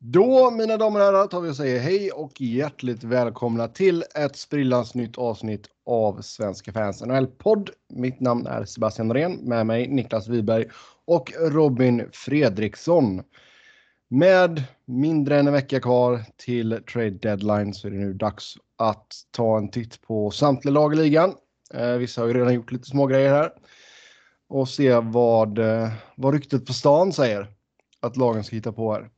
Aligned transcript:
Då, 0.00 0.50
mina 0.50 0.76
damer 0.76 1.00
och 1.00 1.06
herrar, 1.06 1.26
tar 1.26 1.40
vi 1.40 1.50
och 1.50 1.56
säger 1.56 1.80
hej 1.80 2.10
och 2.10 2.40
hjärtligt 2.40 3.04
välkomna 3.04 3.68
till 3.68 4.04
ett 4.14 4.36
sprillans 4.36 4.94
nytt 4.94 5.18
avsnitt 5.18 5.66
av 5.86 6.20
Svenska 6.20 6.72
fans 6.72 7.02
NHL-podd. 7.02 7.70
Mitt 7.88 8.20
namn 8.20 8.46
är 8.46 8.64
Sebastian 8.64 9.08
Norén, 9.08 9.32
med 9.32 9.66
mig 9.66 9.88
Niklas 9.88 10.28
Wiberg 10.28 10.66
och 11.04 11.32
Robin 11.40 12.08
Fredriksson. 12.12 13.22
Med 14.08 14.62
mindre 14.84 15.38
än 15.38 15.46
en 15.46 15.52
vecka 15.52 15.80
kvar 15.80 16.24
till 16.36 16.82
trade 16.92 17.10
deadline 17.10 17.74
så 17.74 17.86
är 17.86 17.90
det 17.90 17.98
nu 17.98 18.14
dags 18.14 18.54
att 18.76 19.06
ta 19.30 19.58
en 19.58 19.70
titt 19.70 20.02
på 20.02 20.30
samtliga 20.30 20.72
lag 20.72 20.92
i 20.92 20.96
ligan. 20.96 21.34
Eh, 21.74 21.92
vissa 21.92 22.20
har 22.20 22.28
ju 22.28 22.34
redan 22.34 22.54
gjort 22.54 22.72
lite 22.72 22.88
små 22.88 23.06
grejer 23.06 23.30
här. 23.30 23.52
Och 24.48 24.68
se 24.68 24.94
vad, 24.94 25.58
eh, 25.58 25.88
vad 26.16 26.34
ryktet 26.34 26.66
på 26.66 26.72
stan 26.72 27.12
säger 27.12 27.46
att 28.00 28.16
lagen 28.16 28.44
ska 28.44 28.56
hitta 28.56 28.72
på 28.72 28.92
här. 28.92 29.10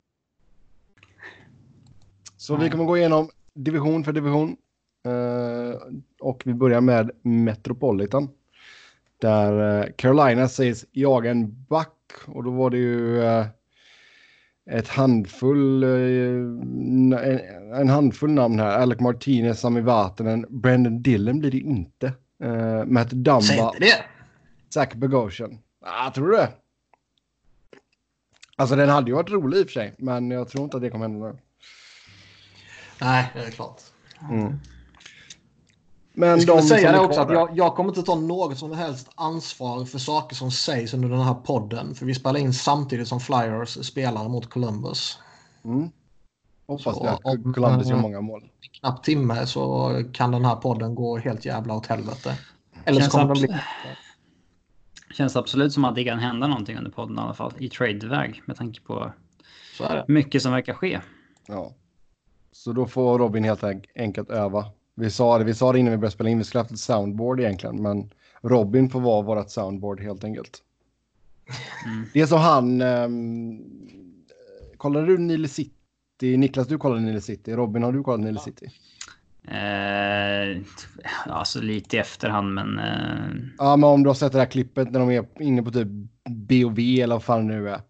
Så 2.40 2.56
vi 2.56 2.70
kommer 2.70 2.84
gå 2.84 2.98
igenom 2.98 3.28
division 3.54 4.04
för 4.04 4.12
division. 4.12 4.56
Eh, 5.06 5.78
och 6.20 6.42
vi 6.44 6.54
börjar 6.54 6.80
med 6.80 7.10
Metropolitan. 7.22 8.28
Där 9.18 9.80
eh, 9.80 9.92
Carolina 9.96 10.48
sägs 10.48 10.86
jaga 10.92 11.30
en 11.30 11.64
back. 11.64 11.96
Och 12.26 12.44
då 12.44 12.50
var 12.50 12.70
det 12.70 12.76
ju 12.76 13.22
eh, 13.22 13.46
ett 14.70 14.88
handfull, 14.88 15.82
en, 15.82 17.12
en, 17.74 17.88
handfull 17.88 18.30
namn 18.30 18.58
här. 18.58 18.78
Alec 18.78 19.00
Martinez, 19.00 19.60
Sami 19.60 19.80
Vatanen, 19.80 20.46
Brandon 20.48 21.02
Dillon 21.02 21.40
blir 21.40 21.50
det 21.50 21.58
inte. 21.58 22.12
Uh, 22.44 22.84
Matt 22.84 23.10
Dumba. 23.10 23.40
Säg 23.40 23.58
inte 23.58 23.78
det. 23.78 24.04
Zach 24.74 24.94
Bogosian. 24.94 25.58
Ah, 25.80 26.10
tror 26.10 26.28
du 26.28 26.36
det? 26.36 26.48
Alltså 28.56 28.76
den 28.76 28.88
hade 28.88 29.10
ju 29.10 29.14
varit 29.14 29.30
rolig 29.30 29.58
i 29.58 29.62
och 29.62 29.66
för 29.66 29.72
sig, 29.72 29.94
men 29.98 30.30
jag 30.30 30.48
tror 30.48 30.64
inte 30.64 30.76
att 30.76 30.82
det 30.82 30.90
kommer 30.90 31.08
hända. 31.08 31.36
Nej, 33.00 33.30
det 33.34 33.40
är 33.40 33.50
klart. 33.50 33.80
Mm. 34.30 34.60
Men 36.12 36.28
jag 36.28 36.42
skulle 36.42 36.62
säga 36.62 36.92
det 36.92 36.98
också 36.98 37.20
att 37.20 37.32
jag, 37.32 37.50
jag, 37.54 37.74
kommer 37.74 37.90
inte 37.90 38.02
ta 38.02 38.14
något 38.14 38.58
som 38.58 38.72
helst 38.72 39.10
ansvar 39.14 39.84
för 39.84 39.98
saker 39.98 40.36
som 40.36 40.50
sägs 40.50 40.94
under 40.94 41.08
den 41.08 41.20
här 41.20 41.34
podden. 41.34 41.94
För 41.94 42.06
vi 42.06 42.14
spelar 42.14 42.40
in 42.40 42.52
samtidigt 42.52 43.08
som 43.08 43.20
Flyers 43.20 43.86
spelar 43.86 44.28
mot 44.28 44.50
Columbus. 44.50 45.18
Mm. 45.64 45.90
Hoppas 46.66 46.96
så, 46.96 47.18
det. 47.24 47.52
Columbus 47.52 47.88
gör 47.88 47.96
många 47.96 48.20
mål. 48.20 48.42
I 48.60 48.78
knapp 48.78 49.02
timme 49.02 49.46
så 49.46 49.92
kan 50.12 50.30
den 50.30 50.44
här 50.44 50.56
podden 50.56 50.94
gå 50.94 51.18
helt 51.18 51.44
jävla 51.44 51.74
åt 51.74 51.86
helvete. 51.86 52.38
Eller 52.84 53.00
så 53.00 53.10
kommer 53.10 53.34
den 53.34 53.42
bli... 53.42 53.56
Känns 55.14 55.36
absolut 55.36 55.72
som 55.72 55.84
att 55.84 55.94
det 55.94 56.04
kan 56.04 56.18
hända 56.18 56.46
någonting 56.46 56.78
under 56.78 56.90
podden 56.90 57.18
i 57.18 57.20
alla 57.20 57.34
fall. 57.34 57.52
I 57.58 57.68
trade-väg 57.68 58.42
med 58.46 58.56
tanke 58.56 58.80
på 58.80 59.12
mycket 60.06 60.42
som 60.42 60.52
verkar 60.52 60.74
ske. 60.74 61.00
Ja. 61.46 61.72
Så 62.60 62.72
då 62.72 62.86
får 62.86 63.18
Robin 63.18 63.44
helt 63.44 63.64
enkelt 63.96 64.30
öva. 64.30 64.64
Vi 64.94 65.10
sa 65.10 65.38
det, 65.38 65.44
vi 65.44 65.54
sa 65.54 65.72
det 65.72 65.78
innan 65.78 65.90
vi 65.90 65.96
började 65.96 66.14
spela 66.14 66.30
in, 66.30 66.38
vi 66.38 66.44
skulle 66.44 66.60
haft 66.60 66.70
ett 66.70 66.78
soundboard 66.78 67.40
egentligen, 67.40 67.82
men 67.82 68.10
Robin 68.42 68.90
får 68.90 69.00
vara 69.00 69.22
vårt 69.22 69.50
soundboard 69.50 70.00
helt 70.00 70.24
enkelt. 70.24 70.58
Mm. 71.86 72.06
Det 72.12 72.20
är 72.20 72.26
som 72.26 72.38
han, 72.38 72.82
um, 72.82 73.62
kollade 74.76 75.06
du 75.06 75.18
Nile 75.18 75.48
City? 75.48 76.36
Niklas, 76.36 76.68
du 76.68 76.78
kollade 76.78 77.00
Nile 77.00 77.20
City. 77.20 77.52
Robin, 77.52 77.82
har 77.82 77.92
du 77.92 78.02
kollat 78.02 78.20
Nile 78.20 78.40
City? 78.40 78.66
Eh, 79.48 80.62
alltså 81.26 81.60
lite 81.60 81.96
i 81.96 81.98
efterhand, 81.98 82.54
men... 82.54 82.78
Eh... 82.78 83.46
Ja, 83.58 83.76
men 83.76 83.90
om 83.90 84.02
du 84.02 84.08
har 84.08 84.14
sett 84.14 84.32
det 84.32 84.38
här 84.38 84.46
klippet 84.46 84.90
när 84.90 85.00
de 85.00 85.10
är 85.10 85.42
inne 85.42 85.62
på 85.62 85.70
typ 85.70 85.88
BOV 86.28 86.78
eller 86.78 87.14
vad 87.14 87.24
fan 87.24 87.46
det 87.46 87.54
nu 87.54 87.70
är. 87.70 87.80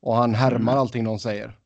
Och 0.00 0.16
han 0.16 0.34
härmar 0.34 0.72
mm. 0.72 0.80
allting 0.80 1.04
de 1.04 1.18
säger. 1.18 1.57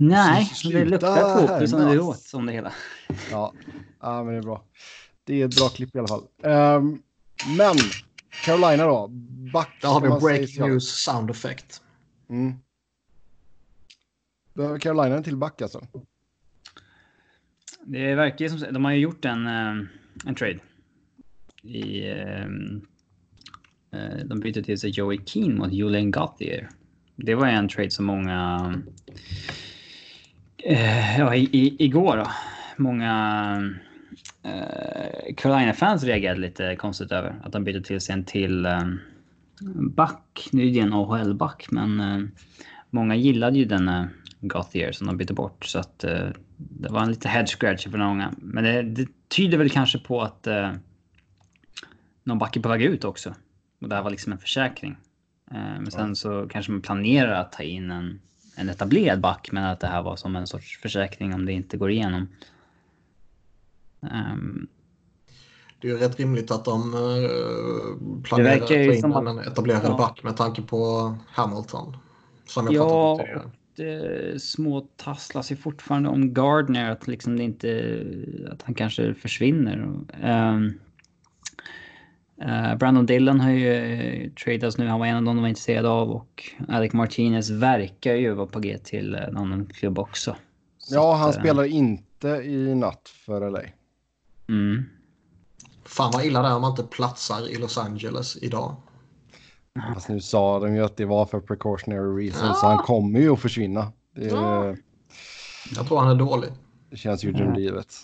Nej, 0.00 0.52
det 0.64 0.84
luktar 0.84 1.48
fokus 1.48 1.70
som 1.70 1.80
det 1.80 1.94
låter 1.94 2.28
som 2.28 2.46
det 2.46 2.52
hela. 2.52 2.72
Ja. 3.30 3.52
ja, 4.00 4.24
men 4.24 4.32
det 4.32 4.38
är 4.38 4.42
bra. 4.42 4.64
Det 5.24 5.42
är 5.42 5.48
ett 5.48 5.56
bra 5.56 5.68
klipp 5.68 5.96
i 5.96 5.98
alla 5.98 6.08
fall. 6.08 6.24
Um, 6.42 7.02
men 7.58 7.76
Carolina 8.44 8.84
då. 8.84 9.08
Back, 9.52 9.78
Där 9.82 9.88
har 9.88 10.00
vi 10.00 10.08
break 10.08 10.58
news 10.58 11.04
sound 11.04 11.30
effect. 11.30 11.82
Mm. 12.28 12.54
Behöver 14.54 14.78
Carolina 14.78 15.16
en 15.16 15.22
till 15.22 15.36
back 15.36 15.62
alltså? 15.62 15.86
Det 17.84 18.14
verkar 18.14 18.44
ju 18.44 18.48
som 18.58 18.74
de 18.74 18.84
har 18.84 18.92
ju 18.92 18.98
gjort 18.98 19.24
en, 19.24 19.46
eh, 19.46 19.86
en 20.26 20.34
trade. 20.34 20.58
I, 21.62 22.10
um, 22.10 22.86
de 24.24 24.40
bytte 24.40 24.62
till 24.62 24.80
sig 24.80 24.90
Joey 24.90 25.18
Keane 25.26 25.54
mot 25.54 25.72
Julian 25.72 26.10
Gauthier. 26.10 26.68
Det 27.16 27.34
var 27.34 27.46
en 27.46 27.68
trade 27.68 27.90
som 27.90 28.04
många 28.04 28.74
Eh, 30.64 31.18
ja, 31.18 31.34
i, 31.34 31.48
i, 31.52 31.84
igår 31.84 32.16
då. 32.16 32.26
Många 32.76 33.74
eh, 34.42 35.34
Carolina-fans 35.36 36.04
reagerade 36.04 36.40
lite 36.40 36.76
konstigt 36.76 37.12
över 37.12 37.40
att 37.42 37.52
de 37.52 37.64
bytte 37.64 37.82
till 37.82 38.00
sig 38.00 38.12
en 38.12 38.24
till 38.24 38.66
eh, 38.66 38.82
back. 39.94 40.48
Nu 40.52 40.68
är 40.68 40.72
det 40.72 40.80
en 40.80 40.92
AHL-back, 40.92 41.66
men 41.70 42.00
eh, 42.00 42.28
många 42.90 43.14
gillade 43.14 43.58
ju 43.58 43.64
den 43.64 43.88
eh, 43.88 44.04
Gauthier 44.40 44.92
som 44.92 45.06
de 45.06 45.16
bytte 45.16 45.34
bort. 45.34 45.64
Så 45.64 45.78
att 45.78 46.04
eh, 46.04 46.28
det 46.56 46.88
var 46.88 47.02
en 47.02 47.10
lite 47.10 47.28
head 47.28 47.46
scratch 47.46 47.86
för 47.88 47.98
många. 47.98 48.34
Men 48.38 48.64
det, 48.64 48.82
det, 48.82 49.08
tyder 49.28 49.58
väl 49.58 49.70
kanske 49.70 49.98
på 49.98 50.22
att 50.22 50.46
eh, 50.46 50.72
någon 52.24 52.38
back 52.38 52.56
är 52.56 52.60
på 52.60 52.68
väg 52.68 52.82
ut 52.82 53.04
också. 53.04 53.34
Och 53.80 53.88
det 53.88 53.94
här 53.94 54.02
var 54.02 54.10
liksom 54.10 54.32
en 54.32 54.38
försäkring. 54.38 54.96
Eh, 55.50 55.80
men 55.80 55.90
sen 55.90 56.16
så 56.16 56.48
kanske 56.50 56.72
man 56.72 56.82
planerar 56.82 57.40
att 57.40 57.52
ta 57.52 57.62
in 57.62 57.90
en 57.90 58.20
en 58.58 58.68
etablerad 58.68 59.20
back, 59.20 59.48
men 59.52 59.64
att 59.64 59.80
det 59.80 59.86
här 59.86 60.02
var 60.02 60.16
som 60.16 60.36
en 60.36 60.46
sorts 60.46 60.78
försäkring 60.78 61.34
om 61.34 61.46
det 61.46 61.52
inte 61.52 61.76
går 61.76 61.90
igenom. 61.90 62.28
Um, 64.00 64.68
det 65.80 65.88
är 65.88 65.92
ju 65.92 65.98
rätt 65.98 66.18
rimligt 66.18 66.50
att 66.50 66.64
de 66.64 66.94
uh, 66.94 68.22
planerar 68.22 68.62
att 68.62 68.68
ta 68.68 68.74
in 68.74 69.04
en 69.04 69.38
etablerad 69.38 69.82
ja. 69.84 69.96
back 69.96 70.22
med 70.22 70.36
tanke 70.36 70.62
på 70.62 71.14
Hamilton. 71.28 71.96
Som 72.46 72.64
jag 72.64 72.74
ja, 72.74 73.12
och 73.12 73.50
det 73.76 74.42
små 74.42 74.88
tasslas 74.96 75.52
ju 75.52 75.56
fortfarande 75.56 76.08
om 76.08 76.34
Gardner, 76.34 76.90
att, 76.90 77.06
liksom 77.06 77.36
det 77.36 77.42
inte, 77.42 78.02
att 78.52 78.62
han 78.62 78.74
kanske 78.74 79.14
försvinner. 79.14 79.78
Um, 80.22 80.78
Brandon 82.78 83.06
Dillon 83.06 83.40
har 83.40 83.50
ju 83.50 83.72
uh, 83.72 84.30
tradats 84.30 84.78
nu. 84.78 84.86
Han 84.86 85.00
var 85.00 85.06
en 85.06 85.16
av 85.16 85.22
dem 85.22 85.36
de 85.36 85.42
var 85.42 85.48
intresserade 85.48 85.88
av. 85.88 86.10
Och 86.10 86.50
Alec 86.68 86.92
Martinez 86.92 87.50
verkar 87.50 88.14
ju 88.14 88.34
vara 88.34 88.46
på 88.46 88.60
G 88.60 88.78
till 88.78 89.14
uh, 89.14 89.22
en 89.22 89.36
annan 89.36 89.66
klubb 89.66 89.98
också. 89.98 90.36
Så 90.78 90.94
ja, 90.94 91.14
han 91.14 91.28
att, 91.28 91.34
spelar 91.34 91.64
inte 91.64 92.28
i 92.28 92.74
natt 92.74 93.08
för 93.08 93.50
LA. 93.50 93.60
Mm. 94.48 94.84
Fan 95.84 96.10
vad 96.12 96.24
illa 96.24 96.42
det 96.42 96.48
är 96.48 96.54
om 96.54 96.60
man 96.60 96.70
inte 96.70 96.82
platsar 96.82 97.50
i 97.50 97.56
Los 97.58 97.78
Angeles 97.78 98.38
idag. 98.42 98.76
Fast 99.94 100.08
nu 100.08 100.20
sa 100.20 100.60
de 100.60 100.74
ju 100.74 100.84
att 100.84 100.96
det 100.96 101.04
var 101.04 101.26
för 101.26 101.40
precautionary 101.40 102.26
reasons. 102.26 102.48
Ja. 102.48 102.54
Så 102.54 102.66
han 102.66 102.78
kommer 102.78 103.20
ju 103.20 103.32
att 103.32 103.40
försvinna. 103.40 103.92
Det, 104.14 104.26
ja. 104.26 104.76
Jag 105.76 105.86
tror 105.86 105.98
han 106.00 106.10
är 106.10 106.14
dålig. 106.14 106.50
Det 106.90 106.96
känns 106.96 107.24
ju 107.24 107.32
drömlivet. 107.32 107.94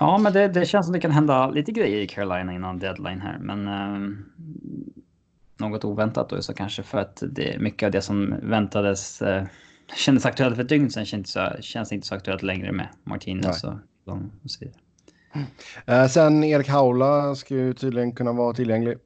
Ja, 0.00 0.18
men 0.18 0.32
det, 0.32 0.48
det, 0.48 0.66
känns 0.66 0.86
som 0.86 0.92
det 0.92 1.00
kan 1.00 1.10
hända 1.10 1.50
lite 1.50 1.72
grejer 1.72 2.00
i 2.00 2.06
Carolina 2.06 2.52
innan 2.52 2.78
deadline 2.78 3.20
här. 3.20 3.38
Men 3.38 3.68
eh, 3.68 4.18
något 5.56 5.84
oväntat 5.84 6.28
då 6.28 6.42
så 6.42 6.54
kanske 6.54 6.82
för 6.82 6.98
att 6.98 7.22
det, 7.30 7.60
mycket 7.60 7.86
av 7.86 7.92
det 7.92 8.02
som 8.02 8.34
väntades 8.42 9.22
eh, 9.22 9.44
kändes 9.96 10.26
aktuellt 10.26 10.56
för 10.56 10.62
ett 10.62 10.68
dygn 10.68 10.90
sedan 10.90 11.04
känns, 11.04 11.36
känns 11.60 11.92
inte 11.92 12.06
så 12.06 12.14
aktuellt 12.14 12.42
längre 12.42 12.72
med 12.72 12.88
Martinez 13.04 13.64
och, 13.64 13.74
och 14.04 14.18
så 14.46 14.60
vidare. 14.60 14.80
Eh, 15.86 16.06
sen 16.06 16.44
Erik 16.44 16.68
Haula 16.68 17.34
ska 17.34 17.54
ju 17.54 17.74
tydligen 17.74 18.12
kunna 18.12 18.32
vara 18.32 18.54
tillgänglig. 18.54 18.98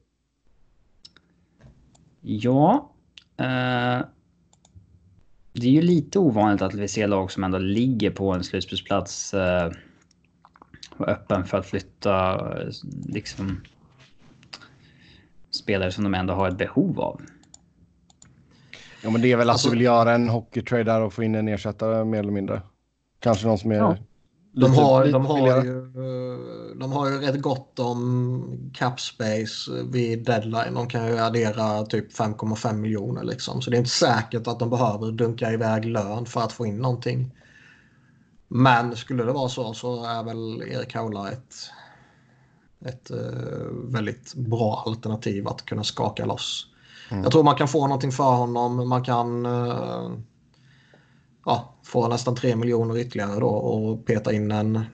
Ja. 2.21 2.91
Eh, 3.37 4.05
det 5.53 5.67
är 5.67 5.71
ju 5.71 5.81
lite 5.81 6.19
ovanligt 6.19 6.61
att 6.61 6.73
vi 6.73 6.87
ser 6.87 7.07
lag 7.07 7.31
som 7.31 7.43
ändå 7.43 7.57
ligger 7.57 8.11
på 8.11 8.31
en 8.31 8.43
slutspelsplats 8.43 9.33
eh, 9.33 9.71
vara 10.99 11.11
öppen 11.11 11.45
för 11.45 11.57
att 11.57 11.65
flytta 11.65 12.47
liksom 13.05 13.61
spelare 15.51 15.91
som 15.91 16.03
de 16.03 16.13
ändå 16.13 16.33
har 16.33 16.47
ett 16.47 16.57
behov 16.57 16.99
av. 16.99 17.21
Ja, 19.03 19.09
men 19.09 19.21
det 19.21 19.31
är 19.31 19.37
väl 19.37 19.49
alltså, 19.49 19.67
att 19.67 19.71
du 19.71 19.77
vill 19.77 19.85
göra 19.85 20.13
en 20.13 20.29
hockeytrade 20.29 20.83
där 20.83 21.01
och 21.01 21.13
få 21.13 21.23
in 21.23 21.35
en 21.35 21.47
ersättare 21.47 22.05
mer 22.05 22.19
eller 22.19 22.31
mindre. 22.31 22.61
Kanske 23.19 23.47
någon 23.47 23.57
som 23.57 23.71
är 23.71 23.75
ja. 23.75 23.97
De, 24.55 24.73
har, 24.73 25.05
de, 25.05 25.25
har 25.25 25.63
ju, 25.63 25.91
de 26.79 26.91
har 26.91 27.09
ju 27.09 27.17
rätt 27.17 27.41
gott 27.41 27.79
om 27.79 28.71
cap 28.73 28.99
space 28.99 29.71
vid 29.91 30.25
deadline. 30.25 30.73
De 30.73 30.87
kan 30.87 31.07
ju 31.07 31.19
addera 31.19 31.85
typ 31.85 32.13
5,5 32.13 32.73
miljoner 32.73 33.23
liksom. 33.23 33.61
Så 33.61 33.69
det 33.69 33.77
är 33.77 33.79
inte 33.79 33.89
säkert 33.89 34.47
att 34.47 34.59
de 34.59 34.69
behöver 34.69 35.11
dunka 35.11 35.51
iväg 35.51 35.85
lön 35.85 36.25
för 36.25 36.41
att 36.41 36.51
få 36.51 36.65
in 36.65 36.77
någonting. 36.77 37.31
Men 38.55 38.95
skulle 38.95 39.23
det 39.23 39.31
vara 39.31 39.49
så 39.49 39.73
så 39.73 40.05
är 40.05 40.23
väl 40.23 40.61
Erik 40.61 40.95
Haula 40.95 41.31
ett, 41.31 41.55
ett 42.85 43.11
uh, 43.11 43.67
väldigt 43.71 44.35
bra 44.35 44.83
alternativ 44.85 45.47
att 45.47 45.65
kunna 45.65 45.83
skaka 45.83 46.25
loss. 46.25 46.67
Mm. 47.11 47.23
Jag 47.23 47.31
tror 47.31 47.43
man 47.43 47.55
kan 47.55 47.67
få 47.67 47.87
någonting 47.87 48.11
för 48.11 48.31
honom. 48.31 48.89
Man 48.89 49.03
kan 49.03 49.45
uh, 49.45 50.11
ja, 51.45 51.73
få 51.83 52.07
nästan 52.07 52.35
3 52.35 52.55
miljoner 52.55 52.97
ytterligare 52.97 53.39
då 53.39 53.47
och 53.47 54.05
peta 54.05 54.33
in 54.33 54.51
en... 54.51 54.85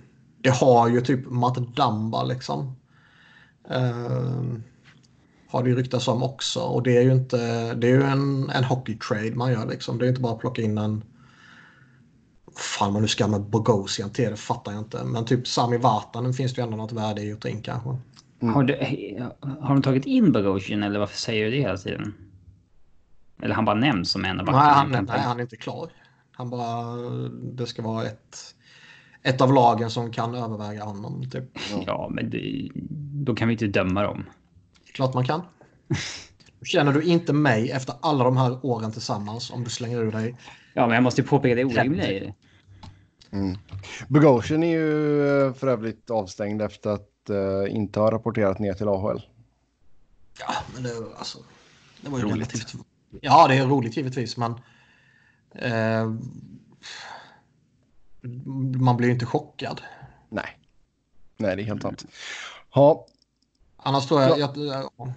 Det 0.41 0.49
har 0.49 0.89
ju 0.89 1.01
typ 1.01 1.29
Matt 1.29 1.55
Dumba 1.55 2.23
liksom. 2.23 2.75
Uh, 3.71 4.59
har 5.49 5.63
det 5.63 5.69
ju 5.69 5.75
ryktats 5.75 6.07
om 6.07 6.23
också 6.23 6.59
och 6.59 6.83
det 6.83 6.97
är 6.97 7.01
ju 7.01 7.11
inte... 7.11 7.73
Det 7.73 7.87
är 7.87 7.91
ju 7.91 8.03
en, 8.03 8.49
en 8.49 8.63
hockey-trade 8.63 9.35
man 9.35 9.51
gör 9.51 9.65
liksom. 9.65 9.97
Det 9.97 10.05
är 10.05 10.09
inte 10.09 10.21
bara 10.21 10.33
att 10.33 10.39
plocka 10.39 10.61
in 10.61 10.77
en... 10.77 11.03
Fan 12.55 12.93
man 12.93 13.01
nu 13.01 13.07
ska 13.07 13.27
med 13.27 13.41
Bogosian 13.41 14.09
till 14.09 14.29
det 14.29 14.37
fattar 14.37 14.71
jag 14.71 14.81
inte. 14.81 15.03
Men 15.03 15.25
typ 15.25 15.47
Sami 15.47 15.77
Vatanen 15.77 16.33
finns 16.33 16.53
det 16.53 16.61
ju 16.61 16.63
ändå 16.63 16.77
något 16.77 16.91
värde 16.91 17.21
i 17.21 17.33
att 17.33 17.41
ta 17.41 17.47
in 17.47 17.61
kanske. 17.61 17.89
Mm. 18.41 18.55
Har, 18.55 18.63
du, 18.63 18.75
har 19.61 19.73
de 19.73 19.81
tagit 19.81 20.05
in 20.05 20.31
Bogosian 20.31 20.83
eller 20.83 20.99
varför 20.99 21.17
säger 21.17 21.45
du 21.45 21.51
det 21.51 21.57
hela 21.57 21.77
tiden? 21.77 22.13
Eller 23.41 23.55
han 23.55 23.65
bara 23.65 23.75
nämns 23.75 24.11
som 24.11 24.25
en 24.25 24.39
av 24.39 24.45
backarna? 24.45 24.83
Nej, 24.83 24.95
han, 24.95 25.05
nej, 25.05 25.19
han 25.19 25.37
är 25.37 25.41
inte 25.41 25.55
klar. 25.55 25.89
Han 26.31 26.49
bara... 26.49 26.95
Det 27.29 27.67
ska 27.67 27.81
vara 27.81 28.05
ett, 28.05 28.55
ett 29.23 29.41
av 29.41 29.53
lagen 29.53 29.89
som 29.89 30.11
kan 30.11 30.35
överväga 30.35 30.83
honom. 30.83 31.29
Typ. 31.29 31.43
Ja, 31.85 32.09
men 32.13 32.29
det, 32.29 32.69
då 33.25 33.35
kan 33.35 33.47
vi 33.47 33.53
inte 33.53 33.67
döma 33.67 34.03
dem. 34.03 34.25
Klart 34.93 35.13
man 35.13 35.25
kan. 35.25 35.41
Känner 36.63 36.93
du 36.93 37.03
inte 37.03 37.33
mig 37.33 37.71
efter 37.71 37.95
alla 38.01 38.23
de 38.23 38.37
här 38.37 38.65
åren 38.65 38.91
tillsammans 38.91 39.51
om 39.51 39.63
du 39.63 39.69
slänger 39.69 39.97
ur 39.97 40.11
dig? 40.11 40.35
Ja, 40.73 40.87
men 40.87 40.95
jag 40.95 41.03
måste 41.03 41.23
påpeka 41.23 41.55
det 41.55 41.65
orimliga 41.65 42.11
i 42.11 42.19
det. 42.19 42.33
Mm. 43.31 43.57
Bogosian 44.07 44.63
är 44.63 44.71
ju 44.71 45.27
eh, 45.47 45.53
för 45.53 45.67
övrigt 45.67 46.09
avstängd 46.09 46.61
efter 46.61 46.89
att 46.89 47.09
uh, 47.29 47.75
inte 47.75 47.99
ha 47.99 48.11
rapporterat 48.11 48.59
ner 48.59 48.73
till 48.73 48.87
AHL. 48.87 49.21
Ja, 50.39 50.53
men 50.73 50.83
det, 50.83 50.89
alltså, 51.17 51.39
det 52.01 52.09
var 52.09 52.17
ju 52.17 52.23
roligt. 52.23 52.35
relativt... 52.35 52.73
Ja, 53.21 53.47
det 53.47 53.57
är 53.57 53.65
roligt 53.65 53.97
givetvis, 53.97 54.37
men 54.37 54.51
uh, 54.51 56.15
man 58.79 58.97
blir 58.97 59.07
ju 59.07 59.13
inte 59.13 59.25
chockad. 59.25 59.81
Nej. 60.29 60.59
Nej, 61.37 61.55
det 61.55 61.61
är 61.61 61.65
helt 61.65 61.81
sant. 61.81 62.05
Ja. 62.73 63.05
Annars 63.77 64.07
tror 64.07 64.21
jag... 64.21 64.39
jag, 64.39 64.57
jag 64.57 65.13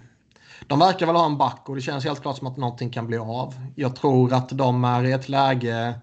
de 0.67 0.79
verkar 0.79 1.05
väl 1.05 1.15
ha 1.15 1.25
en 1.25 1.37
back 1.37 1.69
och 1.69 1.75
det 1.75 1.81
känns 1.81 2.05
helt 2.05 2.21
klart 2.21 2.37
som 2.37 2.47
att 2.47 2.57
någonting 2.57 2.89
kan 2.89 3.07
bli 3.07 3.17
av. 3.17 3.55
Jag 3.75 3.95
tror 3.95 4.33
att 4.33 4.49
de 4.49 4.83
är 4.83 5.03
i 5.03 5.11
ett 5.11 5.29
läge, 5.29 5.99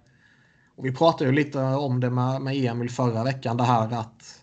och 0.77 0.87
vi 0.87 0.93
pratade 0.93 1.31
ju 1.31 1.37
lite 1.37 1.59
om 1.63 2.01
det 2.01 2.11
med, 2.11 2.43
med 2.43 2.57
Emil 2.57 2.91
förra 2.91 3.25
veckan, 3.25 3.57
det 3.57 3.65
här 3.65 3.93
att 3.93 4.41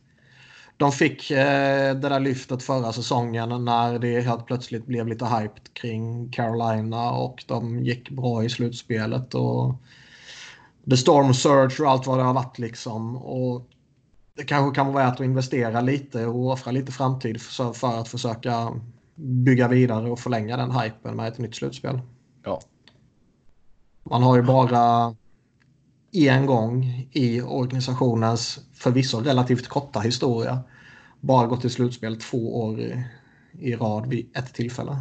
de 0.77 0.91
fick 0.91 1.31
eh, 1.31 1.95
det 1.95 2.09
där 2.09 2.19
lyftet 2.19 2.63
förra 2.63 2.93
säsongen 2.93 3.65
när 3.65 3.99
det 3.99 4.21
helt 4.21 4.45
plötsligt 4.45 4.85
blev 4.85 5.07
lite 5.07 5.25
hyped 5.25 5.73
kring 5.73 6.31
Carolina 6.31 7.11
och 7.11 7.43
de 7.47 7.79
gick 7.79 8.09
bra 8.09 8.43
i 8.43 8.49
slutspelet. 8.49 9.33
Och 9.33 9.75
The 10.89 10.97
Storm 10.97 11.33
Surge 11.33 11.83
och 11.83 11.91
allt 11.91 12.07
vad 12.07 12.17
det 12.17 12.23
har 12.23 12.33
varit 12.33 12.59
liksom. 12.59 13.17
Och 13.17 13.67
det 14.35 14.43
kanske 14.43 14.75
kan 14.75 14.93
vara 14.93 15.05
värt 15.05 15.19
att 15.19 15.25
investera 15.25 15.81
lite 15.81 16.25
och 16.25 16.51
offra 16.51 16.71
lite 16.71 16.91
framtid 16.91 17.41
för, 17.41 17.73
för 17.73 17.99
att 17.99 18.07
försöka 18.07 18.73
bygga 19.17 19.67
vidare 19.67 20.11
och 20.11 20.19
förlänga 20.19 20.57
den 20.57 20.71
hypen 20.71 21.15
med 21.15 21.27
ett 21.27 21.37
nytt 21.37 21.55
slutspel. 21.55 21.99
Ja. 22.43 22.61
Man 24.03 24.23
har 24.23 24.35
ju 24.35 24.43
bara 24.43 25.15
en 26.11 26.45
gång 26.45 27.07
i 27.11 27.41
organisationens 27.41 28.59
förvisso 28.73 29.19
relativt 29.19 29.67
korta 29.67 29.99
historia 29.99 30.59
bara 31.19 31.47
gått 31.47 31.61
till 31.61 31.69
slutspel 31.69 32.19
två 32.19 32.61
år 32.63 32.79
i, 32.79 33.03
i 33.59 33.75
rad 33.75 34.07
vid 34.07 34.37
ett 34.37 34.53
tillfälle. 34.53 34.97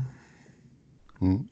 Mm. 1.20 1.48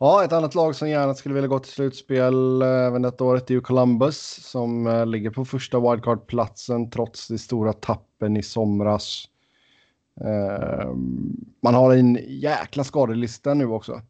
Ja, 0.00 0.24
ett 0.24 0.32
annat 0.32 0.54
lag 0.54 0.76
som 0.76 0.88
gärna 0.88 1.14
skulle 1.14 1.34
vilja 1.34 1.48
gå 1.48 1.58
till 1.58 1.72
slutspel 1.72 2.62
eh, 2.62 2.68
även 2.68 3.02
detta 3.02 3.24
året 3.24 3.50
är 3.50 3.54
ju 3.54 3.60
Columbus 3.60 4.40
som 4.42 4.86
äh, 4.86 5.06
ligger 5.06 5.30
på 5.30 5.44
första 5.44 5.80
wildcard-platsen 5.80 6.90
trots 6.90 7.28
de 7.28 7.38
stora 7.38 7.72
tappen 7.72 8.36
i 8.36 8.42
somras. 8.42 9.24
Äh, 10.20 10.94
man 11.60 11.74
har 11.74 11.94
en 11.94 12.18
jäkla 12.28 12.84
skadelista 12.84 13.54
nu 13.54 13.66
också. 13.66 14.02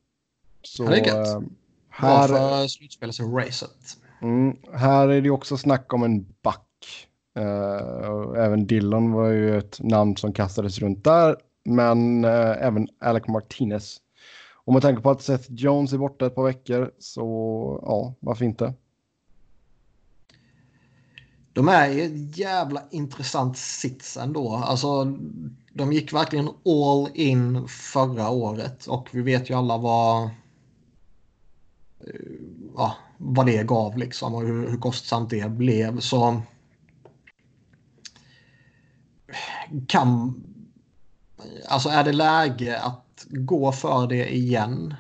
Så, 0.63 0.83
det 0.83 1.01
är 1.01 1.07
gött. 1.07 1.29
Äh, 1.29 1.41
här... 1.89 2.29
Bra 2.29 2.37
för 2.39 2.69
slutspelsracet. 2.69 3.99
Mm, 4.23 4.57
här 4.73 5.09
är 5.09 5.21
det 5.21 5.31
också 5.31 5.57
snack 5.57 5.93
om 5.93 6.03
en 6.03 6.27
back. 6.43 6.61
Uh, 7.39 8.45
även 8.45 8.67
Dillon 8.67 9.13
var 9.13 9.29
ju 9.29 9.59
ett 9.59 9.81
namn 9.81 10.17
som 10.17 10.33
kastades 10.33 10.79
runt 10.79 11.05
där. 11.05 11.37
Men 11.65 12.25
uh, 12.25 12.65
även 12.65 12.89
Alec 13.01 13.29
Martinez. 13.29 14.01
Och 14.55 14.73
med 14.73 14.83
tanke 14.83 15.03
på 15.03 15.11
att 15.11 15.23
Seth 15.23 15.53
Jones 15.53 15.93
är 15.93 15.99
borta 15.99 16.27
ett 16.27 16.35
par 16.35 16.45
veckor 16.45 16.91
så 16.99 17.25
ja, 17.83 18.15
varför 18.21 18.45
inte? 18.45 18.75
De 21.53 21.69
är 21.69 21.89
i 21.89 22.05
ett 22.05 22.39
jävla 22.39 22.83
intressant 22.91 23.59
sits 23.59 24.17
ändå. 24.17 24.55
Alltså, 24.55 25.17
de 25.75 25.93
gick 25.93 26.13
verkligen 26.13 26.49
all 26.65 27.09
in 27.15 27.69
förra 27.69 28.31
året 28.31 28.87
och 28.87 29.09
vi 29.13 29.23
vet 29.23 29.51
ju 29.51 29.55
alla 29.55 29.79
vad 29.79 30.23
eh, 30.23 30.31
ja, 32.77 32.97
vad 33.19 33.47
det 33.47 33.67
gav 33.67 33.99
liksom 33.99 34.35
och 34.35 34.43
hur, 34.43 34.69
hur 34.71 34.79
kostsamt 34.79 35.31
det 35.31 35.51
blev. 35.51 36.01
Så 36.01 36.43
kan... 39.89 40.35
Alltså 41.69 41.89
är 41.89 42.05
det 42.05 42.13
läge 42.13 42.81
att 42.81 43.27
gå 43.29 43.73
för 43.73 44.07
det 44.07 44.35
igen? 44.35 44.95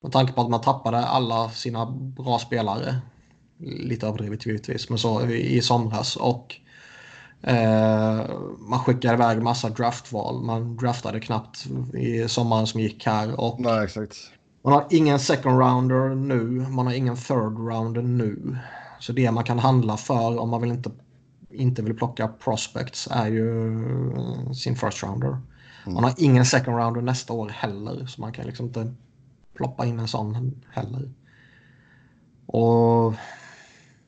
Med 0.00 0.12
tanke 0.12 0.32
på 0.32 0.40
att 0.40 0.50
man 0.50 0.60
tappade 0.60 0.98
alla 0.98 1.50
sina 1.50 1.90
bra 1.90 2.38
spelare. 2.38 3.00
Lite 3.58 4.06
överdrivet 4.06 4.46
givetvis, 4.46 4.88
men 4.88 4.98
så 4.98 5.26
i 5.26 5.62
somras. 5.62 6.16
Och 6.16 6.60
man 8.58 8.78
skickade 8.78 9.14
iväg 9.14 9.42
massa 9.42 9.68
draftval. 9.68 10.42
Man 10.42 10.76
draftade 10.76 11.20
knappt 11.20 11.66
i 11.94 12.28
sommaren 12.28 12.66
som 12.66 12.80
gick 12.80 13.06
här. 13.06 13.40
Och 13.40 13.60
Nej, 13.60 13.84
exakt. 13.84 14.16
Man 14.62 14.72
har 14.72 14.86
ingen 14.90 15.18
second 15.18 15.58
rounder 15.60 16.14
nu, 16.14 16.66
man 16.68 16.86
har 16.86 16.92
ingen 16.92 17.16
third 17.16 17.58
rounder 17.58 18.02
nu. 18.02 18.58
Så 18.98 19.12
det 19.12 19.30
man 19.30 19.44
kan 19.44 19.58
handla 19.58 19.96
för 19.96 20.38
om 20.38 20.48
man 20.48 20.60
vill 20.60 20.70
inte, 20.70 20.90
inte 21.50 21.82
vill 21.82 21.96
plocka 21.96 22.28
prospects 22.28 23.08
är 23.10 23.26
ju 23.26 23.76
eh, 24.16 24.52
sin 24.52 24.76
first 24.76 25.02
rounder. 25.02 25.28
Mm. 25.28 25.94
Man 25.94 26.04
har 26.04 26.14
ingen 26.18 26.46
second 26.46 26.76
rounder 26.76 27.02
nästa 27.02 27.32
år 27.32 27.48
heller, 27.48 28.06
så 28.06 28.20
man 28.20 28.32
kan 28.32 28.46
liksom 28.46 28.66
inte 28.66 28.94
ploppa 29.54 29.86
in 29.86 29.98
en 29.98 30.08
sån 30.08 30.62
heller. 30.72 31.10
Och... 32.46 33.14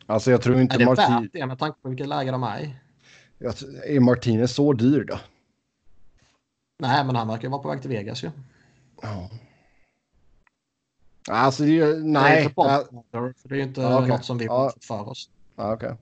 Alltså 0.07 0.30
jag 0.30 0.42
tror 0.42 0.61
inte 0.61 0.75
Är 0.75 0.78
det 0.78 0.85
Martin... 0.85 1.23
värt 1.23 1.33
det 1.33 1.47
med 1.47 1.59
tanke 1.59 1.78
på 1.83 1.88
vilket 1.88 2.09
läge 2.09 2.30
de 2.30 2.42
är 2.42 2.61
i? 2.61 2.75
Är 3.87 4.00
Martinez 4.00 4.54
så 4.54 4.72
dyr 4.72 5.04
då? 5.04 5.18
Nej, 6.78 7.04
men 7.04 7.16
han 7.16 7.28
verkar 7.28 7.49
vara 7.49 7.62
på 7.62 7.68
väg 7.68 7.80
till 7.80 7.90
Vegas 7.90 8.25
ju. 8.25 8.30
Ja. 9.02 9.30
Alltså, 11.28 11.62
det 11.62 11.80
är, 11.80 11.96
nej. 11.96 12.54
Det 12.56 12.62
är 12.62 13.28
inte, 13.28 13.49
det 13.49 13.54
är 13.54 13.62
inte 13.62 13.80
ja, 13.80 13.99
okay. 13.99 14.08
något 14.08 14.25
som 14.25 14.38
vi 14.38 14.44
ja. 14.44 14.72
för 14.80 15.08
oss. 15.08 15.30
Ja, 15.56 15.75
okay. 15.75 15.94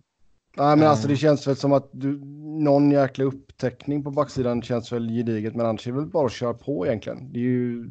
Nej, 0.56 0.76
men 0.76 0.88
alltså 0.88 1.08
det 1.08 1.14
eh. 1.14 1.18
känns 1.18 1.46
väl 1.46 1.56
som 1.56 1.72
att 1.72 1.88
du, 1.92 2.18
någon 2.64 2.90
jäkla 2.90 3.24
upptäckning 3.24 4.04
på 4.04 4.10
backsidan 4.10 4.62
känns 4.62 4.92
väl 4.92 5.08
gediget, 5.08 5.54
men 5.54 5.66
annars 5.66 5.86
är 5.86 5.92
det 5.92 5.98
väl 5.98 6.06
bara 6.06 6.26
att 6.26 6.32
köra 6.32 6.54
på 6.54 6.86
egentligen. 6.86 7.32
Det 7.32 7.38
är 7.38 7.42
ju... 7.42 7.90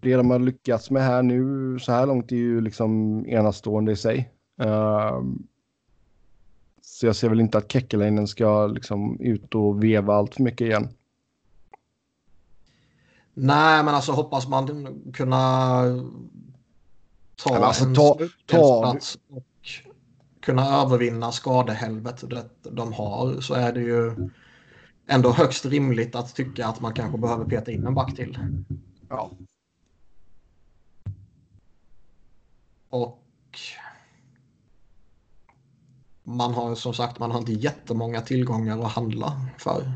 Det 0.00 0.16
de 0.16 0.30
har 0.30 0.38
lyckats 0.38 0.90
med 0.90 1.02
här 1.02 1.22
nu 1.22 1.78
så 1.78 1.92
här 1.92 2.06
långt 2.06 2.32
är 2.32 2.36
ju 2.36 2.60
liksom 2.60 3.24
enastående 3.26 3.92
i 3.92 3.96
sig. 3.96 4.30
Uh, 4.62 5.22
så 6.98 7.06
jag 7.06 7.16
ser 7.16 7.28
väl 7.28 7.40
inte 7.40 7.58
att 7.58 7.72
Kekkelainen 7.72 8.28
ska 8.28 8.66
liksom 8.66 9.20
ut 9.20 9.54
och 9.54 9.84
veva 9.84 10.14
allt 10.14 10.34
för 10.34 10.42
mycket 10.42 10.60
igen. 10.60 10.88
Nej, 13.34 13.84
men 13.84 13.94
alltså 13.94 14.12
hoppas 14.12 14.48
man 14.48 14.86
kunna 15.14 15.82
ta 17.36 17.56
alltså, 17.56 17.84
en 17.84 17.94
ta, 18.46 18.96
och 19.30 19.46
kunna 20.40 20.82
övervinna 20.82 21.32
skadehelvetet 21.32 22.56
de 22.62 22.92
har 22.92 23.40
så 23.40 23.54
är 23.54 23.72
det 23.72 23.80
ju 23.80 24.30
ändå 25.06 25.32
högst 25.32 25.66
rimligt 25.66 26.14
att 26.14 26.34
tycka 26.34 26.66
att 26.66 26.80
man 26.80 26.94
kanske 26.94 27.18
behöver 27.18 27.44
peta 27.44 27.70
in 27.70 27.86
en 27.86 27.94
back 27.94 28.16
till. 28.16 28.38
Ja. 29.08 29.30
Och 32.88 33.27
man 36.28 36.54
har 36.54 36.74
som 36.74 36.94
sagt 36.94 37.18
man 37.18 37.30
har 37.30 37.38
inte 37.38 37.52
jättemånga 37.52 38.20
tillgångar 38.20 38.78
att 38.78 38.92
handla 38.92 39.32
för. 39.58 39.92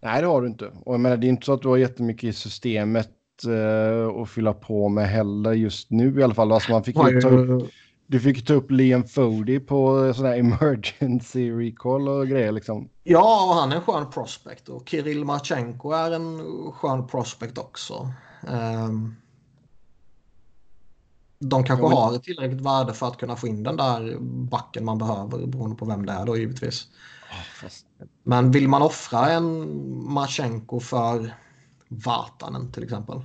Nej, 0.00 0.20
det 0.20 0.26
har 0.26 0.42
du 0.42 0.48
inte. 0.48 0.66
Och 0.84 0.94
jag 0.94 1.00
menar, 1.00 1.16
det 1.16 1.26
är 1.26 1.28
inte 1.28 1.46
så 1.46 1.52
att 1.52 1.62
du 1.62 1.68
har 1.68 1.76
jättemycket 1.76 2.24
i 2.24 2.32
systemet 2.32 3.10
uh, 3.46 4.22
att 4.22 4.30
fylla 4.30 4.52
på 4.52 4.88
med 4.88 5.08
heller 5.08 5.52
just 5.52 5.90
nu 5.90 6.20
i 6.20 6.22
alla 6.22 6.34
fall. 6.34 6.52
Alltså 6.52 6.72
man 6.72 6.84
fick 6.84 6.96
ju 6.96 7.20
ta 7.20 7.28
upp, 7.28 7.70
du 8.06 8.20
fick 8.20 8.46
ta 8.46 8.54
upp 8.54 8.70
Liam 8.70 9.04
Fody 9.04 9.60
på 9.60 10.12
sån 10.14 10.26
här 10.26 10.38
emergency 10.38 11.50
recall 11.50 12.08
och 12.08 12.28
grejer 12.28 12.52
liksom. 12.52 12.88
Ja, 13.02 13.46
och 13.48 13.54
han 13.54 13.72
är 13.72 13.76
en 13.76 13.82
skön 13.82 14.10
prospect 14.10 14.68
och 14.68 14.88
Kirill 14.88 15.24
Marchenko 15.24 15.92
är 15.92 16.10
en 16.10 16.42
skön 16.72 17.06
prospect 17.06 17.58
också. 17.58 18.12
Um, 18.48 19.16
de 21.48 21.64
kanske 21.64 21.86
har 21.86 22.16
ett 22.16 22.22
tillräckligt 22.22 22.60
värde 22.60 22.94
för 22.94 23.08
att 23.08 23.18
kunna 23.18 23.36
få 23.36 23.46
in 23.46 23.62
den 23.62 23.76
där 23.76 24.16
backen 24.20 24.84
man 24.84 24.98
behöver 24.98 25.46
beroende 25.46 25.76
på 25.76 25.84
vem 25.84 26.06
det 26.06 26.12
är 26.12 26.26
då 26.26 26.36
givetvis. 26.36 26.88
Men 28.22 28.50
vill 28.50 28.68
man 28.68 28.82
offra 28.82 29.30
en 29.30 29.68
Marchenko 30.12 30.80
för 30.80 31.34
Vatanen 31.88 32.72
till 32.72 32.82
exempel? 32.82 33.24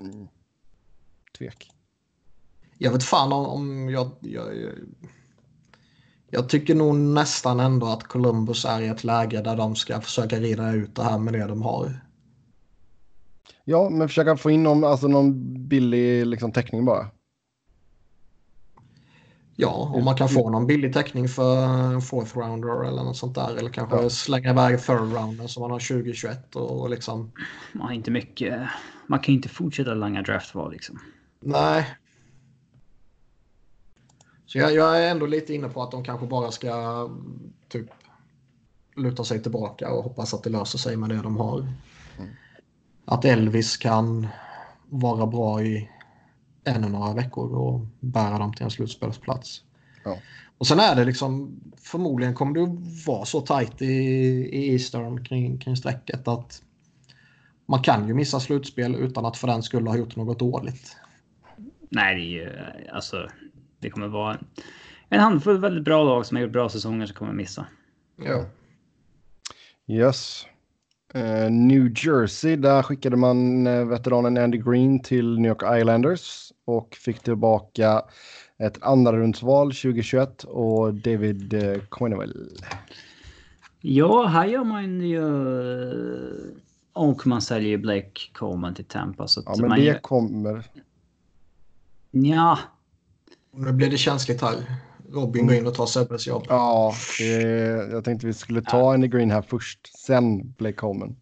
Mm. 0.00 0.28
Tvek. 1.38 1.70
Jag 2.78 2.92
vet 2.92 3.04
fan 3.04 3.32
om, 3.32 3.46
om 3.46 3.90
jag, 3.90 4.10
jag, 4.20 4.56
jag, 4.56 4.72
jag... 6.30 6.48
tycker 6.48 6.74
nog 6.74 6.94
nästan 6.94 7.60
ändå 7.60 7.86
att 7.86 8.02
Columbus 8.02 8.64
är 8.64 8.80
i 8.80 8.88
ett 8.88 9.04
läge 9.04 9.42
där 9.42 9.56
de 9.56 9.76
ska 9.76 10.00
försöka 10.00 10.40
rida 10.40 10.72
ut 10.72 10.94
det 10.94 11.02
här 11.02 11.18
med 11.18 11.32
det 11.32 11.46
de 11.46 11.62
har. 11.62 12.07
Ja, 13.70 13.88
men 13.90 14.08
försöka 14.08 14.36
få 14.36 14.50
in 14.50 14.62
någon, 14.62 14.84
alltså 14.84 15.08
någon 15.08 15.34
billig 15.68 16.26
liksom, 16.26 16.52
täckning 16.52 16.84
bara. 16.84 17.10
Ja, 19.56 19.92
om 19.94 20.04
man 20.04 20.16
kan 20.16 20.28
få 20.28 20.50
någon 20.50 20.66
billig 20.66 20.94
täckning 20.94 21.28
för 21.28 21.66
en 21.94 22.02
fourth 22.02 22.38
rounder 22.38 22.84
eller 22.84 23.02
något 23.02 23.16
sånt 23.16 23.34
där. 23.34 23.56
Eller 23.56 23.70
kanske 23.70 24.02
ja. 24.02 24.10
slänga 24.10 24.50
iväg 24.50 24.82
third 24.82 25.12
rounder 25.12 25.46
som 25.46 25.60
man 25.60 25.70
har 25.70 25.78
2021 25.78 26.56
och, 26.56 26.90
liksom. 26.90 27.32
Man 27.72 27.86
har 27.86 27.94
inte 27.94 28.10
mycket. 28.10 28.68
Man 29.06 29.18
kan 29.18 29.32
ju 29.32 29.36
inte 29.36 29.48
fortsätta 29.48 29.94
langa 29.94 30.22
draftval 30.22 30.72
liksom. 30.72 30.98
Nej. 31.40 31.86
Så 34.46 34.58
jag, 34.58 34.74
jag, 34.74 35.02
är 35.02 35.10
ändå 35.10 35.26
lite 35.26 35.54
inne 35.54 35.68
på 35.68 35.82
att 35.82 35.90
de 35.90 36.04
kanske 36.04 36.26
bara 36.26 36.50
ska 36.50 37.08
typ 37.68 37.86
luta 38.96 39.24
sig 39.24 39.42
tillbaka 39.42 39.92
och 39.92 40.04
hoppas 40.04 40.34
att 40.34 40.42
det 40.42 40.50
löser 40.50 40.78
sig 40.78 40.96
med 40.96 41.08
det 41.08 41.22
de 41.22 41.36
har. 41.36 41.66
Att 43.10 43.24
Elvis 43.24 43.76
kan 43.76 44.26
vara 44.88 45.26
bra 45.26 45.62
i 45.62 45.90
ännu 46.64 46.88
några 46.88 47.14
veckor 47.14 47.54
och 47.54 47.86
bära 48.00 48.38
dem 48.38 48.52
till 48.52 48.64
en 48.64 48.70
slutspelsplats. 48.70 49.62
Ja. 50.04 50.18
Och 50.58 50.66
sen 50.66 50.80
är 50.80 50.96
det 50.96 51.04
liksom 51.04 51.60
förmodligen 51.76 52.34
kommer 52.34 52.54
det 52.54 52.66
vara 53.06 53.24
så 53.24 53.40
tajt 53.40 53.82
i, 53.82 53.86
i 53.86 54.72
Eastern 54.72 55.24
kring, 55.24 55.58
kring 55.58 55.76
strecket 55.76 56.28
att 56.28 56.62
man 57.66 57.82
kan 57.82 58.08
ju 58.08 58.14
missa 58.14 58.40
slutspel 58.40 58.94
utan 58.94 59.26
att 59.26 59.36
för 59.36 59.46
den 59.46 59.62
skulle 59.62 59.90
ha 59.90 59.96
gjort 59.96 60.16
något 60.16 60.38
dåligt. 60.38 60.96
Nej, 61.90 62.14
det 62.14 62.20
är 62.20 62.24
ju 62.24 62.50
alltså. 62.92 63.28
Det 63.78 63.90
kommer 63.90 64.08
vara 64.08 64.38
en 65.08 65.20
handfull 65.20 65.58
väldigt 65.60 65.84
bra 65.84 66.04
lag 66.04 66.26
som 66.26 66.36
har 66.36 66.42
gjort 66.42 66.52
bra 66.52 66.68
säsonger 66.68 67.06
som 67.06 67.16
kommer 67.16 67.32
missa. 67.32 67.66
Ja. 68.16 68.44
Yes. 69.86 70.46
Uh, 71.16 71.50
New 71.50 71.92
Jersey, 71.96 72.56
där 72.56 72.82
skickade 72.82 73.16
man 73.16 73.66
uh, 73.66 73.88
veteranen 73.88 74.38
Andy 74.38 74.58
Green 74.58 75.02
till 75.02 75.38
New 75.38 75.48
York 75.48 75.80
Islanders 75.80 76.52
och 76.64 76.94
fick 76.94 77.20
tillbaka 77.20 78.02
ett 78.58 78.82
andra 78.82 79.12
rundsval 79.12 79.66
2021 79.66 80.44
och 80.44 80.94
David 80.94 81.54
uh, 81.54 81.62
eh. 81.62 81.78
Ja, 83.80 84.26
här 84.26 84.46
gör 84.46 84.64
man 84.64 85.00
ju... 85.00 85.22
Och 86.92 87.26
man 87.26 87.42
säljer 87.42 87.78
Blake 87.78 88.20
Coleman 88.32 88.74
till 88.74 88.84
Tampa. 88.84 89.28
Så 89.28 89.42
ja, 89.46 89.56
men 89.60 89.70
det 89.70 89.80
gör... 89.80 89.98
kommer. 89.98 90.64
Ja. 92.10 92.58
Nu 93.52 93.72
blir 93.72 93.90
det 93.90 93.96
känsligt 93.96 94.42
här. 94.42 94.54
Robin 95.12 95.46
går 95.46 95.56
in 95.56 95.66
och 95.66 95.74
tar 95.74 95.86
Sebbes 95.86 96.26
jobb. 96.26 96.44
Ja, 96.48 96.94
det, 97.18 97.42
jag 97.90 98.04
tänkte 98.04 98.26
vi 98.26 98.34
skulle 98.34 98.62
ta 98.62 98.94
Andy 98.94 99.08
Green 99.08 99.30
här 99.30 99.42
först, 99.42 99.98
sen 100.06 100.52
Blake 100.52 100.76
Coleman. 100.76 101.16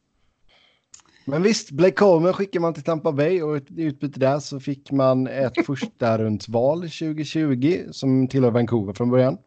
Men 1.25 1.43
visst, 1.43 1.71
Blake 1.71 1.95
Coleman 1.95 2.33
skickar 2.33 2.61
man 2.61 2.75
till 2.75 2.83
Tampa 2.83 3.13
Bay 3.13 3.43
och 3.43 3.57
i 3.57 3.83
utbyte 3.83 4.21
där 4.21 4.39
så 4.39 4.61
fick 4.61 4.91
man 4.91 5.27
ett 5.27 5.67
första 5.67 6.19
rundsval 6.19 6.81
2020 6.81 7.85
som 7.91 8.29
tillhör 8.29 8.51
Vancouver 8.51 8.93
från 8.93 9.11
början. 9.11 9.39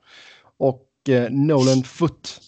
Och 0.57 0.89
eh, 1.09 1.31
Nolan 1.31 1.83
Foot. 1.83 2.41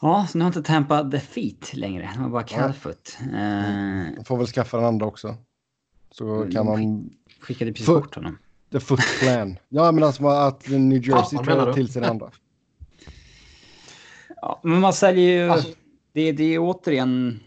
Ja, 0.00 0.26
så 0.30 0.38
nu 0.38 0.44
har 0.44 0.48
inte 0.48 0.62
Tampa 0.62 1.10
The 1.10 1.20
Feet 1.20 1.74
längre, 1.74 2.10
de 2.14 2.22
har 2.22 2.30
bara 2.30 2.42
Calfoot. 2.42 3.18
Mm. 3.20 4.16
Uh, 4.16 4.24
får 4.24 4.36
väl 4.36 4.46
skaffa 4.46 4.76
den 4.76 4.86
andra 4.86 5.06
också. 5.06 5.36
Så 6.10 6.50
kan 6.52 6.66
man... 6.66 7.10
Skickade 7.40 7.72
precis 7.72 7.86
bort 7.86 8.14
honom. 8.14 8.38
The 8.70 8.80
Foot 8.80 9.00
Plan. 9.20 9.58
ja, 9.68 9.92
men 9.92 10.04
alltså 10.04 10.26
att 10.26 10.68
New 10.68 11.08
Jersey 11.08 11.38
tränar 11.38 11.72
till 11.72 11.92
sin 11.92 12.04
andra. 12.04 12.30
Ja, 14.40 14.60
men 14.62 14.80
man 14.80 14.92
säljer 14.92 15.44
ju... 15.44 15.50
Alltså, 15.50 15.68
det, 16.12 16.32
det 16.32 16.54
är 16.54 16.58
återigen... 16.58 17.40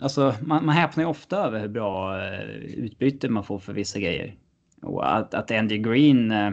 Alltså, 0.00 0.34
man, 0.40 0.66
man 0.66 0.74
häpnar 0.74 1.04
ju 1.04 1.10
ofta 1.10 1.36
över 1.36 1.60
hur 1.60 1.68
bra 1.68 2.16
uh, 2.16 2.40
utbyte 2.56 3.28
man 3.28 3.44
får 3.44 3.58
för 3.58 3.72
vissa 3.72 3.98
grejer. 3.98 4.34
Och 4.82 5.16
att, 5.16 5.34
att 5.34 5.50
Andy 5.50 5.78
Green... 5.78 6.32
Uh, 6.32 6.52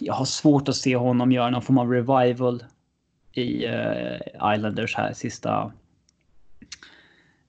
jag 0.00 0.14
har 0.14 0.24
svårt 0.24 0.68
att 0.68 0.76
se 0.76 0.96
honom 0.96 1.32
göra 1.32 1.50
någon 1.50 1.62
form 1.62 1.78
av 1.78 1.90
revival 1.90 2.64
i 3.32 3.66
uh, 3.66 4.54
Islanders 4.54 4.96
här 4.96 5.12
sista... 5.12 5.72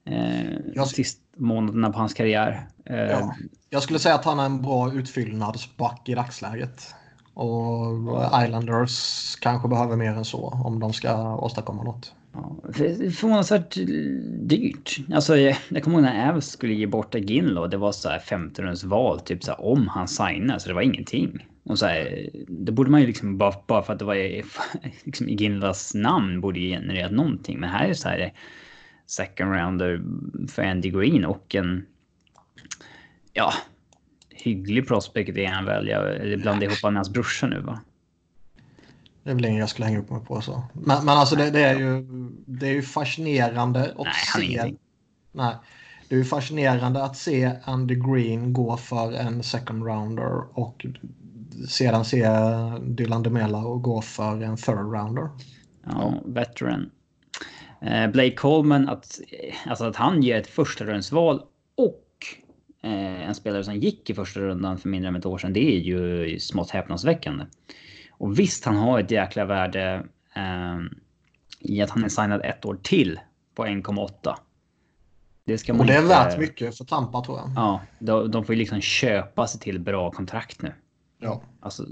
Uh, 0.09 0.83
sista 0.83 1.21
månaderna 1.37 1.91
på 1.91 1.99
hans 1.99 2.13
karriär. 2.13 2.67
Ja. 2.85 3.35
Jag 3.73 3.83
skulle 3.83 3.99
säga 3.99 4.15
att 4.15 4.25
han 4.25 4.39
är 4.39 4.45
en 4.45 4.61
bra 4.61 4.93
utfyllnadsback 4.93 6.09
i 6.09 6.13
dagsläget. 6.13 6.95
Och 7.33 7.85
Islanders 8.45 9.35
kanske 9.35 9.67
behöver 9.67 9.95
mer 9.95 10.11
än 10.11 10.25
så 10.25 10.61
om 10.65 10.79
de 10.79 10.93
ska 10.93 11.35
åstadkomma 11.35 11.83
något. 11.83 12.13
Ja, 12.33 12.55
förvånansvärt 13.11 13.75
dyrt. 14.39 14.97
Alltså, 15.13 15.37
jag, 15.37 15.57
jag 15.69 15.83
kommer 15.83 15.97
ihåg 15.97 16.03
när 16.03 16.31
Avs 16.31 16.47
skulle 16.47 16.73
ge 16.73 16.87
bort 16.87 17.15
Ginlo. 17.15 17.67
Det 17.67 17.77
var 17.77 17.91
så 17.91 18.09
här 18.09 18.19
15 18.19 18.75
val, 18.83 19.19
typ 19.19 19.43
så 19.43 19.51
här, 19.51 19.65
om 19.65 19.87
han 19.87 20.07
signar. 20.07 20.57
Så 20.57 20.67
det 20.67 20.73
var 20.73 20.81
ingenting. 20.81 21.47
Och 21.63 21.79
så 21.79 21.85
här, 21.85 22.29
det 22.47 22.71
borde 22.71 22.91
man 22.91 23.01
ju 23.01 23.07
liksom 23.07 23.37
bara, 23.37 23.53
bara 23.67 23.83
för 23.83 23.93
att 23.93 23.99
det 23.99 24.05
var 24.05 24.15
liksom, 25.03 25.29
i 25.29 25.35
Ginlas 25.35 25.93
namn 25.93 26.41
borde 26.41 26.59
ju 26.59 26.69
genererat 26.69 27.11
någonting. 27.11 27.59
Men 27.59 27.69
här 27.69 27.83
är 27.83 27.87
det 27.87 27.95
så 27.95 28.09
här 28.09 28.33
second 29.07 29.51
rounder 29.51 30.01
för 30.47 30.63
Andy 30.63 30.89
Green 30.89 31.25
och 31.25 31.55
en 31.55 31.85
ja, 33.33 33.53
hygglig 34.29 34.87
prospect 34.87 35.37
är 35.37 35.47
han 35.47 35.65
väl. 35.65 35.87
Jag 35.87 36.39
blandar 36.39 36.67
ihop 36.67 36.83
med 36.83 36.93
hans 36.93 37.09
brorsa 37.09 37.47
nu 37.47 37.59
va? 37.59 37.79
Det 39.23 39.29
är 39.29 39.35
väl 39.35 39.45
ingen 39.45 39.59
jag 39.59 39.69
skulle 39.69 39.85
hänga 39.85 39.99
upp 39.99 40.09
mig 40.09 40.25
på 40.25 40.41
så. 40.41 40.63
Men, 40.73 41.05
men 41.05 41.17
alltså 41.17 41.35
det, 41.35 41.51
det, 41.51 41.61
är 41.61 41.79
ju, 41.79 42.05
det 42.45 42.67
är 42.67 42.71
ju 42.73 42.81
fascinerande 42.81 43.83
att 43.83 43.97
Nej, 43.97 44.47
se. 44.47 44.73
Nej, 45.31 45.55
det 46.09 46.15
är 46.15 46.19
ju 46.19 46.25
fascinerande 46.25 47.03
att 47.03 47.17
se 47.17 47.51
Andy 47.63 47.95
Green 47.95 48.53
gå 48.53 48.77
för 48.77 49.13
en 49.13 49.43
second 49.43 49.85
rounder 49.85 50.59
och 50.59 50.85
sedan 51.69 52.05
se 52.05 52.27
Dylan 52.81 53.23
DeMella 53.23 53.57
och 53.57 53.81
gå 53.81 54.01
för 54.01 54.41
en 54.41 54.57
third 54.57 54.93
rounder. 54.93 55.29
Ja, 55.85 56.13
veteran. 56.25 56.89
Eh, 57.81 58.07
Blake 58.07 58.35
Coleman, 58.35 58.89
att, 58.89 59.19
alltså 59.65 59.85
att 59.85 59.95
han 59.95 60.23
ger 60.23 60.37
ett 60.37 60.47
första 60.47 60.85
rundsval 60.85 61.41
och 61.75 62.02
en 62.89 63.35
spelare 63.35 63.63
som 63.63 63.75
gick 63.75 64.09
i 64.09 64.13
första 64.13 64.39
rundan 64.39 64.77
för 64.77 64.89
mindre 64.89 65.07
än 65.07 65.15
ett 65.15 65.25
år 65.25 65.37
sedan, 65.37 65.53
det 65.53 65.75
är 65.75 65.79
ju 65.79 66.39
smått 66.39 66.69
häpnadsväckande. 66.69 67.45
Och 68.11 68.39
visst, 68.39 68.65
han 68.65 68.75
har 68.75 68.99
ett 68.99 69.11
jäkla 69.11 69.45
värde 69.45 70.05
eh, 70.35 70.79
i 71.59 71.81
att 71.81 71.89
han 71.89 72.03
är 72.03 72.09
signad 72.09 72.41
ett 72.43 72.65
år 72.65 72.79
till 72.83 73.19
på 73.55 73.65
1,8. 73.65 74.35
Det 75.45 75.57
ska 75.57 75.73
man 75.73 75.79
och 75.79 75.85
det 75.85 75.93
är 75.93 75.97
inte, 75.97 76.09
värt 76.09 76.39
mycket 76.39 76.77
för 76.77 76.85
Tampa 76.85 77.23
tror 77.23 77.37
jag. 77.37 77.51
Ja, 77.55 77.81
de, 77.99 78.31
de 78.31 78.45
får 78.45 78.55
ju 78.55 78.59
liksom 78.59 78.81
köpa 78.81 79.47
sig 79.47 79.59
till 79.59 79.79
bra 79.79 80.11
kontrakt 80.11 80.61
nu. 80.61 80.73
Ja. 81.19 81.41
Alltså, 81.59 81.85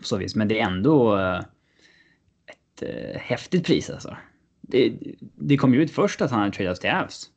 så 0.00 0.16
vis. 0.16 0.34
Men 0.34 0.48
det 0.48 0.60
är 0.60 0.66
ändå 0.66 1.18
eh, 1.18 1.38
ett 2.46 2.82
eh, 2.82 3.20
häftigt 3.20 3.66
pris 3.66 3.90
alltså. 3.90 4.16
Det, 4.60 4.92
det 5.18 5.56
kom 5.56 5.74
ju 5.74 5.82
ut 5.82 5.90
först 5.90 6.20
att 6.20 6.30
han 6.30 6.40
hade 6.40 6.52
tradats 6.52 6.80
till 6.80 6.90
Avs. 6.90 7.30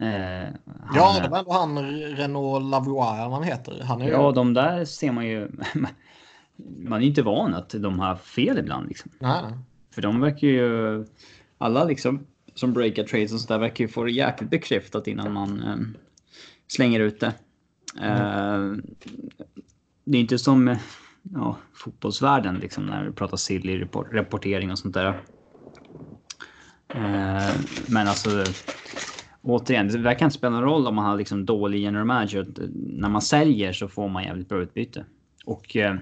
Eh, 0.00 0.48
ja, 0.94 1.20
det 1.22 1.28
var 1.28 1.38
ändå 1.38 1.52
han 1.52 1.78
Renault 2.16 2.64
Lavoie 2.64 3.30
han 3.30 3.42
heter. 3.42 3.82
Han 3.82 4.02
är 4.02 4.10
ja, 4.10 4.28
ju... 4.28 4.34
de 4.34 4.54
där 4.54 4.84
ser 4.84 5.12
man 5.12 5.26
ju. 5.26 5.48
man 6.78 7.02
är 7.02 7.06
inte 7.06 7.22
van 7.22 7.54
att 7.54 7.70
de 7.70 7.98
har 7.98 8.16
fel 8.16 8.58
ibland. 8.58 8.88
Liksom. 8.88 9.10
Nej. 9.18 9.42
För 9.94 10.02
de 10.02 10.20
verkar 10.20 10.48
ju... 10.48 11.04
Alla 11.58 11.84
liksom 11.84 12.26
som 12.54 12.72
breakar 12.72 13.04
trades 13.04 13.32
och 13.32 13.40
sådär 13.40 13.58
verkar 13.58 13.84
ju 13.84 13.88
få 13.88 14.04
det 14.04 14.10
jäkligt 14.10 14.50
bekräftat 14.50 15.06
innan 15.06 15.32
man 15.32 15.62
eh, 15.62 16.00
slänger 16.66 17.00
ut 17.00 17.20
det. 17.20 17.34
Mm. 18.00 18.12
Eh, 18.12 18.78
det 20.04 20.18
är 20.18 20.20
inte 20.20 20.38
som 20.38 20.76
ja, 21.22 21.56
fotbollsvärlden 21.74 22.54
liksom 22.54 22.86
när 22.86 23.04
vi 23.04 23.12
pratar 23.12 23.36
silly 23.36 23.86
rapportering 24.12 24.70
och 24.70 24.78
sånt 24.78 24.94
där. 24.94 25.06
Eh, 26.88 27.54
men 27.88 28.08
alltså 28.08 28.44
återigen, 29.42 29.88
det 29.88 29.98
verkar 29.98 30.26
inte 30.26 30.38
spela 30.38 30.50
någon 30.50 30.64
roll 30.64 30.86
om 30.86 30.94
man 30.94 31.04
har 31.04 31.16
liksom 31.16 31.46
dålig 31.46 31.82
general 31.82 32.06
manager. 32.06 32.46
När 32.74 33.08
man 33.08 33.22
säljer 33.22 33.72
så 33.72 33.88
får 33.88 34.08
man 34.08 34.24
jävligt 34.24 34.48
bra 34.48 34.62
utbyte. 34.62 35.04
Och 35.44 35.76
eh, 35.76 35.94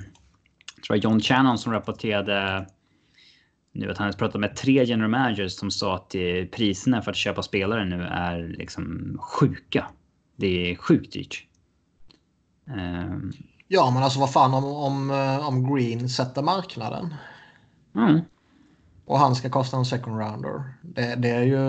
jag 0.76 0.84
tror 0.84 0.96
jag 0.96 1.04
John 1.04 1.20
Shannon 1.20 1.58
som 1.58 1.72
rapporterade 1.72 2.66
nu 3.72 3.90
att 3.90 3.98
han 3.98 4.06
har 4.06 4.12
pratat 4.12 4.40
med 4.40 4.56
tre 4.56 4.84
general 4.84 5.10
managers 5.10 5.52
som 5.52 5.70
sa 5.70 5.94
att 5.94 6.14
priserna 6.50 7.02
för 7.02 7.10
att 7.10 7.16
köpa 7.16 7.42
spelare 7.42 7.84
nu 7.84 8.02
är 8.02 8.54
liksom 8.58 9.16
sjuka. 9.20 9.86
Det 10.36 10.70
är 10.70 10.76
sjukt 10.76 11.12
dyrt. 11.12 11.46
Um, 12.64 13.32
ja, 13.68 13.90
men 13.94 14.02
alltså 14.02 14.20
vad 14.20 14.32
fan 14.32 14.54
om, 14.54 14.64
om, 14.64 15.10
eh, 15.10 15.48
om 15.48 15.74
Green 15.74 16.08
sätter 16.08 16.42
marknaden. 16.42 17.14
Mm. 17.94 18.20
Och 19.04 19.18
han 19.18 19.34
ska 19.34 19.50
kosta 19.50 19.76
en 19.76 19.84
second 19.84 20.18
rounder. 20.18 20.74
Det, 20.82 21.14
det 21.14 21.30
är 21.30 21.42
ju... 21.42 21.60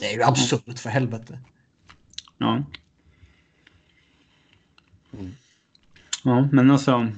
Det 0.00 0.06
är 0.06 0.16
ju 0.16 0.22
absurt 0.22 0.78
för 0.78 0.90
helvete. 0.90 1.38
Ja. 2.38 2.62
Ja, 6.24 6.48
men 6.52 6.70
alltså. 6.70 7.08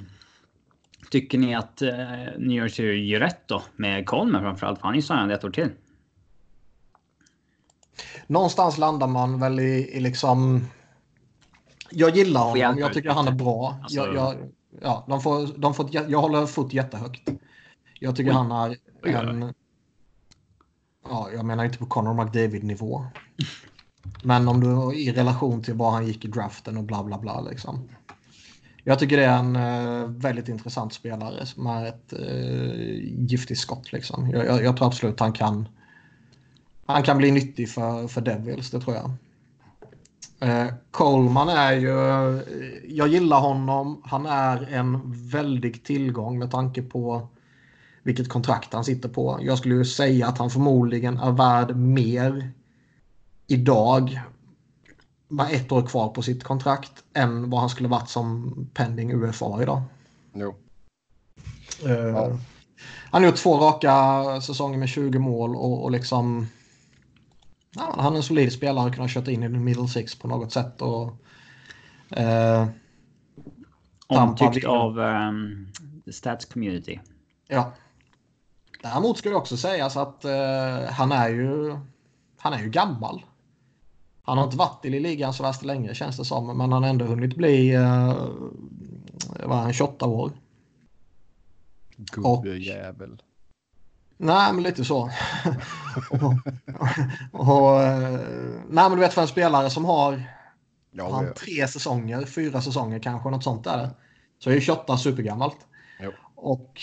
Tycker 1.11 1.37
ni 1.37 1.55
att 1.55 1.81
eh, 1.81 1.91
New 2.37 2.51
Jersey 2.51 2.85
gör 2.85 3.19
rätt 3.19 3.47
då? 3.47 3.63
Med 3.75 4.05
Colmer 4.05 4.39
framförallt, 4.39 4.79
för 4.79 4.85
han 4.85 4.93
är 4.93 4.95
ju 4.95 5.01
signad 5.01 5.31
ett 5.31 5.43
år 5.43 5.49
till. 5.49 5.69
Någonstans 8.27 8.77
landar 8.77 9.07
man 9.07 9.39
väl 9.39 9.59
i, 9.59 9.89
i 9.93 9.99
liksom... 9.99 10.67
Jag 11.89 12.17
gillar 12.17 12.41
honom, 12.41 12.79
jag 12.79 12.93
tycker 12.93 13.09
han 13.09 13.27
är 13.27 13.31
bra. 13.31 13.79
Alltså... 13.81 13.95
Jag, 13.95 14.15
jag, 14.15 14.35
ja, 14.81 15.05
de 15.09 15.21
får, 15.21 15.59
de 15.59 15.73
får, 15.73 15.89
jag 15.91 16.21
håller 16.21 16.45
fot 16.45 16.73
jättehögt. 16.73 17.29
Jag 17.99 18.15
tycker 18.15 18.31
han 18.31 18.51
är 18.51 18.77
en... 19.03 19.53
Ja, 21.11 21.29
jag 21.33 21.45
menar 21.45 21.65
inte 21.65 21.77
på 21.77 21.85
Connor 21.85 22.23
McDavid-nivå. 22.23 23.05
Men 24.23 24.47
om 24.47 24.59
du 24.59 24.95
i 24.95 25.11
relation 25.11 25.63
till 25.63 25.73
vad 25.73 25.93
han 25.93 26.07
gick 26.07 26.25
i 26.25 26.27
draften 26.27 26.77
och 26.77 26.83
bla 26.83 27.03
bla 27.03 27.17
bla 27.17 27.41
liksom. 27.41 27.89
Jag 28.83 28.99
tycker 28.99 29.17
det 29.17 29.25
är 29.25 29.37
en 29.37 29.55
uh, 29.55 30.09
väldigt 30.09 30.47
intressant 30.47 30.93
spelare 30.93 31.45
som 31.45 31.67
är 31.67 31.85
ett 31.85 32.13
uh, 32.19 33.29
giftigt 33.29 33.59
skott. 33.59 33.91
Liksom. 33.91 34.29
Jag, 34.29 34.45
jag, 34.45 34.63
jag, 34.63 34.77
tror 34.77 34.87
absolut 34.87 35.19
han 35.19 35.33
kan 35.33 35.67
han 36.85 37.03
kan 37.03 37.17
bli 37.17 37.31
nyttig 37.31 37.69
för, 37.69 38.07
för 38.07 38.21
Devils, 38.21 38.71
det 38.71 38.79
tror 38.79 38.95
jag. 38.95 39.11
Uh, 40.49 40.73
Coleman 40.91 41.49
är 41.49 41.73
ju... 41.73 41.89
Jag 42.87 43.07
gillar 43.07 43.39
honom. 43.39 44.01
Han 44.05 44.25
är 44.25 44.73
en 44.73 45.01
väldig 45.29 45.83
tillgång 45.83 46.39
med 46.39 46.51
tanke 46.51 46.81
på 46.81 47.27
vilket 48.03 48.29
kontrakt 48.29 48.73
han 48.73 48.83
sitter 48.83 49.09
på. 49.09 49.39
Jag 49.41 49.57
skulle 49.57 49.75
ju 49.75 49.85
säga 49.85 50.27
att 50.27 50.37
han 50.37 50.49
förmodligen 50.49 51.17
är 51.17 51.31
värd 51.31 51.75
mer 51.75 52.51
idag 53.47 54.21
med 55.27 55.47
ett 55.51 55.71
år 55.71 55.87
kvar 55.87 56.09
på 56.09 56.21
sitt 56.21 56.43
kontrakt 56.43 57.03
än 57.13 57.49
vad 57.49 57.59
han 57.59 57.69
skulle 57.69 57.89
varit 57.89 58.09
som 58.09 58.55
pending 58.73 59.13
UFA 59.13 59.61
idag. 59.61 59.81
Jo. 60.33 60.55
Uh, 61.85 61.91
ja. 61.91 62.37
Han 63.11 63.23
har 63.23 63.29
gjort 63.29 63.39
två 63.39 63.57
raka 63.57 64.41
säsonger 64.41 64.77
med 64.77 64.89
20 64.89 65.19
mål 65.19 65.55
och, 65.55 65.83
och 65.83 65.91
liksom... 65.91 66.47
Ja, 67.75 67.95
han 67.97 68.13
är 68.13 68.17
en 68.17 68.23
solid 68.23 68.53
spelare, 68.53 68.93
kunnat 68.93 69.11
köra 69.11 69.31
in 69.31 69.43
i 69.43 69.47
den 69.47 69.63
middle 69.63 69.87
six 69.87 70.15
på 70.15 70.27
något 70.27 70.53
sätt. 70.53 70.81
Och, 70.81 71.05
uh, 72.17 72.67
Omtyckt 74.07 74.65
av 74.65 74.99
um, 74.99 75.67
the 76.05 76.13
stats 76.13 76.45
community. 76.45 76.99
Ja. 77.47 77.73
Däremot 78.81 79.17
ska 79.17 79.29
det 79.29 79.35
också 79.35 79.57
sägas 79.57 79.97
att 79.97 80.25
uh, 80.25 80.91
han 80.91 81.11
är 81.11 81.29
ju 81.29 81.77
han 82.37 82.53
är 82.53 82.59
ju 82.59 82.69
gammal. 82.69 83.25
Han 84.23 84.37
har 84.37 84.45
inte 84.45 84.57
varit 84.57 84.85
i 84.85 84.99
ligan 84.99 85.33
så 85.33 85.43
värst 85.43 85.63
länge 85.63 85.95
känns 85.95 86.17
det 86.17 86.25
som. 86.25 86.57
Men 86.57 86.71
han 86.71 86.83
har 86.83 86.89
ändå 86.89 87.05
hunnit 87.05 87.35
bli 87.35 87.77
uh, 87.77 88.29
vad 89.43 89.57
han, 89.57 89.73
28 89.73 90.05
år. 90.05 90.31
Gubbjävel. 91.97 93.21
Nej, 94.17 94.53
men 94.53 94.63
lite 94.63 94.85
så. 94.85 95.09
och, 96.09 96.33
och, 97.31 97.79
uh, 97.79 98.19
nej, 98.69 98.89
men 98.89 98.91
du 98.91 98.99
vet 98.99 99.13
för 99.13 99.21
en 99.21 99.27
spelare 99.27 99.69
som 99.69 99.85
har 99.85 100.23
ja, 100.91 101.13
han, 101.13 101.33
tre 101.33 101.67
säsonger, 101.67 102.25
fyra 102.25 102.61
säsonger 102.61 102.99
kanske, 102.99 103.29
något 103.29 103.43
sånt 103.43 103.63
där. 103.63 103.89
Så 104.39 104.49
är 104.49 104.53
ju 104.53 104.61
28 104.61 104.97
supergammalt. 104.97 105.67
Jo. 105.99 106.11
Och 106.35 106.81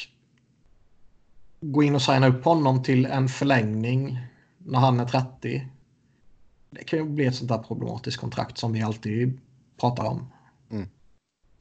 gå 1.61 1.83
in 1.83 1.95
och 1.95 2.03
signa 2.03 2.27
upp 2.29 2.45
honom 2.45 2.83
till 2.83 3.07
en 3.07 3.29
förlängning 3.29 4.19
när 4.59 4.79
han 4.79 5.01
är 5.01 5.05
30 5.05 5.69
det 6.71 6.85
kan 6.85 6.99
ju 6.99 7.05
bli 7.05 7.27
ett 7.27 7.37
sånt 7.37 7.49
där 7.49 7.59
problematiskt 7.59 8.21
kontrakt 8.21 8.59
som 8.59 8.73
vi 8.73 8.83
alltid 8.83 9.41
pratar 9.81 10.05
om. 10.05 10.33
Mm. 10.71 10.89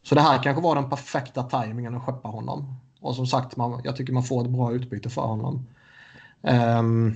Så 0.03 0.15
det 0.15 0.21
här 0.21 0.43
kanske 0.43 0.63
var 0.63 0.75
den 0.75 0.89
perfekta 0.89 1.43
tajmingen 1.43 1.95
att 1.95 2.03
skeppa 2.03 2.27
honom. 2.27 2.75
Och 2.99 3.15
som 3.15 3.27
sagt, 3.27 3.55
man, 3.55 3.81
jag 3.83 3.95
tycker 3.95 4.13
man 4.13 4.23
får 4.23 4.45
ett 4.45 4.51
bra 4.51 4.73
utbyte 4.73 5.10
för 5.10 5.21
honom. 5.21 5.67
Um, 6.41 7.15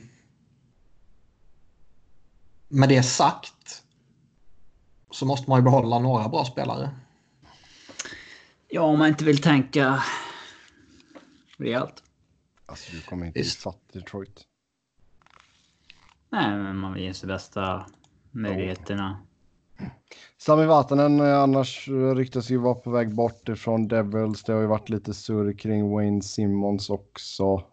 med 2.68 2.90
det 2.90 3.04
sagt 3.04 3.84
så 5.12 5.26
måste 5.26 5.50
man 5.50 5.60
ju 5.60 5.64
behålla 5.64 6.00
några 6.00 6.30
bra 6.30 6.46
spelare. 6.46 6.90
Ja, 8.70 8.82
om 8.82 9.00
man 9.00 9.08
inte 9.08 9.26
vill 9.26 9.42
tänka 9.42 10.04
rejält. 11.58 12.04
Alltså, 12.72 12.92
du 12.92 13.02
kommer 13.02 13.26
inte 13.26 13.40
ifatt 13.40 13.80
Detroit. 13.94 14.42
Nej, 16.30 16.58
men 16.58 16.78
man 16.78 16.94
vill 16.94 17.04
ge 17.04 17.14
sig 17.14 17.28
bästa 17.28 17.86
möjligheterna. 18.32 19.18
Sami 20.38 20.66
Vatanen 20.66 21.20
eh, 21.20 21.40
annars 21.40 21.88
ryktas 22.16 22.50
ju 22.50 22.58
vara 22.58 22.76
på 22.76 22.92
väg 22.92 23.16
bort 23.16 23.50
ifrån 23.50 23.88
Devils. 23.88 24.44
Det 24.44 24.54
har 24.54 24.62
ju 24.62 24.68
varit 24.68 24.90
lite 24.90 25.14
surr 25.14 25.58
kring 25.58 25.92
Wayne 25.92 26.22
Simmons 26.22 26.90
också. 26.90 27.64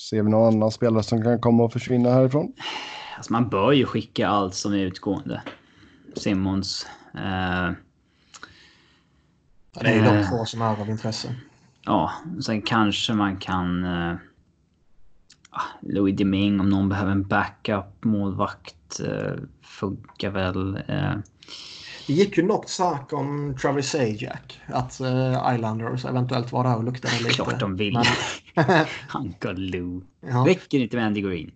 Ser 0.00 0.22
vi 0.22 0.30
någon 0.30 0.54
annan 0.54 0.70
spelare 0.70 1.02
som 1.02 1.22
kan 1.22 1.40
komma 1.40 1.64
och 1.64 1.72
försvinna 1.72 2.10
härifrån? 2.10 2.52
Alltså 3.16 3.32
man 3.32 3.48
bör 3.48 3.72
ju 3.72 3.86
skicka 3.86 4.28
allt 4.28 4.54
som 4.54 4.72
är 4.72 4.78
utgående. 4.78 5.42
Simmons. 6.16 6.86
Eh, 7.14 7.70
det 9.80 9.88
är 9.88 9.94
ju 9.94 10.02
de 10.02 10.16
eh, 10.16 10.30
två 10.30 10.44
som 10.44 10.62
är 10.62 10.80
av 10.80 10.90
intresse. 10.90 11.34
Ja, 11.84 12.12
sen 12.44 12.62
kanske 12.62 13.12
man 13.12 13.36
kan... 13.36 13.84
Eh, 13.84 14.16
Louis 15.80 16.16
Deming 16.16 16.60
om 16.60 16.68
någon 16.68 16.88
behöver 16.88 17.12
en 17.12 17.22
backup 17.22 18.04
målvakt 18.04 19.00
eh, 19.00 19.32
funkar 19.62 20.30
väl. 20.30 20.76
Eh. 20.88 21.14
Det 22.06 22.12
gick 22.12 22.36
ju 22.36 22.42
något 22.42 22.68
snack 22.68 23.12
om 23.12 23.56
Travis 23.60 23.90
Sajak. 23.90 24.60
Att 24.66 25.00
uh, 25.00 25.54
Islanders 25.54 26.04
eventuellt 26.04 26.52
var 26.52 26.64
där 26.64 26.76
och 26.76 26.84
luktade 26.84 27.18
lite. 27.18 27.30
Klart 27.30 27.60
de 27.60 27.76
vill. 27.76 27.94
Men... 28.54 28.86
Uncle 29.14 29.52
Lou. 29.52 30.00
Ja. 30.20 30.44
Räcker 30.48 30.78
inte 30.78 30.96
med 30.96 31.06
Andy 31.06 31.20
Green. 31.20 31.50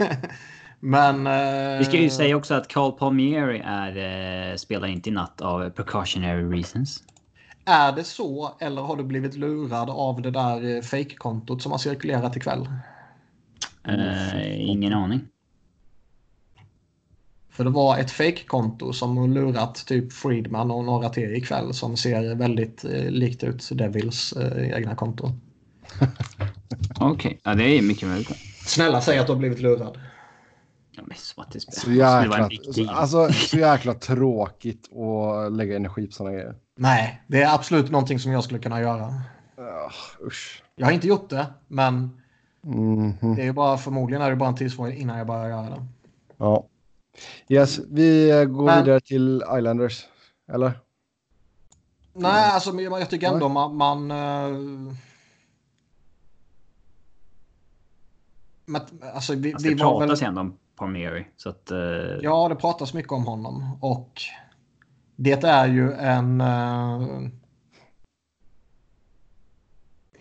Men... 0.80 1.26
Uh... 1.26 1.78
Vi 1.78 1.84
ska 1.84 1.96
ju 1.96 2.10
säga 2.10 2.36
också 2.36 2.54
att 2.54 2.68
Carl 2.68 2.92
Palmieri 2.92 3.62
är, 3.64 4.50
uh, 4.50 4.56
spelar 4.56 4.88
inte 4.88 5.08
i 5.08 5.12
natt 5.12 5.40
av 5.40 5.70
precautionary 5.70 6.56
reasons. 6.56 7.02
Är 7.64 7.92
det 7.92 8.04
så 8.04 8.56
eller 8.60 8.82
har 8.82 8.96
du 8.96 9.04
blivit 9.04 9.34
lurad 9.34 9.90
av 9.90 10.22
det 10.22 10.30
där 10.30 10.82
fake-kontot 10.82 11.62
som 11.62 11.72
har 11.72 11.78
cirkulerat 11.78 12.36
ikväll? 12.36 12.68
Uh, 13.88 14.60
ingen 14.60 14.92
aning. 14.92 15.20
För 17.50 17.64
det 17.64 17.70
var 17.70 17.98
ett 17.98 18.10
fake-konto 18.10 18.92
som 18.92 19.32
lurat 19.32 19.86
typ 19.86 20.12
Friedman 20.12 20.70
och 20.70 20.84
några 20.84 21.08
till 21.08 21.34
ikväll 21.34 21.74
som 21.74 21.96
ser 21.96 22.34
väldigt 22.34 22.84
eh, 22.84 23.10
likt 23.10 23.44
ut 23.44 23.68
Devils 23.72 24.32
eh, 24.32 24.70
egna 24.70 24.94
konto. 24.94 25.26
Okej, 27.00 27.10
okay. 27.10 27.36
ja, 27.42 27.54
det 27.54 27.64
är 27.64 27.82
mycket 27.82 28.08
möjligt. 28.08 28.36
Snälla 28.66 29.00
säg 29.00 29.18
att 29.18 29.26
du 29.26 29.32
har 29.32 29.38
blivit 29.38 29.60
lurad. 29.60 30.00
Ja, 30.90 31.02
men 31.06 31.16
så, 31.16 31.92
jäkla, 31.92 32.50
alltså, 32.88 33.32
så 33.32 33.56
jäkla 33.56 33.94
tråkigt 33.94 34.88
att 34.92 35.52
lägga 35.52 35.76
energi 35.76 36.06
på 36.06 36.12
sådana 36.12 36.36
grejer. 36.36 36.54
Nej, 36.76 37.22
det 37.26 37.42
är 37.42 37.54
absolut 37.54 37.90
någonting 37.90 38.18
som 38.18 38.32
jag 38.32 38.44
skulle 38.44 38.60
kunna 38.60 38.80
göra. 38.80 39.06
Uh, 39.06 40.26
usch. 40.26 40.62
Jag 40.76 40.86
har 40.86 40.92
inte 40.92 41.08
gjort 41.08 41.30
det, 41.30 41.46
men 41.68 42.19
Mm 42.64 43.12
-hmm. 43.12 43.36
Det 43.36 43.42
är 43.42 43.46
ju 43.46 43.52
bara 43.52 43.78
förmodligen 43.78 44.22
är 44.22 44.30
det 44.30 44.36
bara 44.36 44.48
en 44.48 44.54
tidsfråga 44.54 44.94
innan 44.94 45.18
jag 45.18 45.26
börjar 45.26 45.48
göra 45.48 45.70
det. 45.70 45.86
Ja. 46.36 46.66
Yes, 47.48 47.78
vi 47.90 48.28
går 48.48 48.64
Men... 48.64 48.84
vidare 48.84 49.00
till 49.00 49.42
Islanders. 49.58 50.06
Eller? 50.52 50.72
Nej, 52.12 52.50
alltså 52.50 52.80
jag 52.80 53.10
tycker 53.10 53.32
ändå 53.32 53.48
man... 53.48 53.76
man 53.76 54.10
uh... 54.10 54.94
Men, 58.66 58.80
alltså, 59.14 59.34
vi, 59.34 59.52
alltså, 59.52 59.68
det 59.68 59.74
vi 59.74 59.80
pratas 59.80 60.22
väl... 60.22 60.28
ändå 60.28 60.40
om 60.40 60.56
Palmieri. 60.76 61.26
Så 61.36 61.48
att, 61.48 61.68
uh... 61.72 61.78
Ja, 62.22 62.48
det 62.48 62.54
pratas 62.54 62.94
mycket 62.94 63.12
om 63.12 63.26
honom. 63.26 63.78
Och 63.80 64.22
det 65.16 65.44
är 65.44 65.66
ju 65.66 65.92
en... 65.92 66.40
Uh 66.40 67.39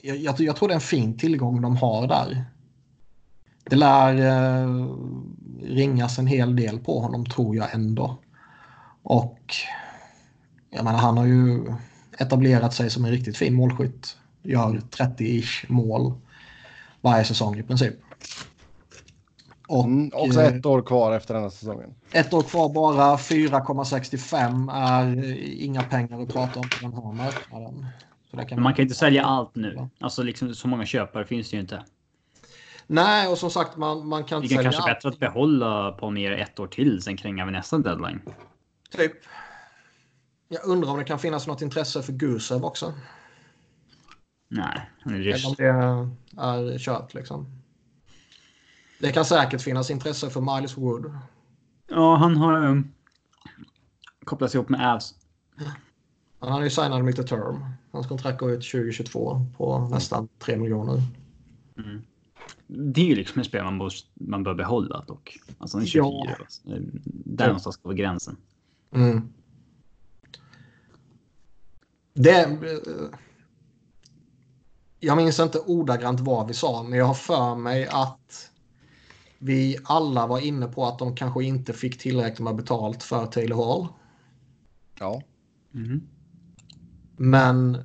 jag, 0.04 0.18
jag, 0.18 0.40
jag, 0.40 0.56
tror 0.56 0.68
det 0.68 0.74
är 0.74 0.76
en 0.76 0.82
fin 0.82 1.18
tillgång 1.18 1.62
de 1.62 1.78
har 1.78 2.08
där. 2.08 2.46
Det 3.64 3.76
lär 3.76 4.14
eh, 4.16 4.88
ringas 5.62 6.20
en 6.20 6.28
hel 6.28 6.56
del 6.56 6.80
på 6.80 7.00
honom 7.00 7.26
tror 7.26 7.56
jag 7.56 7.74
ändå. 7.74 8.18
Och 9.04 9.56
jag 10.70 10.86
menar 10.86 11.00
han 11.00 11.18
har 11.18 11.26
ju 11.26 11.74
etablerat 12.18 12.74
sig 12.74 12.90
som 12.90 13.06
en 13.06 13.12
riktigt 13.12 13.38
fin 13.38 13.54
målskytt. 13.54 14.18
Gör 14.44 14.82
30-ish 14.92 15.66
mål. 15.68 16.14
varje 17.02 17.26
säsong 17.26 17.60
i 17.60 17.64
princip. 17.64 17.94
Och, 19.68 19.84
mm, 19.84 20.12
också 20.14 20.42
ett 20.42 20.66
år 20.66 20.82
kvar 20.82 21.16
efter 21.16 21.34
den 21.34 21.44
här 21.44 21.50
säsongen. 21.50 21.96
Ett 22.12 22.34
år 22.34 22.42
kvar 22.42 22.70
bara. 22.70 23.18
4,65 23.18 24.72
är 24.74 25.38
inga 25.64 25.84
pengar 25.84 26.22
att 26.22 26.34
prata 26.34 26.60
om 26.60 26.70
på 26.70 26.78
den 26.82 26.94
här 26.94 27.14
marknaden. 27.14 27.86
Kan 28.32 28.62
man 28.62 28.74
kan 28.74 28.84
inte 28.84 28.96
sälja 28.96 29.24
allt 29.24 29.56
nu. 29.56 29.90
Alltså 30.00 30.24
liksom, 30.24 30.56
så 30.56 30.68
många 30.68 30.86
köpare 30.86 31.26
finns 31.26 31.50
det 31.50 31.56
ju 31.56 31.62
inte. 31.62 31.86
Nej, 32.88 33.28
och 33.28 33.38
som 33.38 33.50
sagt 33.50 33.78
man, 33.78 34.08
man 34.08 34.24
kan 34.24 34.44
inte 34.44 34.56
sälja 34.56 34.64
kanske 34.64 34.82
allt. 34.82 34.98
bättre 34.98 35.10
att 35.10 35.20
behålla 35.20 35.92
på 35.92 36.10
mer 36.10 36.32
ett 36.32 36.60
år 36.60 36.68
till, 36.68 37.02
sen 37.02 37.18
kränga 37.18 37.46
vid 37.46 37.54
nästa 37.54 37.78
deadline. 37.78 38.22
Typ. 38.92 39.12
Jag 40.48 40.66
undrar 40.66 40.92
om 40.92 40.98
det 40.98 41.04
kan 41.04 41.20
finnas 41.20 41.48
något 41.48 41.62
intresse 41.62 42.02
för 42.02 42.14
Gusev 42.14 42.66
också. 42.66 42.94
Nej, 44.50 44.90
han 45.00 45.14
är 45.14 45.20
rysk. 45.20 45.60
Eller 45.60 45.74
om 45.74 46.18
det 46.32 46.42
är 46.42 46.78
kört 46.78 47.14
liksom. 47.14 47.62
Det 49.00 49.12
kan 49.12 49.26
säkert 49.26 49.62
finnas 49.62 49.90
intresse 49.90 50.30
för 50.30 50.42
Miles 50.42 50.78
Wood. 50.78 51.18
Ja, 51.88 52.16
han 52.16 52.38
har 52.38 52.66
um, 52.66 52.92
kopplats 54.26 54.56
ihop 54.56 54.70
med 54.70 54.94
Avs. 54.94 55.14
Han 56.40 56.52
har 56.52 56.64
ju 56.64 56.70
signat 56.70 57.06
mitt 57.06 57.28
term. 57.28 57.66
Hans 57.92 58.08
kontrakt 58.08 58.40
går 58.40 58.52
ut 58.52 58.72
2022 58.72 59.46
på 59.58 59.88
nästan 59.92 60.28
3 60.40 60.58
miljoner. 60.58 61.02
Mm. 61.78 62.02
Det 62.68 63.02
är 63.02 63.06
ju 63.06 63.16
liksom 63.16 63.40
en 63.40 63.46
spelare 63.46 63.72
man, 63.72 63.80
bör, 63.80 63.92
man 64.14 64.44
bör 64.44 64.54
behålla 64.54 65.04
dock. 65.08 65.38
Alltså 65.58 65.78
är 65.78 65.86
24. 65.86 66.38
Ja. 66.64 66.76
Där 67.06 67.48
någonstans 67.48 67.78
går 67.78 67.94
gränsen. 67.94 68.38
Mm. 68.92 69.34
Det... 72.14 72.60
Jag 75.00 75.18
minns 75.18 75.40
inte 75.40 75.60
ordagrant 75.60 76.20
vad 76.20 76.48
vi 76.48 76.54
sa, 76.54 76.84
men 76.84 77.00
jag 77.00 77.06
har 77.06 77.14
för 77.14 77.56
mig 77.56 77.88
att 77.88 78.52
vi 79.38 79.78
alla 79.84 80.28
var 80.28 80.40
inne 80.40 80.68
på 80.68 80.86
att 80.86 81.00
de 81.00 81.16
kanske 81.16 81.44
inte 81.44 81.74
fick 81.74 81.98
tillräckligt 81.98 82.40
med 82.40 82.56
betalt 82.56 83.04
för 83.04 83.26
Taylor 83.26 83.56
Hall. 83.56 83.88
Ja. 85.00 85.22
Mm. 85.74 86.02
Men 87.22 87.78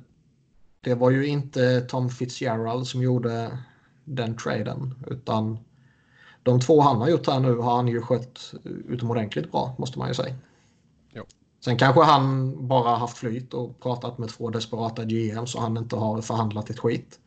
det 0.81 0.95
var 0.95 1.11
ju 1.11 1.27
inte 1.27 1.81
Tom 1.81 2.09
Fitzgerald 2.09 2.87
som 2.87 3.01
gjorde 3.01 3.57
den 4.03 4.37
traden. 4.37 4.95
Utan 5.07 5.57
de 6.43 6.59
två 6.59 6.81
han 6.81 6.97
har 6.97 7.09
gjort 7.09 7.27
här 7.27 7.39
nu 7.39 7.55
har 7.55 7.75
han 7.75 7.87
ju 7.87 8.01
skött 8.01 8.53
utomordentligt 8.63 9.51
bra, 9.51 9.75
måste 9.77 9.99
man 9.99 10.07
ju 10.07 10.13
säga. 10.13 10.35
Jo. 11.13 11.23
Sen 11.65 11.77
kanske 11.77 12.01
han 12.01 12.53
bara 12.67 12.95
haft 12.95 13.17
flyt 13.17 13.53
och 13.53 13.79
pratat 13.79 14.17
med 14.17 14.29
två 14.29 14.49
desperata 14.49 15.03
GM 15.03 15.47
så 15.47 15.59
han 15.59 15.77
inte 15.77 15.95
har 15.95 16.21
förhandlat 16.21 16.69
ett 16.69 16.79
skit. 16.79 17.19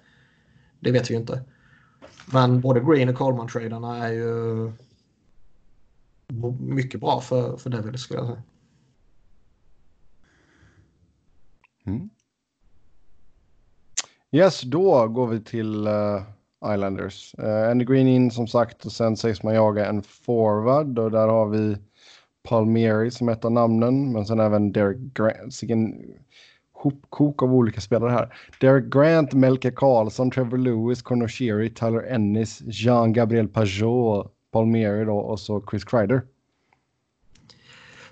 Det 0.81 0.91
vet 0.91 1.11
vi 1.11 1.15
ju 1.15 1.21
inte. 1.21 1.43
Men 2.33 2.61
både 2.61 2.81
Green 2.81 3.09
och 3.09 3.15
Coleman-traderna 3.15 4.07
är 4.09 4.13
ju 4.13 4.73
mycket 6.59 7.01
bra 7.01 7.21
för, 7.21 7.57
för 7.57 7.71
Devils 7.71 8.03
skulle 8.03 8.21
jag 8.21 8.29
säga. 8.29 8.43
Mm. 11.89 12.11
Yes, 14.33 14.61
då 14.61 15.09
går 15.09 15.27
vi 15.27 15.41
till 15.41 15.87
uh, 15.87 16.23
Islanders. 16.75 17.35
Uh, 17.43 17.71
Andy 17.71 17.85
Green 17.85 18.09
in 18.09 18.31
som 18.31 18.47
sagt 18.47 18.87
och 18.87 18.93
sen 18.93 19.17
sägs 19.17 19.43
man 19.43 19.55
jaga 19.55 19.87
en 19.87 20.03
forward 20.03 20.99
och 20.99 21.11
där 21.11 21.29
har 21.29 21.47
vi 21.47 21.77
Palmieri 22.49 23.11
som 23.11 23.29
ett 23.29 23.45
av 23.45 23.53
namnen 23.53 24.13
men 24.13 24.27
sen 24.27 24.41
även 24.41 24.73
Derek 24.73 24.97
Grant. 25.15 25.55
Sicken 25.55 26.05
hopkok 26.73 27.43
av 27.43 27.55
olika 27.55 27.81
spelare 27.81 28.11
här. 28.11 28.35
Derek 28.61 28.85
Grant, 28.85 29.33
Melke 29.33 29.71
Karlsson, 29.71 30.31
Trevor 30.31 30.59
Lewis, 30.59 31.03
Connor 31.03 31.29
Sheary, 31.29 31.71
Tyler 31.75 32.03
Ennis, 32.03 32.63
Jean-Gabriel 32.67 33.49
Pajot, 33.49 34.33
Palmieri 34.53 35.05
då 35.05 35.19
och 35.19 35.41
så 35.41 35.65
Chris 35.71 35.85
Kreider. 35.85 36.23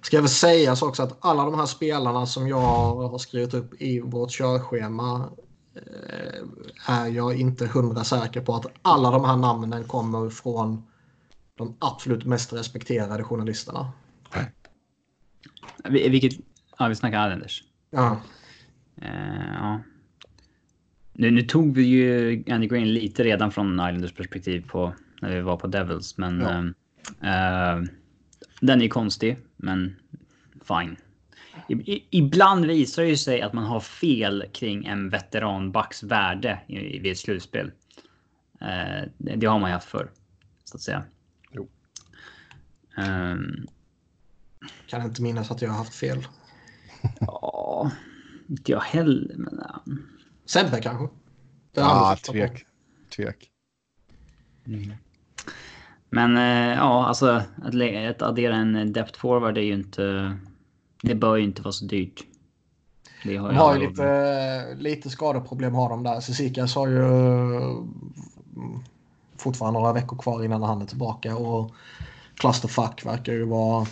Ska 0.06 0.20
väl 0.20 0.28
sägas 0.28 0.82
också 0.82 1.02
att 1.02 1.16
alla 1.20 1.44
de 1.44 1.54
här 1.54 1.66
spelarna 1.66 2.26
som 2.26 2.48
jag 2.48 2.58
har 3.08 3.18
skrivit 3.18 3.54
upp 3.54 3.82
i 3.82 4.00
vårt 4.00 4.30
körschema 4.30 5.30
eh, 5.74 6.42
är 6.86 7.06
jag 7.06 7.40
inte 7.40 7.66
hundra 7.66 8.04
säker 8.04 8.40
på 8.40 8.54
att 8.54 8.66
alla 8.82 9.10
de 9.10 9.24
här 9.24 9.36
namnen 9.36 9.84
kommer 9.84 10.30
från 10.30 10.82
de 11.54 11.76
absolut 11.78 12.24
mest 12.24 12.52
respekterade 12.52 13.24
journalisterna. 13.24 13.92
Vilket, 15.88 16.32
ja 16.78 16.88
vi 16.88 16.94
snackar 16.94 17.26
Islanders. 17.26 17.62
Ja. 17.90 18.20
Uh, 19.02 19.54
ja. 19.54 19.80
Nu, 21.12 21.30
nu, 21.30 21.42
tog 21.42 21.74
vi 21.74 21.82
ju 21.82 22.44
Andy 22.50 22.66
Green 22.66 22.92
lite 22.94 23.24
redan 23.24 23.52
från 23.52 23.72
Islanders 23.72 24.14
perspektiv 24.14 24.68
på 24.68 24.94
när 25.22 25.34
vi 25.34 25.40
var 25.40 25.56
på 25.56 25.66
Devils, 25.66 26.18
men 26.18 26.40
ja. 27.20 27.78
uh, 27.78 27.84
den 28.60 28.82
är 28.82 28.88
konstig, 28.88 29.36
men 29.66 29.96
fine. 30.68 30.96
I, 31.68 32.04
ibland 32.10 32.66
visar 32.66 33.02
det 33.02 33.08
ju 33.08 33.16
sig 33.16 33.42
att 33.42 33.52
man 33.52 33.64
har 33.64 33.80
fel 33.80 34.44
kring 34.52 34.86
en 34.86 35.10
veteranbacks 35.10 36.02
värde 36.02 36.60
i, 36.66 36.98
vid 36.98 37.12
ett 37.12 37.18
slutspel. 37.18 37.66
Uh, 38.62 39.08
det, 39.18 39.36
det, 39.36 39.46
har 39.46 39.58
man 39.58 39.70
ju 39.70 39.74
haft 39.74 39.88
förr, 39.88 40.10
så 40.64 40.76
att 40.76 40.82
säga. 40.82 41.04
Jo. 41.52 41.68
Um, 42.96 43.66
kan 44.86 45.02
inte 45.02 45.22
minnas 45.22 45.50
att 45.50 45.62
jag 45.62 45.70
har 45.70 45.78
haft 45.78 45.94
fel. 45.94 46.26
Ja, 47.20 47.90
inte 48.48 48.72
jag 48.72 48.80
heller. 48.80 49.34
Men. 49.36 50.06
Sebbe 50.44 50.80
kanske? 50.80 51.08
Ja, 51.72 52.16
tvek. 52.30 52.66
Tvek. 53.16 53.50
Mm. 54.66 54.92
Men 56.10 56.36
eh, 56.36 56.76
ja, 56.76 57.06
alltså 57.06 57.26
att, 57.62 57.74
att 58.10 58.22
addera 58.22 58.56
en 58.56 58.92
depth 58.92 59.18
forward 59.18 59.58
är 59.58 59.62
ju 59.62 59.74
inte... 59.74 60.36
Det 61.02 61.14
bör 61.14 61.36
ju 61.36 61.44
inte 61.44 61.62
vara 61.62 61.72
så 61.72 61.84
dyrt. 61.84 62.24
Det 63.24 63.36
har 63.36 63.48
de 63.48 63.56
har 63.56 63.76
ju 63.76 63.88
lite, 63.88 64.74
lite 64.74 65.10
skadeproblem 65.10 65.74
har 65.74 65.88
de 65.88 66.02
där. 66.02 66.20
Cecikas 66.20 66.74
har 66.74 66.88
ju 66.88 67.04
mm, 67.04 67.88
fortfarande 69.36 69.80
några 69.80 69.92
veckor 69.92 70.16
kvar 70.16 70.44
innan 70.44 70.62
han 70.62 70.82
är 70.82 70.86
tillbaka 70.86 71.36
och 71.36 71.74
Clusterfuck 72.34 73.06
verkar 73.06 73.32
ju 73.32 73.44
vara 73.44 73.86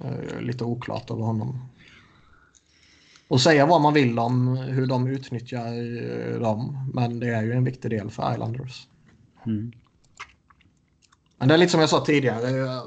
eh, 0.00 0.40
lite 0.40 0.64
oklart 0.64 1.10
över 1.10 1.22
honom. 1.22 1.68
Och 3.28 3.40
säga 3.40 3.66
vad 3.66 3.80
man 3.80 3.94
vill 3.94 4.18
om 4.18 4.56
hur 4.56 4.86
de 4.86 5.06
utnyttjar 5.06 5.66
eh, 5.66 6.40
dem, 6.40 6.90
men 6.94 7.20
det 7.20 7.28
är 7.28 7.42
ju 7.42 7.52
en 7.52 7.64
viktig 7.64 7.90
del 7.90 8.10
för 8.10 8.32
Islanders. 8.32 8.86
Mm. 9.46 9.72
Men 11.38 11.48
det 11.48 11.54
är 11.54 11.58
lite 11.58 11.72
som 11.72 11.80
jag 11.80 11.90
sa 11.90 12.04
tidigare. 12.04 12.80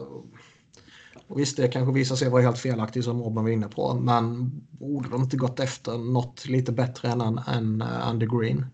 Och 1.28 1.40
visst, 1.40 1.58
det 1.58 1.68
kanske 1.68 1.94
visar 1.94 2.16
sig 2.16 2.30
vara 2.30 2.42
helt 2.42 2.58
felaktigt 2.60 3.06
som 3.06 3.22
Robin 3.22 3.44
var 3.44 3.52
inne 3.52 3.68
på. 3.68 3.94
Men 3.94 4.52
borde 4.70 5.10
de 5.10 5.22
inte 5.22 5.38
gått 5.38 5.60
efter 5.60 5.98
något 5.98 6.46
lite 6.46 6.72
bättre 6.72 7.10
än, 7.10 7.22
än 7.22 7.82
uh, 7.82 8.08
Andy 8.08 8.26
Green? 8.26 8.66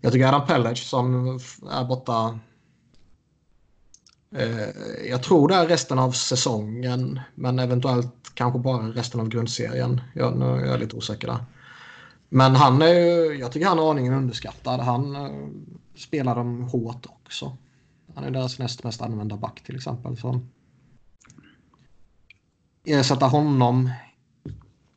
Jag 0.00 0.12
tycker 0.12 0.26
Adam 0.26 0.46
Pellage 0.46 0.82
som 0.86 1.26
är 1.70 1.84
borta. 1.84 2.38
Uh, 4.36 5.08
jag 5.08 5.22
tror 5.22 5.48
det 5.48 5.54
är 5.54 5.66
resten 5.66 5.98
av 5.98 6.12
säsongen. 6.12 7.20
Men 7.34 7.58
eventuellt 7.58 8.14
kanske 8.34 8.58
bara 8.58 8.82
resten 8.82 9.20
av 9.20 9.28
grundserien. 9.28 10.00
Jag, 10.14 10.38
nu 10.38 10.44
är 10.44 10.66
jag 10.66 10.80
lite 10.80 10.96
osäker 10.96 11.26
där. 11.26 11.44
Men 12.28 12.56
han 12.56 12.82
är 12.82 13.32
jag 13.40 13.52
tycker 13.52 13.66
han 13.66 13.78
är 13.78 13.90
aningen 13.90 14.14
underskattad. 14.14 14.80
Han 14.80 15.16
uh, 15.16 15.48
spelar 15.96 16.36
dem 16.36 16.62
hårt 16.62 17.06
också. 17.06 17.56
Han 18.14 18.24
är 18.24 18.30
deras 18.30 18.58
näst 18.58 18.84
mest 18.84 19.02
använda 19.02 19.36
back 19.36 19.60
till 19.60 19.76
exempel. 19.76 20.16
Så 20.16 20.40
ersätta 22.84 23.26
honom 23.26 23.90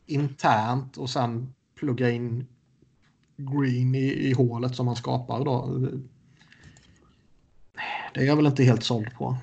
internt 0.05 0.97
och 0.97 1.09
sen 1.09 1.53
plugga 1.75 2.09
in 2.09 2.47
Green 3.37 3.95
i, 3.95 4.29
i 4.29 4.33
hålet 4.33 4.75
som 4.75 4.87
han 4.87 4.95
skapar 4.95 5.45
då. 5.45 5.79
Det 8.13 8.19
är 8.19 8.25
jag 8.25 8.35
väl 8.35 8.45
inte 8.45 8.63
helt 8.63 8.83
såld 8.83 9.13
på. 9.13 9.37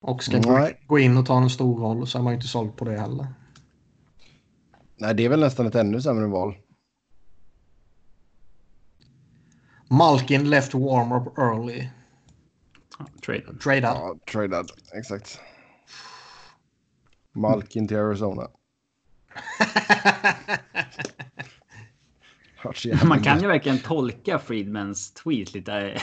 Och 0.00 0.24
ska 0.24 0.38
Nej. 0.40 0.80
gå 0.86 0.98
in 0.98 1.16
och 1.16 1.26
ta 1.26 1.42
en 1.42 1.50
stor 1.50 1.80
roll 1.80 2.06
så 2.06 2.18
är 2.18 2.22
man 2.22 2.34
inte 2.34 2.46
såld 2.46 2.76
på 2.76 2.84
det 2.84 3.00
heller. 3.00 3.26
Nej, 4.96 5.14
det 5.14 5.24
är 5.24 5.28
väl 5.28 5.40
nästan 5.40 5.66
ett 5.66 5.74
ännu 5.74 6.00
sämre 6.00 6.26
val. 6.26 6.54
Malkin 9.88 10.50
left 10.50 10.74
warm-up 10.74 11.38
early. 11.38 11.90
traded. 13.20 13.60
Traded. 13.60 13.84
Ja, 13.84 14.14
traded. 14.26 14.66
Exakt. 14.94 15.40
Malkin 17.32 17.88
till 17.88 17.96
Arizona. 17.96 18.48
Man 23.08 23.22
kan 23.22 23.40
ju 23.40 23.46
verkligen 23.46 23.78
tolka 23.78 24.38
Friedmans 24.38 25.12
tweet 25.12 25.54
lite, 25.54 26.00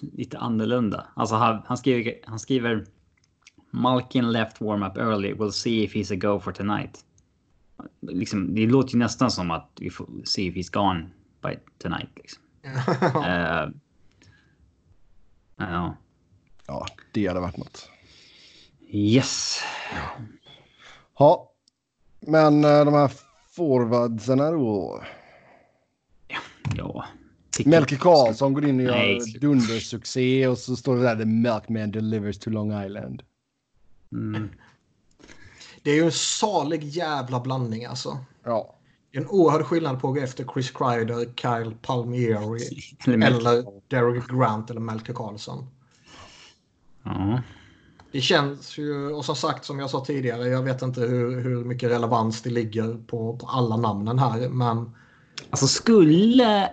lite 0.00 0.38
annorlunda. 0.38 1.06
Alltså 1.14 1.34
han, 1.34 1.62
han, 1.66 1.76
skriver, 1.76 2.14
han 2.24 2.38
skriver 2.38 2.86
Malkin 3.70 4.32
left 4.32 4.60
warm 4.60 4.82
up 4.82 4.96
early. 4.96 5.34
We'll 5.34 5.52
see 5.52 5.84
if 5.84 5.94
he's 5.94 6.12
a 6.12 6.16
go 6.16 6.40
for 6.40 6.52
tonight. 6.52 7.04
liksom, 8.00 8.54
det 8.54 8.66
låter 8.66 8.92
ju 8.92 8.98
nästan 8.98 9.30
som 9.30 9.50
att 9.50 9.70
vi 9.80 9.90
får 9.90 10.08
se 10.24 10.46
if 10.46 10.54
he's 10.54 10.72
gone 10.72 11.10
by 11.42 11.58
tonight. 11.78 12.10
Liksom. 12.16 12.42
Uh, 13.16 13.70
ja. 15.56 15.96
Ja, 16.66 16.86
det 17.12 17.26
hade 17.26 17.40
varit 17.40 17.56
något. 17.56 17.90
Yes. 18.90 19.60
Ja, 21.18 21.52
men 22.20 22.64
uh, 22.64 22.84
de 22.84 22.94
här 22.94 23.12
forwardsen 23.50 24.38
då? 24.38 25.04
Ja. 26.28 26.38
ja. 26.76 27.04
Melke 27.64 27.96
Karlsson 27.96 28.54
går 28.54 28.68
in 28.68 28.80
och 28.80 28.86
gör 28.86 29.40
dundersuccé 29.40 30.46
och 30.46 30.58
så 30.58 30.76
står 30.76 30.96
det 30.96 31.02
där 31.02 31.16
The 31.16 31.24
Milkman 31.24 31.90
delivers 31.90 32.38
to 32.38 32.50
Long 32.50 32.84
Island. 32.84 33.22
Mm. 34.12 34.50
Det 35.82 35.90
är 35.90 35.94
ju 35.94 36.04
en 36.04 36.12
salig 36.12 36.84
jävla 36.84 37.40
blandning 37.40 37.84
alltså. 37.84 38.18
Ja. 38.44 38.77
En 39.12 39.26
oerhörd 39.26 39.62
skillnad 39.62 40.00
på 40.00 40.08
att 40.08 40.14
gå 40.14 40.20
efter 40.20 40.44
Chris 40.52 40.70
Kreider, 40.70 41.32
Kyle 41.36 41.74
Palmieri 41.82 42.60
eller 43.06 43.64
Derek 43.88 44.28
Grant 44.28 44.70
eller 44.70 44.80
Melke 44.80 45.12
Karlsson. 45.12 45.66
Ja. 47.02 47.42
Det 48.12 48.20
känns 48.20 48.78
ju, 48.78 49.12
och 49.12 49.24
som 49.24 49.36
sagt 49.36 49.64
som 49.64 49.78
jag 49.78 49.90
sa 49.90 50.04
tidigare, 50.04 50.48
jag 50.48 50.62
vet 50.62 50.82
inte 50.82 51.00
hur, 51.00 51.40
hur 51.40 51.64
mycket 51.64 51.90
relevans 51.90 52.42
det 52.42 52.50
ligger 52.50 52.94
på, 53.06 53.36
på 53.36 53.46
alla 53.46 53.76
namnen 53.76 54.18
här, 54.18 54.48
men... 54.48 54.90
Alltså 55.50 55.66
skulle... 55.66 56.70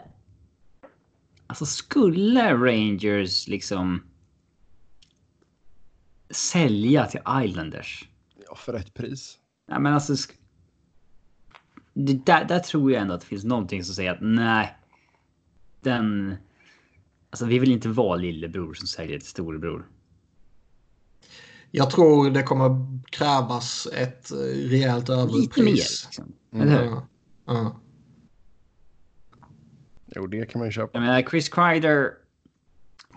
Alltså 1.48 1.66
skulle 1.66 2.54
Rangers 2.54 3.48
liksom 3.48 4.04
sälja 6.30 7.06
till 7.06 7.22
Islanders? 7.44 8.10
Ja, 8.48 8.56
för 8.56 8.74
rätt 8.74 8.94
pris. 8.94 9.38
Ja, 9.68 9.80
men 9.80 9.94
alltså... 9.94 10.16
Det, 11.98 12.26
där, 12.26 12.46
där 12.46 12.60
tror 12.60 12.92
jag 12.92 13.02
ändå 13.02 13.14
att 13.14 13.22
det 13.22 13.28
finns 13.28 13.44
någonting 13.44 13.84
som 13.84 13.96
säger 13.96 14.12
att 14.12 14.22
nej. 14.22 14.78
Den... 15.82 16.36
Alltså 17.30 17.46
vi 17.46 17.60
vill 17.60 17.72
inte 17.72 17.90
vara 17.90 18.16
lillebror 18.16 18.74
som 18.74 18.88
säljer 18.88 19.20
till 19.20 19.28
storebror. 19.28 19.88
Jag 21.72 21.90
tror 21.90 22.30
det 22.30 22.44
kommer 22.44 23.00
krävas 23.12 23.88
ett 23.94 24.32
eh, 24.32 24.38
rejält 24.70 25.10
överpris. 25.10 25.38
Lite 25.38 25.64
mer 25.64 25.72
liksom. 25.72 26.34
Mm. 26.54 26.68
Eller 26.68 26.84
hur? 26.84 26.92
Mm. 26.92 27.02
Mm. 27.48 27.72
Jo, 30.06 30.28
det 30.28 30.46
kan 30.46 30.60
man 30.60 30.68
ju 30.68 30.72
köpa. 30.72 30.90
Jag 30.94 31.02
menar, 31.02 31.22
Chris 31.22 31.50
Kreider. 31.50 32.12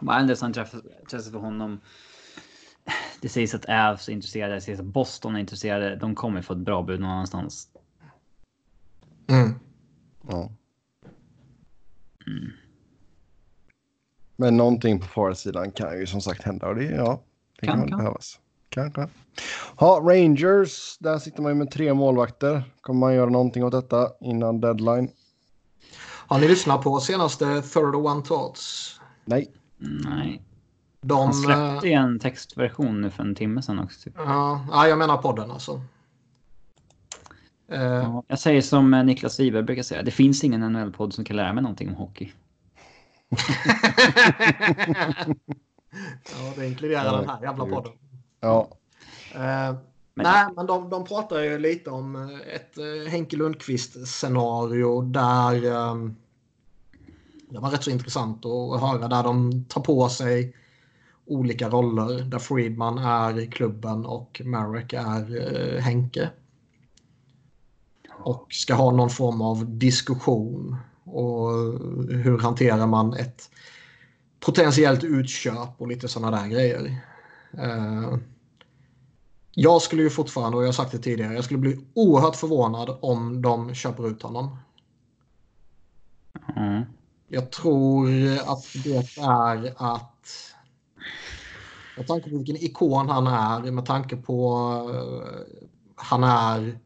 Om 0.01 0.09
Anderson 0.09 0.49
intresse 0.49 1.31
för 1.31 1.39
honom. 1.39 1.81
Det 3.21 3.29
sägs 3.29 3.55
att 3.55 3.65
Avs 3.65 4.09
är 4.09 4.13
intresserade, 4.13 4.55
det 4.55 4.61
sägs 4.61 4.81
att 4.81 4.87
Boston 4.87 5.37
är 5.37 5.41
intresserade. 5.41 5.97
De 5.97 6.15
kommer 6.15 6.43
få 6.43 6.53
ett 6.53 6.59
bra 6.59 6.83
bud 6.83 7.01
någon 7.01 7.11
annanstans. 7.11 7.69
Mm. 9.29 9.55
Ja. 10.29 10.51
Mm. 12.27 12.51
Men 14.37 14.57
någonting 14.57 15.01
på 15.01 15.07
farsidan 15.07 15.73
kan 15.73 15.99
ju 15.99 16.07
som 16.07 16.21
sagt 16.21 16.43
hända 16.43 16.69
och 16.69 16.75
det, 16.75 16.85
ja, 16.85 17.23
det 17.61 17.67
kan, 17.67 17.81
kan, 17.81 17.89
kan. 17.89 17.99
behövas. 17.99 18.39
Kanske. 18.69 19.09
Ja, 19.79 20.01
Rangers, 20.03 20.99
där 20.99 21.19
sitter 21.19 21.43
man 21.43 21.53
ju 21.53 21.59
med 21.59 21.71
tre 21.71 21.95
målvakter. 21.95 22.63
Kommer 22.81 23.01
man 23.01 23.15
göra 23.15 23.31
någonting 23.31 23.65
åt 23.65 23.73
detta 23.73 24.09
innan 24.21 24.61
deadline? 24.61 25.11
Har 26.01 26.39
ni 26.39 26.49
lyssnat 26.49 26.83
på 26.83 27.01
senaste 27.01 27.45
31 27.45 27.73
Thoughts? 28.25 29.01
Nej. 29.25 29.53
Nej. 29.79 30.43
De, 31.01 31.21
Han 31.21 31.35
släppte 31.35 31.89
en 31.89 32.19
textversion 32.19 33.01
nu 33.01 33.11
för 33.11 33.23
en 33.23 33.35
timme 33.35 33.63
sedan 33.63 33.79
också. 33.79 34.01
Typ. 34.01 34.15
Ja, 34.17 34.89
jag 34.89 34.99
menar 34.99 35.17
podden 35.17 35.51
alltså. 35.51 35.81
Uh, 37.73 38.21
jag 38.29 38.39
säger 38.39 38.63
som 38.63 38.91
Niklas 38.91 39.41
Wiberg 39.41 39.63
brukar 39.63 39.83
säga. 39.83 40.03
Det 40.03 40.11
finns 40.11 40.45
ingen 40.45 40.73
NHL-podd 40.73 41.13
som 41.13 41.25
kan 41.25 41.37
lära 41.37 41.53
mig 41.53 41.63
någonting 41.63 41.89
om 41.89 41.95
hockey. 41.95 42.33
ja, 46.31 46.53
det 46.57 46.67
inkluderar 46.67 47.19
den 47.19 47.29
här 47.29 47.43
jävla 47.43 47.67
podden. 47.67 47.93
Ja. 48.41 48.69
Uh, 49.35 49.79
men, 50.15 50.25
nej, 50.25 50.47
men 50.57 50.67
de, 50.67 50.91
de 50.91 51.05
pratar 51.05 51.41
ju 51.41 51.59
lite 51.59 51.91
om 51.91 52.41
ett 52.55 52.79
uh, 52.79 53.09
Henke 53.09 53.37
Lundqvist-scenario 53.37 55.03
där 55.03 55.65
um, 55.65 56.17
det 57.51 57.59
var 57.59 57.71
rätt 57.71 57.85
så 57.85 57.91
intressant 57.91 58.45
att 58.45 58.81
höra 58.81 59.09
där 59.09 59.23
de 59.23 59.65
tar 59.65 59.81
på 59.81 60.09
sig 60.09 60.55
olika 61.27 61.69
roller 61.69 62.23
där 62.23 62.39
Friedman 62.39 62.99
är 62.99 63.51
klubben 63.51 64.07
och 64.07 64.43
Marek 64.45 64.93
är 64.93 65.37
uh, 65.37 65.81
Henke. 65.81 66.31
Och 68.19 68.47
ska 68.51 68.75
ha 68.75 68.91
någon 68.91 69.11
form 69.11 69.41
av 69.41 69.79
diskussion 69.79 70.77
och 71.05 71.51
hur 72.09 72.39
hanterar 72.39 72.87
man 72.87 73.15
ett 73.15 73.51
potentiellt 74.41 75.05
utköp 75.05 75.69
och 75.79 75.89
lite 75.89 76.09
sådana 76.09 76.37
där 76.37 76.49
grejer. 76.49 77.01
Uh, 77.55 78.19
jag 79.55 79.83
skulle 79.83 80.03
ju 80.03 80.11
fortfarande, 80.11 80.57
och 80.57 80.63
jag 80.63 80.69
har 80.69 80.73
sagt 80.73 80.93
det 80.93 80.99
tidigare, 80.99 81.35
jag 81.35 81.45
skulle 81.45 81.59
bli 81.59 81.81
oerhört 81.95 82.37
förvånad 82.37 82.99
om 83.01 83.43
de 83.43 83.75
köper 83.75 84.09
ut 84.09 84.23
honom. 84.23 84.57
Mm. 86.57 86.83
Jag 87.29 87.51
tror 87.51 88.09
att 88.47 88.65
det 88.85 89.19
är 89.19 89.75
att 89.77 90.55
med 91.97 92.07
tanke 92.07 92.31
på 92.31 92.37
vilken 92.37 92.57
ikon 92.57 93.09
han 93.09 93.27
är, 93.27 93.71
med 93.71 93.87
tanke 93.87 94.17
på 94.17 94.59
uh, 94.91 95.57
han 95.97 96.25
är 96.25 96.79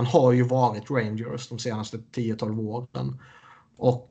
han 0.00 0.06
har 0.06 0.32
ju 0.32 0.42
varit 0.42 0.90
Rangers 0.90 1.48
de 1.48 1.58
senaste 1.58 1.96
10-12 1.96 2.60
åren. 2.60 3.20
Och 3.76 4.10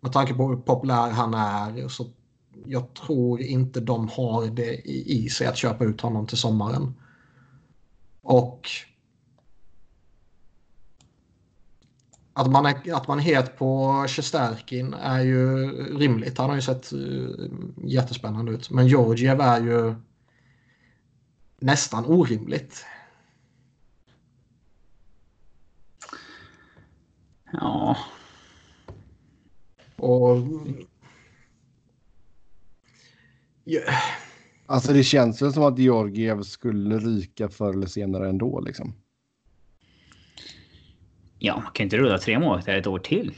med 0.00 0.12
tanke 0.12 0.34
på 0.34 0.48
hur 0.48 0.56
populär 0.56 1.10
han 1.10 1.34
är 1.34 1.88
så 1.88 2.06
jag 2.66 2.94
tror 2.94 3.40
inte 3.40 3.80
de 3.80 4.08
har 4.08 4.46
det 4.46 4.74
i 4.90 5.28
sig 5.28 5.46
att 5.46 5.56
köpa 5.56 5.84
ut 5.84 6.00
honom 6.00 6.26
till 6.26 6.38
sommaren. 6.38 6.94
Och 8.22 8.68
att 12.32 12.50
man 12.50 12.66
är, 12.66 12.94
att 12.94 13.08
man 13.08 13.18
är 13.18 13.22
het 13.22 13.58
på 13.58 14.04
Shesterkin 14.08 14.94
är 14.94 15.20
ju 15.20 15.70
rimligt. 15.98 16.38
Han 16.38 16.48
har 16.48 16.56
ju 16.56 16.62
sett 16.62 16.92
eh, 16.92 16.98
jättespännande 17.84 18.52
ut. 18.52 18.70
Men 18.70 18.88
Georgiev 18.88 19.40
är 19.40 19.60
ju 19.60 19.94
nästan 21.60 22.06
orimligt. 22.06 22.84
Ja. 27.52 27.96
Och... 29.96 30.38
Yeah. 33.64 33.94
Alltså 34.66 34.92
det 34.92 35.04
känns 35.04 35.42
väl 35.42 35.52
som 35.52 35.62
att 35.62 35.78
Georgiev 35.78 36.42
skulle 36.42 36.98
ryka 36.98 37.48
förr 37.48 37.72
eller 37.72 37.86
senare 37.86 38.28
ändå 38.28 38.60
liksom. 38.60 38.94
Ja, 41.38 41.54
man 41.56 41.72
kan 41.72 41.84
inte 41.84 41.96
rulla 41.96 42.18
tre 42.18 42.38
månader 42.38 42.78
ett 42.78 42.86
år 42.86 42.98
till. 42.98 43.34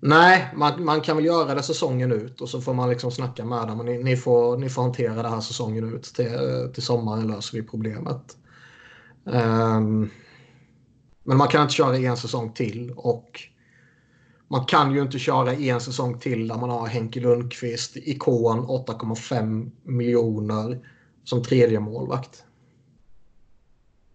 Nej, 0.00 0.48
man, 0.54 0.84
man 0.84 1.00
kan 1.00 1.16
väl 1.16 1.24
göra 1.24 1.54
det 1.54 1.62
säsongen 1.62 2.12
ut 2.12 2.40
och 2.40 2.48
så 2.48 2.60
får 2.60 2.74
man 2.74 2.90
liksom 2.90 3.10
snacka 3.10 3.44
med 3.44 3.68
dem. 3.68 3.86
Ni, 3.86 4.02
ni, 4.02 4.16
får, 4.16 4.58
ni 4.58 4.68
får 4.68 4.82
hantera 4.82 5.22
det 5.22 5.28
här 5.28 5.40
säsongen 5.40 5.94
ut. 5.94 6.02
Till, 6.02 6.28
till 6.74 6.82
sommaren 6.82 7.26
löser 7.26 7.58
vi 7.58 7.62
problemet. 7.66 8.36
Um, 9.24 10.10
men 11.28 11.36
man 11.36 11.48
kan 11.48 11.62
inte 11.62 11.74
köra 11.74 11.98
en 11.98 12.16
säsong 12.16 12.52
till 12.52 12.90
och 12.90 13.40
man 14.48 14.64
kan 14.64 14.94
ju 14.94 15.02
inte 15.02 15.18
köra 15.18 15.54
en 15.54 15.80
säsong 15.80 16.18
till 16.18 16.48
där 16.48 16.56
man 16.56 16.70
har 16.70 16.86
Henke 16.86 17.20
Lundqvist, 17.20 17.96
ikon 17.96 18.66
8,5 18.66 19.70
miljoner 19.82 20.88
som 21.24 21.42
tredje 21.42 21.80
målvakt. 21.80 22.44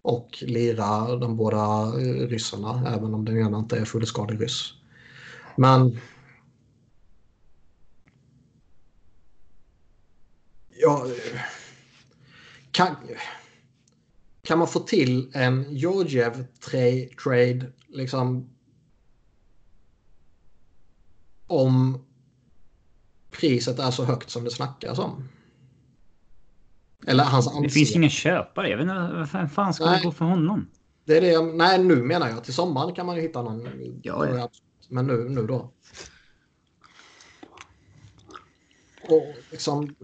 Och 0.02 0.38
lira 0.42 1.16
de 1.16 1.38
båda 1.38 1.84
eh, 2.02 2.28
ryssarna, 2.28 2.94
även 2.96 3.14
om 3.14 3.26
den 3.26 3.38
ena 3.38 3.58
inte 3.60 3.78
är 3.78 3.86
fullskadig 3.86 4.42
ryss. 4.42 4.74
Men... 5.56 6.00
Ja... 10.70 11.06
Eh, 11.06 11.40
kan, 12.72 12.96
kan 14.44 14.60
man 14.60 14.68
få 14.68 14.80
till 14.80 15.32
en 15.34 15.76
Georgiev 15.76 16.48
trade 17.24 17.72
liksom 17.88 18.50
om 21.48 22.06
priset 23.32 23.80
är 23.80 23.92
så 23.92 24.04
högt 24.04 24.30
som 24.30 24.44
det 24.44 24.52
snackas 24.52 25.00
om? 25.00 25.30
Eller 27.08 27.24
hans 27.24 27.48
anseende. 27.48 27.68
Det 27.68 27.74
finns 27.74 27.96
ingen 27.96 28.10
köpare. 28.10 28.70
Jag 28.70 28.78
vet 28.78 28.84
inte 28.84 29.28
vad 29.34 29.52
fan 29.52 29.74
ska 29.74 29.86
det 29.86 30.04
gå 30.04 30.12
för 30.12 30.26
honom? 30.26 30.70
Det 31.06 31.18
är 31.18 31.22
det 31.22 31.32
jag, 31.32 31.56
nej, 31.56 31.84
nu 31.84 31.96
menar 31.96 32.30
jag. 32.30 32.44
Till 32.44 32.54
sommaren 32.54 32.96
kan 32.96 33.06
man 33.06 33.16
ju 33.16 33.22
hitta 33.22 33.42
någon. 33.42 33.68
Ja, 34.04 34.30
ja. 34.30 34.50
Men 34.90 35.08
nu, 35.08 35.30
nu 35.30 35.48
då. 35.48 35.72
Och 39.10 39.34
liksom. 39.52 39.96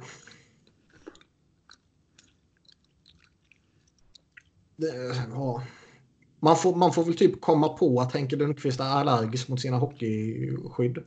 Ja. 5.33 5.63
Man 6.39 6.57
får, 6.57 6.75
man 6.75 6.93
får 6.93 7.03
väl 7.03 7.17
typ 7.17 7.41
komma 7.41 7.69
på 7.69 8.01
att 8.01 8.13
Henke 8.13 8.35
Lundqvist 8.35 8.79
är 8.79 8.83
allergisk 8.85 9.47
mot 9.47 9.61
sina 9.61 9.77
hockeyskydd. 9.77 10.97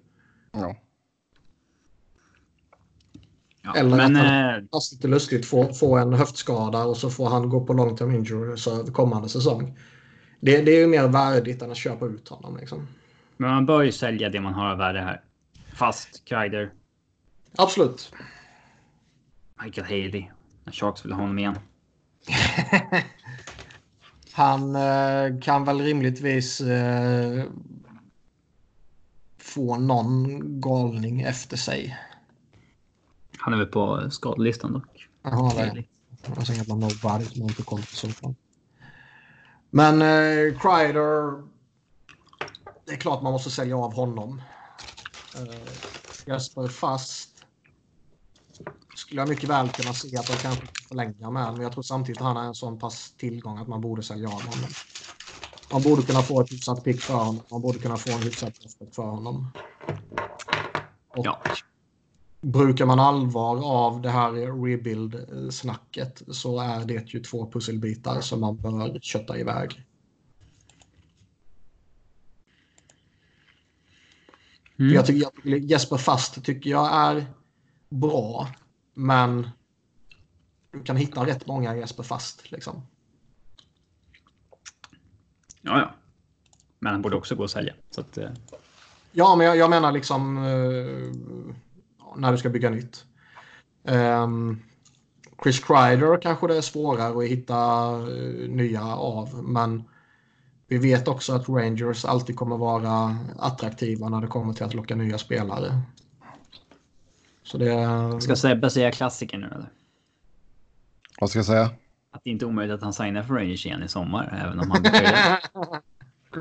Ja. 0.53 0.77
Ja, 3.65 3.75
Eller 3.77 3.97
men, 3.97 4.17
att 4.17 4.27
han- 4.27 4.55
eh, 4.59 4.65
Fast 4.73 4.93
lite 4.93 5.09
lustigt 5.09 5.47
få, 5.47 5.73
få 5.75 5.97
en 5.99 6.13
höftskada 6.13 6.85
och 6.85 6.97
så 6.97 7.11
får 7.11 7.29
han 7.31 7.49
gå 7.49 7.67
på 7.67 7.73
long 7.73 7.97
term 7.97 8.15
injury 8.15 8.57
så 8.57 8.93
kommande 8.93 9.29
säsong. 9.29 9.79
Det, 10.41 10.63
det 10.63 10.71
är 10.73 10.81
ju 10.81 10.87
mer 10.87 11.09
värdigt 11.09 11.63
än 11.63 11.71
att 11.71 11.77
köpa 11.77 12.07
ut 12.07 12.29
honom. 12.29 12.57
Liksom. 12.57 12.87
men 13.37 13.51
man 13.51 13.67
bör 13.67 13.83
ju 13.83 13.93
sälja 13.93 14.29
det 14.29 14.41
man 14.41 14.55
har 14.55 14.71
av 14.71 14.79
värde 14.79 15.01
här. 15.01 15.23
Fast 15.75 16.25
Kreider, 16.25 16.73
Absolut. 17.59 18.13
Michael 19.65 19.87
Haley. 19.87 20.27
När 20.65 20.73
Sharks 20.73 21.05
vill 21.05 21.13
ha 21.13 21.21
honom 21.21 21.39
igen. 21.39 21.59
Han 24.33 24.77
eh, 24.77 25.41
kan 25.41 25.65
väl 25.65 25.81
rimligtvis 25.81 26.61
eh, 26.61 27.45
få 29.39 29.77
någon 29.77 30.41
galning 30.61 31.21
efter 31.21 31.57
sig. 31.57 31.99
Han 33.39 33.55
är 33.55 33.59
väl 33.59 33.67
på 33.67 34.11
skadelistan 34.11 34.73
dock. 34.73 35.09
Jaha, 35.23 35.53
det 35.55 35.85
Jag 36.37 36.47
säger 36.47 36.61
att 36.61 36.69
man 36.69 36.81
nobody 36.81 37.25
som 37.25 37.43
har 37.43 37.49
inte 37.49 37.63
koll 37.63 37.81
på 37.81 37.97
så 37.97 38.09
fall. 38.09 38.35
Men 39.71 40.03
eh, 40.03 40.59
Kreider. 40.59 41.43
Det 42.87 42.93
är 42.93 42.97
klart 42.97 43.23
man 43.23 43.33
måste 43.33 43.51
sälja 43.51 43.77
av 43.77 43.95
honom. 43.95 44.43
Eh, 45.35 45.73
Jesper 46.27 46.69
Fast. 46.69 47.32
Skulle 49.07 49.21
jag 49.21 49.29
mycket 49.29 49.51
väl 49.51 49.71
kunna 49.71 49.93
se 49.93 50.17
att 50.17 50.27
de 50.27 50.37
kanske 50.37 50.67
förlänga 50.89 51.31
med. 51.31 51.53
Men 51.53 51.61
jag 51.63 51.73
tror 51.73 51.83
samtidigt 51.83 52.21
att 52.21 52.27
han 52.27 52.37
är 52.37 52.45
en 52.47 52.55
sån 52.55 52.79
pass 52.79 53.15
tillgång 53.17 53.59
att 53.59 53.69
man 53.69 53.81
borde 53.81 54.03
sälja 54.03 54.29
av 54.29 54.47
honom. 54.47 54.75
Man 55.73 55.83
borde 55.83 56.03
kunna 56.03 56.23
få 56.23 56.41
ett 56.41 56.53
hyfsat 56.53 56.85
pick 56.85 57.01
för 57.01 57.15
honom. 57.15 57.43
Man 57.51 57.63
borde 57.63 57.79
kunna 57.79 57.99
få 57.99 58.13
en 58.13 58.23
hyfsat 58.23 58.59
prospect 58.61 58.95
för 58.95 59.03
honom. 59.03 59.47
Och 61.09 61.27
Ja. 61.27 61.43
brukar 62.43 62.87
man 62.87 63.01
allvar 63.01 63.65
av 63.65 64.03
det 64.03 64.11
här 64.11 64.33
rebuild-snacket 64.63 66.23
så 66.29 66.61
är 66.61 66.85
det 66.85 67.15
ju 67.15 67.21
två 67.21 67.51
pusselbitar 67.51 68.21
som 68.21 68.41
man 68.41 68.57
bör 68.57 68.99
kötta 69.01 69.39
iväg. 69.39 69.85
Mm. 74.79 74.95
Jag 74.95 75.07
tycker, 75.07 75.21
jag 75.23 75.35
tycker 75.35 75.57
Jesper 75.59 75.97
Fast 75.97 76.45
tycker 76.45 76.71
jag 76.71 76.93
är 76.93 77.27
bra, 77.91 78.49
men 78.95 79.49
du 80.73 80.83
kan 80.83 80.97
hitta 80.97 81.27
rätt 81.27 81.47
många 81.47 81.77
Jesper 81.77 82.03
Fast. 82.03 82.51
Liksom. 82.51 82.83
Ja, 85.61 85.79
ja. 85.79 85.95
Men 86.79 86.93
han 86.93 87.03
borde 87.03 87.17
också 87.17 87.35
gå 87.35 87.45
att 87.45 87.51
sälja. 87.51 87.75
Så 87.91 88.01
att, 88.01 88.19
eh, 88.19 88.31
Ja, 89.13 89.37
men 89.37 89.47
jag, 89.47 89.57
jag 89.57 89.71
menar 89.71 89.93
liksom 89.93 90.37
eh, 90.37 90.43
när 92.17 92.33
du 92.33 92.39
ska 92.39 92.49
bygga 92.49 92.71
nytt. 92.71 93.05
Ehm, 93.85 94.61
Chris 95.43 95.61
Kreider 95.65 96.23
kanske 96.23 96.47
det 96.47 96.57
är 96.57 96.61
svårare 96.61 97.25
att 97.25 97.31
hitta 97.31 97.91
eh, 97.91 98.49
nya 98.49 98.85
av, 98.85 99.45
men 99.45 99.85
vi 100.69 100.79
vet 100.79 101.09
också 101.09 101.33
att 101.33 101.49
Rangers 101.49 102.05
alltid 102.05 102.37
kommer 102.37 102.57
vara 102.57 103.17
attraktiva 103.39 104.09
när 104.09 104.21
det 104.21 104.27
kommer 104.27 104.53
till 104.53 104.65
att 104.65 104.75
locka 104.75 104.95
nya 104.95 105.19
spelare. 105.19 105.81
Så 107.53 107.59
det... 107.59 108.21
ska 108.21 108.37
Sebbe 108.37 108.71
säga 108.71 108.93
klassiker 108.93 109.39
nu 109.39 109.47
eller? 109.47 109.71
Vad 111.21 111.31
ska 111.31 111.39
jag 111.39 111.47
säga? 111.47 111.71
Att 112.11 112.21
det 112.25 112.31
inte 112.31 112.45
är 112.45 112.47
omöjligt 112.47 112.75
att 112.75 112.83
han 112.83 112.93
signar 112.93 113.23
för 113.23 113.35
Rangers 113.35 113.67
igen 113.67 113.83
i 113.83 113.89
sommar. 113.89 114.39
Även 114.43 114.61
om 114.61 114.71
han. 114.71 114.85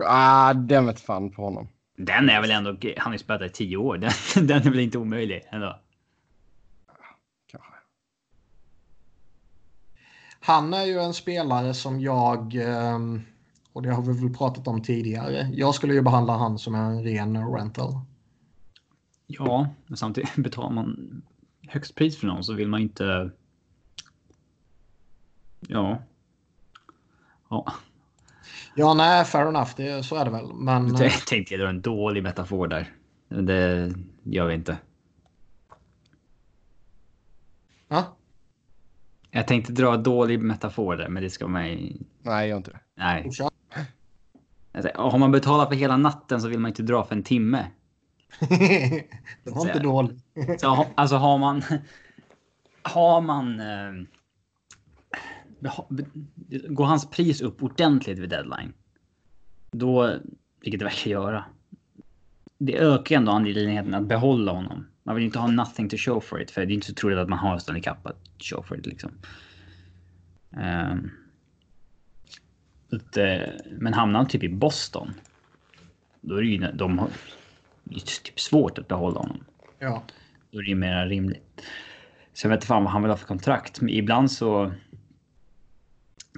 Ah, 0.06 0.54
den 0.54 0.86
vet 0.86 1.00
fan 1.00 1.32
på 1.32 1.44
honom. 1.44 1.68
Den 1.98 2.30
är 2.30 2.42
väl 2.42 2.52
ändå... 2.52 2.70
Han 2.70 3.06
har 3.06 3.12
ju 3.12 3.18
spelat 3.18 3.42
i 3.42 3.50
tio 3.50 3.78
år. 3.78 3.98
Den, 3.98 4.12
den 4.48 4.62
är 4.62 4.70
väl 4.70 4.80
inte 4.80 4.98
omöjlig 4.98 5.44
ändå. 5.50 5.80
Kanske. 7.52 7.74
Han 10.40 10.74
är 10.74 10.86
ju 10.86 11.00
en 11.00 11.14
spelare 11.14 11.74
som 11.74 12.02
jag, 12.02 12.56
ehm, 12.56 13.22
och 13.74 13.82
det 13.82 13.92
har 13.92 14.02
vi 14.02 14.22
väl 14.22 14.34
pratat 14.34 14.68
om 14.68 14.82
tidigare, 14.82 15.50
jag 15.54 15.76
skulle 15.76 15.94
ju 15.94 16.02
behandla 16.02 16.38
han 16.38 16.60
som 16.60 16.76
en 16.76 17.04
ren 17.04 17.54
rental. 17.56 17.94
Ja, 19.40 19.70
men 19.88 19.98
samtidigt 19.98 20.36
betalar 20.44 20.70
man 20.70 21.22
högst 21.68 21.96
pris 21.96 22.20
för 22.20 22.28
någon 22.28 22.44
så 22.44 22.54
vill 22.54 22.68
man 22.68 22.82
inte... 22.82 23.32
Ja. 25.60 26.02
Ja, 27.50 27.74
Ja, 28.76 28.94
nej, 28.94 29.26
fair 29.26 29.48
enough, 29.48 29.70
det, 29.78 30.04
så 30.04 30.16
är 30.16 30.26
det 30.26 30.32
väl. 30.32 30.54
Men 30.54 30.96
t- 30.96 31.10
tänkte 31.28 31.54
jag 31.54 31.62
dra 31.62 31.70
en 31.70 31.82
dålig 31.82 32.24
metafor 32.24 32.68
där. 32.68 32.94
Det 33.30 33.94
gör 34.24 34.46
vi 34.48 34.54
inte. 34.54 34.78
ja, 37.88 38.16
Jag 39.32 39.48
tänkte 39.48 39.72
dra 39.74 39.94
en 39.94 40.04
dålig 40.04 40.40
metafor 40.40 40.96
där, 40.96 41.10
men 41.10 41.24
det 41.24 41.30
ska 41.30 41.48
man 41.48 41.62
Nej, 42.22 42.50
gör 42.50 42.58
inte 42.58 42.72
det. 42.72 42.80
Nej. 42.96 43.30
Alltså, 44.74 44.92
Har 44.96 45.18
man 45.18 45.32
betalat 45.32 45.70
för 45.70 45.76
hela 45.76 45.98
natten 45.98 46.42
så 46.42 46.48
vill 46.48 46.60
man 46.60 46.70
inte 46.70 46.84
dra 46.84 47.06
för 47.06 47.16
en 47.16 47.24
timme. 47.24 47.68
det 49.44 49.52
var 49.52 49.68
inte 49.68 49.80
dåligt. 49.80 50.24
Så, 50.58 50.88
alltså 50.96 51.16
har 51.16 51.38
man... 51.38 51.64
Har 52.82 53.22
man... 53.22 53.60
Eh, 53.60 54.06
går 56.70 56.86
hans 56.86 57.10
pris 57.10 57.42
upp 57.42 57.64
ordentligt 57.64 58.20
vid 58.20 58.30
deadline. 58.30 58.74
Då, 59.72 60.16
vilket 60.62 60.80
det 60.80 60.86
verkar 60.86 61.12
göra. 61.12 61.46
Det 62.58 62.78
ökar 62.78 63.16
ändå 63.16 63.32
angelägenheten 63.32 63.94
att 63.94 64.08
behålla 64.08 64.52
honom. 64.52 64.88
Man 65.04 65.16
vill 65.16 65.26
inte 65.26 65.40
ha 65.40 65.48
nothing 65.48 65.90
to 65.90 65.98
show 65.98 66.20
for 66.20 66.42
it. 66.42 66.52
För 66.52 66.66
det 66.66 66.74
är 66.74 66.76
inte 66.76 66.88
så 66.88 66.94
troligt 66.94 67.18
att 67.18 67.30
man 67.30 67.40
har 67.40 67.60
Stanley 67.60 67.84
Cup 67.84 68.06
att 68.06 68.18
show 68.40 68.64
for 68.64 68.80
it 68.80 68.86
liksom. 68.86 69.12
Eh, 70.52 70.96
men 73.72 73.94
hamnar 73.94 74.20
han 74.20 74.28
typ 74.28 74.44
i 74.44 74.50
Boston. 74.50 75.14
Då 76.22 76.36
är 76.36 76.42
det 76.42 76.48
ju, 76.48 76.72
de 76.72 77.08
typ 78.00 78.40
svårt 78.40 78.78
att 78.78 78.88
behålla 78.88 79.20
honom. 79.20 79.44
Ja. 79.80 80.04
Då 80.52 80.60
är 80.60 80.64
det 80.64 80.70
ju 80.70 80.76
mer 80.76 81.06
rimligt. 81.06 81.62
Så 82.34 82.46
jag 82.46 82.50
vet 82.50 82.58
inte 82.58 82.68
fan 82.68 82.84
vad 82.84 82.94
han 82.94 83.02
vill 83.02 83.12
ha 83.12 83.18
för 83.18 83.28
kontrakt. 83.28 83.82
Men 83.82 83.90
ibland 83.90 84.32
så 84.32 84.72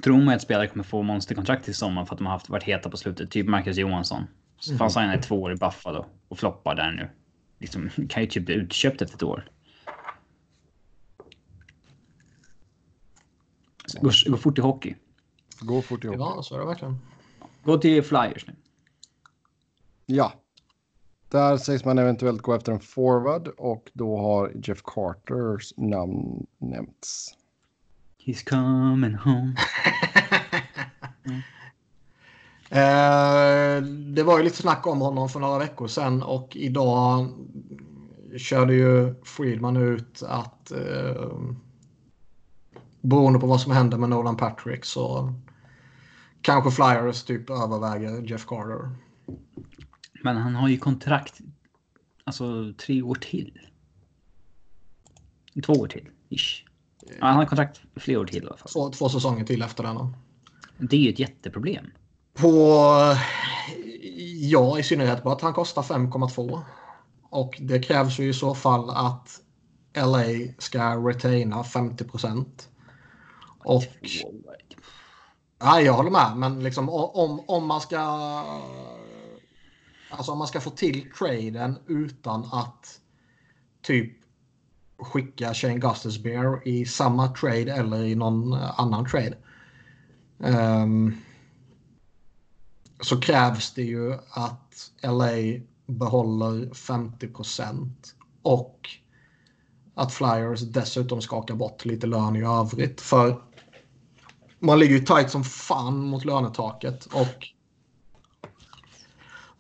tror 0.04 0.18
man 0.18 0.36
att 0.36 0.42
spelare 0.42 0.68
kommer 0.68 0.84
få 0.84 1.02
monsterkontrakt 1.02 1.68
i 1.68 1.74
sommar 1.74 2.06
för 2.06 2.16
att 2.16 2.20
de 2.20 2.26
har 2.26 2.34
haft, 2.34 2.50
varit 2.50 2.64
heta 2.64 2.90
på 2.90 2.98
slutet. 2.98 3.32
Typ 3.32 3.48
Marcus 3.48 3.78
Johansson. 3.78 4.24
Så 4.60 4.78
fanns 4.78 4.96
han 4.96 5.20
i 5.20 5.22
två 5.22 5.42
år 5.42 5.52
i 5.52 5.56
Buffalo 5.56 6.06
och 6.28 6.40
floppar 6.40 6.76
där 6.76 6.92
nu. 6.92 7.10
Liksom, 7.60 7.90
kan 8.10 8.24
ju 8.24 8.30
typ 8.30 8.46
bli 8.46 8.56
utköpt 8.56 9.02
efter 9.02 9.16
ett 9.16 9.24
år. 9.24 9.50
Så 13.86 13.98
det 13.98 14.04
går, 14.04 14.30
går 14.30 14.38
fort 14.38 14.58
i 14.58 14.62
hockey. 14.62 14.96
Gå 15.60 15.82
fort 15.82 16.04
ihop. 16.04 16.16
ja, 16.20 16.44
så 16.44 16.56
är 16.56 16.60
det 16.60 16.66
verkligen. 16.66 17.00
Gå 17.64 17.78
till 17.78 18.04
Flyers 18.04 18.48
nu. 18.48 18.56
Ja. 20.06 20.43
Där 21.34 21.58
sägs 21.58 21.86
man 21.86 21.98
eventuellt 21.98 22.42
gå 22.42 22.54
efter 22.54 22.72
en 22.72 22.80
forward 22.80 23.48
och 23.48 23.92
då 23.94 24.18
har 24.18 24.52
Jeff 24.64 24.82
Carters 24.84 25.74
namn 25.78 26.46
nämnts. 26.58 27.36
He's 28.26 28.50
coming 28.50 29.16
home. 29.16 29.56
Eh, 32.70 33.82
det 33.84 34.24
var 34.24 34.38
ju 34.38 34.44
lite 34.44 34.58
snack 34.58 34.88
om 34.88 35.02
honom 35.02 35.30
för 35.30 35.40
några 35.40 35.60
veckor 35.60 35.88
sedan 35.88 36.24
och 36.24 36.56
idag 36.56 37.28
körde 38.38 38.74
ju 38.74 39.16
Friedman 39.24 39.78
ut 39.78 40.24
att 40.28 40.72
eh, 40.72 41.32
beroende 43.02 43.40
på 43.40 43.48
vad 43.48 43.62
som 43.62 43.72
händer 43.72 43.98
med 43.98 44.10
Nolan 44.10 44.38
Patrick 44.38 44.86
så 44.86 45.34
kanske 46.42 46.72
Flyers 46.72 47.24
typ 47.24 47.50
överväger 47.50 48.22
Jeff 48.22 48.46
Carter. 48.46 48.90
Men 50.24 50.38
han 50.38 50.56
har 50.56 50.68
ju 50.68 50.78
kontrakt. 50.78 51.40
Alltså 52.24 52.74
tre 52.86 53.02
år 53.02 53.16
till. 53.16 53.60
Två 55.66 55.74
år 55.74 55.88
till. 55.88 56.10
Ish. 56.30 56.66
Ja, 57.20 57.26
han 57.26 57.36
har 57.36 57.46
kontrakt 57.46 57.82
för 57.94 58.00
flera 58.00 58.20
år 58.20 58.26
till 58.26 58.44
i 58.44 58.48
alla 58.48 58.58
fall. 58.58 58.72
Två, 58.72 58.90
två 58.90 59.10
säsonger 59.10 59.46
till 59.46 59.62
efter 59.62 59.84
denna. 59.84 60.14
Det 60.78 60.96
är 60.96 61.00
ju 61.00 61.10
ett 61.10 61.20
jätteproblem. 61.20 61.86
På, 62.34 62.58
ja, 64.40 64.80
i 64.80 64.84
synnerhet 64.84 65.24
på 65.24 65.32
att 65.32 65.42
han 65.42 65.54
kostar 65.54 65.82
5,2. 65.82 66.62
Och 67.30 67.58
det 67.62 67.80
krävs 67.80 68.20
ju 68.20 68.30
i 68.30 68.34
så 68.34 68.56
fall 68.56 68.90
att 68.90 69.42
LA 69.96 70.54
ska 70.58 70.96
retaina 70.96 71.64
50 71.64 72.04
procent. 72.04 72.70
Och 73.60 73.84
ja, 75.60 75.82
jag 75.82 75.94
håller 75.94 76.12
med, 76.12 76.38
men 76.38 76.64
liksom 76.64 76.90
om, 76.90 77.44
om 77.48 77.68
man 77.68 77.82
ska 77.82 78.00
alltså 80.18 80.32
om 80.32 80.38
man 80.38 80.48
ska 80.48 80.62
få 80.62 80.70
till 80.70 81.12
traden 81.18 81.78
utan 81.88 82.46
att 82.52 83.00
typ 83.82 84.14
skicka 85.00 85.54
Shane 85.54 85.78
Gustusbear 85.78 86.68
i 86.68 86.86
samma 86.86 87.28
trade 87.28 87.74
eller 87.74 88.04
i 88.04 88.16
någon 88.16 88.54
annan 88.54 89.06
trade. 89.06 89.38
Um, 90.38 91.18
så 93.02 93.22
krävs 93.22 93.74
det 93.74 93.84
ju 93.84 94.14
att 94.30 94.92
LA 95.02 95.60
behåller 95.86 96.74
50 96.74 97.28
procent 97.28 98.16
och 98.42 98.90
att 99.96 100.14
Flyers 100.14 100.62
dessutom 100.62 101.22
skakar 101.22 101.56
bort 101.56 101.86
lite 101.86 102.08
lön 102.08 102.36
i 102.36 102.44
övrigt. 102.44 103.02
För 103.02 103.42
man 104.60 104.80
ligger 104.80 104.96
ju 104.96 105.06
tight 105.06 105.32
som 105.32 105.44
fan 105.44 105.98
mot 105.98 106.26
lönetaket 106.26 107.06
och 107.06 107.53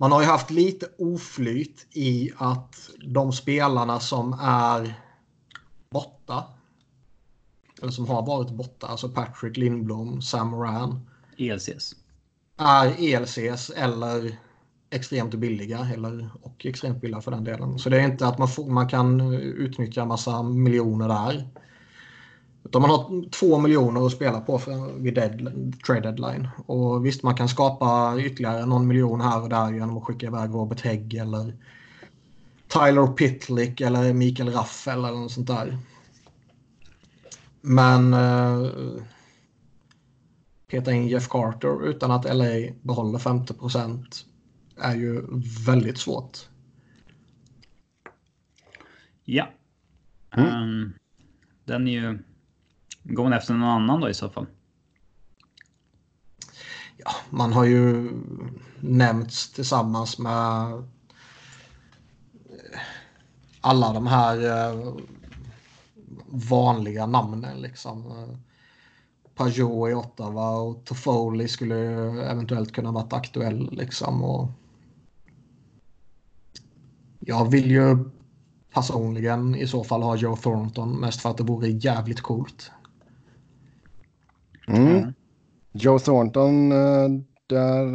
man 0.03 0.11
har 0.11 0.21
ju 0.21 0.27
haft 0.27 0.51
lite 0.51 0.87
oflyt 0.97 1.87
i 1.91 2.31
att 2.37 2.89
de 3.05 3.31
spelarna 3.33 3.99
som 3.99 4.33
är 4.41 4.93
borta 5.89 6.43
eller 7.81 7.91
som 7.91 8.07
har 8.07 8.25
varit 8.25 8.51
borta, 8.51 8.87
alltså 8.87 9.09
Patrick 9.09 9.57
Lindblom, 9.57 10.21
Sam 10.21 10.47
Moran. 10.47 11.09
ELCS. 11.37 11.95
Är 12.57 13.13
ELCS 13.13 13.69
eller 13.69 14.37
extremt 14.89 15.33
billiga 15.33 15.89
eller, 15.93 16.29
och 16.41 16.65
extremt 16.65 17.01
billiga 17.01 17.21
för 17.21 17.31
den 17.31 17.43
delen. 17.43 17.79
Så 17.79 17.89
det 17.89 18.01
är 18.01 18.05
inte 18.05 18.27
att 18.27 18.37
man, 18.37 18.47
får, 18.47 18.69
man 18.69 18.89
kan 18.89 19.33
utnyttja 19.33 20.01
en 20.01 20.07
massa 20.07 20.43
miljoner 20.43 21.07
där. 21.07 21.47
Utan 22.73 22.81
man 22.81 22.91
har 22.91 23.29
två 23.29 23.59
miljoner 23.59 24.05
att 24.05 24.11
spela 24.11 24.41
på 24.41 24.59
för, 24.59 24.93
vid 24.99 25.13
dead, 25.13 25.73
trade 25.85 26.01
deadline. 26.01 26.49
Och 26.65 27.05
visst, 27.05 27.23
man 27.23 27.35
kan 27.35 27.49
skapa 27.49 28.17
ytterligare 28.19 28.65
någon 28.65 28.87
miljon 28.87 29.21
här 29.21 29.41
och 29.41 29.49
där 29.49 29.71
genom 29.71 29.97
att 29.97 30.03
skicka 30.03 30.25
iväg 30.25 30.49
Robert 30.49 30.81
Hägg 30.81 31.13
eller 31.13 31.53
Tyler 32.67 33.07
Pitlick 33.07 33.81
eller 33.81 34.13
Mikael 34.13 34.49
Raffel 34.49 35.05
eller 35.05 35.17
något 35.17 35.31
sånt 35.31 35.47
där. 35.47 35.77
Men 37.61 38.13
eh, 38.13 38.67
peta 40.67 40.91
in 40.91 41.07
Jeff 41.07 41.27
Carter 41.27 41.87
utan 41.87 42.11
att 42.11 42.35
LA 42.35 42.73
behåller 42.81 43.19
50 43.19 43.53
procent 43.53 44.25
är 44.77 44.95
ju 44.95 45.23
väldigt 45.65 45.97
svårt. 45.97 46.37
Ja. 49.23 49.49
Mm. 50.31 50.61
Um, 50.61 50.93
den 51.65 51.87
är 51.87 51.91
ju... 51.91 52.19
Går 53.03 53.23
man 53.23 53.33
efter 53.33 53.53
någon 53.53 53.69
annan 53.69 54.01
då 54.01 54.09
i 54.09 54.13
så 54.13 54.29
fall? 54.29 54.45
Ja, 56.97 57.11
man 57.29 57.53
har 57.53 57.65
ju 57.65 58.11
nämnts 58.79 59.53
tillsammans 59.53 60.19
med 60.19 60.73
eh, 60.73 60.83
alla 63.61 63.93
de 63.93 64.07
här 64.07 64.69
eh, 64.69 64.93
vanliga 66.27 67.05
namnen 67.05 67.61
liksom. 67.61 68.27
Pajot 69.35 69.89
i 69.89 69.93
Ottawa 69.93 70.49
och 70.49 70.85
Toffoli 70.85 71.47
skulle 71.47 71.75
eventuellt 72.31 72.71
kunna 72.71 72.91
varit 72.91 73.13
aktuell 73.13 73.69
liksom. 73.71 74.23
Och 74.23 74.49
jag 77.19 77.51
vill 77.51 77.71
ju 77.71 77.97
personligen 78.73 79.55
i 79.55 79.67
så 79.67 79.83
fall 79.83 80.01
ha 80.01 80.15
Joe 80.15 80.35
Thornton 80.35 80.99
mest 80.99 81.21
för 81.21 81.29
att 81.29 81.37
det 81.37 81.43
vore 81.43 81.69
jävligt 81.69 82.21
coolt. 82.21 82.71
Mm. 84.67 85.13
Joe 85.71 85.99
Thornton, 85.99 86.71
eh, 86.71 87.09
där 87.47 87.85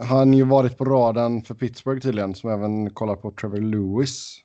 har 0.00 0.18
han 0.18 0.32
ju 0.32 0.44
varit 0.44 0.78
på 0.78 0.84
radarn 0.84 1.42
för 1.42 1.54
Pittsburgh 1.54 2.00
tydligen, 2.00 2.34
som 2.34 2.50
även 2.50 2.90
kollar 2.90 3.16
på 3.16 3.30
Trevor 3.30 3.60
Lewis. 3.60 4.38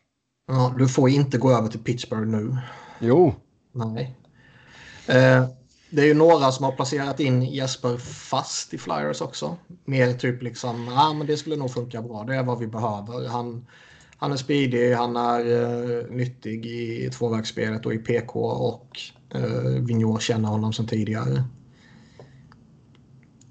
Ja, 0.47 0.75
du 0.77 0.87
får 0.87 1.09
inte 1.09 1.37
gå 1.37 1.51
över 1.51 1.67
till 1.67 1.79
Pittsburgh 1.79 2.27
nu. 2.27 2.57
Jo. 2.99 3.33
Nej. 3.71 4.15
Eh, 5.07 5.45
det 5.89 6.01
är 6.01 6.05
ju 6.05 6.13
några 6.13 6.51
som 6.51 6.65
har 6.65 6.71
placerat 6.71 7.19
in 7.19 7.43
Jesper 7.43 7.97
fast 7.97 8.73
i 8.73 8.77
Flyers 8.77 9.21
också. 9.21 9.57
Mer 9.85 10.13
typ 10.13 10.41
liksom, 10.41 10.87
ja 10.87 11.09
ah, 11.09 11.13
men 11.13 11.27
det 11.27 11.37
skulle 11.37 11.55
nog 11.55 11.71
funka 11.71 12.01
bra, 12.01 12.23
det 12.23 12.35
är 12.35 12.43
vad 12.43 12.59
vi 12.59 12.67
behöver. 12.67 13.27
Han, 13.27 13.65
han 14.22 14.32
är 14.32 14.38
speedig, 14.38 14.93
han 14.93 15.15
är 15.15 15.45
uh, 15.45 16.11
nyttig 16.11 16.65
i 16.65 17.09
tvåvägsspelet 17.09 17.86
och 17.86 17.93
i 17.93 17.97
PK 17.97 18.39
och 18.45 18.99
uh, 19.36 19.84
Vigneault 19.86 20.22
känner 20.22 20.49
honom 20.49 20.74
sedan 20.74 20.88
tidigare. 20.88 21.43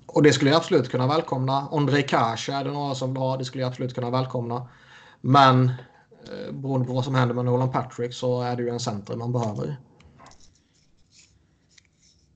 Och 0.07 0.23
det 0.23 0.33
skulle 0.33 0.51
jag 0.51 0.57
absolut 0.57 0.89
kunna 0.89 1.07
välkomna. 1.07 1.69
Ondrej 1.69 2.07
Kasha 2.07 2.53
är 2.53 2.65
det 2.65 2.71
några 2.71 2.95
som 2.95 3.13
vill 3.13 3.23
ha, 3.23 3.37
det 3.37 3.45
skulle 3.45 3.63
jag 3.63 3.69
absolut 3.69 3.95
kunna 3.95 4.11
välkomna. 4.11 4.69
Men 5.21 5.63
uh, 5.63 6.53
beroende 6.53 6.87
på 6.87 6.93
vad 6.93 7.05
som 7.05 7.15
händer 7.15 7.35
med 7.35 7.45
Nolan 7.45 7.73
Patrick 7.73 8.15
så 8.15 8.43
är 8.43 8.57
det 8.57 8.63
ju 8.63 8.69
en 8.69 8.81
center 8.81 9.17
man 9.17 9.33
behöver. 9.33 9.77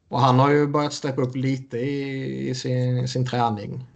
Och 0.09 0.21
han 0.21 0.39
har 0.39 0.51
ju 0.51 0.67
börjat 0.67 0.93
steppa 0.93 1.23
upp 1.23 1.37
lite 1.37 1.79
i, 1.79 2.49
i 2.49 2.55
sin, 2.55 3.09
sin 3.09 3.27
träning. 3.27 3.87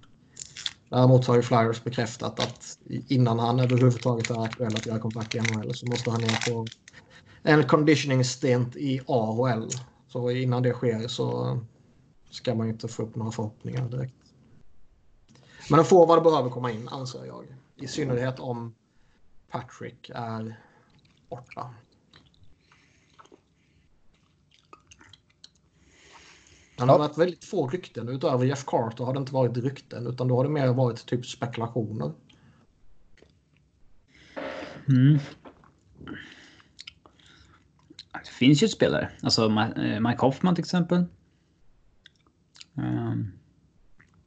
Däremot 0.89 1.27
har 1.27 1.37
ju 1.37 1.43
Flyers 1.43 1.85
bekräftat 1.85 2.41
att 2.41 2.79
innan 3.09 3.39
han 3.39 3.61
överhuvudtaget 3.61 4.31
är 4.31 4.45
aktuell 4.45 4.77
att 4.77 4.87
göra 4.87 4.99
kontrakt 4.99 5.35
i 5.35 5.41
NHL 5.41 5.75
så 5.75 5.87
måste 5.87 6.11
han 6.11 6.21
ner 6.21 6.37
på 6.45 6.67
en 7.43 7.65
conditioning 7.65 8.25
stint 8.25 8.77
i 8.77 9.01
AHL. 9.07 9.69
Så 10.09 10.31
innan 10.31 10.63
det 10.63 10.73
sker 10.73 11.09
så 11.09 11.59
ska 12.31 12.55
man 12.55 12.67
ju 12.67 12.73
inte 12.73 12.89
få 12.89 13.03
upp 13.03 13.17
några 13.17 13.33
förhoppningar 13.33 13.89
direkt. 13.89 14.15
Men 15.71 15.79
en 15.79 15.85
forward 15.85 16.23
behöver 16.23 16.51
komma 16.51 16.73
in 16.73 16.89
anser 16.89 17.25
jag. 17.25 17.45
I 17.77 17.87
synnerhet 17.87 18.41
om 18.41 18.75
Patrick 19.51 20.11
är 20.15 20.61
borta. 21.31 21.75
Han 26.79 26.89
har 26.89 26.99
varit 26.99 27.19
väldigt 27.19 27.45
få 27.45 27.69
rykten. 27.69 28.09
Utöver 28.09 28.45
Jeff 28.45 28.65
Carter 28.67 29.05
har 29.05 29.13
det 29.13 29.19
inte 29.19 29.35
varit 29.35 29.57
rykten 29.57 30.07
utan 30.07 30.29
då 30.29 30.37
har 30.37 30.45
det 30.45 30.51
mer 30.51 30.69
varit 30.69 31.07
typ 31.07 31.27
spekulationer. 31.27 32.13
Mm. 34.89 35.19
Det 38.13 38.31
finns 38.31 38.63
ju 38.63 38.69
spelare. 38.69 39.11
Alltså 39.23 39.47
eh, 39.77 40.01
Mike 40.01 40.19
Hoffman 40.19 40.55
till 40.55 40.65
exempel. 40.65 41.05
Um. 42.75 43.33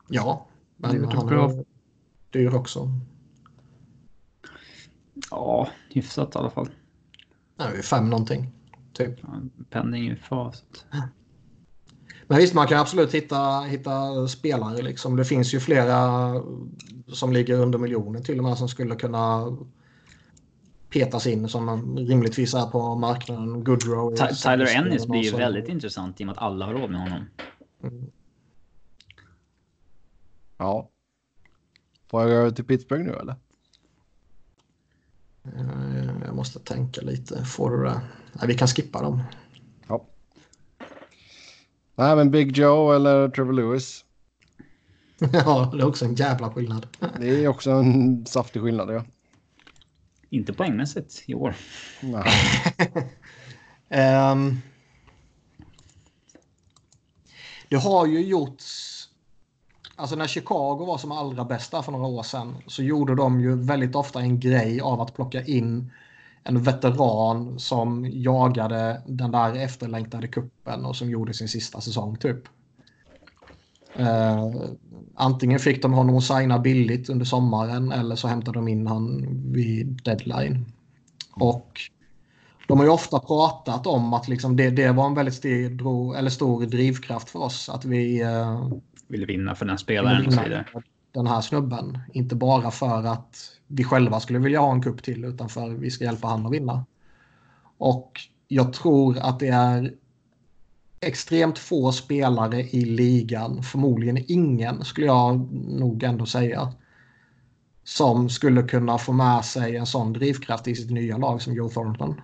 Ja, 0.08 0.48
men 0.78 1.06
han 1.06 1.30
är 1.30 1.66
dyr 2.30 2.56
också. 2.56 2.90
Ja, 5.32 5.70
hyfsat 5.90 6.36
i 6.36 6.38
alla 6.38 6.50
fall. 6.50 6.70
Nej, 7.56 7.82
fem 7.82 8.10
någonting. 8.10 8.52
Typ. 8.94 9.20
Ja, 9.22 9.42
penning 9.70 10.12
i 10.12 10.16
facit. 10.16 10.86
Men 12.32 12.40
visst, 12.40 12.54
man 12.54 12.68
kan 12.68 12.80
absolut 12.80 13.14
hitta, 13.14 13.62
hitta 13.62 14.28
spelare. 14.28 14.82
Liksom. 14.82 15.16
Det 15.16 15.26
finns 15.26 15.54
ju 15.54 15.60
flera 15.60 16.34
som 17.08 17.34
ligger 17.34 17.60
under 17.60 17.80
miljoner 17.80 18.22
till 18.22 18.38
och 18.38 18.44
med 18.44 18.58
som 18.58 18.70
skulle 18.70 18.96
kunna 18.96 19.58
petas 20.90 21.28
in 21.28 21.50
som 21.50 21.98
rimligtvis 21.98 22.54
är 22.54 22.66
på 22.66 22.96
marknaden. 22.96 23.64
Goodrow. 23.64 24.16
Tyler 24.16 24.76
Ennis 24.76 25.08
blir 25.08 25.22
ju 25.22 25.32
väldigt 25.32 25.70
intressant 25.70 26.22
i 26.22 26.24
och 26.24 26.26
med 26.26 26.34
att 26.34 26.44
alla 26.44 26.66
har 26.66 26.74
råd 26.74 26.90
med 26.90 27.02
honom. 27.02 27.26
Mm. 27.84 28.12
Ja. 30.58 30.90
Får 32.08 32.22
jag 32.22 32.30
gå 32.30 32.36
över 32.36 32.52
till 32.52 32.66
Pittsburgh 32.66 33.04
nu 33.04 33.14
eller? 33.14 33.36
Eh, 35.44 36.26
jag 36.26 36.36
måste 36.36 36.60
tänka 36.60 37.02
lite. 37.02 37.46
Får 37.46 37.72
du 37.72 37.84
det? 37.84 38.02
Nej, 38.34 38.48
vi 38.48 38.54
kan 38.54 38.68
skippa 38.68 39.02
dem. 39.02 39.24
Nej, 42.02 42.16
men 42.16 42.32
Big 42.32 42.58
Joe 42.58 42.92
eller 42.96 43.30
Trevor 43.30 43.54
Lewis. 43.54 44.06
ja, 45.20 45.72
det 45.74 45.82
är 45.82 45.88
också 45.88 46.06
en 46.06 46.16
jävla 46.16 46.50
skillnad. 46.50 46.88
det 47.20 47.30
är 47.30 47.48
också 47.48 47.72
en 47.72 48.26
saftig 48.26 48.62
skillnad, 48.62 48.94
ja. 48.94 49.04
Inte 50.30 50.54
poängmässigt 50.54 51.24
i 51.26 51.34
år. 51.34 51.56
Nej. 52.02 52.24
um, 54.32 54.62
det 57.70 57.78
har 57.78 58.06
ju 58.06 58.26
gjorts... 58.26 58.98
Alltså 59.96 60.16
när 60.16 60.28
Chicago 60.28 60.86
var 60.86 60.98
som 60.98 61.12
allra 61.12 61.46
bästa 61.46 61.84
för 61.84 61.92
några 61.92 62.08
år 62.08 62.24
sedan 62.24 62.56
så 62.68 62.84
gjorde 62.84 63.16
de 63.16 63.42
ju 63.42 63.56
väldigt 63.56 63.96
ofta 63.96 64.20
en 64.20 64.40
grej 64.40 64.82
av 64.82 65.02
att 65.02 65.16
plocka 65.16 65.44
in 65.44 65.92
en 66.44 66.64
veteran 66.64 67.60
som 67.60 68.06
jagade 68.10 69.02
den 69.08 69.32
där 69.32 69.56
efterlängtade 69.56 70.28
kuppen 70.28 70.86
och 70.86 70.96
som 70.96 71.10
gjorde 71.10 71.34
sin 71.34 71.48
sista 71.48 71.82
säsong 71.82 72.18
typ. 72.18 72.40
Uh, 74.00 74.66
antingen 75.16 75.60
fick 75.60 75.82
de 75.82 75.94
honom 75.94 76.18
att 76.18 76.24
signa 76.24 76.60
billigt 76.60 77.10
under 77.10 77.26
sommaren 77.26 77.92
eller 77.92 78.16
så 78.16 78.28
hämtade 78.28 78.58
de 78.58 78.68
in 78.68 78.88
han 78.88 79.28
vid 79.52 80.02
deadline. 80.04 80.66
Och 81.32 81.82
de 82.68 82.78
har 82.78 82.86
ju 82.86 82.92
ofta 82.92 83.20
pratat 83.20 83.88
om 83.88 84.14
att 84.14 84.28
liksom 84.28 84.56
det, 84.56 84.70
det 84.70 84.92
var 84.92 85.06
en 85.08 85.14
väldigt 85.14 85.36
stor, 85.36 86.18
eller 86.18 86.30
stor 86.30 86.66
drivkraft 86.66 87.30
för 87.30 87.40
oss 87.40 87.70
att 87.70 87.86
vi 87.86 88.24
uh, 88.24 88.72
ville 89.08 89.26
vinna 89.26 89.56
för 89.56 89.66
den 89.66 89.78
spelaren 89.78 90.30
vidare. 90.30 90.66
Den 91.12 91.28
här 91.28 91.42
snubben. 91.42 92.00
Inte 92.14 92.36
bara 92.36 92.72
för 92.72 93.04
att 93.04 93.52
vi 93.68 93.84
själva 93.84 94.20
skulle 94.20 94.40
vilja 94.40 94.60
ha 94.60 94.72
en 94.72 94.82
kupp 94.82 95.04
till 95.04 95.26
utan 95.26 95.50
för 95.50 95.72
att 95.72 95.80
vi 95.80 95.92
ska 95.92 96.04
hjälpa 96.04 96.28
han 96.28 96.46
att 96.46 96.54
vinna. 96.54 96.86
Och 97.78 98.22
jag 98.48 98.74
tror 98.74 99.18
att 99.18 99.40
det 99.40 99.48
är 99.48 99.94
extremt 101.00 101.60
få 101.60 101.92
spelare 101.92 102.62
i 102.62 102.86
ligan, 102.86 103.64
förmodligen 103.64 104.26
ingen 104.28 104.86
skulle 104.86 105.08
jag 105.08 105.54
nog 105.54 106.04
ändå 106.04 106.26
säga, 106.26 106.74
som 107.84 108.30
skulle 108.30 108.64
kunna 108.64 108.98
få 108.98 109.14
med 109.14 109.46
sig 109.46 109.78
en 109.78 109.86
sån 109.86 110.14
drivkraft 110.14 110.68
i 110.68 110.76
sitt 110.76 110.92
nya 110.92 111.18
lag 111.18 111.42
som 111.42 111.54
Joe 111.54 111.70
Thornton. 111.70 112.22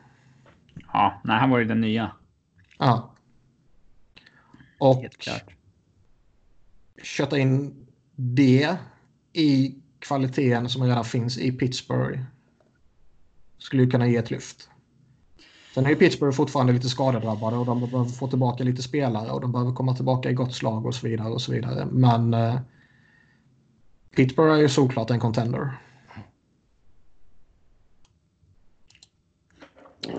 Ja, 0.94 1.22
nej, 1.24 1.40
han 1.40 1.50
var 1.50 1.60
ju 1.60 1.66
den 1.66 1.82
nya. 1.82 2.12
Ja. 2.78 3.14
Och 4.80 5.06
köta 7.04 7.38
in 7.38 7.87
det 8.20 8.78
i 9.34 9.76
kvaliteten 10.00 10.70
som 10.70 10.84
redan 10.84 11.06
finns 11.06 11.38
i 11.38 11.52
Pittsburgh 11.52 12.20
skulle 13.58 13.84
ju 13.84 13.90
kunna 13.90 14.08
ge 14.08 14.18
ett 14.18 14.32
lyft. 14.32 14.70
Sen 15.74 15.86
är 15.86 15.90
ju 15.90 15.96
Pittsburgh 15.96 16.36
fortfarande 16.36 16.74
lite 16.74 16.90
skadedrabbade 16.90 17.58
och 17.58 17.66
de 17.66 17.80
behöver 17.80 18.10
få 18.10 18.28
tillbaka 18.28 18.64
lite 18.64 18.82
spelare 18.82 19.32
och 19.32 19.42
de 19.42 19.52
behöver 19.52 19.72
komma 19.72 19.96
tillbaka 19.96 20.30
i 20.30 20.34
gott 20.34 20.56
slag 20.56 20.86
och 20.86 20.96
så 20.96 21.08
vidare 21.08 21.30
och 21.30 21.42
så 21.42 21.52
vidare. 21.52 21.86
Men 21.92 22.34
eh, 22.34 22.60
Pittsburgh 24.16 24.54
är 24.54 24.58
ju 24.60 24.70
såklart 24.70 25.10
en 25.10 25.20
contender. 25.20 25.72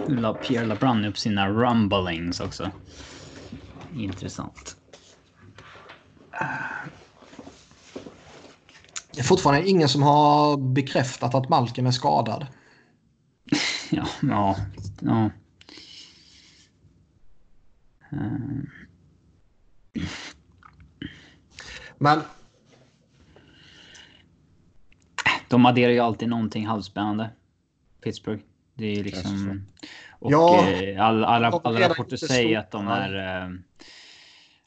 La 0.08 0.34
Pierre 0.34 0.66
LeBrun 0.66 1.04
upp 1.04 1.18
sina 1.18 1.48
rumblings 1.48 2.40
också. 2.40 2.70
Intressant. 3.96 4.76
Det 9.18 9.22
är 9.22 9.24
fortfarande 9.24 9.68
ingen 9.68 9.88
som 9.88 10.02
har 10.02 10.56
bekräftat 10.56 11.34
att 11.34 11.48
Malkin 11.48 11.86
är 11.86 11.90
skadad. 11.90 12.46
ja, 13.90 14.06
ja, 14.22 14.56
ja. 15.00 15.30
Uh. 18.12 18.62
Men... 21.98 22.20
De 25.48 25.66
adderar 25.66 25.92
ju 25.92 25.98
alltid 25.98 26.28
någonting 26.28 26.66
halvspännande. 26.66 27.30
Pittsburgh. 28.04 28.42
Det 28.74 28.86
är 28.86 29.04
liksom... 29.04 29.66
Och 30.10 30.32
Ja. 30.32 30.68
eh, 30.68 31.04
all, 31.04 31.24
alla, 31.24 31.48
alla 31.64 31.78
redan 31.78 31.90
rapporter 31.90 32.16
säger 32.16 32.58
att 32.58 32.70
de 32.70 32.88
är... 32.88 33.48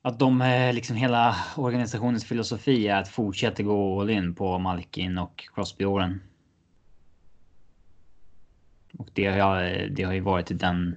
Att 0.02 0.20
de 0.20 0.42
eh, 0.42 0.74
liksom 0.74 0.96
hela 0.96 1.36
organisationens 1.56 2.26
filosofi 2.26 2.88
är 2.88 3.02
att 3.02 3.08
fortsätta 3.08 3.64
gå 3.64 4.02
all 4.02 4.10
in 4.10 4.36
på 4.36 4.58
Malkin 4.58 5.18
och 5.18 5.50
Crosby-åren. 5.56 6.22
Och 8.98 9.10
det 9.14 9.28
har, 9.28 9.88
det 9.92 10.04
har 10.04 10.14
ju 10.14 10.20
varit 10.20 10.52
i 10.52 10.54
den 10.54 10.96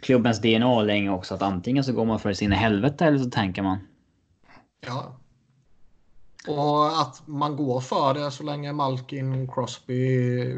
klubbens 0.00 0.40
DNA 0.40 0.82
länge 0.82 1.10
också 1.10 1.34
att 1.34 1.42
antingen 1.42 1.84
så 1.84 1.92
går 1.92 2.04
man 2.04 2.20
för 2.20 2.32
sin 2.32 2.52
helvete 2.52 3.04
eller 3.04 3.18
så 3.18 3.30
tänker 3.30 3.62
man. 3.62 3.78
Ja. 4.86 5.16
Och 6.48 7.00
att 7.00 7.22
man 7.26 7.56
går 7.56 7.80
för 7.80 8.14
det 8.14 8.30
så 8.30 8.42
länge 8.42 8.72
Malkin, 8.72 9.48
Crosby 9.48 10.54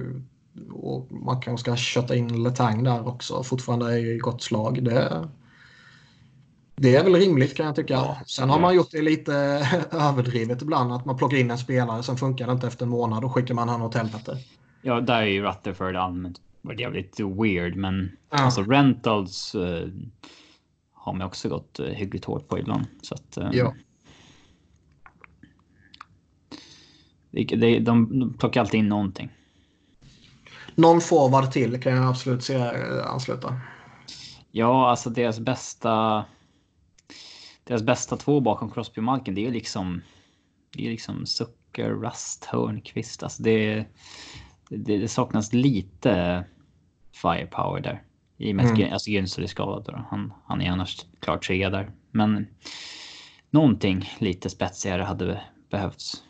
och 0.72 1.12
man 1.12 1.40
kanske 1.40 1.64
ska 1.64 1.76
kötta 1.76 2.16
in 2.16 2.42
Letang 2.42 2.84
där 2.84 3.08
också 3.08 3.42
fortfarande 3.42 3.92
är 3.92 4.14
i 4.14 4.18
gott 4.18 4.42
slag. 4.42 4.84
Det, 4.84 5.28
det 6.82 6.96
är 6.96 7.04
väl 7.04 7.14
rimligt 7.14 7.56
kan 7.56 7.66
jag 7.66 7.76
tycka. 7.76 7.94
Ja, 7.94 8.18
Sen 8.26 8.50
har 8.50 8.60
man 8.60 8.74
gjort 8.74 8.90
det 8.90 9.02
lite 9.02 9.34
överdrivet 9.90 10.62
ibland 10.62 10.92
att 10.92 11.04
man 11.04 11.16
plockar 11.16 11.36
in 11.36 11.50
en 11.50 11.58
spelare 11.58 12.02
som 12.02 12.16
funkar 12.16 12.46
det 12.46 12.52
inte 12.52 12.66
efter 12.66 12.84
en 12.84 12.90
månad 12.90 13.24
och 13.24 13.34
skickar 13.34 13.54
man 13.54 13.68
han 13.68 13.82
åt 13.82 13.94
helvete. 13.94 14.38
Ja, 14.82 15.00
där 15.00 15.22
är 15.22 15.26
ju 15.26 15.42
Rutherford 15.42 15.96
allmänt 15.96 16.40
varit 16.62 16.80
jävligt 16.80 17.20
weird, 17.20 17.76
men 17.76 18.10
Ja. 18.30 18.38
alltså 18.38 18.62
rentals 18.62 19.54
eh, 19.54 19.88
har 20.92 21.12
man 21.12 21.22
också 21.26 21.48
gått 21.48 21.78
eh, 21.80 21.86
hyggligt 21.86 22.24
hårt 22.24 22.48
på 22.48 22.58
ibland. 22.58 22.84
Så 23.02 23.14
att, 23.14 23.36
eh, 23.36 23.48
Ja. 23.52 23.74
det, 27.30 27.44
det, 27.44 27.78
de, 27.78 28.18
de 28.20 28.32
plockar 28.38 28.60
alltid 28.60 28.78
in 28.80 28.88
någonting. 28.88 29.30
Någon 30.74 31.00
forward 31.00 31.50
till 31.52 31.82
kan 31.82 31.92
jag 31.96 32.06
absolut 32.08 32.44
se 32.44 32.54
eh, 32.54 33.06
ansluta. 33.06 33.60
Ja, 34.50 34.90
alltså 34.90 35.10
deras 35.10 35.40
bästa. 35.40 36.24
Deras 37.70 37.82
bästa 37.82 38.16
två 38.16 38.40
bakom 38.40 38.70
Crosby 38.70 39.00
och 39.00 39.04
Malkin, 39.04 39.34
det 39.34 39.46
är 39.46 39.50
liksom. 39.50 40.02
Det 40.70 40.86
är 40.86 40.90
liksom 40.90 41.26
Zucker, 41.26 41.90
Rust, 41.90 42.44
Hörnqvist. 42.44 43.22
Alltså 43.22 43.42
det, 43.42 43.84
det, 44.68 44.98
det 44.98 45.08
saknas 45.08 45.52
lite 45.52 46.44
firepower 47.12 47.80
där. 47.80 48.02
I 48.36 48.52
och 48.52 48.56
med 48.56 48.64
att 48.64 48.70
Mm. 48.70 48.82
mm. 48.82 48.92
alltså 48.92 49.10
Günther 49.10 49.42
är 49.42 49.46
skadad. 49.46 49.84
Då. 49.84 50.04
Han, 50.10 50.32
han 50.44 50.62
är 50.62 50.70
annars 50.70 51.06
klart 51.20 51.46
trea 51.46 51.70
där. 51.70 51.92
Men 52.10 52.46
någonting 53.50 54.10
lite 54.18 54.50
spetsigare 54.50 55.02
hade 55.02 55.42
behövts. 55.70 56.22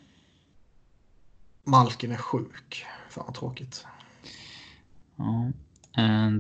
Malkin 1.65 2.13
är 2.13 2.17
sjuk. 2.17 2.85
Fan 3.11 3.25
vad 3.27 3.35
tråkigt. 3.35 3.87
Ja. 5.17 5.51
Eh, 6.03 6.31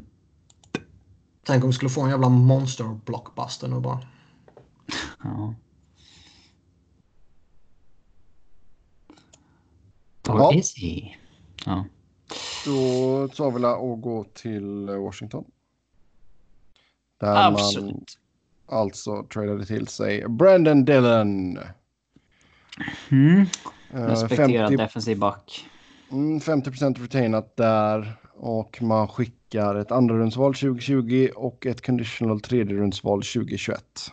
Tänk 1.45 1.65
om 1.65 1.71
vi 1.71 1.75
skulle 1.75 1.91
få 1.91 2.03
en 2.03 2.11
jävla 2.11 2.29
monster 2.29 2.99
blockbuster 3.05 3.69
nu 3.69 3.81
bara. 3.81 4.01
Ja. 5.25 5.55
Ja. 10.27 10.49
Or 10.49 10.55
is 10.55 10.77
he? 10.77 11.17
Ja. 11.67 11.85
Då 12.65 13.29
tar 13.29 13.51
vi 13.51 13.67
och 13.67 14.01
gå 14.01 14.25
till 14.25 14.89
Washington. 14.89 15.45
Där 17.21 17.35
man 17.35 17.55
Absolut. 17.55 18.19
alltså 18.67 19.23
tradade 19.23 19.67
till 19.67 19.87
sig 19.87 20.29
Brandon 20.29 20.85
Dillon. 20.85 21.59
Mm. 23.11 23.47
Eh, 23.91 24.07
Respekterad 24.07 24.69
50, 24.69 24.77
defensiv 24.77 25.19
back. 25.19 25.71
mm, 26.11 26.41
50 26.41 26.71
retainat 26.71 27.57
där 27.57 28.17
och 28.35 28.83
man 28.83 29.09
skickar 29.09 29.75
ett 29.75 29.91
andra 29.91 30.19
rundsval 30.19 30.55
2020 30.55 31.29
och 31.37 31.67
ett 31.67 31.87
conditional 31.87 32.41
tredje 32.41 32.77
rundsval 32.77 33.23
2021. 33.23 34.13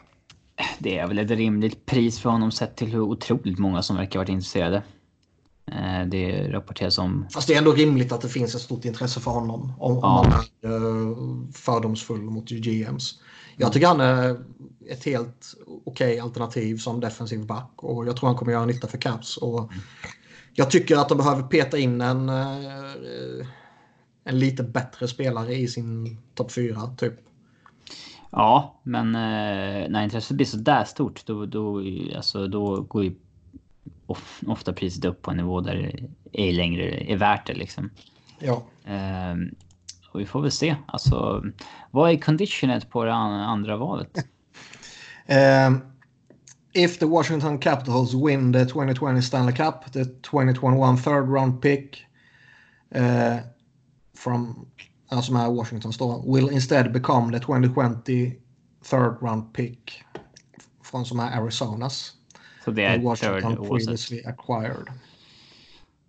Det 0.80 0.98
är 0.98 1.08
väl 1.08 1.20
ett 1.20 1.32
rimligt 1.32 1.86
pris 1.86 2.20
för 2.20 2.30
honom 2.30 2.52
sett 2.52 2.76
till 2.76 2.88
hur 2.88 3.00
otroligt 3.02 3.60
många 3.60 3.82
som 3.82 3.96
verkar 3.96 4.20
varit 4.20 4.30
intresserade. 4.30 4.84
Eh, 5.72 6.08
Det 6.08 6.50
rapporteras 6.52 6.98
om... 6.98 7.26
Fast 7.34 7.48
det 7.48 7.54
är 7.54 7.58
ändå 7.58 7.72
rimligt 7.72 8.12
att 8.12 8.22
det 8.22 8.30
finns 8.30 8.56
ett 8.56 8.62
stort 8.62 8.86
intresse 8.86 9.20
för 9.20 9.32
honom. 9.32 9.74
Om, 9.80 9.92
om 9.92 10.00
Ja. 10.02 10.26
man 10.30 10.72
är 10.72 10.76
eh, 10.76 11.52
fördomsfull 11.54 12.22
mot 12.22 12.50
GMs. 12.50 13.20
Jag 13.58 13.74
tycker 13.74 13.88
han 13.88 14.00
är 14.02 14.40
ett 14.90 15.04
helt 15.06 15.54
okej 15.86 16.20
alternativ 16.20 16.78
som 16.78 17.00
defensiv 17.00 17.46
back. 17.46 17.72
Och 17.76 18.08
jag 18.08 18.18
tror 18.18 18.28
han 18.30 18.38
kommer 18.38 18.52
göra 18.52 18.66
nytta 18.66 18.88
för 18.88 18.98
Caps. 18.98 19.38
Och 19.38 19.72
jag 20.54 20.72
tycker 20.72 20.98
att 20.98 21.10
de 21.10 21.18
behöver 21.18 21.44
peta 21.44 21.78
in 21.78 22.02
en, 22.02 22.30
eh, 22.30 23.48
en 24.24 24.40
lite 24.40 24.64
bättre 24.64 25.08
spelare 25.08 25.56
i 25.56 25.68
sin 25.68 26.18
topp 26.36 26.52
4. 26.52 26.96
Typ. 26.98 27.14
Ja, 28.32 28.80
men 28.84 29.16
eh, 29.16 29.90
när 29.90 30.04
intresset 30.04 30.38
blir 30.38 30.46
så 30.46 30.58
där 30.58 30.84
stort 30.84 31.26
då, 31.26 31.46
då, 31.46 31.84
alltså, 32.16 32.48
då 32.48 32.82
går 32.82 33.04
ju 33.04 33.16
of, 34.06 34.42
ofta 34.48 34.74
priset 34.74 35.06
upp 35.06 35.22
på 35.22 35.32
en 35.32 35.38
nivå 35.38 35.62
där 35.62 35.76
det 36.32 36.50
är 36.50 36.54
längre 36.54 37.12
är 37.12 37.18
värt 37.18 37.48
det 37.48 37.54
liksom. 37.54 37.90
Ja. 38.40 38.64
Ehm, 38.86 39.56
och 40.12 40.20
vi 40.20 40.26
får 40.26 40.42
väl 40.42 40.52
se. 40.52 40.76
Alltså, 40.86 41.44
vad 41.92 42.12
är 42.12 42.18
conditionet 42.18 42.90
på 42.90 43.04
det 43.04 43.14
an- 43.14 43.42
andra 43.42 43.78
valet? 43.78 44.18
Um, 45.68 45.82
if 46.74 47.00
the 47.00 47.06
Washington 47.06 47.60
Capitals 47.60 48.14
win 48.14 48.54
the 48.54 48.66
2020 48.66 49.22
Stanley 49.22 49.56
Cup, 49.56 49.92
the 49.94 50.06
2021 50.06 50.98
third 50.98 51.30
round 51.30 51.62
pick 51.62 52.06
uh, 52.96 53.38
from 54.16 54.68
som 55.24 55.36
är 55.36 55.52
Washingtons 55.52 55.98
då, 55.98 56.34
will 56.36 56.50
instead 56.52 56.92
become 56.92 57.40
the 57.40 57.46
2020 57.46 58.32
third 58.90 59.18
round 59.22 59.54
pick 59.54 60.04
från 60.84 61.06
som 61.06 61.20
är 61.20 61.32
Arizonas. 61.42 62.14
Så 62.66 62.72
det 62.72 62.84
är 62.84 62.94
third 62.94 63.04
Washington 63.04 63.58
oavsett. 63.58 63.70
previously 63.86 64.24
acquired. 64.26 64.88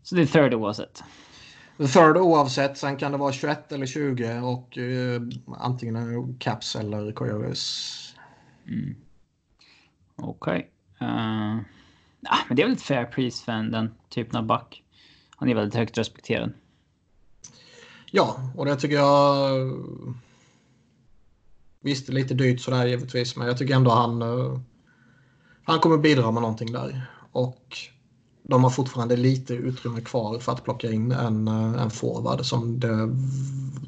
Så 0.03 0.15
det 0.15 0.23
är 0.23 0.27
third 0.27 0.55
oavsett. 0.55 1.03
Third 1.79 2.17
oavsett, 2.17 2.79
sen 2.79 2.97
kan 2.97 3.13
det 3.13 3.19
vara 3.19 3.33
21 3.33 3.73
eller 3.73 3.87
20 3.87 4.39
och 4.41 4.77
uh, 4.79 5.21
antingen 5.59 6.35
Caps 6.39 6.77
eller 6.77 7.13
Coyotes. 7.13 8.15
Mm. 8.67 8.97
Okej. 10.17 10.71
Eh, 11.01 11.57
ja, 12.21 12.39
men 12.49 12.57
det 12.57 12.63
är 12.63 12.67
väl 12.67 12.73
ett 12.77 12.83
fair 12.83 13.05
pris 13.05 13.43
för 13.43 13.53
en- 13.53 13.71
den 13.71 13.95
typen 14.09 14.37
av 14.37 14.47
back. 14.47 14.83
Han 15.37 15.49
är 15.49 15.55
väldigt 15.55 15.75
högt 15.75 15.99
respekterad. 15.99 16.53
Ja, 18.11 18.53
och 18.57 18.65
det 18.67 18.77
tycker 18.77 18.97
jag... 18.97 19.73
Visst, 21.81 22.07
det 22.07 22.13
är 22.13 22.15
lite 22.15 22.35
dyrt 22.35 22.61
sådär 22.61 22.87
givetvis, 22.87 23.37
men 23.37 23.47
jag 23.47 23.59
tycker 23.59 23.75
ändå 23.75 23.91
han... 23.91 24.23
eh, 24.23 24.61
Han 25.63 25.79
kommer 25.81 25.99
bidra 25.99 26.31
med 26.31 26.43
någonting 26.43 26.73
där. 26.73 27.07
Och 27.33 27.77
de 28.43 28.65
har 28.65 28.71
fortfarande 28.71 29.17
lite 29.17 29.55
utrymme 29.55 30.01
kvar 30.01 30.39
för 30.39 30.53
att 30.53 30.65
plocka 30.65 30.91
in 30.91 31.13
en, 31.13 31.49
eh, 31.49 31.83
en 31.83 31.91
forward 31.91 32.45
som 32.45 32.81
det 32.81 33.17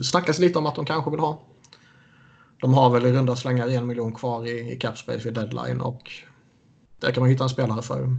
snackas 0.05 0.39
lite 0.39 0.59
om 0.59 0.67
att 0.67 0.75
de 0.75 0.85
kanske 0.85 1.11
vill 1.11 1.21
ha. 1.21 1.41
De 2.61 2.75
har 2.75 2.91
väl 2.91 3.07
i 3.07 3.13
runda 3.13 3.37
slängar 3.37 3.69
en 3.69 3.87
miljon 3.87 4.15
kvar 4.15 4.47
i, 4.47 4.73
i 4.73 4.77
capspace 4.79 5.19
vid 5.25 5.35
deadline 5.35 5.81
och 5.81 6.11
där 6.99 7.13
kan 7.13 7.21
man 7.23 7.31
hitta 7.31 7.45
en 7.45 7.51
spelare 7.51 7.83
för. 7.83 8.17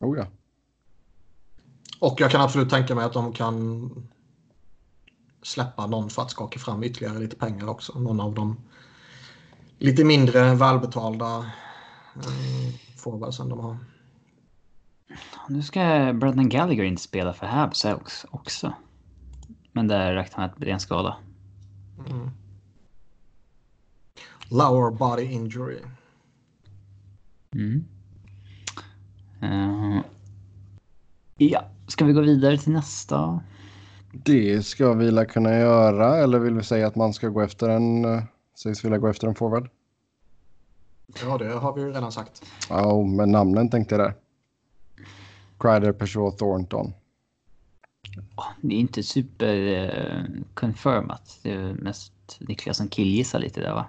Oh 0.00 0.18
ja. 0.18 0.26
Och 2.00 2.20
jag 2.20 2.30
kan 2.30 2.40
absolut 2.40 2.70
tänka 2.70 2.94
mig 2.94 3.04
att 3.04 3.12
de 3.12 3.32
kan 3.32 3.90
släppa 5.42 5.86
någon 5.86 6.10
för 6.10 6.22
att 6.22 6.30
skaka 6.30 6.58
fram 6.58 6.84
ytterligare 6.84 7.18
lite 7.18 7.36
pengar 7.36 7.68
också. 7.68 7.98
Någon 7.98 8.20
av 8.20 8.34
de 8.34 8.56
lite 9.78 10.04
mindre 10.04 10.54
välbetalda 10.54 11.38
eh, 12.16 12.74
forwardsen 12.96 13.48
de 13.48 13.60
har. 13.60 13.76
Nu 15.48 15.62
ska 15.62 16.12
Brendan 16.12 16.48
Gallagher 16.48 16.84
inte 16.84 17.02
spela 17.02 17.32
för 17.32 17.46
Habs 17.46 17.86
också. 18.30 18.72
Men 19.72 19.88
där 19.88 20.14
räknar 20.14 20.48
han 20.48 20.50
med 20.56 20.68
en 20.68 20.80
skada. 20.80 21.16
Mm. 22.08 22.30
Lower 24.50 24.90
body 24.90 25.22
injury. 25.22 25.78
Mm. 27.54 27.84
Uh, 29.42 30.00
ja, 31.36 31.64
ska 31.86 32.04
vi 32.04 32.12
gå 32.12 32.20
vidare 32.20 32.58
till 32.58 32.72
nästa? 32.72 33.40
Det 34.12 34.66
ska 34.66 34.92
vi 34.94 35.10
väl 35.10 35.26
kunna 35.26 35.58
göra, 35.58 36.16
eller 36.16 36.38
vill 36.38 36.54
vi 36.54 36.62
säga 36.62 36.86
att 36.86 36.96
man 36.96 37.14
ska 37.14 37.28
gå 37.28 37.40
efter 37.40 37.68
en, 37.68 38.04
uh, 38.04 38.22
sägs 38.54 38.84
vilja 38.84 38.98
gå 38.98 39.08
efter 39.08 39.28
en 39.28 39.34
forward? 39.34 39.70
Ja, 41.22 41.38
det 41.38 41.52
har 41.52 41.74
vi 41.74 41.80
ju 41.80 41.92
redan 41.92 42.12
sagt. 42.12 42.42
Ja, 42.68 42.92
oh, 42.92 43.06
men 43.06 43.32
namnen 43.32 43.70
tänkte 43.70 43.94
jag 43.94 44.06
där. 44.06 44.14
Crider, 45.58 45.92
Peugeot, 45.92 46.38
Thornton. 46.38 46.92
Det 48.60 48.74
är 48.74 48.78
inte 48.78 49.02
super 49.02 49.56
uh, 49.56 50.42
confirmat. 50.54 51.38
Det 51.42 51.52
är 51.52 51.72
mest 51.72 52.12
Niklas 52.40 52.76
som 52.76 52.88
killgissar 52.88 53.38
lite 53.38 53.60
där 53.60 53.74
va? 53.74 53.86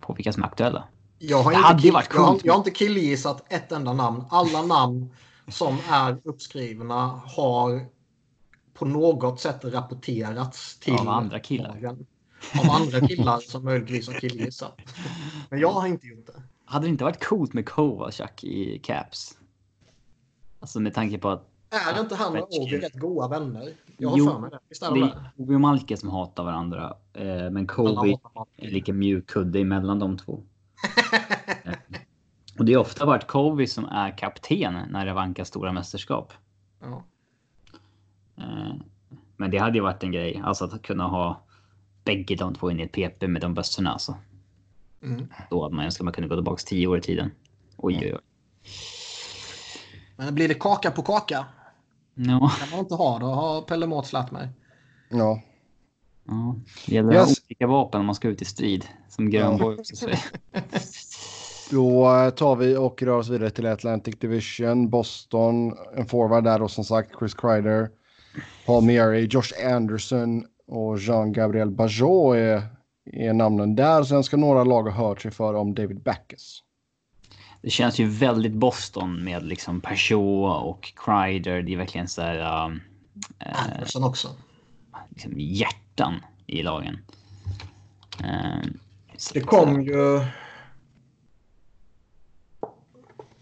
På 0.00 0.12
vilka 0.12 0.32
som 0.32 0.42
är 0.42 0.46
aktuella. 0.46 0.84
Jag 1.18 1.42
har, 1.42 1.52
inte, 1.52 1.82
kill, 1.82 1.92
varit 1.92 2.08
jag, 2.14 2.20
har, 2.20 2.40
jag 2.44 2.52
har 2.52 2.58
inte 2.58 2.70
killgissat 2.70 3.44
ett 3.52 3.72
enda 3.72 3.92
namn. 3.92 4.24
Alla 4.30 4.62
namn 4.62 5.10
som 5.48 5.78
är 5.90 6.16
uppskrivna 6.24 7.20
har 7.24 7.86
på 8.74 8.84
något 8.84 9.40
sätt 9.40 9.64
rapporterats 9.64 10.78
till 10.78 10.94
av 10.94 11.08
andra 11.08 11.38
killar. 11.38 11.96
Av 12.64 12.70
andra 12.70 13.08
killar 13.08 13.38
som 13.38 13.64
möjligtvis 13.64 14.08
har 14.08 14.14
killgissat. 14.14 14.78
Men 15.50 15.60
jag 15.60 15.70
har 15.70 15.86
inte 15.86 16.06
gjort 16.06 16.26
det. 16.26 16.42
Hade 16.64 16.86
det 16.86 16.90
inte 16.90 17.04
varit 17.04 17.24
coolt 17.24 17.52
med 17.52 17.68
Kovacic 17.68 18.44
i 18.44 18.78
Caps? 18.78 19.38
Alltså 20.60 20.80
med 20.80 20.94
tanke 20.94 21.18
på 21.18 21.28
att... 21.28 21.48
Är 21.70 22.00
inte 22.00 22.14
han 22.14 22.36
och 22.36 22.48
Ovi 22.52 22.78
rätt 22.78 22.94
goda 22.94 23.28
vänner? 23.28 23.74
Jag 23.96 24.08
har 24.08 24.18
jo, 24.18 24.30
för 24.30 24.38
mig 24.38 24.50
det. 24.50 24.58
Visst 24.68 24.82
är 24.82 24.94
det 24.94 25.00
är 25.00 25.30
Ovi 25.36 25.56
och 25.56 25.60
Malke 25.60 25.96
som 25.96 26.10
hatar 26.10 26.44
varandra. 26.44 26.96
Eh, 27.12 27.50
men 27.50 27.66
Kovi 27.66 28.16
är 28.56 28.70
lika 28.70 28.92
mjuk 28.92 29.26
kudde 29.26 29.60
emellan 29.60 29.98
de 29.98 30.16
två. 30.18 30.42
och 32.58 32.64
det 32.64 32.74
har 32.74 32.80
ofta 32.80 33.06
varit 33.06 33.26
Kovi 33.26 33.66
som 33.66 33.84
är 33.84 34.18
kapten 34.18 34.78
när 34.90 35.06
det 35.06 35.12
vankas 35.12 35.48
stora 35.48 35.72
mästerskap. 35.72 36.32
Ja. 36.80 37.04
Eh, 38.38 38.74
men 39.36 39.50
det 39.50 39.58
hade 39.58 39.78
ju 39.78 39.82
varit 39.82 40.02
en 40.02 40.12
grej, 40.12 40.42
alltså 40.44 40.64
att 40.64 40.82
kunna 40.82 41.04
ha 41.04 41.44
bägge 42.04 42.34
de 42.34 42.54
två 42.54 42.70
in 42.70 42.80
i 42.80 42.82
ett 42.82 42.92
PP 42.92 43.28
med 43.28 43.42
de 43.42 43.54
bössorna 43.54 43.92
alltså. 43.92 44.16
Mm. 45.02 45.26
Då 45.50 45.62
hade 45.62 45.74
man 45.74 45.84
önskar 45.84 46.04
man 46.04 46.14
kunde 46.14 46.28
gå 46.28 46.36
tillbaka 46.36 46.62
tio 46.66 46.86
år 46.86 46.98
i 46.98 47.00
tiden. 47.00 47.30
Oj, 47.76 47.98
oj, 48.02 48.14
oj. 48.14 48.20
Men 50.16 50.34
blir 50.34 50.48
det 50.48 50.54
kaka 50.54 50.90
på 50.90 51.02
kaka? 51.02 51.46
Ja. 52.14 52.52
kan 52.60 52.70
man 52.70 52.78
inte 52.78 52.94
ha. 52.94 53.18
Då 53.18 53.26
har 53.26 53.62
Pelle 53.62 53.86
Mårts 53.86 54.12
lärt 54.12 54.30
mig. 54.30 54.48
Ja. 55.10 55.42
Ja, 56.26 56.56
det 56.86 56.94
gäller 56.94 57.12
yes. 57.12 57.42
olika 57.46 57.66
vapen 57.66 58.00
om 58.00 58.06
man 58.06 58.14
ska 58.14 58.28
ut 58.28 58.42
i 58.42 58.44
strid. 58.44 58.84
Som 59.08 59.30
Grönborg 59.30 59.78
också 59.78 59.96
säger. 59.96 60.20
Då 61.70 62.30
tar 62.30 62.56
vi 62.56 62.76
och 62.76 63.02
rör 63.02 63.18
oss 63.18 63.28
vidare 63.28 63.50
till 63.50 63.66
Atlantic 63.66 64.18
Division. 64.18 64.90
Boston, 64.90 65.74
en 65.96 66.06
forward 66.06 66.44
där 66.44 66.62
och 66.62 66.70
som 66.70 66.84
sagt 66.84 67.18
Chris 67.18 67.34
Kreider. 67.34 67.90
Paul 68.66 68.84
Mary, 68.84 69.28
Josh 69.30 69.52
Anderson 69.74 70.46
och 70.66 70.98
Jean-Gabriel 70.98 71.70
Bajot 71.70 72.36
är, 72.36 72.62
är 73.12 73.32
namnen 73.32 73.74
där. 73.74 74.04
Sen 74.04 74.24
ska 74.24 74.36
några 74.36 74.64
lag 74.64 74.82
ha 74.82 75.08
hört 75.08 75.22
sig 75.22 75.30
för 75.30 75.54
om 75.54 75.74
David 75.74 76.02
Backes. 76.02 76.58
Det 77.62 77.70
känns 77.70 77.98
ju 77.98 78.06
väldigt 78.06 78.52
Boston 78.52 79.24
med 79.24 79.42
liksom 79.42 79.80
Peugeot 79.80 80.64
och 80.64 80.92
Kreider. 81.04 81.62
Det 81.62 81.72
är 81.72 81.76
verkligen 81.76 82.08
så 82.08 82.22
här... 82.22 82.66
Um, 82.66 82.80
Anderson 83.38 84.04
också. 84.04 84.28
Liksom 85.08 85.32
hjärtan 85.36 86.14
i 86.46 86.62
lagen. 86.62 86.98
Um, 88.18 88.78
det 89.32 89.40
kom 89.40 89.82
ju 89.82 90.20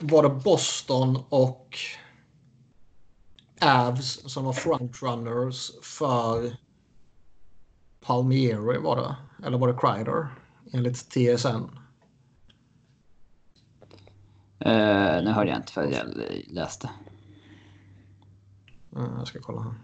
var 0.03 0.22
det 0.22 0.28
Boston 0.28 1.18
och 1.28 1.78
Avs 3.63 4.33
som 4.33 4.45
var 4.45 4.53
frontrunners 4.53 5.71
för 5.83 6.57
Palmieri 8.01 8.79
var 8.79 8.97
det. 8.97 9.17
Eller 9.47 9.59
var 9.59 9.69
det 9.69 9.79
Kreider? 9.81 10.29
Enligt 10.73 11.11
TSN. 11.11 11.79
Uh, 14.67 14.73
eh, 14.73 15.25
nu 15.25 15.31
hörde 15.31 15.51
jag 15.51 15.59
inte 15.59 15.73
för 15.73 15.83
jag 15.83 16.07
läste. 16.47 16.91
Uh, 18.97 19.15
jag 19.19 19.29
ska 19.29 19.41
kolla 19.41 19.63
här. 19.63 19.75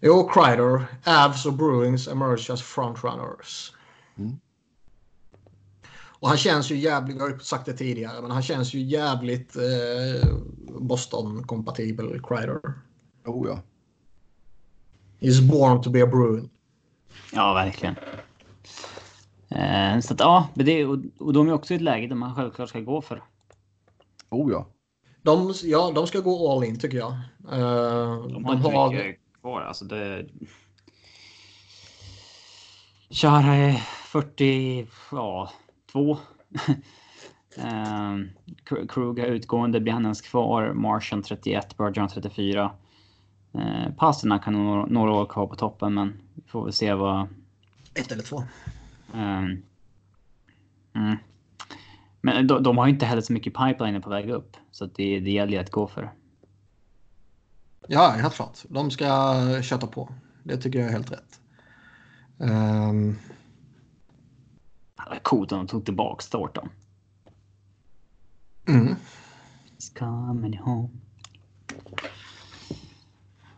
Jo, 0.00 0.28
Kreider, 0.28 0.86
Avs 1.06 1.46
och 1.46 1.52
Bruins 1.52 2.08
emerge 2.08 2.52
as 2.52 2.62
frontrunners. 2.62 3.72
Mm. 4.16 4.38
Och 6.20 6.28
han 6.28 6.36
känns 6.36 6.70
ju 6.70 6.76
jävligt, 6.76 7.16
jag 7.16 7.30
har 7.30 7.38
sagt 7.38 7.66
det 7.66 7.72
tidigare, 7.72 8.22
men 8.22 8.30
han 8.30 8.42
känns 8.42 8.74
ju 8.74 8.80
jävligt 8.80 9.56
eh, 9.56 10.28
Boston-kompatibel, 10.80 12.20
Kreider. 12.22 12.60
Oh 13.24 13.48
ja. 13.48 13.62
He's 15.20 15.50
born 15.50 15.82
to 15.82 15.90
be 15.90 16.02
a 16.02 16.06
Bruin. 16.06 16.50
Ja, 17.32 17.54
verkligen. 17.54 17.94
Eh, 19.48 20.00
så 20.00 20.14
att 20.14 20.20
ja, 20.20 20.48
det, 20.54 20.86
och, 20.86 20.98
och 21.18 21.32
de 21.32 21.48
är 21.48 21.52
också 21.52 21.72
i 21.72 21.76
ett 21.76 21.82
läge 21.82 22.06
där 22.06 22.14
man 22.14 22.34
självklart 22.34 22.68
ska 22.68 22.80
gå 22.80 23.02
för. 23.02 23.22
Oh 24.30 24.52
ja. 24.52 24.66
De, 25.22 25.54
ja, 25.62 25.92
de 25.94 26.06
ska 26.06 26.20
gå 26.20 26.52
all 26.52 26.64
in 26.64 26.78
tycker 26.78 26.98
jag. 26.98 27.12
Uh, 27.52 28.28
de 28.28 28.44
har 28.44 28.54
inte 28.54 28.70
har... 28.70 28.92
mycket 28.92 29.20
kvar. 29.40 29.62
Alltså 29.62 29.84
det... 29.84 30.26
Köra 33.10 33.72
40, 34.06 34.86
ja, 35.12 35.50
2. 35.92 36.18
um, 37.56 38.30
Kruga 38.88 39.26
utgående, 39.26 39.80
blir 39.80 39.92
han 39.92 40.02
ens 40.02 40.20
kvar? 40.20 40.72
Martian 40.72 41.22
31, 41.22 41.76
Bergeron 41.76 42.08
34. 42.08 42.70
Uh, 43.54 43.94
Pasterna 43.96 44.38
kan 44.38 44.52
nog 44.52 44.90
några 44.90 45.12
år 45.12 45.26
kvar 45.26 45.46
på 45.46 45.56
toppen, 45.56 45.94
men 45.94 46.20
vi 46.34 46.42
får 46.46 46.64
väl 46.64 46.72
se 46.72 46.94
vad... 46.94 47.28
Ett 47.94 48.12
eller 48.12 48.22
två. 48.22 48.42
Um, 49.14 49.62
mm. 50.94 51.16
Men 52.20 52.46
de, 52.46 52.62
de, 52.62 52.78
har 52.78 52.88
inte 52.88 53.06
heller 53.06 53.22
så 53.22 53.32
mycket 53.32 53.54
pipeline 53.54 54.02
på 54.02 54.10
väg 54.10 54.30
upp, 54.30 54.56
så 54.70 54.86
det, 54.86 55.20
det 55.20 55.30
gäller 55.30 55.52
ju 55.52 55.58
att 55.58 55.70
gå 55.70 55.86
för. 55.86 56.12
Ja, 57.88 58.08
helt 58.08 58.34
klart. 58.34 58.58
De 58.68 58.90
ska 58.90 59.06
köta 59.62 59.86
på. 59.86 60.08
Det 60.42 60.56
tycker 60.56 60.78
jag 60.78 60.88
är 60.88 60.92
helt 60.92 61.12
rätt. 61.12 61.40
Um... 62.38 63.18
Det 64.96 65.10
var 65.10 65.18
coolt 65.18 65.52
om 65.52 65.58
de 65.58 65.66
tog 65.66 65.84
tillbaka 65.84 66.22
Thornton. 66.30 66.68
Mm. 68.68 68.96
It's 69.78 69.98
coming 69.98 70.58
home. 70.58 70.88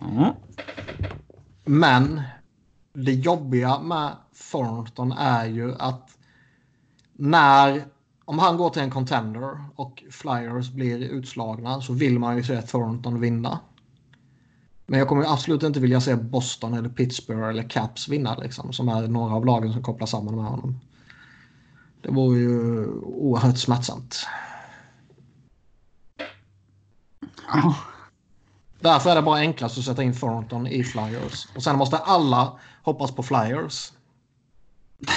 Mm. 0.01 0.33
Men 1.65 2.23
det 2.93 3.13
jobbiga 3.13 3.81
med 3.81 4.17
Thornton 4.51 5.13
är 5.13 5.47
ju 5.47 5.75
att 5.75 6.19
när 7.13 7.85
om 8.25 8.39
han 8.39 8.57
går 8.57 8.71
till 8.71 8.83
en 8.83 8.91
contender 8.91 9.65
och 9.75 10.03
Flyers 10.11 10.71
blir 10.71 10.99
utslagna 10.99 11.81
så 11.81 11.93
vill 11.93 12.19
man 12.19 12.37
ju 12.37 12.43
se 12.43 12.63
Thornton 12.63 13.21
vinna. 13.21 13.61
Men 14.87 14.99
jag 14.99 15.09
kommer 15.09 15.33
absolut 15.33 15.63
inte 15.63 15.81
vilja 15.81 16.01
se 16.01 16.17
Boston 16.17 16.75
eller 16.75 16.89
Pittsburgh 16.89 17.49
eller 17.49 17.71
Caps 17.71 18.09
vinna 18.09 18.37
liksom, 18.37 18.73
som 18.73 18.89
är 18.89 19.09
några 19.09 19.35
av 19.35 19.47
lagen 19.47 19.73
som 19.73 19.83
kopplas 19.83 20.11
samman 20.11 20.37
med 20.37 20.45
honom. 20.45 20.81
Det 22.03 22.11
vore 22.11 22.39
ju 22.39 22.87
oerhört 23.01 23.59
smärtsamt. 23.59 24.27
Ja. 27.53 27.77
Därför 28.81 29.11
är 29.11 29.15
det 29.15 29.23
bara 29.23 29.39
enklast 29.39 29.79
att 29.79 29.85
sätta 29.85 30.03
in 30.03 30.15
Thornton 30.15 30.67
i 30.67 30.85
Flyers. 30.85 31.49
Och 31.57 31.63
sen 31.63 31.77
måste 31.79 31.97
alla 31.99 32.59
hoppas 32.83 33.11
på 33.15 33.23
Flyers. 33.23 33.93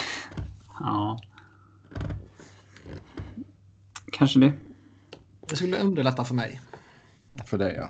Ja. 0.84 1.19
Kanske 4.11 4.39
det. 4.39 4.53
Det 5.47 5.55
skulle 5.55 5.77
underlätta 5.79 6.23
för 6.25 6.36
mig. 6.36 6.61
För 7.45 7.57
dig 7.57 7.73
ja. 7.75 7.89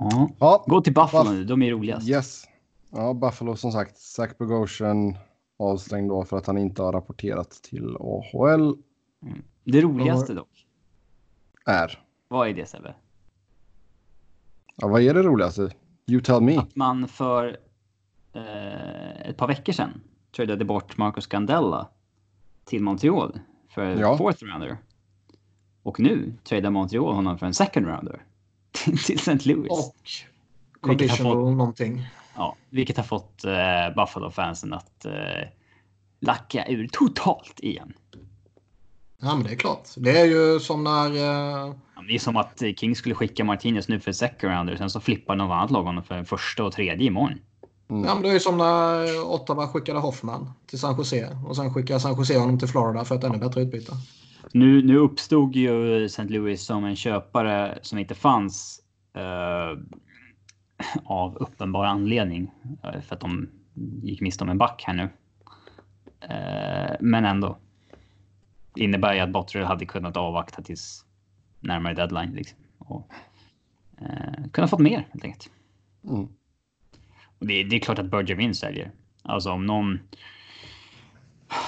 Ja. 0.00 0.28
Ja, 0.38 0.64
Gå 0.66 0.80
till 0.80 0.94
Buffalo 0.94 1.30
Buff- 1.30 1.32
nu, 1.32 1.44
de 1.44 1.62
är 1.62 1.70
roligast. 1.70 2.08
yes. 2.08 2.44
Ja, 2.90 3.14
Buffalo 3.14 3.56
som 3.56 3.72
sagt. 3.72 3.98
Zach 3.98 4.30
Bogosian 4.38 5.16
avstängd 5.60 6.08
då 6.10 6.24
för 6.24 6.36
att 6.36 6.46
han 6.46 6.58
inte 6.58 6.82
har 6.82 6.92
rapporterat 6.92 7.50
till 7.50 7.96
AHL. 8.00 8.74
Det 9.64 9.80
roligaste 9.80 10.34
dock, 10.34 10.66
Är. 11.66 12.02
vad 12.28 12.48
är 12.48 12.54
det 12.54 12.66
Sebbe? 12.66 12.94
Ja, 14.76 14.88
vad 14.88 15.02
är 15.02 15.14
det 15.14 15.22
roligaste? 15.22 15.70
You 16.06 16.20
tell 16.20 16.40
me. 16.40 16.56
Att 16.58 16.76
man 16.76 17.08
för 17.08 17.56
eh, 18.32 19.20
ett 19.28 19.36
par 19.36 19.48
veckor 19.48 19.72
sedan 19.72 20.00
tradade 20.36 20.64
bort 20.64 20.96
Marcus 20.96 21.26
Gandella 21.26 21.88
till 22.64 22.82
Montreal 22.82 23.40
för 23.68 23.82
en 23.84 23.98
Ja. 23.98 24.16
fourth 24.18 24.44
rounder. 24.44 24.78
Och 25.82 26.00
nu 26.00 26.34
tradar 26.44 26.70
Montreal 26.70 27.14
honom 27.14 27.38
för 27.38 27.46
en 27.46 27.54
second 27.54 27.86
rounder 27.86 28.22
till, 29.06 29.16
St. 29.18 29.38
Louis. 29.48 29.70
Och 29.70 29.94
conditional 30.80 31.32
fått- 31.34 31.56
någonting. 31.56 32.06
Ja, 32.36 32.56
vilket 32.70 32.96
har 32.96 33.04
fått 33.04 33.44
eh, 33.44 33.94
Buffalo-fansen 33.96 34.72
att 34.72 35.04
eh, 35.04 35.48
lacka 36.20 36.64
ur 36.68 36.88
totalt 36.92 37.60
igen. 37.60 37.92
Ja, 39.22 39.34
men 39.34 39.44
det 39.44 39.50
är 39.50 39.56
klart. 39.56 39.88
Det 39.96 40.20
är 40.20 40.24
ju 40.24 40.60
som 40.60 40.84
när... 40.84 41.10
Eh, 41.16 41.74
Ja, 42.00 42.04
Det 42.08 42.14
är 42.14 42.18
som 42.18 42.36
att 42.36 42.62
King 42.76 42.96
skulle 42.96 43.14
skicka 43.14 43.44
Martinez 43.44 43.88
nu 43.88 44.00
för 44.00 44.12
second 44.12 44.52
rounder. 44.52 44.76
Sen 44.76 44.90
så 44.90 45.00
flippar 45.00 45.36
något 45.36 45.52
annat 45.52 45.70
lag 45.70 45.82
honom 45.82 46.04
för 46.04 46.24
första 46.24 46.64
och 46.64 46.72
tredje 46.72 47.06
imorgon. 47.06 47.38
Mm. 47.90 48.04
ja, 48.04 48.14
men 48.14 48.22
det 48.22 48.28
är 48.28 48.32
ju 48.32 48.40
som 48.40 48.58
när 48.58 49.20
Ottawa 49.20 49.68
skickade 49.68 49.98
Hoffman 49.98 50.52
till 50.66 50.78
San 50.78 50.96
Jose. 50.96 51.36
Och 51.48 51.56
sen 51.56 51.74
skickade 51.74 52.00
San 52.00 52.16
Jose 52.16 52.38
honom 52.38 52.58
till 52.58 52.68
Florida 52.68 53.04
för 53.04 53.14
ett 53.14 53.24
ännu 53.24 53.38
bättre 53.38 53.60
utbyte. 53.60 53.92
Nu, 54.52 54.82
nu 54.82 54.96
uppstod 54.96 55.56
ju 55.56 56.04
St. 56.04 56.24
Louis 56.24 56.64
som 56.64 56.84
en 56.84 56.96
köpare 56.96 57.78
som 57.82 57.98
inte 57.98 58.14
fanns 58.14 58.80
eh, 59.16 59.78
av 61.04 61.36
uppenbar 61.36 61.84
anledning. 61.84 62.50
eh, 62.82 63.00
För 63.00 63.14
att 63.14 63.20
de 63.20 63.48
gick 64.02 64.20
miste 64.20 64.44
om 64.44 64.50
en 64.50 64.58
back 64.58 64.84
här 64.86 64.94
nu. 64.94 65.08
Eh, 66.20 66.96
men 67.00 67.24
ändå. 67.24 67.58
Det 68.74 68.84
innebär 68.84 69.14
ju 69.14 69.20
att 69.20 69.30
Botterill 69.30 69.66
hade 69.66 69.86
kunnat 69.86 70.16
avvakta 70.16 70.62
tills 70.62 71.04
närmare 71.60 71.94
deadline. 71.94 72.30
Liksom. 72.30 72.58
Och, 72.78 73.10
eh, 74.00 74.44
kunnat 74.52 74.70
fått 74.70 74.80
mer 74.80 75.08
helt 75.12 75.24
enkelt. 75.24 75.50
Mm. 76.04 76.28
Och 77.38 77.46
det, 77.46 77.64
det 77.64 77.76
är 77.76 77.80
klart 77.80 77.98
att 77.98 78.10
Bergevin 78.10 78.54
säljer. 78.54 78.90
Alltså 79.22 79.50
om 79.50 79.66
någon... 79.66 79.98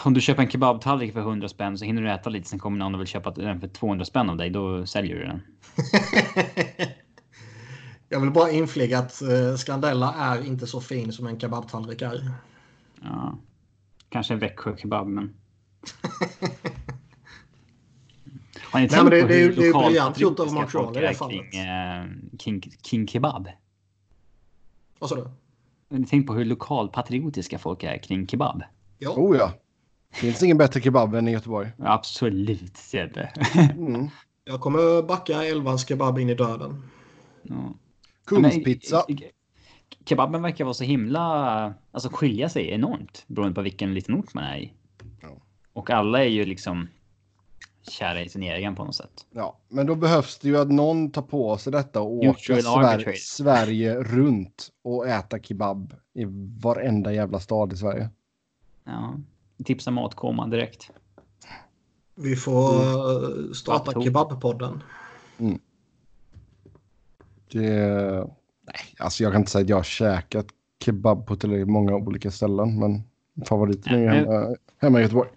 Om 0.05 0.15
du 0.15 0.21
köper 0.21 0.43
en 0.43 0.51
kebabtallrik 0.51 1.13
för 1.13 1.21
100 1.21 1.49
spänn 1.49 1.79
så 1.79 1.85
hinner 1.85 2.03
du 2.03 2.11
äta 2.11 2.31
lite. 2.31 2.49
Sen 2.49 2.59
kommer 2.59 2.79
någon 2.79 2.95
och 2.95 3.01
vill 3.01 3.09
köpa 3.09 3.31
den 3.31 3.61
för 3.61 3.69
200 3.69 4.05
spänn 4.05 4.31
av 4.31 4.37
dig. 4.37 4.51
Då 4.51 4.87
säljer 4.87 5.17
du 5.17 5.25
den. 5.25 5.43
Jag 8.13 8.21
vill 8.21 8.31
bara 8.31 8.51
inflika 8.51 8.99
att 8.99 9.23
eh, 9.23 9.55
Scandella 9.57 10.15
är 10.15 10.47
inte 10.47 10.67
så 10.67 10.81
fin 10.81 11.13
som 11.13 11.27
en 11.27 11.41
kebabtallrik 11.41 12.03
är. 12.03 12.31
Ja. 13.03 13.39
Kanske 14.09 14.35
en 14.35 14.41
Växjö 14.41 14.77
kebab, 14.77 15.07
men... 15.07 15.25
Har 18.63 18.81
ni 18.81 18.87
Nej, 18.87 18.89
tänkt 18.89 19.03
men 19.03 19.11
det- 19.13 19.23
på 19.23 19.29
det 19.29 19.35
hur 19.35 19.57
det 19.57 19.63
är 19.63 19.67
ju 19.67 19.73
briljant 19.73 20.21
gjort 20.21 20.41
av 20.41 20.53
Montreal 20.53 20.97
i 20.97 21.01
det 21.01 21.15
fallet. 21.15 21.51
kring, 21.53 21.61
eh, 21.61 22.05
king, 22.39 22.63
king 22.83 23.07
Kebab? 23.09 23.49
Vad 24.99 25.11
sa 25.11 25.17
du? 25.17 25.23
Har 25.23 25.99
ni 25.99 26.07
tänkt 26.07 26.27
på 26.27 26.35
hur 26.35 26.45
lokalpatriotiska 26.45 27.59
folk 27.59 27.83
är 27.83 27.99
kring 28.03 28.27
kebab? 28.27 28.63
Ja. 28.99 29.11
Oh 29.17 29.37
ja. 29.37 29.53
Finns 30.13 30.43
ingen 30.43 30.59
bättre 30.59 30.81
kebab 30.81 31.15
än 31.15 31.29
i 31.29 31.31
Göteborg. 31.33 31.71
Absolut, 31.79 32.77
Sebbe. 32.77 33.33
Mm. 33.77 34.09
Jag 34.45 34.61
kommer 34.61 35.03
backa 35.03 35.45
Elvans 35.45 35.89
kebab 35.89 36.19
in 36.19 36.29
i 36.31 36.35
döden. 36.35 36.83
ja. 37.43 37.75
Kungspizza. 38.37 39.05
Men, 39.09 39.19
eh, 39.19 39.23
Kebaben 40.05 40.43
verkar 40.43 40.65
vara 40.65 40.75
så 40.75 40.85
himla, 40.85 41.75
alltså 41.93 42.09
skilja 42.13 42.49
sig 42.49 42.71
enormt 42.71 43.25
beroende 43.27 43.55
på 43.55 43.63
vilken 43.63 43.95
liten 43.95 44.15
ort 44.15 44.35
man 44.35 44.45
är 44.45 44.57
i. 44.57 44.73
Ja. 45.23 45.29
Och 45.73 45.91
alla 45.91 46.25
är 46.25 46.29
ju 46.29 46.45
liksom 46.45 46.89
kära 47.89 48.23
i 48.23 48.29
sin 48.29 48.43
egen 48.43 48.75
på 48.75 48.85
något 48.85 48.95
sätt. 48.95 49.27
Ja, 49.31 49.59
men 49.69 49.87
då 49.87 49.95
behövs 49.95 50.39
det 50.39 50.49
ju 50.49 50.59
att 50.59 50.71
någon 50.71 51.11
tar 51.11 51.23
på 51.23 51.59
sig 51.59 51.73
detta 51.73 52.01
och 52.01 52.25
Neutral 52.25 52.63
Sver. 52.63 53.13
Sverige 53.17 54.03
runt 54.03 54.69
och 54.83 55.09
äta 55.09 55.39
kebab 55.39 55.95
i 56.15 56.25
varenda 56.63 57.13
jävla 57.13 57.41
stad 57.41 57.73
i 57.73 57.77
Sverige. 57.77 58.11
Ja, 58.85 59.15
tipsa 59.65 59.91
matkoma 59.91 60.47
direkt. 60.47 60.91
Vi 62.15 62.37
får 62.37 62.75
eh, 62.75 63.53
starta 63.53 64.03
kebabpodden. 64.03 64.83
Det... 67.53 67.71
Nej, 68.67 68.95
alltså 68.99 69.23
jag 69.23 69.33
kan 69.33 69.41
inte 69.41 69.51
säga 69.51 69.63
att 69.63 69.69
jag 69.69 69.77
har 69.77 69.83
käkat 69.83 70.47
kebab 70.85 71.27
på 71.27 71.37
tillräckligt 71.37 71.69
många 71.69 71.95
olika 71.95 72.31
ställen, 72.31 72.79
men 72.79 73.03
favoriten 73.47 73.95
är 73.95 74.09
hemma, 74.09 74.57
hemma 74.81 74.99
i 74.99 75.03
Göteborg. 75.03 75.31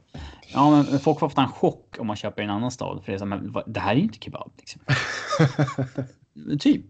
Ja, 0.53 0.71
men 0.71 0.99
folk 0.99 1.19
får 1.19 1.27
ofta 1.27 1.41
en 1.41 1.47
chock 1.47 1.95
om 1.99 2.07
man 2.07 2.15
köper 2.15 2.41
i 2.41 2.45
en 2.45 2.51
annan 2.51 2.71
stad. 2.71 3.01
För 3.03 3.11
det 3.11 3.15
är 3.15 3.19
så 3.19 3.25
här, 3.25 3.63
det 3.67 3.79
här 3.79 3.91
är 3.91 3.95
ju 3.95 4.03
inte 4.03 4.17
kebab. 4.19 4.51
Liksom. 4.57 4.81
typ. 6.59 6.85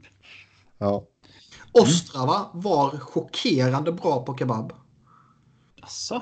Ja. 0.77 1.03
Ostrava 1.71 2.49
var 2.53 2.89
chockerande 2.89 3.91
bra 3.91 4.25
på 4.25 4.37
kebab. 4.37 4.73
Alltså. 5.81 6.21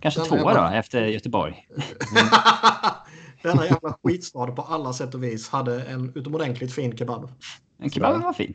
Kanske 0.00 0.20
Den 0.20 0.28
tvåa 0.28 0.42
bara- 0.42 0.70
då, 0.70 0.76
efter 0.76 1.04
Göteborg. 1.06 1.68
Denna 3.42 3.64
jävla 3.64 3.98
skitstad 4.02 4.46
på 4.46 4.62
alla 4.62 4.92
sätt 4.92 5.14
och 5.14 5.24
vis 5.24 5.48
hade 5.48 5.82
en 5.82 6.12
utomordentligt 6.14 6.74
fin 6.74 6.96
kebab. 6.96 7.30
Men 7.76 7.90
kebaben 7.90 8.22
var 8.22 8.32
fin. 8.32 8.54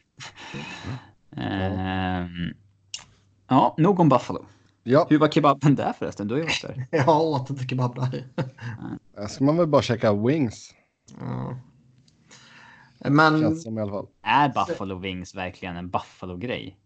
Ehm, 1.38 2.54
ja, 3.48 3.76
nog 3.78 4.00
om 4.00 4.10
Buffalo. 4.10 4.46
ja, 4.84 5.08
Hur 5.10 5.20
var 5.20 5.28
kebaben 5.28 5.76
där 5.76 5.94
förresten? 5.94 6.28
Du 6.28 6.34
har 6.34 6.40
ju 6.40 6.46
varit 6.46 6.62
där. 6.62 6.88
Jag 6.98 7.10
åt 7.22 7.50
inte 7.50 7.64
kebab 7.68 7.96
där. 7.96 8.28
där 9.16 9.28
ska 9.28 9.44
man 9.44 9.58
väl 9.58 9.68
bara 9.68 9.82
käka 9.82 10.14
wings, 10.14 10.74
Ja. 11.20 11.60
Men 13.10 13.42
känns 13.42 13.64
som 13.64 13.78
i 13.78 13.82
alla 13.82 13.92
fall. 13.92 14.08
Är 14.22 14.50
Buffalo 14.50 15.00
Wings 15.00 15.36
verkligen 15.36 15.76
en 15.76 15.90
Buffalo-grej? 15.90 16.78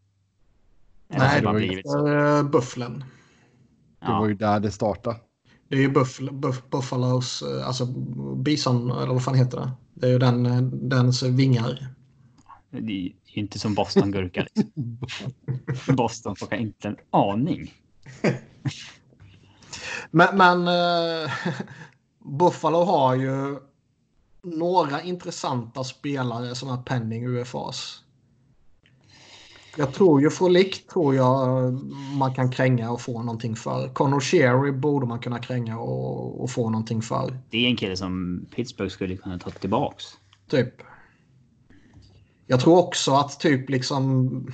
Nej, 1.07 1.39
det 1.39 1.45
bara 1.45 1.53
var 1.53 1.59
ju- 1.59 1.67
blivit 1.67 1.89
så? 1.91 2.43
bufflen. 2.51 3.03
Det 3.99 4.11
var 4.11 4.27
ju 4.27 4.33
där 4.33 4.59
det 4.59 4.71
startade. 4.71 5.15
Det 5.67 5.75
är 5.75 5.79
ju 5.81 5.89
buffl, 5.89 6.29
buff, 6.31 6.63
Buffalos, 6.69 7.41
eh, 7.41 7.67
alltså 7.67 7.85
bison, 8.35 8.91
eller 8.91 9.13
vad 9.13 9.23
fan 9.23 9.35
heter 9.35 9.57
det? 9.59 9.71
Det 9.93 10.07
är 10.07 10.11
ju 10.11 10.19
den, 10.19 10.45
eh, 10.45 10.61
dens 10.61 11.23
vingar. 11.23 11.92
Det 12.81 13.05
är 13.05 13.11
inte 13.25 13.59
som 13.59 13.73
Boston-gurka. 13.73 14.47
Liksom. 14.55 14.97
Boston 15.95 16.35
får 16.35 16.53
inte 16.53 16.87
en 16.87 16.97
aning. 17.11 17.73
Men, 20.11 20.37
men 20.37 20.67
eh, 20.67 21.31
Buffalo 22.39 22.83
har 22.83 23.15
ju 23.15 23.59
några 24.43 25.01
intressanta 25.01 25.83
spelare 25.83 26.55
som 26.55 26.69
är 26.69 26.77
penning 26.77 27.27
UFAs. 27.27 28.03
Jag 29.77 29.93
tror 29.93 30.21
ju 30.21 30.29
Frolic 30.29 30.87
tror 30.87 31.15
jag 31.15 31.73
man 32.17 32.33
kan 32.33 32.51
kränga 32.51 32.91
och 32.91 33.01
få 33.01 33.23
någonting 33.23 33.55
för. 33.55 33.89
Connor 33.93 34.19
Sherry 34.19 34.71
borde 34.71 35.05
man 35.05 35.19
kunna 35.19 35.39
kränga 35.39 35.79
och, 35.79 36.43
och 36.43 36.51
få 36.51 36.69
någonting 36.69 37.01
för. 37.01 37.37
Det 37.49 37.65
är 37.65 37.69
en 37.69 37.77
kille 37.77 37.97
som 37.97 38.45
Pittsburgh 38.55 38.91
skulle 38.91 39.17
kunna 39.17 39.39
ta 39.39 39.49
tillbaks. 39.49 40.05
Typ. 40.49 40.73
Jag 42.47 42.59
tror 42.59 42.77
också 42.77 43.11
att 43.13 43.39
typ 43.39 43.69
liksom 43.69 44.47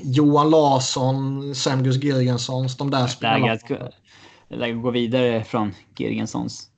Johan 0.00 0.50
Larsson, 0.50 1.54
Semgus 1.54 1.96
Girgensons, 2.02 2.76
de 2.76 2.90
där 2.90 2.98
Läge 2.98 3.10
spelarna. 3.10 3.52
att, 3.52 3.70
läge 4.48 4.76
att 4.76 4.82
gå 4.82 4.90
vidare 4.90 5.44
från 5.44 5.74
Girgensons. 5.96 6.70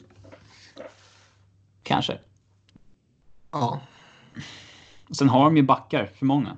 Kanske. 1.83 2.18
Ja. 3.51 3.81
Sen 5.11 5.29
har 5.29 5.45
de 5.45 5.57
ju 5.57 5.62
backar 5.62 6.07
för 6.07 6.27
många. 6.27 6.57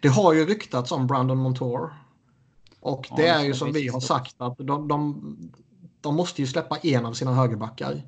Det 0.00 0.08
har 0.08 0.32
ju 0.32 0.46
ryktats 0.46 0.92
om 0.92 1.06
Brandon 1.06 1.38
Montour. 1.38 1.94
Och 2.80 3.08
det 3.16 3.26
Ja, 3.26 3.34
är 3.34 3.44
ju 3.44 3.54
som 3.54 3.72
vi 3.72 3.88
har 3.88 4.00
sagt 4.00 4.34
att 4.38 4.58
de, 4.58 4.88
de, 4.88 5.22
de 6.00 6.16
måste 6.16 6.42
ju 6.42 6.46
släppa 6.46 6.76
en 6.76 7.06
av 7.06 7.12
sina 7.12 7.34
högerbackar. 7.34 8.02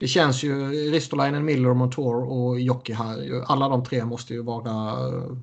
Det 0.00 0.08
känns 0.08 0.42
ju 0.42 0.70
Ristolainen, 0.70 1.44
Miller, 1.44 1.74
Montour 1.74 2.32
och 2.32 2.60
Jocke 2.60 2.94
här. 2.94 3.44
Alla 3.46 3.68
de 3.68 3.84
tre 3.84 4.04
måste 4.04 4.34
ju 4.34 4.42
vara 4.42 4.90
eh, 5.08 5.36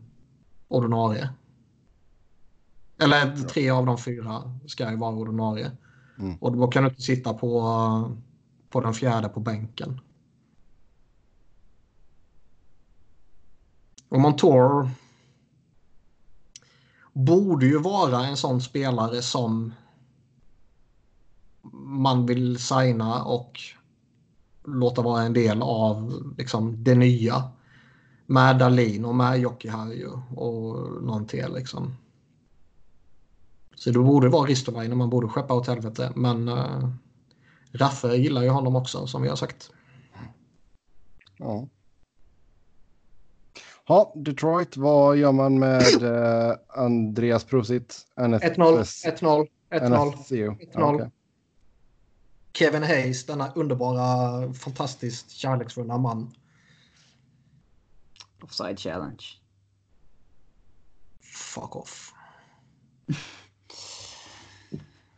ordinarie. 0.68 1.30
Eller 2.98 3.36
tre 3.36 3.70
av 3.70 3.86
de 3.86 3.98
fyra 3.98 4.60
ska 4.68 4.92
ju 4.92 4.98
vara 4.98 5.16
ordinarie. 5.16 5.72
Mm. 6.20 6.38
Och 6.38 6.58
då 6.58 6.68
kan 6.68 6.84
du 6.84 6.90
inte 6.90 7.02
sitta 7.02 7.34
på, 7.34 8.18
på 8.70 8.82
den 8.82 8.94
fjärde 8.94 9.30
på 9.30 9.40
bänken. 9.40 10.02
Och 14.10 14.20
Montour 14.20 14.90
borde 17.14 17.66
ju 17.66 17.80
vara 17.80 18.26
en 18.26 18.38
sån 18.38 18.62
spelare 18.62 19.22
som 19.22 19.74
man 21.84 22.26
vill 22.26 22.60
signa 22.60 23.24
och 23.24 23.60
låta 24.68 25.02
vara 25.02 25.24
en 25.24 25.34
del 25.34 25.62
av 25.62 26.24
liksom, 26.38 26.84
det 26.84 26.96
nya. 26.96 27.44
Med 28.26 28.58
Dalin 28.58 29.06
och 29.06 29.16
med 29.16 29.40
Jokiharju 29.40 30.10
och 30.36 31.04
någon 31.04 31.28
till 31.28 31.54
liksom. 31.54 31.96
Så 33.76 33.92
det 33.92 34.00
borde 34.00 34.30
vara 34.30 34.46
Ristolainen 34.46 34.98
man 34.98 35.10
borde 35.10 35.28
skeppa 35.28 35.54
åt 35.54 35.68
helvete. 35.68 36.12
Men 36.16 36.50
uh, 36.50 36.90
Raffe 37.72 38.16
gillar 38.16 38.44
ju 38.44 38.50
honom 38.50 38.76
också 38.76 39.08
som 39.08 39.22
vi 39.22 39.30
har 39.30 39.36
sagt. 39.36 39.72
Ja. 41.38 41.68
Ja, 43.88 44.14
Detroit, 44.16 44.78
vad 44.78 45.18
gör 45.18 45.32
man 45.32 45.60
med 45.60 46.04
uh, 46.04 46.56
Andreas 46.68 47.44
Prosit? 47.44 47.96
1-0, 48.16 48.40
1-0, 48.40 49.48
1-0. 49.72 51.12
Kevin 52.58 52.84
Hayes, 52.84 53.26
denna 53.26 53.52
underbara, 53.56 54.54
fantastiskt 54.54 55.32
kärleksfulla 55.32 55.98
man. 55.98 56.34
Offside 58.44 58.80
challenge. 58.80 59.24
Fuck 61.22 61.76
off. 61.76 62.14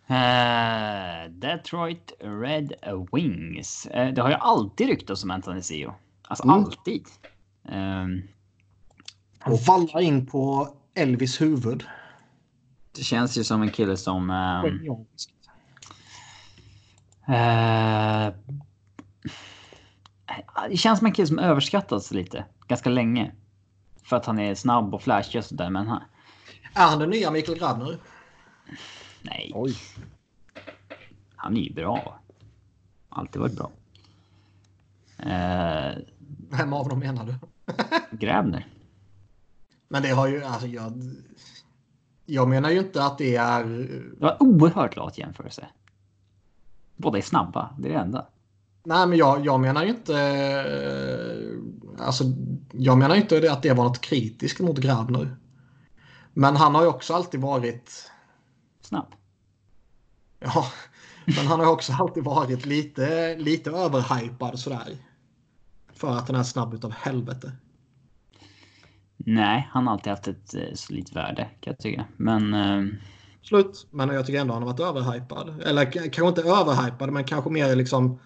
uh, 0.09 1.31
Detroit 1.39 2.11
Red 2.19 2.73
Wings. 3.11 3.87
Uh, 3.95 4.13
det 4.13 4.21
har 4.21 4.29
ju 4.29 4.35
alltid 4.35 4.87
ryktats 4.87 5.23
om 5.23 5.31
Anthony 5.31 5.61
Sio. 5.61 5.93
Alltså 6.27 6.43
mm. 6.43 6.55
alltid. 6.55 7.05
Um, 7.63 8.27
och 9.45 9.59
vallar 9.59 9.99
in 10.01 10.25
på 10.25 10.73
Elvis 10.95 11.41
huvud. 11.41 11.83
Det 12.91 13.03
känns 13.03 13.37
ju 13.37 13.43
som 13.43 13.61
en 13.61 13.71
kille 13.71 13.97
som... 13.97 14.29
Um, 14.29 15.05
uh, 17.29 18.33
det 20.69 20.77
känns 20.77 20.99
som 20.99 21.05
en 21.05 21.13
kille 21.13 21.27
som 21.27 21.39
överskattas 21.39 22.11
lite 22.11 22.45
ganska 22.67 22.89
länge. 22.89 23.31
För 24.03 24.15
att 24.15 24.25
han 24.25 24.39
är 24.39 24.55
snabb 24.55 24.93
och 24.93 25.01
flashig 25.01 25.39
och 25.39 25.45
sådär. 25.45 25.69
Men 25.69 25.87
han... 25.87 26.01
Är 26.73 26.87
han 26.87 26.99
den 26.99 27.09
nya 27.09 27.31
Mikael 27.31 27.57
Grabner? 27.57 27.97
Nej. 29.21 29.51
Oj. 29.55 29.75
Han 31.35 31.57
är 31.57 31.61
ju 31.61 31.73
bra. 31.73 32.19
Alltid 33.09 33.41
varit 33.41 33.55
bra. 33.55 33.71
Uh... 35.19 35.97
Vem 36.49 36.73
av 36.73 36.89
dem 36.89 36.99
menar 36.99 37.25
du? 37.25 37.35
Grabner. 38.17 38.67
Men 39.87 40.03
det 40.03 40.09
har 40.09 40.27
ju, 40.27 40.43
alltså 40.43 40.67
jag... 40.67 40.93
Jag 42.25 42.49
menar 42.49 42.69
ju 42.69 42.79
inte 42.79 43.03
att 43.03 43.17
det 43.17 43.35
är... 43.35 43.63
Det 44.17 44.25
var 44.25 44.43
oerhört 44.43 44.95
lat 44.95 45.17
jämförelse. 45.17 45.67
Båda 46.99 47.17
är 47.17 47.21
snabba, 47.21 47.75
det 47.77 47.87
är 47.87 47.93
det 47.93 47.99
enda. 47.99 48.27
Nej, 48.83 49.07
men 49.07 49.17
jag, 49.17 49.45
jag 49.45 49.59
menar 49.59 49.83
ju 49.83 49.89
inte... 49.89 50.15
Alltså, 51.99 52.23
jag 52.71 52.97
menar 52.97 53.15
ju 53.15 53.21
inte 53.21 53.51
att 53.51 53.63
det 53.63 53.73
var 53.73 53.83
något 53.83 54.01
kritiskt 54.01 54.59
mot 54.59 54.77
Grabner. 54.77 55.37
Men 56.33 56.55
han 56.55 56.75
har 56.75 56.81
ju 56.81 56.87
också 56.87 57.13
alltid 57.13 57.41
varit... 57.41 58.11
Snabb? 58.81 59.15
Ja, 60.39 60.65
men 61.25 61.47
han 61.47 61.59
har 61.59 61.71
också 61.71 61.93
alltid 61.93 62.23
varit 62.23 62.65
lite, 62.65 63.35
lite 63.37 63.71
överhypad 63.71 64.59
sådär. 64.59 64.97
För 65.93 66.17
att 66.17 66.27
han 66.27 66.39
är 66.39 66.43
snabb 66.43 66.73
utav 66.73 66.91
helvete. 66.91 67.51
Nej, 69.17 69.69
han 69.71 69.87
har 69.87 69.93
alltid 69.93 70.11
haft 70.11 70.27
ett 70.27 70.55
eh, 70.55 70.73
solidt 70.73 71.15
värde 71.15 71.49
kan 71.59 71.71
jag 71.71 71.79
tycka. 71.79 72.05
Men... 72.17 72.53
Eh... 72.53 72.83
Slut. 73.49 73.87
Men 73.91 74.09
jag 74.09 74.25
tycker 74.25 74.39
ändå 74.39 74.53
han 74.53 74.63
har 74.63 74.71
varit 74.73 74.79
överhypad. 74.79 75.61
Eller 75.61 75.91
kanske 75.91 76.27
inte 76.27 76.41
överhypad, 76.41 77.13
men 77.13 77.23
kanske 77.23 77.49
mer 77.49 77.75
liksom... 77.75 78.19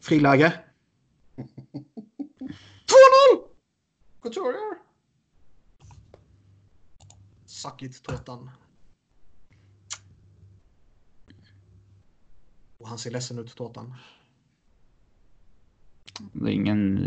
Friläge. 0.00 0.52
2-0! 1.36 1.42
Couturier! 4.22 4.78
Suck 7.46 7.82
it, 7.82 8.02
Tottan. 8.02 8.50
Och 12.78 12.88
han 12.88 12.98
ser 12.98 13.10
ledsen 13.10 13.38
ut, 13.38 13.56
Tottan. 13.56 13.94
Det 16.32 16.50
är 16.50 16.54
ingen 16.54 17.00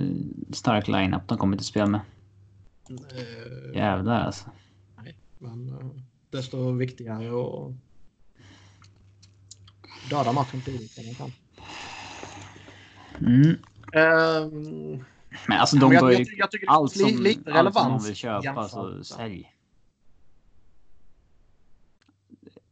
stark 0.53 0.87
line-up 0.87 1.27
de 1.27 1.37
kommer 1.37 1.57
till 1.57 1.65
spel 1.65 1.89
med. 1.89 2.01
Uh, 2.91 3.75
Jävlar 3.75 4.19
alltså. 4.19 4.49
Men 5.39 5.69
uh, 5.69 6.01
desto 6.29 6.71
viktigare 6.71 7.27
att 7.27 7.73
döda 10.09 10.31
matchen 10.33 10.61
man 11.05 11.15
kan. 11.15 11.31
Mm. 13.19 13.57
Um, 13.93 15.05
men 15.47 15.59
alltså 15.59 15.77
de 15.77 15.89
bör 15.89 16.11
ju... 16.11 16.17
Jag, 16.17 16.49
jag 16.51 16.63
allt 16.67 16.91
som, 16.91 17.23
lite 17.23 17.53
allt 17.53 17.73
som 17.73 17.91
de 17.91 18.03
vill 18.03 18.15
köpa 18.15 18.69
så 18.69 19.03
sälj. 19.03 19.53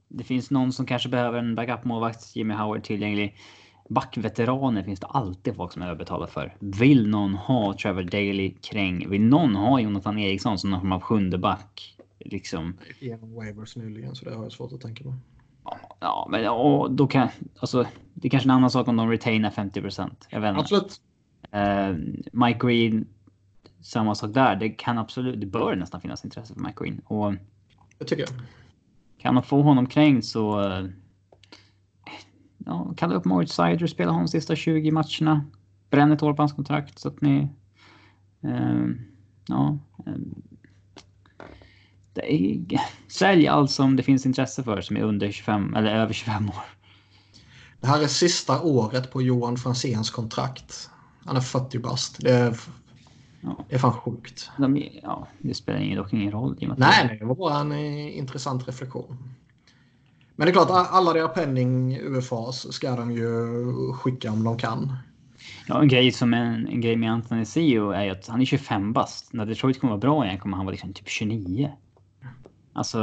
Det 0.08 0.24
finns 0.24 0.52
någon 0.52 0.74
som 0.74 0.86
kanske 0.86 1.10
behöver 1.10 1.40
en 1.40 1.56
backup-målvakt, 1.56 2.36
Jimmy 2.36 2.54
Howard 2.54 2.84
tillgänglig. 2.84 3.38
Backveteraner 3.90 4.84
finns 4.84 5.00
det 5.00 5.08
alltid 5.08 5.56
folk 5.56 5.74
som 5.74 5.82
överbetalar 5.82 6.28
för. 6.28 6.56
Vill 6.60 7.08
någon 7.08 7.36
ha 7.36 7.78
Trevor 7.78 8.04
Daley 8.04 8.54
kräng? 8.62 9.10
Vill 9.10 9.22
någon 9.22 9.56
ha 9.56 9.80
Jonathan 9.80 10.20
Eriksson 10.20 10.60
som 10.60 10.70
någon 10.70 10.80
form 10.80 10.92
av 10.92 11.02
sjunde 11.02 11.38
back? 11.38 11.95
Liksom. 12.20 12.78
Genom 13.00 13.34
waivers 13.34 13.76
nyligen 13.76 14.16
så 14.16 14.26
det 14.26 14.36
har 14.36 14.44
jag 14.44 14.52
svårt 14.52 14.74
att 14.74 14.82
tänka 14.82 15.04
på. 15.04 15.16
Ja, 16.00 16.28
men 16.32 16.50
och 16.50 16.92
då 16.92 17.08
kan 17.08 17.30
alltså. 17.60 17.88
Det 18.14 18.28
är 18.28 18.30
kanske 18.30 18.48
en 18.48 18.56
annan 18.56 18.70
sak 18.70 18.88
om 18.88 18.96
de 18.96 19.10
retainar 19.10 19.52
50 19.52 19.82
Jag 20.30 20.42
vet 20.42 20.50
inte. 20.50 20.62
Absolut. 20.62 21.02
Uh, 21.56 21.98
Mike 22.32 22.68
Green. 22.68 23.08
Samma 23.82 24.16
sak 24.16 24.34
där. 24.34 24.56
Det 24.56 24.70
kan 24.70 24.98
absolut. 24.98 25.42
Det 25.42 25.48
bör 25.48 25.76
nästan 25.76 26.02
finnas 26.02 26.26
intresse 26.26 26.54
för 26.54 26.62
Mike 26.62 26.84
Green 26.84 27.02
och. 27.06 27.34
Det 27.98 28.06
tycker 28.06 28.24
jag. 28.24 28.30
Kan 29.18 29.34
man 29.34 29.44
få 29.44 29.62
honom 29.62 29.88
kränkt 29.88 30.26
så 30.26 30.62
ja, 32.66 32.94
kalla 32.98 33.16
upp 33.16 33.26
Moritz 33.26 33.54
Seider, 33.54 33.88
spela 33.88 34.12
honom 34.12 34.26
de 34.26 34.32
sista 34.32 34.56
20 34.56 34.92
matcherna. 34.92 35.46
Bränn 35.90 36.12
ett 36.12 36.24
år 36.24 36.34
på 36.34 36.42
hans 36.42 36.54
kontrakt 36.54 37.00
så 37.00 37.08
att 37.08 37.22
ni... 37.22 37.50
Eh, 38.42 38.86
ja. 39.48 39.78
Sälj 43.08 43.48
allt 43.48 43.72
som 43.72 43.96
det 43.96 44.04
finns 44.04 44.26
intresse 44.26 44.64
för 44.64 44.82
som 44.82 44.98
är 44.98 45.02
under 45.02 45.32
25 45.32 45.76
eller 45.76 45.96
över 45.96 46.14
25 46.14 46.50
år. 46.50 46.64
Det 47.82 47.88
här 47.88 48.04
är 48.04 48.08
sista 48.08 48.62
året 48.62 49.12
på 49.12 49.22
Johan 49.22 49.58
Franzéns 49.58 50.12
kontrakt. 50.12 50.90
Han 51.26 51.36
är 51.36 51.42
40 51.42 51.80
bast. 51.80 52.22
Det 52.22 52.32
är, 52.32 52.60
ja. 53.42 53.66
det 53.70 53.76
är 53.76 53.80
fan 53.80 53.94
sjukt. 53.94 54.50
De, 54.58 54.90
ja, 55.04 55.28
det 55.40 55.54
spelar 55.54 55.80
ingen, 55.80 55.98
dock 55.98 56.14
ingen 56.14 56.32
roll. 56.32 56.58
Nej, 56.60 56.76
nej, 56.78 57.18
det 57.20 57.26
var 57.26 57.36
bara 57.36 57.60
en 57.60 57.72
eh, 57.72 58.18
intressant 58.18 58.68
reflektion. 58.68 59.18
Men 60.36 60.46
det 60.46 60.52
är 60.52 60.54
klart, 60.54 60.88
alla 60.92 61.14
deras 61.14 61.34
penning 61.34 61.98
UFAs 62.02 62.74
ska 62.74 62.96
de 62.96 63.12
ju 63.12 63.94
skicka 63.94 64.32
om 64.32 64.44
de 64.44 64.58
kan. 64.58 64.98
Ja, 65.68 65.82
en 65.82 65.88
grej 65.88 66.12
som 66.12 66.34
en, 66.34 66.68
en 66.68 66.82
grej 66.82 66.96
med 66.96 67.12
Anthony 67.12 67.46
Sio 67.46 67.92
är 67.92 68.04
ju 68.04 68.10
att 68.10 68.28
han 68.28 68.42
är 68.42 68.46
25 68.46 68.94
bast. 68.94 69.34
När 69.34 69.46
Detroit 69.46 69.80
kommer 69.80 69.92
vara 69.92 70.02
bra 70.02 70.26
igen 70.26 70.40
kommer 70.40 70.58
han 70.58 70.66
vara 70.66 70.72
liksom 70.72 70.94
typ 70.94 71.10
29. 71.10 71.72
Alltså... 72.76 73.00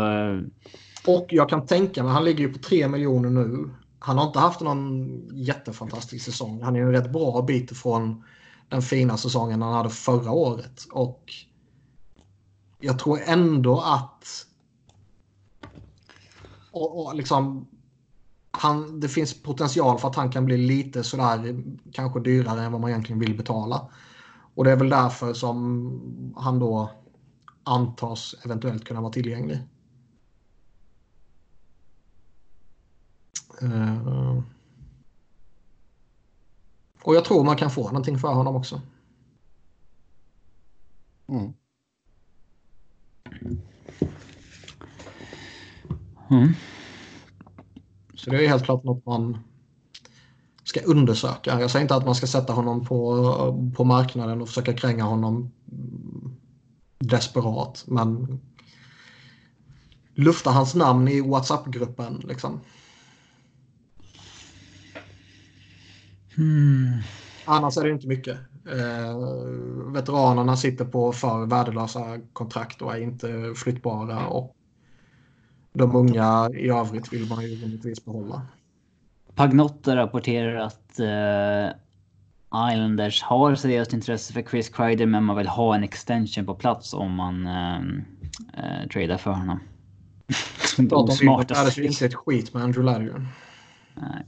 Och 1.07 1.27
jag 1.29 1.49
kan 1.49 1.67
tänka 1.67 2.03
mig, 2.03 2.13
han 2.13 2.25
ligger 2.25 2.41
ju 2.41 2.53
på 2.53 2.59
3 2.59 2.89
miljoner 2.89 3.31
nu. 3.31 3.71
Han 3.99 4.19
har 4.19 4.27
inte 4.27 4.39
haft 4.39 4.61
någon 4.61 5.09
jättefantastisk 5.33 6.25
säsong. 6.25 6.63
Han 6.63 6.77
är 6.77 6.81
ju 6.81 6.87
en 6.87 6.93
rätt 6.93 7.13
bra 7.13 7.43
bit 7.43 7.77
från 7.77 8.25
den 8.69 8.83
fina 8.83 9.17
säsongen 9.17 9.63
han 9.63 9.75
hade 9.75 9.91
förra 9.91 10.31
året. 10.31 10.87
Och 10.93 11.33
jag 12.81 12.99
tror 12.99 13.21
ändå 13.27 13.81
att 13.81 14.47
och, 16.71 17.07
och 17.07 17.15
liksom, 17.15 17.67
han, 18.51 19.01
det 19.01 19.09
finns 19.09 19.43
potential 19.43 19.99
för 19.99 20.09
att 20.09 20.17
han 20.17 20.31
kan 20.31 20.45
bli 20.45 20.57
lite 20.57 21.05
sådär 21.05 21.63
kanske 21.93 22.21
dyrare 22.21 22.63
än 22.63 22.73
vad 22.73 22.81
man 22.81 22.91
egentligen 22.91 23.21
vill 23.21 23.37
betala. 23.37 23.89
Och 24.55 24.65
det 24.65 24.73
är 24.73 24.77
väl 24.77 24.89
därför 24.89 25.33
som 25.35 26.35
han 26.37 26.59
då 26.59 26.91
antas 27.65 28.35
eventuellt 28.45 28.85
kunna 28.85 29.01
vara 29.01 29.13
tillgänglig. 29.13 29.59
Uh, 33.63 34.43
och 37.03 37.15
jag 37.15 37.25
tror 37.25 37.45
man 37.45 37.57
kan 37.57 37.71
få 37.71 37.83
någonting 37.83 38.19
för 38.19 38.35
honom 38.35 38.57
också. 38.57 38.81
Mm. 41.29 41.53
Mm. 46.31 46.55
Så 48.15 48.31
det 48.31 48.45
är 48.45 48.49
helt 48.49 48.65
klart 48.65 48.85
något 48.85 49.07
man 49.07 49.39
ska 50.65 50.81
undersöka. 50.81 51.61
Jag 51.61 51.71
säger 51.71 51.83
inte 51.83 51.95
att 51.95 52.07
man 52.07 52.15
ska 52.15 52.27
sätta 52.27 52.53
honom 52.53 52.85
på, 52.85 53.73
på 53.77 53.85
marknaden 53.85 54.43
och 54.43 54.49
försöka 54.49 54.73
kränga 54.73 55.05
honom 55.05 55.53
desperat. 57.09 57.85
Men 57.87 58.41
lufta 60.15 60.51
hans 60.51 60.75
namn 60.75 61.09
i 61.09 61.21
WhatsApp-gruppen. 61.21 62.23
Liksom. 62.25 62.61
Hmm. 66.37 67.03
Annars 67.45 67.77
är 67.77 67.85
det 67.85 67.91
inte 67.91 68.09
mycket. 68.09 68.39
Eh, 68.67 69.17
veteranerna 69.93 70.57
sitter 70.57 70.85
på 70.85 71.13
för 71.13 71.47
värdelösa 71.47 72.21
kontrakt 72.33 72.83
och 72.83 72.95
är 72.95 73.01
inte 73.01 73.53
flyttbara. 73.57 74.27
Och 74.27 74.57
de 75.73 75.97
unga 75.97 76.51
i 76.55 76.69
övrigt 76.69 77.13
vill 77.13 77.29
man 77.29 77.43
ju 77.45 77.55
rimligtvis 77.55 78.05
behålla. 78.05 78.43
Pagnotta 79.35 79.97
rapporterar 79.97 80.57
att 80.57 81.01
uh, 81.01 81.82
Islanders 82.53 83.23
har 83.23 83.55
seriöst 83.55 83.93
intresse 83.93 84.33
för 84.33 84.43
Chris 84.43 84.69
Kreider 84.69 85.07
men 85.07 85.25
man 85.25 85.37
vill 85.37 85.49
ha 85.49 85.75
en 85.75 85.85
extension 85.85 86.47
på 86.47 86.55
plats 86.55 86.95
om 86.95 87.15
man 87.15 87.47
uh, 87.47 87.81
uh, 88.59 88.89
tradar 88.93 89.19
för 89.19 89.31
honom. 89.31 89.61
De 90.79 91.09
smarta 91.09 91.71
ju 91.71 91.85
inte 91.85 92.07
ett 92.07 92.15
skit 92.15 92.55
med 92.55 92.63
Andrew 92.63 92.93
Ladger. 92.93 93.27
Nej. 93.95 94.27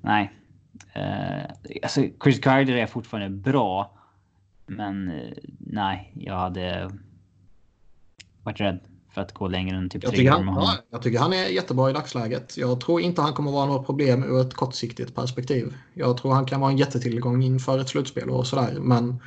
Nej. 0.00 0.32
Uh, 0.96 1.44
alltså 1.82 2.04
Chris 2.22 2.38
Kreider 2.38 2.74
är 2.74 2.86
fortfarande 2.86 3.30
bra. 3.30 3.98
Men 4.66 5.08
uh, 5.08 5.32
nej, 5.58 6.12
jag 6.14 6.38
hade 6.38 6.90
varit 8.42 8.60
rädd 8.60 8.80
för 9.14 9.20
att 9.20 9.32
gå 9.32 9.48
längre 9.48 9.76
än 9.76 9.88
typ 9.88 10.04
jag 10.04 10.12
tycker, 10.12 10.30
han, 10.30 10.46
ja, 10.46 10.74
jag 10.90 11.02
tycker 11.02 11.18
han 11.18 11.32
är 11.32 11.46
jättebra 11.46 11.90
i 11.90 11.92
dagsläget. 11.92 12.56
Jag 12.56 12.80
tror 12.80 13.00
inte 13.00 13.22
han 13.22 13.32
kommer 13.32 13.52
vara 13.52 13.66
något 13.66 13.86
problem 13.86 14.24
ur 14.24 14.40
ett 14.40 14.54
kortsiktigt 14.54 15.14
perspektiv. 15.14 15.74
Jag 15.94 16.16
tror 16.16 16.32
han 16.32 16.46
kan 16.46 16.60
vara 16.60 16.70
en 16.70 16.78
jättetillgång 16.78 17.42
inför 17.42 17.78
ett 17.78 17.88
slutspel 17.88 18.30
och 18.30 18.46
sådär. 18.46 18.78
Men 18.80 19.20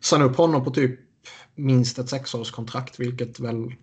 sen 0.00 0.22
upp 0.22 0.36
honom 0.36 0.64
på 0.64 0.70
typ 0.70 1.00
minst 1.54 1.98
ett 1.98 2.08
sexårskontrakt, 2.08 3.00
vilket 3.00 3.40
väl 3.40 3.74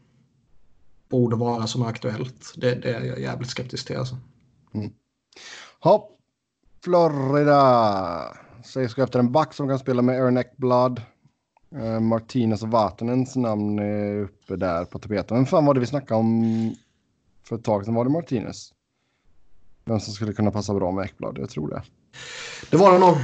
borde 1.10 1.36
vara 1.36 1.68
som 1.68 1.82
är 1.82 1.86
aktuellt. 1.86 2.54
Det, 2.56 2.76
det 2.76 2.94
är 2.94 3.04
jag 3.04 3.20
jävligt 3.20 3.50
skeptisk 3.50 3.88
till 3.88 3.98
alltså. 3.98 4.18
Mm. 4.74 4.92
Hopp. 5.80 6.12
Florida. 6.84 8.38
Gå 8.96 9.04
efter 9.04 9.20
en 9.20 9.32
back 9.32 9.54
som 9.54 9.68
kan 9.68 9.80
spela 9.80 10.02
med 10.02 10.22
Aaron 10.22 10.38
Eckblad. 10.38 11.02
Uh, 11.76 12.00
Martinez 12.00 12.64
och 12.64 12.70
Vatanens 12.70 13.36
namn 13.36 13.80
är 13.80 14.20
uppe 14.20 14.56
där 14.56 14.86
på 14.86 15.00
tapeten. 15.00 15.38
Vem 15.38 15.46
fan 15.46 15.66
var 15.66 15.74
det 15.74 15.80
vi 15.80 15.86
snackade 15.86 16.20
om 16.20 16.76
för 17.44 17.56
ett 17.56 17.64
tag 17.64 17.86
sedan? 17.86 17.94
Var 17.94 18.04
det 18.04 18.12
Martinez? 18.12 18.74
Vem 19.86 20.00
som 20.00 20.14
skulle 20.14 20.34
kunna 20.34 20.52
passa 20.52 20.74
bra 20.74 20.92
med 20.92 21.06
Ekblad? 21.06 21.38
Jag 21.40 21.50
tror 21.50 21.70
det. 21.70 21.84
Det 22.72 22.78
var 22.78 22.94
det 22.94 23.00
nog. 23.00 23.18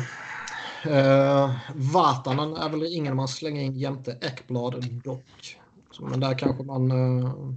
Eh, 0.86 1.43
uh, 1.43 1.52
Vatanen 1.76 2.56
är 2.56 2.70
väl 2.70 2.84
ingen 2.84 3.16
man 3.16 3.28
slänger 3.28 3.62
in 3.62 3.74
jämte 3.74 4.18
Ekblad 4.22 4.86
dock. 5.04 5.60
Men 5.99 6.20
där 6.20 6.38
kanske 6.38 6.64
man... 6.64 6.91
Uh, 6.91 7.54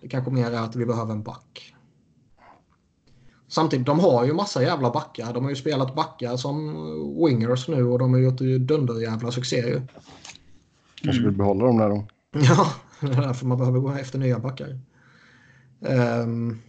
det 0.00 0.08
kanske 0.08 0.30
mer 0.30 0.50
är 0.50 0.60
att 0.60 0.76
vi 0.76 0.86
behöver 0.86 1.12
en 1.12 1.22
back. 1.22 1.74
Samtidigt, 3.50 3.86
de 3.86 4.00
har 4.00 4.24
ju 4.24 4.32
massa 4.32 4.62
jävla 4.62 4.90
backar. 4.90 5.34
De 5.34 5.44
har 5.44 5.50
ju 5.50 5.56
spelat 5.56 5.94
backar 5.94 6.36
som 6.36 6.74
wingers 7.24 7.68
nu 7.68 7.84
och 7.84 7.98
de 7.98 8.12
har 8.12 8.20
gjort 8.20 8.38
dunderjävla 8.38 9.30
succé 9.30 9.56
ju. 9.56 9.80
Kanske 11.02 11.22
vill 11.22 11.36
behålla 11.36 11.64
dem 11.66 11.78
där 11.78 11.88
då. 11.88 12.06
Ja, 12.32 12.66
det 13.00 13.06
är 13.06 13.20
därför 13.20 13.46
man 13.46 13.58
behöver 13.58 13.78
gå 13.78 13.90
efter 13.90 14.18
nya 14.18 14.38
backar. 14.38 14.80
Um, 15.80 16.62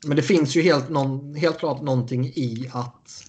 men 0.00 0.16
det 0.16 0.22
finns 0.22 0.56
ju 0.56 0.62
helt, 0.62 0.88
någon, 0.88 1.34
helt 1.34 1.58
klart 1.58 1.82
någonting 1.82 2.26
i 2.26 2.70
att 2.72 3.24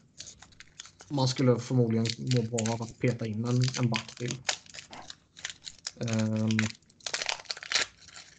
man 1.07 1.27
skulle 1.27 1.59
förmodligen 1.59 2.15
må 2.17 2.41
bra 2.41 2.61
av 2.61 2.81
att 2.81 2.99
peta 2.99 3.25
in 3.25 3.45
en, 3.45 3.73
en 3.77 3.89
back 3.89 4.15
till. 4.15 4.37
Um, 5.99 6.69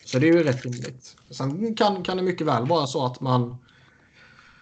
så 0.04 0.18
det 0.18 0.28
är 0.28 0.32
ju 0.32 0.42
rätt 0.42 0.64
rimligt. 0.64 1.16
Sen 1.30 1.74
kan, 1.74 2.02
kan 2.02 2.16
det 2.16 2.22
mycket 2.22 2.46
väl 2.46 2.66
vara 2.66 2.86
så 2.86 3.06
att 3.06 3.20
man 3.20 3.56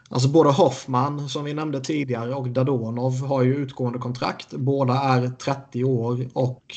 Alltså 0.08 0.28
både 0.28 0.50
Hoffman 0.50 1.28
som 1.28 1.44
vi 1.44 1.54
nämnde 1.54 1.80
tidigare 1.80 2.34
och 2.34 2.48
Dadonov 2.48 3.26
har 3.26 3.42
ju 3.42 3.54
utgående 3.54 3.98
kontrakt. 3.98 4.52
Båda 4.52 4.94
är 4.94 5.28
30 5.28 5.84
år 5.84 6.28
och 6.32 6.74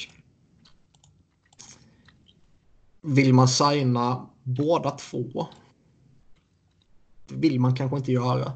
vill 3.02 3.34
man 3.34 3.48
signa 3.48 4.30
båda 4.44 4.92
två? 4.92 5.48
Det 7.28 7.36
vill 7.36 7.60
man 7.60 7.76
kanske 7.76 7.98
inte 7.98 8.12
göra. 8.12 8.52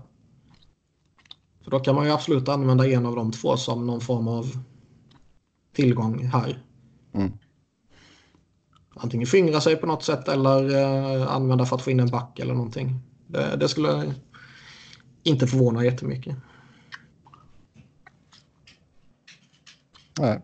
För 1.63 1.71
då 1.71 1.79
kan 1.79 1.95
man 1.95 2.05
ju 2.05 2.11
absolut 2.11 2.49
använda 2.49 2.87
en 2.87 3.05
av 3.05 3.15
de 3.15 3.31
två 3.31 3.57
som 3.57 3.87
någon 3.87 4.01
form 4.01 4.27
av 4.27 4.57
tillgång 5.73 6.23
här. 6.23 6.63
Mm. 7.13 7.31
Antingen 8.95 9.27
fingra 9.27 9.61
sig 9.61 9.75
på 9.75 9.87
något 9.87 10.03
sätt 10.03 10.27
eller 10.27 10.75
eh, 10.75 11.35
använda 11.35 11.65
för 11.65 11.75
att 11.75 11.81
få 11.81 11.91
in 11.91 11.99
en 11.99 12.09
back 12.09 12.39
eller 12.39 12.53
någonting. 12.53 12.99
Det, 13.27 13.55
det 13.55 13.69
skulle 13.69 14.13
inte 15.23 15.47
förvånar 15.47 15.83
jättemycket. 15.83 16.35
Nej. 20.19 20.41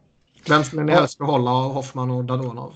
Vem 0.48 0.64
skulle 0.64 0.84
ni 0.84 0.92
helst 0.92 1.18
behålla 1.18 1.52
av 1.52 1.74
Hoffman 1.74 2.12
och 2.12 2.26
Dadonov? 2.26 2.76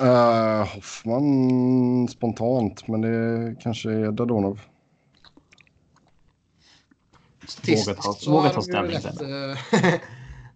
Uh, 0.00 0.74
Hoffman 0.74 2.08
spontant, 2.08 2.88
men 2.88 3.00
det 3.00 3.56
kanske 3.60 3.90
är 3.90 4.12
Dadonov. 4.12 4.60
Statistiskt, 7.46 8.26
våga 8.26 8.50
ta 8.50 8.62
ställning 8.62 8.96
rätt, 8.96 9.22
uh, 9.22 9.58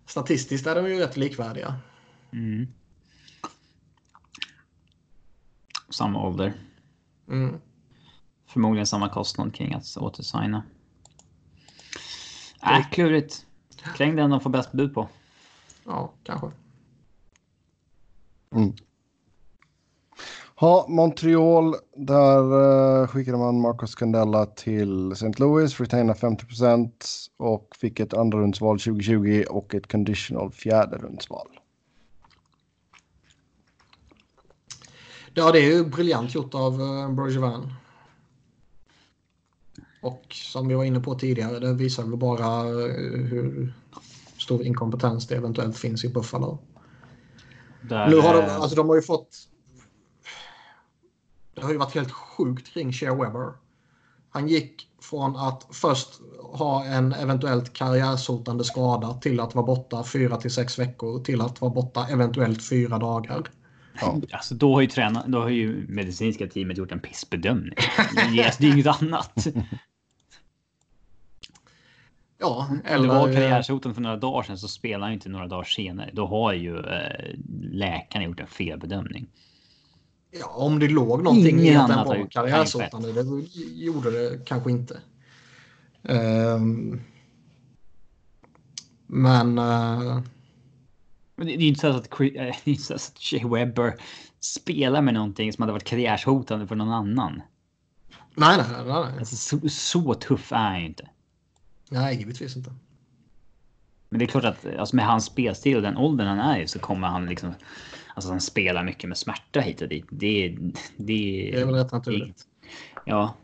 Statistiskt 0.07 0.67
är 0.67 0.75
de 0.75 0.89
ju 0.89 0.99
rätt 0.99 1.17
likvärdiga. 1.17 1.75
Mm. 2.33 2.67
Samma 5.91 6.27
ålder. 6.27 6.55
Mm. 7.29 7.61
Förmodligen 8.53 8.87
samma 8.87 9.09
kostnad 9.09 9.55
kring 9.55 9.75
att 9.75 9.97
återsigna. 9.97 10.63
Äh, 12.63 12.91
klurigt. 12.91 13.47
Kräng 13.97 14.17
den 14.17 14.31
de 14.31 14.41
får 14.41 14.51
bäst 14.51 14.73
bud 14.73 14.95
på. 14.95 15.09
Ja, 15.85 16.13
kanske. 16.23 16.51
Mm. 18.55 18.73
Ha, 20.55 20.87
Montreal, 20.89 21.75
där 21.97 22.55
uh, 22.55 23.07
skickade 23.07 23.39
man 23.39 23.61
Marcus 23.61 23.95
Candela 23.95 24.47
till 24.47 25.13
St. 25.13 25.33
Louis, 25.39 25.81
retainade 25.81 26.19
50 26.19 26.47
och 27.37 27.69
fick 27.81 28.01
ett 28.01 28.15
andra 28.15 28.39
rundsval 28.39 28.79
2020 28.79 29.45
och 29.51 29.75
ett 29.75 29.93
conditional 29.93 30.51
fjärde 30.51 30.97
rundsval. 30.97 31.49
Ja, 35.35 35.53
det 35.53 35.59
är 35.59 35.77
ju 35.77 35.85
briljant 35.85 36.35
gjort 36.35 36.55
av 36.55 36.81
uh, 36.81 37.15
Bergevin. 37.15 37.73
Och 40.01 40.25
som 40.31 40.69
vi 40.69 40.75
var 40.75 40.85
inne 40.85 41.01
på 41.01 41.15
tidigare, 41.15 41.59
det 41.59 41.75
visar 41.75 42.03
väl 42.03 42.17
bara 42.17 42.69
eh, 42.69 43.25
hur 43.25 43.75
stor 44.39 44.63
inkompetens 44.63 45.27
det 45.27 45.37
eventuellt 45.37 45.79
finns 45.79 46.05
i 46.05 46.09
Buffalo. 46.09 46.59
Där, 47.83 48.09
nu 48.09 48.17
har 48.17 48.35
de, 48.35 48.43
alltså 48.43 48.77
de 48.77 48.89
har 48.89 48.97
ju 48.97 49.03
fått... 49.03 49.37
Det 51.55 51.63
har 51.63 51.73
ju 51.73 51.79
varit 51.79 51.95
helt 51.95 52.13
sjukt 52.13 52.75
kring 52.75 52.93
Shea 52.93 53.15
Weber. 53.15 53.53
Han 54.31 54.49
gick 54.49 54.89
från 55.01 55.37
att 55.37 55.67
först 55.71 56.09
ha 56.53 56.85
en 56.85 57.13
eventuellt 57.13 57.73
karriärsotande 57.73 58.65
skada 58.65 59.15
till 59.15 59.41
att 59.41 59.55
vara 59.55 59.67
borta 59.67 60.05
fyra 60.05 60.37
till 60.37 60.51
sex 60.51 60.79
veckor 60.79 61.25
till 61.25 61.41
att 61.41 61.61
vara 61.61 61.71
borta 61.71 62.07
eventuellt 62.11 62.69
fyra 62.69 62.99
dagar. 62.99 63.51
Ja. 64.01 64.21
Alltså, 64.33 64.55
då, 64.55 64.75
har 64.75 64.81
ju 64.81 64.87
träna, 64.87 65.25
då 65.27 65.39
har 65.39 65.49
ju 65.49 65.87
medicinska 65.89 66.47
teamet 66.47 66.79
gjort 66.79 66.93
en 66.93 67.01
pissbedömning. 67.01 67.75
Det 68.35 68.65
är 68.65 68.73
inget 68.73 69.03
annat. 69.03 69.47
Ja, 72.41 72.69
eller... 72.85 73.09
Var 73.09 73.33
karriärshotande 73.33 73.95
för 73.95 74.03
några 74.03 74.17
dagar 74.17 74.43
sedan 74.43 74.59
så 74.59 74.69
spelar 74.69 75.07
han 75.07 75.13
inte 75.13 75.29
några 75.29 75.47
dagar 75.47 75.65
senare. 75.65 76.11
Då 76.13 76.27
har 76.27 76.53
ju 76.53 76.79
eh, 76.79 77.35
läkaren 77.71 78.25
gjort 78.25 78.41
en 78.41 78.47
felbedömning. 78.47 79.27
Ja, 80.31 80.47
om 80.47 80.79
det 80.79 80.89
låg 80.89 81.23
någonting 81.23 81.61
Ingen 81.61 81.75
i 81.75 81.77
att 81.77 81.89
den 81.89 82.07
var 82.07 82.27
karriärshotande. 82.31 83.13
Det 83.13 83.47
gjorde 83.75 84.11
det 84.11 84.45
kanske 84.45 84.71
inte. 84.71 85.01
Um, 86.03 87.01
men... 89.07 89.59
Uh... 89.59 90.21
Men 91.37 91.47
det 91.47 91.53
är 91.53 91.61
inte 91.61 91.81
så 91.81 91.87
att, 91.87 92.11
det 92.65 92.81
så 92.81 92.95
att 92.95 93.19
Shea 93.19 93.49
Webber 93.49 93.95
spelar 94.41 95.03
med 95.03 95.15
någonting 95.15 95.53
som 95.53 95.63
hade 95.63 95.73
varit 95.73 95.85
karriärshotande 95.85 96.67
för 96.67 96.75
någon 96.75 96.93
annan. 96.93 97.43
Nej, 98.35 98.57
nej, 98.57 98.67
nej. 98.71 98.85
nej. 98.87 99.19
Alltså, 99.19 99.37
så, 99.37 99.69
så 99.69 100.15
tuff 100.15 100.53
är 100.53 100.57
han 100.57 100.81
ju 100.81 100.87
inte. 100.87 101.09
Nej, 101.91 102.17
givetvis 102.17 102.57
inte. 102.57 102.75
Men 104.09 104.19
det 104.19 104.25
är 104.25 104.27
klart 104.27 104.45
att 104.45 104.67
alltså 104.79 104.97
med 104.97 105.07
hans 105.07 105.25
spelstil 105.25 105.77
och 105.77 105.83
den 105.83 105.97
åldern 105.97 106.27
han 106.27 106.39
är 106.39 106.61
i 106.61 106.69
så 106.69 106.79
kommer 106.79 107.09
han 107.09 107.27
liksom... 107.27 107.55
Alltså 108.15 108.31
han 108.31 108.41
spelar 108.41 108.85
mycket 108.85 109.09
med 109.09 109.19
smärta 109.19 109.61
hit 109.61 109.83
och 109.83 109.89
dit. 109.89 110.05
Det, 110.11 110.49
det, 110.49 110.75
det 110.97 111.61
är 111.61 111.65
väl 111.65 111.75
rätt 111.75 111.93
naturligt. 111.93 112.45
Ja. 113.07 113.35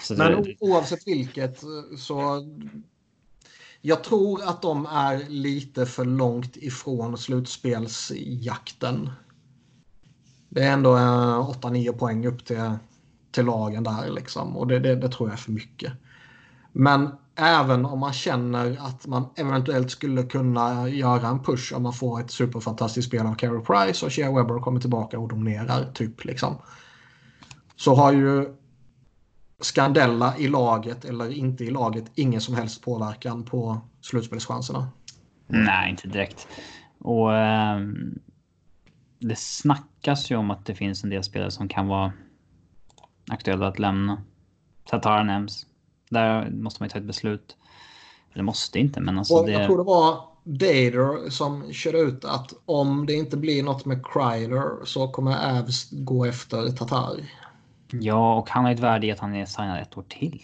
Så 0.00 0.14
Men 0.14 0.42
det, 0.42 0.56
oavsett 0.60 1.06
vilket 1.06 1.62
så... 1.98 2.46
Jag 3.80 4.04
tror 4.04 4.42
att 4.42 4.62
de 4.62 4.86
är 4.86 5.28
lite 5.28 5.86
för 5.86 6.04
långt 6.04 6.56
ifrån 6.56 7.18
slutspelsjakten. 7.18 9.10
Det 10.48 10.62
är 10.62 10.72
ändå 10.72 10.90
8-9 10.90 11.92
poäng 11.92 12.26
upp 12.26 12.44
till 12.44 12.72
till 13.34 13.44
lagen 13.44 13.84
där 13.84 14.10
liksom. 14.10 14.56
Och 14.56 14.66
det, 14.66 14.78
det, 14.78 14.94
det, 14.96 15.08
tror 15.08 15.28
jag 15.28 15.32
är 15.32 15.42
för 15.42 15.52
mycket. 15.52 15.92
Men 16.72 17.10
även 17.36 17.84
om 17.84 17.98
man 17.98 18.12
känner 18.12 18.76
att 18.80 19.06
man 19.06 19.26
eventuellt 19.36 19.90
skulle 19.90 20.22
kunna 20.22 20.88
göra 20.88 21.28
en 21.28 21.42
push 21.42 21.72
om 21.74 21.82
man 21.82 21.92
får 21.92 22.20
ett 22.20 22.30
superfantastiskt 22.30 23.08
spel 23.08 23.26
av 23.26 23.34
Carey 23.34 23.60
Price 23.60 24.06
och 24.06 24.12
Shea 24.12 24.32
Webber 24.32 24.60
kommer 24.60 24.80
tillbaka 24.80 25.18
och 25.18 25.28
dominerar 25.28 25.92
typ 25.92 26.24
liksom. 26.24 26.56
Så 27.76 27.94
har 27.94 28.12
ju 28.12 28.54
Scandella 29.60 30.36
i 30.36 30.48
laget 30.48 31.04
eller 31.04 31.32
inte 31.32 31.64
i 31.64 31.70
laget 31.70 32.04
ingen 32.14 32.40
som 32.40 32.54
helst 32.54 32.82
påverkan 32.82 33.44
på 33.44 33.80
slutspelschanserna. 34.00 34.88
Nej, 35.46 35.90
inte 35.90 36.08
direkt. 36.08 36.48
Och 36.98 37.34
eh, 37.34 37.80
det 39.18 39.38
snackas 39.38 40.30
ju 40.30 40.36
om 40.36 40.50
att 40.50 40.66
det 40.66 40.74
finns 40.74 41.04
en 41.04 41.10
del 41.10 41.24
spelare 41.24 41.50
som 41.50 41.68
kan 41.68 41.88
vara 41.88 42.12
aktuella 43.30 43.66
att 43.66 43.78
lämna. 43.78 44.22
Tatar 44.84 45.24
nämns. 45.24 45.66
Där 46.10 46.50
måste 46.50 46.82
man 46.82 46.86
ju 46.86 46.90
ta 46.90 46.98
ett 46.98 47.04
beslut. 47.04 47.56
Eller 48.32 48.44
måste 48.44 48.78
inte, 48.78 49.00
men 49.00 49.18
alltså 49.18 49.42
det... 49.42 49.52
Jag 49.52 49.66
tror 49.66 49.76
det 49.76 49.84
var 49.84 50.34
Dader 50.44 51.30
som 51.30 51.72
körde 51.72 51.98
ut 51.98 52.24
att 52.24 52.52
om 52.66 53.06
det 53.06 53.12
inte 53.12 53.36
blir 53.36 53.62
något 53.62 53.84
med 53.84 54.06
Kryler 54.06 54.84
så 54.84 55.08
kommer 55.08 55.58
Avs 55.58 55.90
gå 55.90 56.24
efter 56.24 56.68
Tatar. 56.68 57.16
Ja, 57.90 58.34
och 58.34 58.50
han 58.50 58.64
har 58.64 58.72
ett 58.72 58.80
värde 58.80 59.06
i 59.06 59.12
att 59.12 59.18
han 59.18 59.34
är 59.34 59.46
signad 59.46 59.82
ett 59.82 59.98
år 59.98 60.04
till. 60.08 60.42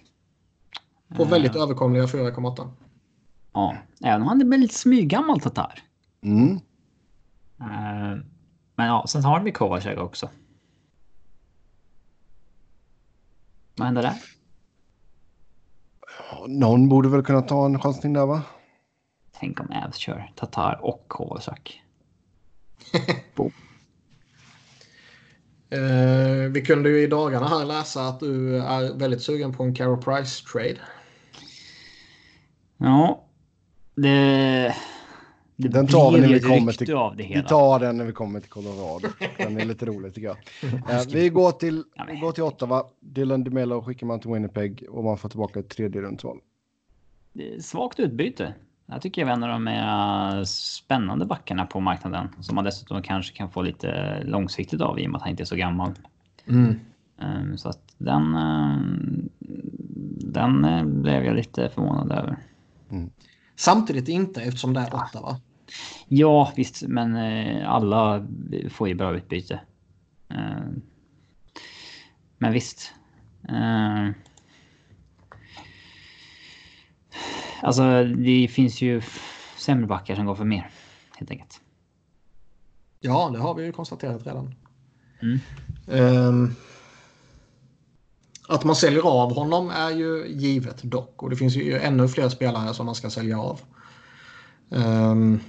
På 1.16 1.24
väldigt 1.24 1.57
uh, 1.57 1.62
överkomliga 1.62 2.07
4,8. 2.07 2.68
Ja, 3.53 3.76
även 4.05 4.22
om 4.22 4.28
han 4.28 4.41
är 4.41 4.45
väldigt 4.45 4.72
smyggammal 4.72 5.41
Tatar. 5.41 5.83
Mm. 6.22 6.53
Uh, 7.61 8.20
men 8.74 8.87
ja, 8.87 9.05
sen 9.09 9.24
har 9.24 9.41
vi 9.41 9.53
Kovacek 9.53 9.99
också. 9.99 10.28
Vad 13.81 13.87
händer 13.87 14.03
där? 14.03 14.14
Någon 16.49 16.89
borde 16.89 17.09
väl 17.09 17.22
kunna 17.22 17.43
ta 17.43 17.66
en 17.66 17.81
chansning 17.81 18.12
där 18.12 18.26
va? 18.26 18.43
Tänk 19.39 19.61
om 19.61 19.66
Avs 19.87 19.97
kör 19.97 20.33
Tatar 20.37 20.81
och 20.83 21.05
Kovacek. 21.09 21.83
uh, 25.72 26.51
vi 26.53 26.62
kunde 26.66 26.91
ju 26.91 27.03
i 27.03 27.07
dagarna 27.07 27.49
här 27.49 27.64
läsa 27.64 28.09
att 28.09 28.20
du 28.20 28.57
är 28.57 28.99
väldigt 28.99 29.22
sugen 29.22 29.53
på 29.53 29.62
en 29.62 29.74
Carol 29.74 30.03
Price 30.03 30.45
trade. 30.53 30.78
Ja, 32.76 33.24
det 33.95 34.76
det 35.61 35.69
den 35.69 35.87
tar 35.87 36.13
vi 36.13 36.21
när 36.21 36.29
vi 36.29 36.41
kommer 36.41 36.73
till, 36.73 36.95
av 36.95 37.17
det 37.17 37.23
hela. 37.23 37.43
Vi 37.43 37.49
tar 37.49 37.81
den 37.81 37.97
när 37.97 38.05
vi 38.05 38.13
kommer 38.13 38.41
till 38.41 38.51
Colorado. 38.51 39.09
Den 39.37 39.61
är 39.61 39.65
lite 39.65 39.87
rolig 39.87 40.15
tycker 40.15 40.29
jag. 40.29 40.37
Uh, 40.65 41.01
vi 41.13 41.29
går 41.29 41.53
till, 41.53 41.85
vi 42.09 42.21
går 42.21 42.33
till 42.33 42.43
Ottawa. 42.43 42.85
Dylan 43.01 43.45
DeMello 43.45 43.83
skickar 43.83 44.07
man 44.07 44.21
till 44.21 44.31
Winnipeg 44.31 44.85
och 44.91 45.05
man 45.05 45.19
får 45.19 45.29
tillbaka 45.29 45.61
ett 45.61 45.69
tredje 45.69 46.03
rundsval. 46.03 46.39
Svagt 47.61 48.01
utbyte. 48.01 48.55
Jag 48.87 49.03
tycker 49.03 49.23
jag 49.23 49.29
är 49.29 49.33
en 49.33 49.43
av 49.43 49.49
de 49.49 49.65
mer 49.65 50.45
spännande 50.45 51.27
backarna 51.27 51.67
på 51.67 51.81
marknaden 51.81 52.29
som 52.41 52.55
man 52.55 52.65
dessutom 52.65 53.03
kanske 53.03 53.37
kan 53.37 53.51
få 53.51 53.63
lite 53.63 54.21
långsiktigt 54.25 54.81
av 54.81 55.01
i 55.01 55.07
och 55.07 55.11
med 55.11 55.17
att 55.17 55.23
han 55.23 55.31
inte 55.31 55.43
är 55.43 55.45
så 55.45 55.57
gammal. 55.57 55.93
Mm. 56.47 56.81
Um, 57.23 57.59
så 57.59 57.69
att 57.69 57.95
den, 57.99 58.35
um, 58.35 59.29
den 60.21 60.65
uh, 60.65 60.85
blev 60.85 61.25
jag 61.25 61.37
lite 61.37 61.69
förvånad 61.69 62.13
över. 62.13 62.37
Mm. 62.91 63.11
Samtidigt 63.57 64.09
inte 64.09 64.43
eftersom 64.43 64.75
det 64.75 64.81
är 64.81 64.95
åtta 64.95 65.21
va? 65.21 65.41
Ja, 66.09 66.53
visst, 66.57 66.83
men 66.83 67.16
eh, 67.16 67.71
alla 67.71 68.27
får 68.71 68.89
ju 68.89 68.95
bra 68.95 69.16
utbyte. 69.16 69.61
Eh, 70.31 70.66
men 72.39 72.53
visst. 72.53 72.93
Eh, 73.49 74.09
alltså, 77.62 78.05
det 78.05 78.49
finns 78.49 78.83
ju 78.83 79.03
sämre 79.57 79.87
backar 79.87 80.14
som 80.14 80.27
går 80.27 80.35
för 80.35 80.45
mer, 80.45 80.71
helt 81.16 81.31
enkelt. 81.31 81.61
Ja, 83.01 83.31
det 83.33 83.39
har 83.39 83.55
vi 83.55 83.64
ju 83.64 83.73
konstaterat 83.73 84.27
redan. 84.27 84.55
Mm. 85.23 85.41
Um, 85.87 86.55
att 88.49 88.64
man 88.64 88.77
säljer 88.77 89.03
av 89.03 89.35
honom 89.35 89.71
är 89.71 89.91
ju 89.91 90.27
givet 90.29 90.83
dock. 90.83 91.23
Och 91.23 91.31
det 91.31 91.37
finns 91.37 91.57
ju 91.57 91.79
ännu 91.79 92.09
fler 92.09 92.29
spelare 92.29 92.75
som 92.75 92.87
man 92.87 92.95
ska 92.95 93.11
sälja 93.11 93.41
av. 93.41 93.61
Um, 94.68 95.41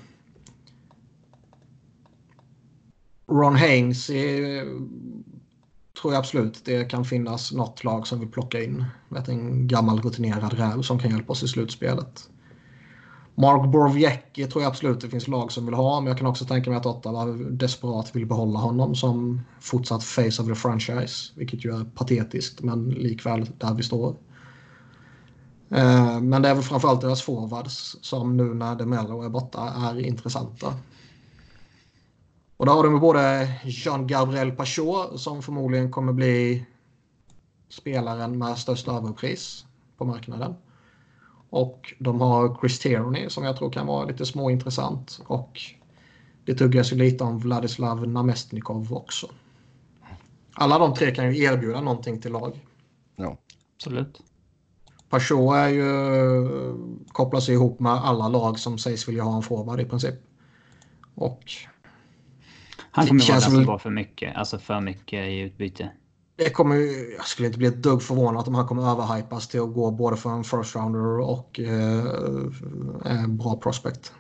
Ron 3.31 3.55
Haynes 3.55 4.09
är, 4.09 4.63
tror 6.01 6.13
jag 6.13 6.19
absolut 6.19 6.65
det 6.65 6.89
kan 6.89 7.05
finnas 7.05 7.51
något 7.51 7.83
lag 7.83 8.07
som 8.07 8.19
vill 8.19 8.29
plocka 8.29 8.63
in. 8.63 8.85
Vet, 9.09 9.27
en 9.27 9.67
gammal 9.67 10.01
rutinerad 10.01 10.53
räv 10.53 10.81
som 10.81 10.99
kan 10.99 11.11
hjälpa 11.11 11.31
oss 11.31 11.43
i 11.43 11.47
slutspelet. 11.47 12.29
Mark 13.35 13.71
Borowiecki 13.71 14.47
tror 14.47 14.63
jag 14.63 14.69
absolut 14.69 15.01
det 15.01 15.09
finns 15.09 15.27
lag 15.27 15.51
som 15.51 15.65
vill 15.65 15.75
ha, 15.75 15.99
men 15.99 16.07
jag 16.07 16.17
kan 16.17 16.27
också 16.27 16.45
tänka 16.45 16.69
mig 16.69 16.77
att 16.77 16.85
Ottawa 16.85 17.25
desperat 17.35 18.15
vill 18.15 18.25
behålla 18.25 18.59
honom 18.59 18.95
som 18.95 19.41
fortsatt 19.59 20.03
face 20.03 20.41
of 20.41 20.47
the 20.47 20.55
franchise, 20.55 21.33
vilket 21.35 21.65
ju 21.65 21.75
är 21.79 21.83
patetiskt, 21.83 22.61
men 22.61 22.89
likväl 22.89 23.49
där 23.57 23.73
vi 23.73 23.83
står. 23.83 24.15
Eh, 25.69 26.21
men 26.21 26.41
det 26.41 26.49
är 26.49 26.53
väl 26.53 26.63
framförallt 26.63 27.01
deras 27.01 27.21
forwards 27.21 27.97
som 28.01 28.37
nu 28.37 28.53
när 28.53 28.75
DeMello 28.75 29.21
är 29.21 29.29
borta 29.29 29.73
är 29.89 29.99
intressanta. 29.99 30.73
Och 32.61 32.67
då 32.67 32.73
har 32.73 32.83
de 32.83 32.99
både 32.99 33.49
Jean-Gabriel 33.63 34.51
Pachot 34.51 35.19
som 35.19 35.41
förmodligen 35.41 35.91
kommer 35.91 36.13
bli 36.13 36.65
spelaren 37.69 38.37
med 38.37 38.57
störst 38.57 38.87
överpris 38.87 39.65
på 39.97 40.05
marknaden. 40.05 40.55
Och 41.49 41.93
de 41.99 42.21
har 42.21 42.57
Chris 42.59 42.79
Tierney 42.79 43.29
som 43.29 43.43
jag 43.43 43.57
tror 43.57 43.71
kan 43.71 43.87
vara 43.87 44.05
lite 44.05 44.25
småintressant. 44.25 45.21
Och 45.27 45.61
det 46.45 46.55
tuggas 46.55 46.91
ju 46.91 46.95
lite 46.95 47.23
om 47.23 47.39
Vladislav 47.39 48.07
Namestnikov 48.07 48.93
också. 48.93 49.27
Alla 50.53 50.79
de 50.79 50.93
tre 50.93 51.15
kan 51.15 51.33
ju 51.33 51.43
erbjuda 51.43 51.81
någonting 51.81 52.21
till 52.21 52.31
lag. 52.31 52.65
Ja, 53.15 53.37
absolut. 53.75 54.21
Pachot 55.09 55.55
är 55.55 55.67
ju 55.67 55.85
kopplas 57.07 57.49
ihop 57.49 57.79
med 57.79 57.91
alla 57.91 58.27
lag 58.27 58.59
som 58.59 58.77
sägs 58.77 59.07
vilja 59.07 59.23
ha 59.23 59.35
en 59.35 59.43
forward 59.43 59.79
i 59.79 59.85
princip. 59.85 60.15
Och 61.15 61.43
han 62.91 63.07
kommer 63.07 63.27
vara 63.27 63.39
den 63.39 63.51
som 63.51 63.65
går 63.65 63.77
för 63.77 63.89
mycket, 63.89 64.35
alltså 64.35 64.59
för 64.59 64.81
mycket 64.81 65.27
i 65.27 65.39
utbyte. 65.39 65.91
Det 66.35 66.49
kommer, 66.49 66.75
jag 67.15 67.27
skulle 67.27 67.47
inte 67.47 67.57
bli 67.57 67.67
ett 67.67 67.83
dugg 67.83 68.03
förvånad 68.03 68.47
om 68.47 68.55
han 68.55 68.67
kommer 68.67 68.91
överhypas 68.91 69.47
till 69.47 69.59
att 69.59 69.73
gå 69.73 69.91
både 69.91 70.17
för 70.17 70.29
en 70.29 70.43
first 70.43 70.75
rounder 70.75 71.19
och 71.19 71.59
eh, 71.59 72.05
en 73.05 73.37
bra 73.37 73.57
prospect. 73.57 74.13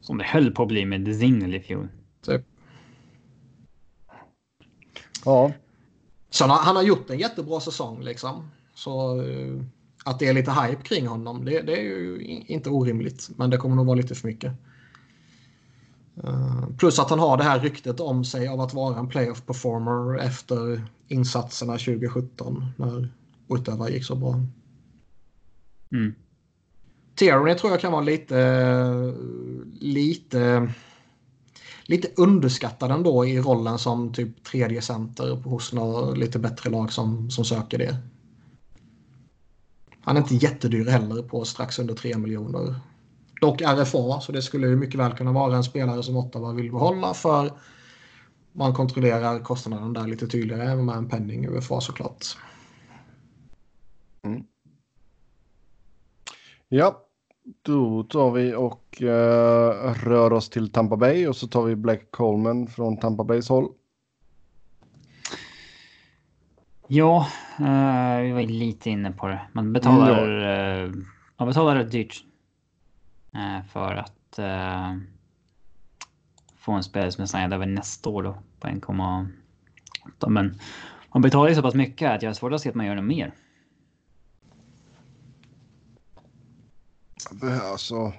Som 0.00 0.18
det 0.18 0.24
höll 0.24 0.50
på 0.50 0.62
att 0.62 0.68
bli 0.68 0.84
med 0.84 1.16
Zingle 1.16 1.56
i 1.56 1.60
fjol. 1.60 1.88
Typ. 2.26 2.42
Ja. 5.24 5.52
Så 6.30 6.46
han, 6.46 6.64
han, 6.64 6.76
har 6.76 6.82
gjort 6.82 7.10
en 7.10 7.18
jättebra 7.18 7.60
säsong 7.60 8.02
liksom. 8.02 8.50
Så 8.74 9.22
eh, 9.22 9.62
att 10.04 10.18
det 10.18 10.28
är 10.28 10.34
lite 10.34 10.50
hype 10.50 10.82
kring 10.82 11.06
honom, 11.06 11.44
det, 11.44 11.60
det 11.60 11.76
är 11.76 11.82
ju 11.82 12.20
inte 12.46 12.70
orimligt. 12.70 13.30
Men 13.36 13.50
det 13.50 13.56
kommer 13.56 13.76
nog 13.76 13.86
vara 13.86 13.96
lite 13.96 14.14
för 14.14 14.28
mycket. 14.28 14.52
Uh, 16.24 16.66
plus 16.78 16.98
att 16.98 17.10
han 17.10 17.18
har 17.18 17.36
det 17.36 17.44
här 17.44 17.60
ryktet 17.60 18.00
om 18.00 18.24
sig 18.24 18.48
av 18.48 18.60
att 18.60 18.74
vara 18.74 18.98
en 18.98 19.08
playoff 19.08 19.46
performer 19.46 20.18
efter 20.18 20.82
insatserna 21.08 21.72
2017 21.72 22.66
när 22.76 23.08
Ottawa 23.48 23.90
gick 23.90 24.04
så 24.04 24.14
bra. 24.14 24.40
Mm. 25.92 26.14
Tierney 27.14 27.54
tror 27.54 27.72
jag 27.72 27.80
kan 27.80 27.92
vara 27.92 28.02
lite, 28.02 29.14
lite, 29.80 30.72
lite 31.84 32.08
underskattad 32.16 32.90
ändå 32.90 33.26
i 33.26 33.40
rollen 33.40 33.78
som 33.78 34.12
typ 34.12 34.44
tredje 34.44 34.82
center 34.82 35.36
hos 35.36 35.72
några 35.72 36.10
lite 36.10 36.38
bättre 36.38 36.70
lag 36.70 36.92
som, 36.92 37.30
som 37.30 37.44
söker 37.44 37.78
det. 37.78 37.96
Han 40.00 40.16
är 40.16 40.20
inte 40.20 40.34
jättedyr 40.34 40.86
heller 40.86 41.22
på 41.22 41.44
strax 41.44 41.78
under 41.78 41.94
3 41.94 42.18
miljoner. 42.18 42.74
Dock 43.42 43.60
RFA, 43.60 44.20
så 44.20 44.32
det 44.32 44.42
skulle 44.42 44.66
mycket 44.66 45.00
väl 45.00 45.12
kunna 45.12 45.32
vara 45.32 45.56
en 45.56 45.64
spelare 45.64 46.02
som 46.02 46.16
Ottawa 46.16 46.52
vill 46.52 46.72
behålla 46.72 47.14
för 47.14 47.50
man 48.52 48.74
kontrollerar 48.74 49.38
kostnaden 49.38 49.92
där 49.92 50.06
lite 50.06 50.26
tydligare 50.26 50.70
än 50.70 50.84
med 50.84 50.96
en 50.96 51.08
penning 51.08 51.48
UFA 51.48 51.80
såklart. 51.80 52.26
Mm. 54.22 54.44
Ja, 56.68 57.06
då 57.62 58.02
tar 58.02 58.30
vi 58.30 58.54
och 58.54 58.98
uh, 59.00 59.94
rör 60.04 60.32
oss 60.32 60.50
till 60.50 60.72
Tampa 60.72 60.96
Bay 60.96 61.28
och 61.28 61.36
så 61.36 61.48
tar 61.48 61.62
vi 61.62 61.76
Black 61.76 62.10
Coleman 62.10 62.66
från 62.66 62.96
Tampa 62.96 63.24
Bays 63.24 63.48
håll. 63.48 63.68
Ja, 66.88 67.26
uh, 67.60 68.22
vi 68.22 68.32
var 68.32 68.42
lite 68.42 68.90
inne 68.90 69.12
på 69.12 69.26
det. 69.26 69.40
Man 69.52 69.72
betalar, 69.72 70.28
mm, 70.28 70.94
uh, 70.94 71.04
man 71.38 71.48
betalar 71.48 71.84
dyrt 71.84 72.24
för 73.72 73.94
att 73.94 74.38
uh, 74.38 74.98
få 76.56 76.72
en 76.72 76.82
spelare 76.82 77.12
som 77.12 77.22
är 77.22 77.26
signad 77.26 77.52
över 77.52 77.66
nästa 77.66 78.10
år 78.10 78.22
då 78.22 78.38
på 78.60 78.68
1,8. 78.68 80.28
Men 80.28 80.58
Man 81.12 81.22
betalar 81.22 81.48
ju 81.48 81.54
så 81.54 81.62
pass 81.62 81.74
mycket 81.74 82.10
att 82.10 82.22
jag 82.22 82.28
har 82.28 82.34
svårt 82.34 82.52
att 82.52 82.60
se 82.60 82.68
att 82.68 82.74
man 82.74 82.86
gör 82.86 82.94
något 82.94 83.04
mer. 83.04 83.32
Alltså, 87.62 88.12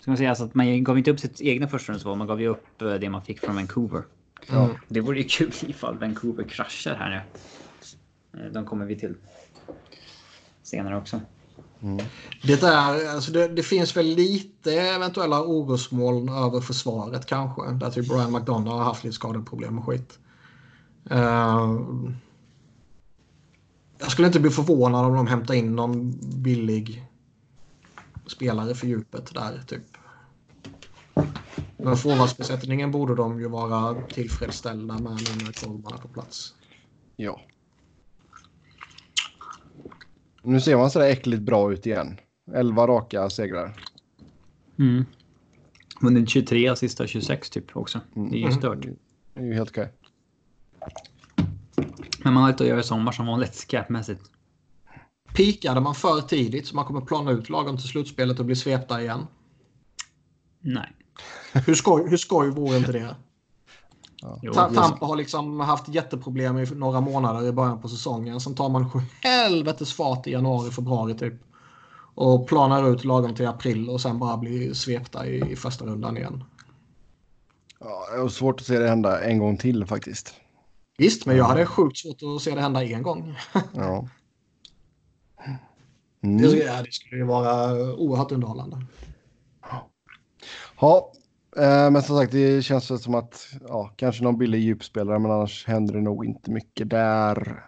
Ska 0.00 0.10
man 0.10 0.16
säga 0.16 0.28
alltså 0.28 0.44
att 0.44 0.54
man 0.54 0.84
gav 0.84 0.98
inte 0.98 1.10
upp 1.10 1.20
sitt 1.20 1.40
egna 1.40 1.68
förstahandsval, 1.68 2.18
man 2.18 2.26
gav 2.26 2.40
ju 2.40 2.46
upp 2.48 2.82
eh, 2.82 2.94
det 2.94 3.10
man 3.10 3.22
fick 3.22 3.40
från 3.40 3.54
Vancouver. 3.54 4.02
Mm. 4.50 4.70
Det 4.88 5.00
vore 5.00 5.18
ju 5.18 5.24
kul 5.24 5.52
ifall 5.66 5.98
Vancouver 5.98 6.44
kraschar 6.44 6.94
här 6.94 7.10
nu. 7.10 8.40
Eh, 8.40 8.52
De 8.52 8.64
kommer 8.64 8.86
vi 8.86 8.96
till 8.96 9.14
senare 10.62 10.96
också. 10.96 11.20
Det, 12.42 12.62
är, 12.62 13.08
alltså 13.14 13.32
det, 13.32 13.48
det 13.48 13.62
finns 13.62 13.96
väl 13.96 14.06
lite 14.06 14.72
eventuella 14.72 15.42
orosmoln 15.42 16.28
över 16.28 16.60
försvaret 16.60 17.26
kanske. 17.26 17.72
Där 17.72 17.90
typ 17.90 18.08
Brian 18.08 18.32
McDonough 18.32 18.76
har 18.76 18.84
haft 18.84 19.04
lite 19.04 19.14
skadeproblem 19.14 19.78
och 19.78 19.86
skit. 19.86 20.18
Uh, 21.10 21.80
jag 23.98 24.10
skulle 24.10 24.26
inte 24.26 24.40
bli 24.40 24.50
förvånad 24.50 25.04
om 25.06 25.14
de 25.14 25.26
hämtar 25.26 25.54
in 25.54 25.76
någon 25.76 26.18
billig 26.42 27.04
spelare 28.26 28.74
för 28.74 28.86
djupet 28.86 29.34
där 29.34 29.62
typ. 29.66 29.82
Men 31.76 31.96
forwardsbesättningen 31.96 32.90
borde 32.90 33.14
de 33.14 33.40
ju 33.40 33.48
vara 33.48 34.02
tillfredsställda 34.02 34.98
med 34.98 35.12
nu 35.12 35.44
när 35.44 35.52
Coleman 35.52 35.92
är 35.94 35.98
på 35.98 36.08
plats. 36.08 36.54
ja. 37.16 37.40
Nu 40.48 40.60
ser 40.60 40.76
man 40.76 40.90
sådär 40.90 41.06
äckligt 41.06 41.42
bra 41.42 41.72
ut 41.72 41.86
igen. 41.86 42.20
11 42.54 42.86
raka 42.86 43.30
segrar. 43.30 43.80
Mm. 44.78 45.04
Vunnit 46.00 46.28
23 46.28 46.76
sista 46.76 47.06
26 47.06 47.50
typ 47.50 47.76
också. 47.76 48.00
Det 48.14 48.20
är 48.20 48.24
ju 48.38 48.42
Mm. 48.42 48.52
stört. 48.52 48.82
Det 49.34 49.40
är 49.40 49.44
ju 49.44 49.54
helt 49.54 49.70
okej. 49.70 49.92
Men 52.24 52.32
man 52.34 52.42
har 52.42 52.50
lite 52.50 52.64
att 52.64 52.68
göra 52.68 52.80
i 52.80 52.82
sommar 52.82 53.12
som 53.12 53.26
vanligt 53.26 53.54
scapmässigt. 53.54 54.22
Pikade 55.34 55.80
man 55.80 55.94
för 55.94 56.20
tidigt 56.20 56.66
så 56.66 56.76
man 56.76 56.84
kommer 56.84 57.00
plana 57.00 57.30
ut 57.30 57.48
lagom 57.48 57.76
till 57.76 57.88
slutspelet 57.88 58.38
och 58.40 58.46
bli 58.46 58.56
svepta 58.56 59.02
igen. 59.02 59.26
Nej. 60.60 60.92
Hur 61.66 61.74
skoj, 61.74 62.10
hur 62.10 62.16
skoj 62.16 62.50
vore 62.50 62.76
inte 62.76 62.92
det? 62.92 63.16
Just- 64.42 64.54
Tampa 64.74 65.06
har 65.06 65.16
liksom 65.16 65.60
haft 65.60 65.88
jätteproblem 65.88 66.58
i 66.58 66.66
några 66.74 67.00
månader 67.00 67.46
i 67.48 67.52
början 67.52 67.80
på 67.80 67.88
säsongen. 67.88 68.40
Sen 68.40 68.54
tar 68.54 68.68
man 68.68 68.90
helvetes 69.22 69.92
fart 69.92 70.26
i 70.26 70.30
januari, 70.30 70.70
februari 70.70 71.14
typ. 71.14 71.34
Och 72.14 72.48
planar 72.48 72.88
ut 72.92 73.04
lagom 73.04 73.34
till 73.34 73.46
april 73.46 73.88
och 73.90 74.00
sen 74.00 74.18
bara 74.18 74.36
blir 74.36 74.72
svepta 74.74 75.26
i, 75.26 75.52
i 75.52 75.56
första 75.56 75.84
rundan 75.84 76.16
igen. 76.16 76.44
Ja, 77.80 78.08
det 78.14 78.20
är 78.22 78.28
svårt 78.28 78.60
att 78.60 78.66
se 78.66 78.78
det 78.78 78.88
hända 78.88 79.24
en 79.24 79.38
gång 79.38 79.56
till 79.56 79.86
faktiskt. 79.86 80.34
Visst, 80.98 81.26
men 81.26 81.36
jag 81.36 81.44
hade 81.44 81.66
sjukt 81.66 81.98
svårt 81.98 82.16
att 82.36 82.42
se 82.42 82.54
det 82.54 82.60
hända 82.60 82.84
en 82.84 83.02
gång. 83.02 83.36
Ja. 83.74 84.08
Det, 86.20 86.28
Mm. 86.28 86.58
ja, 86.66 86.82
det 86.82 86.92
skulle 86.92 87.16
ju 87.16 87.24
vara 87.26 87.72
oerhört 87.94 88.32
underhållande. 88.32 88.82
Ja, 90.80 91.12
men 91.64 92.02
som 92.02 92.16
sagt 92.16 92.32
det 92.32 92.62
känns 92.62 92.90
väl 92.90 92.98
som 92.98 93.14
att 93.14 93.46
ja, 93.68 93.92
kanske 93.96 94.24
någon 94.24 94.38
billig 94.38 94.60
djupspelare 94.60 95.18
men 95.18 95.30
annars 95.30 95.66
händer 95.66 95.94
det 95.94 96.00
nog 96.00 96.24
inte 96.24 96.50
mycket 96.50 96.90
där. 96.90 97.64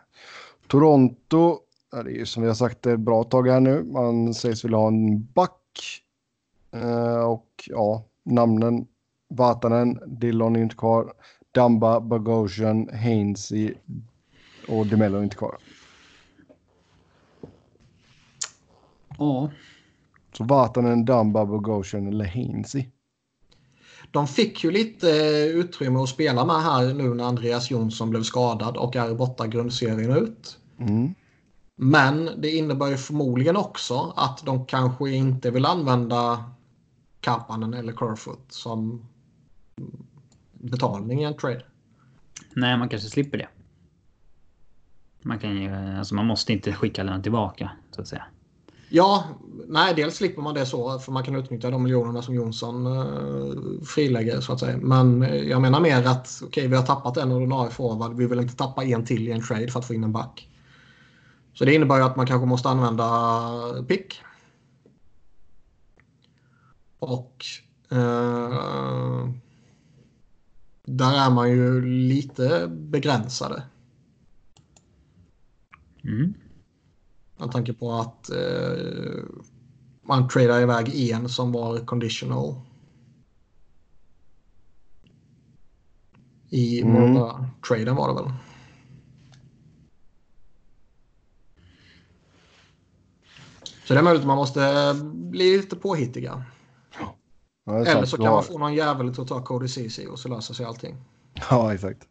Toronto, 0.68 1.58
ja, 1.92 2.02
det 2.02 2.10
är 2.10 2.14
ju 2.14 2.26
som 2.26 2.42
vi 2.42 2.48
har 2.48 2.54
sagt 2.54 2.86
ett 2.86 3.00
bra 3.00 3.24
tag 3.24 3.48
här 3.48 3.60
nu. 3.60 3.82
Man 3.84 4.34
sägs 4.34 4.64
vilja 4.64 4.78
ha 4.78 4.88
en 4.88 5.24
back. 5.24 6.02
Eh, 6.72 7.24
och 7.24 7.48
ja, 7.66 8.04
namnen 8.24 8.86
Vatanen, 9.28 10.00
Dillon 10.06 10.56
är 10.56 10.62
inte 10.62 10.76
kvar. 10.76 11.12
Damba, 11.52 12.00
Bogosian, 12.00 12.88
Hainsey 12.92 13.74
och 14.68 14.86
Demello 14.86 15.18
är 15.18 15.22
inte 15.22 15.36
kvar. 15.36 15.56
Ja. 19.18 19.50
Så 20.32 20.44
Vatanen, 20.44 21.04
Damba, 21.04 21.46
Bogosian 21.46 22.06
eller 22.06 22.24
Hainsey. 22.24 22.86
De 24.10 24.26
fick 24.26 24.64
ju 24.64 24.70
lite 24.70 25.10
eh, 25.10 25.44
utrymme 25.44 25.98
att 25.98 26.08
spela 26.08 26.44
med 26.44 26.62
här 26.62 26.94
nu 26.94 27.14
när 27.14 27.24
Andreas 27.24 27.70
Jonsson 27.70 28.10
blev 28.10 28.22
skadad 28.22 28.76
och 28.76 28.96
är 28.96 29.14
borta 29.14 29.46
grundserien 29.46 30.16
ut. 30.16 30.58
Mm. 30.78 31.14
Men 31.76 32.30
det 32.36 32.50
innebär 32.50 32.86
ju 32.86 32.96
förmodligen 32.96 33.56
också 33.56 34.12
att 34.16 34.44
de 34.44 34.66
kanske 34.66 35.10
inte 35.10 35.50
vill 35.50 35.66
använda 35.66 36.44
Kapanen 37.20 37.74
eller 37.74 37.92
Kerfoot 37.92 38.44
som 38.48 39.06
betalning 40.52 41.20
i 41.20 41.24
en 41.24 41.36
trade. 41.36 41.64
Nej, 42.54 42.78
man 42.78 42.88
kanske 42.88 43.08
slipper 43.08 43.38
det. 43.38 43.48
Man 45.22 45.38
kan 45.38 45.56
ju, 45.56 45.74
alltså 45.74 46.14
man 46.14 46.26
måste 46.26 46.52
inte 46.52 46.72
skicka 46.72 47.04
den 47.04 47.22
tillbaka 47.22 47.70
så 47.90 48.00
att 48.00 48.08
säga. 48.08 48.24
Ja, 48.92 49.24
nej, 49.68 49.94
dels 49.94 50.16
slipper 50.16 50.42
man 50.42 50.54
det 50.54 50.66
så 50.66 50.98
för 50.98 51.12
man 51.12 51.24
kan 51.24 51.36
utnyttja 51.36 51.70
de 51.70 51.82
miljonerna 51.82 52.22
som 52.22 52.34
Jonsson 52.34 52.86
eh, 52.86 53.84
frilägger 53.84 54.40
så 54.40 54.52
att 54.52 54.60
säga. 54.60 54.76
Men 54.76 55.22
eh, 55.22 55.34
jag 55.34 55.62
menar 55.62 55.80
mer 55.80 56.06
att 56.06 56.42
okej, 56.44 56.68
vi 56.68 56.76
har 56.76 56.86
tappat 56.86 57.16
en 57.16 57.32
ordinarie 57.32 57.70
forward. 57.70 58.16
Vi 58.16 58.26
vill 58.26 58.40
inte 58.40 58.56
tappa 58.56 58.84
en 58.84 59.04
till 59.04 59.28
i 59.28 59.32
en 59.32 59.42
trade 59.42 59.68
för 59.68 59.78
att 59.78 59.86
få 59.86 59.94
in 59.94 60.04
en 60.04 60.12
back. 60.12 60.48
Så 61.54 61.64
det 61.64 61.74
innebär 61.74 61.96
ju 61.96 62.02
att 62.02 62.16
man 62.16 62.26
kanske 62.26 62.46
måste 62.46 62.68
använda 62.68 63.84
pick. 63.88 64.22
Och 66.98 67.44
eh, 67.90 69.28
där 70.84 71.26
är 71.26 71.30
man 71.30 71.50
ju 71.50 71.80
lite 71.86 72.66
begränsade. 72.68 73.62
Mm. 76.04 76.34
Med 77.40 77.52
tanke 77.52 77.72
på 77.72 77.92
att 77.92 78.30
eh, 78.30 79.24
man 80.02 80.28
tradar 80.28 80.60
iväg 80.60 81.10
en 81.10 81.28
som 81.28 81.52
var 81.52 81.78
conditional. 81.86 82.54
I 86.50 86.82
Mm. 86.82 87.14
traden 87.68 87.96
var 87.96 88.08
det 88.08 88.22
väl. 88.22 88.32
Så 93.84 93.94
det 93.94 94.00
är 94.00 94.04
möjligt 94.04 94.20
att 94.20 94.26
man 94.26 94.36
måste 94.36 94.94
bli 95.04 95.56
lite 95.56 95.76
påhittiga. 95.76 96.44
Ja, 97.66 97.78
Eller 97.86 98.04
så 98.04 98.16
kan 98.16 98.26
har- 98.26 98.32
man 98.34 98.44
få 98.44 98.58
någon 98.58 98.74
jävel 98.74 99.08
att 99.08 99.28
ta 99.28 99.42
Cody 99.44 99.68
Ceesay 99.68 100.06
och 100.06 100.18
så 100.18 100.28
löser 100.28 100.54
sig 100.54 100.66
allting. 100.66 100.96
Ja, 101.50 101.74
exakt. 101.74 102.06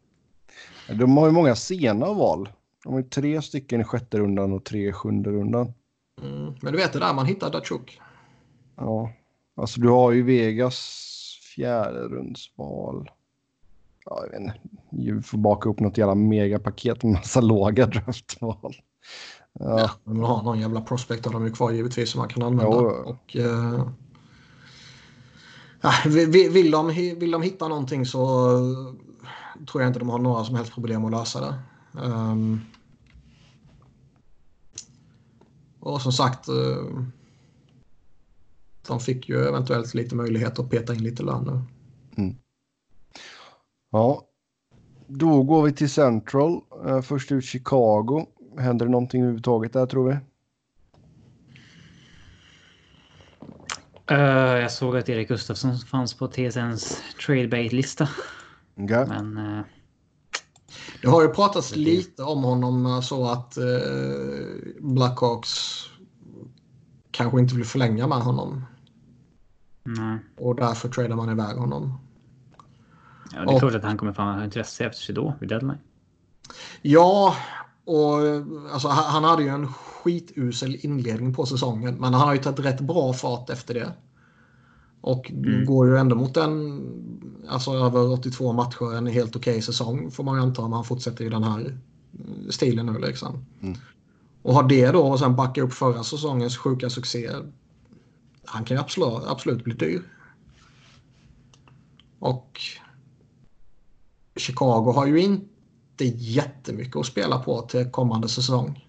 De 1.00 1.18
har 1.18 1.26
ju 1.26 1.32
många 1.32 1.56
sena 1.56 2.14
val. 2.14 2.50
De 2.90 2.96
har 2.96 3.02
tre 3.02 3.42
stycken 3.42 3.82
i 3.82 3.84
sjätte 3.84 4.20
rundan 4.20 4.54
och 4.54 4.64
tre 4.64 4.90
i 4.90 4.94
sjunde 4.94 5.30
rundan. 5.30 5.74
Mm. 6.22 6.54
Men 6.62 6.74
du 6.74 6.80
vet 6.80 6.94
det 6.94 7.00
där, 7.00 7.14
man 7.14 7.26
hittar 7.26 7.52
Datsjuk. 7.52 8.02
Ja, 8.76 9.12
alltså 9.56 9.82
du 9.82 9.90
har 9.90 10.12
ju 10.12 10.24
Vegas 10.24 10.80
fjärde 11.56 12.00
rundsval. 12.00 13.12
Ja, 14.06 14.22
jag 14.24 14.32
vet 14.32 14.40
inte. 14.40 14.60
Du 14.90 15.22
får 15.22 15.38
baka 15.38 15.70
upp 15.70 15.80
något 15.80 15.98
jävla 15.98 16.16
megapaket 16.16 17.04
med 17.04 17.14
massa 17.14 17.42
låga 17.42 17.86
draftval. 17.86 18.76
Ja, 19.60 19.92
Men 20.04 20.18
man 20.18 20.30
har 20.30 20.44
någon 20.44 20.60
jävla 20.60 20.82
prospect 20.82 21.28
av 21.28 21.34
dem 21.34 21.46
ju 21.46 21.52
kvar 21.52 21.72
givetvis 21.72 22.12
som 22.12 22.20
man 22.20 22.30
kan 22.30 22.44
använda. 22.44 22.78
Jo. 22.78 22.88
Och, 23.06 23.36
eh, 23.36 23.88
ja, 25.82 25.92
vill, 26.06 26.72
de, 26.72 26.88
vill 27.20 27.32
de 27.32 27.42
hitta 27.42 27.68
någonting 27.68 28.06
så 28.06 28.50
tror 29.72 29.82
jag 29.82 29.90
inte 29.90 30.00
de 30.00 30.10
har 30.10 30.20
några 30.20 30.44
som 30.44 30.56
helst 30.56 30.74
problem 30.74 31.06
att 31.06 31.12
lösa 31.12 31.42
det. 31.42 31.56
Ehm, 32.06 32.62
och 35.90 36.02
som 36.02 36.12
sagt, 36.12 36.48
eh, 36.48 37.04
de 38.88 39.00
fick 39.00 39.30
ju 39.30 39.48
eventuellt 39.48 39.94
lite 39.94 40.16
möjlighet 40.16 40.60
att 40.60 40.70
peta 40.70 40.94
in 40.94 41.04
lite 41.04 41.24
lön 41.24 41.66
nu. 42.16 42.36
ja. 43.92 44.26
Då 45.08 45.44
går 45.44 45.64
vi 45.64 45.72
till 45.72 45.90
Central. 45.90 46.62
Eh, 46.86 47.02
Först 47.02 47.32
ut 47.32 47.46
Chicago. 47.46 48.26
Händer 48.58 48.86
det 48.86 48.92
någonting 48.92 49.22
överhuvudtaget 49.22 49.74
där 49.74 49.86
tror 49.86 50.10
vi? 50.10 50.18
Eh, 54.12 54.62
jag 54.62 54.72
såg 54.72 54.98
att 54.98 55.10
Erik 55.10 55.28
Gustafsson 55.28 55.78
fanns 55.78 56.14
på 56.14 56.28
TSNs 56.28 57.02
tradebait-lista. 57.26 58.10
Okej. 58.78 59.06
Men 59.08 59.38
Det 61.02 61.08
har 61.08 61.22
ju 61.22 61.28
pratats 61.28 61.76
lite 61.76 62.24
om 62.24 62.44
honom 62.44 62.86
eh, 62.86 63.02
så 63.02 63.26
att 63.30 63.58
eh, 63.58 63.64
Blackhawks 64.80 65.84
kanske 67.12 67.40
inte 67.40 67.56
vill 67.56 67.66
förlänga 67.66 68.08
med 68.08 68.18
honom. 68.22 68.66
nej. 69.84 70.20
Och 70.38 70.56
därför 70.56 70.90
tradar 70.90 71.16
man 71.16 71.30
iväg 71.32 71.58
honom. 71.58 72.00
Ja, 73.34 73.40
det 73.40 73.52
är 73.52 73.54
Och- 73.54 73.60
klart 73.60 73.76
att 73.76 73.84
han 73.84 73.98
kommer 73.98 74.14
få 74.14 74.44
intresse 74.44 74.86
efter 74.86 75.02
sig 75.02 75.16
då, 75.16 75.34
vid 75.40 75.50
deadline. 75.50 75.78
Ja, 76.82 77.36
och 77.86 78.28
eh, 78.28 78.44
alltså, 78.74 78.88
han 78.88 79.04
han 79.14 79.24
hade 79.24 79.44
ju 79.44 79.50
en 79.50 79.68
skitusel 79.68 80.78
inledning 80.86 81.34
på 81.34 81.46
säsongen. 81.46 81.96
Men 81.96 82.14
han 82.14 82.28
har 82.28 82.34
ju 82.34 82.40
tagit 82.42 82.60
rätt 82.60 82.82
bra 82.82 83.14
fart 83.14 83.50
efter 83.50 83.74
det. 83.74 83.94
Och 85.02 85.32
Mm. 85.32 85.66
går 85.66 85.88
ju 85.88 85.98
ändå 85.98 86.16
mot 86.16 86.38
en, 86.38 86.82
alltså 87.50 87.72
över 87.72 88.12
82 88.12 88.54
matcher, 88.54 88.98
en 88.98 89.08
helt 89.08 89.36
okej 89.36 89.62
säsong 89.62 90.12
får 90.12 90.24
man 90.24 90.36
ju 90.36 90.42
anta 90.42 90.62
om 90.62 90.74
han 90.74 90.84
fortsätter 90.86 91.26
i 91.26 91.30
den 91.30 91.44
här 91.44 91.78
stilen 92.50 92.86
nu 92.86 93.00
liksom. 93.00 93.46
Mm. 93.62 93.78
Och 94.42 94.54
ha 94.54 94.64
det 94.64 94.92
då 94.92 95.02
och 95.02 95.20
sen 95.20 95.36
backa 95.36 95.62
upp 95.62 95.74
förra 95.74 96.04
säsongens 96.04 96.58
sjuka 96.58 96.90
succé. 96.90 97.30
Han 98.46 98.66
kan 98.66 98.78
ju 98.78 98.82
absolut, 98.82 99.24
absolut 99.28 99.64
bli 99.64 99.74
dyr. 99.74 100.04
Och 102.20 102.62
Chicago 104.36 104.92
har 104.92 105.06
ju 105.06 105.20
inte 105.20 106.06
jättemycket 106.16 106.96
att 106.96 107.06
spela 107.06 107.40
på 107.40 107.62
till 107.62 107.92
kommande 107.92 108.30
säsong. 108.30 108.88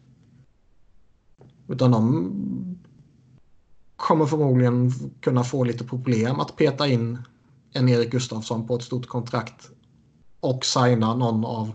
Utan 1.68 1.90
de 1.90 2.76
kommer 3.96 4.26
förmodligen 4.26 4.92
kunna 5.20 5.44
få 5.44 5.64
lite 5.64 5.84
problem 5.84 6.40
att 6.40 6.56
peta 6.56 6.88
in 6.88 7.18
en 7.72 7.88
Erik 7.88 8.10
Gustafsson 8.10 8.66
på 8.66 8.76
ett 8.76 8.82
stort 8.82 9.06
kontrakt 9.06 9.70
och 10.40 10.64
signa 10.64 11.14
någon 11.14 11.44
av 11.44 11.72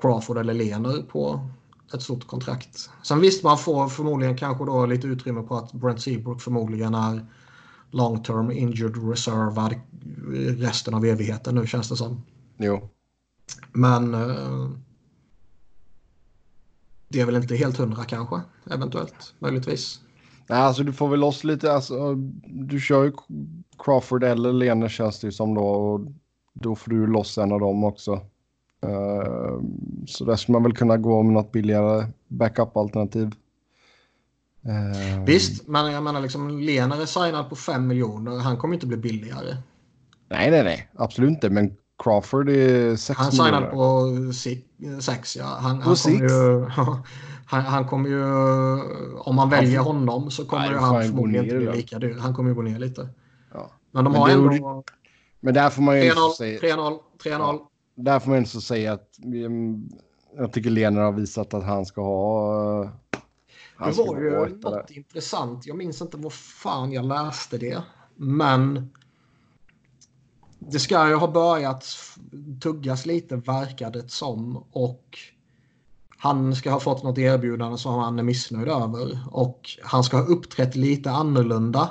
Crawford 0.00 0.38
eller 0.38 0.54
Lener 0.54 1.02
på 1.02 1.48
ett 1.94 2.02
stort 2.02 2.26
kontrakt. 2.26 2.90
Sen 3.02 3.20
visst, 3.20 3.44
man 3.44 3.58
får 3.58 3.88
förmodligen 3.88 4.36
kanske 4.36 4.64
då 4.64 4.86
lite 4.86 5.06
utrymme 5.06 5.42
på 5.42 5.56
att 5.56 5.72
Brent 5.72 6.00
Seabrook 6.02 6.42
förmodligen 6.42 6.94
är 6.94 7.26
long 7.90 8.22
term 8.22 8.50
injured 8.50 9.08
reservad 9.08 9.74
resten 10.58 10.94
av 10.94 11.04
evigheten 11.04 11.54
nu 11.54 11.66
känns 11.66 11.88
det 11.88 11.96
som. 11.96 12.22
Jo. 12.56 12.88
Men 13.72 14.14
eh, 14.14 14.70
det 17.08 17.20
är 17.20 17.26
väl 17.26 17.36
inte 17.36 17.56
helt 17.56 17.76
hundra 17.76 18.04
kanske, 18.04 18.40
eventuellt, 18.70 19.34
möjligtvis. 19.38 20.00
Nej, 20.52 20.60
alltså 20.60 20.82
du 20.82 20.92
får 20.92 21.08
väl 21.08 21.20
loss 21.20 21.44
lite. 21.44 21.72
Alltså, 21.72 22.14
du 22.44 22.80
kör 22.80 23.04
ju 23.04 23.12
Crawford 23.78 24.24
eller 24.24 24.52
Lene 24.52 24.88
känns 24.88 25.20
det 25.20 25.26
ju 25.26 25.32
som 25.32 25.54
då. 25.54 25.64
Och 25.64 26.00
då 26.52 26.74
får 26.74 26.90
du 26.90 27.06
loss 27.06 27.38
en 27.38 27.52
av 27.52 27.60
dem 27.60 27.84
också. 27.84 28.12
Uh, 28.86 29.60
så 30.06 30.24
där 30.24 30.36
skulle 30.36 30.52
man 30.52 30.62
väl 30.62 30.76
kunna 30.76 30.96
gå 30.96 31.22
med 31.22 31.32
något 31.32 31.52
billigare 31.52 32.06
backup-alternativ. 32.28 33.34
Uh, 34.66 35.24
Visst, 35.26 35.68
men 35.68 35.92
jag 35.92 36.02
menar 36.02 36.20
liksom 36.20 36.60
Lener 36.60 37.02
är 37.02 37.06
signad 37.06 37.48
på 37.48 37.56
5 37.56 37.86
miljoner. 37.86 38.38
Han 38.38 38.56
kommer 38.56 38.74
inte 38.74 38.86
bli 38.86 38.96
billigare. 38.96 39.56
Nej, 40.28 40.50
nej, 40.50 40.64
nej. 40.64 40.88
Absolut 40.94 41.30
inte. 41.30 41.50
Men 41.50 41.76
Crawford 42.02 42.48
är 42.48 42.96
6 42.96 43.18
Han 43.18 43.26
är 43.26 43.30
signad 43.30 43.70
på 43.70 45.02
6, 45.02 45.36
ja. 45.36 45.44
Han, 45.44 45.82
han 45.82 45.96
kommer 45.96 46.28
ju... 46.28 46.66
Han, 47.52 47.62
han, 47.62 47.88
kommer 47.88 48.08
ju, 48.08 48.24
om 49.18 49.36
man 49.36 49.50
väljer 49.50 49.78
får, 49.78 49.92
honom 49.92 50.30
så 50.30 50.44
kommer 50.44 50.70
nej, 50.70 50.78
han 50.78 51.02
förmodligen 51.02 51.44
inte 51.44 51.56
bli 51.56 51.72
lika 51.72 51.98
dyr. 51.98 52.18
Han 52.18 52.34
kommer 52.34 52.50
ju 52.50 52.54
gå 52.54 52.62
ner 52.62 52.78
lite. 52.78 53.08
Ja. 53.54 53.70
Men 53.90 54.04
de 54.04 54.12
men 54.12 54.22
har 54.22 54.28
ändå... 54.28 54.84
Men 55.40 55.54
där 55.54 55.70
får 55.70 55.82
man 55.82 56.00
ju 56.00 56.10
3-0, 56.10 56.30
säga... 56.30 56.60
3-0, 56.60 56.98
3-0. 57.24 57.58
Där 57.94 58.20
får 58.20 58.28
man 58.28 58.38
ändå 58.38 58.48
säga 58.48 58.92
att 58.92 59.18
mm, 59.24 59.88
jag 60.36 60.52
tycker 60.52 60.70
Lener 60.70 61.00
har 61.00 61.12
visat 61.12 61.54
att 61.54 61.64
han 61.64 61.86
ska 61.86 62.00
ha... 62.02 62.84
Han 63.76 63.90
det 63.90 63.96
var 63.96 64.20
ju 64.20 64.30
något 64.30 64.62
där. 64.62 64.96
intressant. 64.96 65.66
Jag 65.66 65.76
minns 65.76 66.02
inte 66.02 66.16
vad 66.16 66.32
fan 66.32 66.92
jag 66.92 67.04
läste 67.04 67.58
det. 67.58 67.82
Men 68.16 68.90
det 70.58 70.78
ska 70.78 71.08
ju 71.08 71.14
ha 71.14 71.28
börjat 71.28 71.86
tuggas 72.60 73.06
lite 73.06 73.36
verkar 73.36 73.90
det 73.90 74.10
som. 74.10 74.64
Och 74.72 75.18
han 76.22 76.54
ska 76.54 76.70
ha 76.70 76.80
fått 76.80 77.02
något 77.02 77.18
erbjudande 77.18 77.78
som 77.78 77.94
han 77.94 78.18
är 78.18 78.22
missnöjd 78.22 78.68
över. 78.68 79.18
Och 79.30 79.70
han 79.82 80.04
ska 80.04 80.16
ha 80.16 80.24
uppträtt 80.24 80.76
lite 80.76 81.10
annorlunda. 81.10 81.90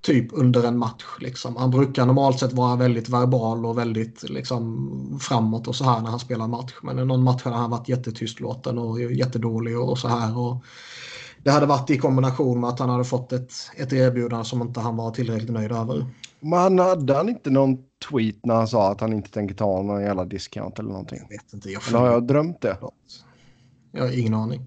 Typ 0.00 0.28
under 0.32 0.64
en 0.64 0.78
match. 0.78 1.04
Liksom. 1.20 1.56
Han 1.56 1.70
brukar 1.70 2.06
normalt 2.06 2.38
sett 2.38 2.52
vara 2.52 2.76
väldigt 2.76 3.08
verbal 3.08 3.66
och 3.66 3.78
väldigt 3.78 4.30
liksom, 4.30 5.18
framåt 5.22 5.68
och 5.68 5.76
så 5.76 5.84
här 5.84 6.00
när 6.00 6.10
han 6.10 6.20
spelar 6.20 6.48
match. 6.48 6.74
Men 6.82 6.98
i 6.98 7.04
någon 7.04 7.24
match 7.24 7.42
har 7.44 7.52
han 7.52 7.70
varit 7.70 7.88
jättetystlåten 7.88 8.78
och 8.78 9.00
jättedålig 9.00 9.78
och 9.78 9.98
så 9.98 10.08
här. 10.08 10.38
Och 10.38 10.64
det 11.42 11.50
hade 11.50 11.66
varit 11.66 11.90
i 11.90 11.98
kombination 11.98 12.60
med 12.60 12.70
att 12.70 12.78
han 12.78 12.90
hade 12.90 13.04
fått 13.04 13.32
ett, 13.32 13.52
ett 13.76 13.92
erbjudande 13.92 14.44
som 14.44 14.62
inte 14.62 14.80
han 14.80 14.96
var 14.96 15.10
tillräckligt 15.10 15.50
nöjd 15.50 15.72
över. 15.72 16.06
Men 16.40 16.78
hade 16.78 17.14
han 17.14 17.28
inte 17.28 17.50
någon 17.50 17.78
tweet 18.10 18.46
när 18.46 18.54
han 18.54 18.68
sa 18.68 18.92
att 18.92 19.00
han 19.00 19.12
inte 19.12 19.30
tänker 19.30 19.54
ta 19.54 19.82
någon 19.82 20.02
jävla 20.02 20.24
discount 20.24 20.78
eller 20.78 20.90
någonting? 20.90 21.18
Jag 21.22 21.28
vet 21.28 21.52
inte. 21.52 21.70
Jag 21.70 21.88
eller 21.88 21.98
har 21.98 22.06
jag 22.06 22.26
drömt 22.26 22.60
det? 22.60 22.76
Jag 23.92 24.02
har 24.02 24.18
ingen 24.18 24.34
aning. 24.34 24.66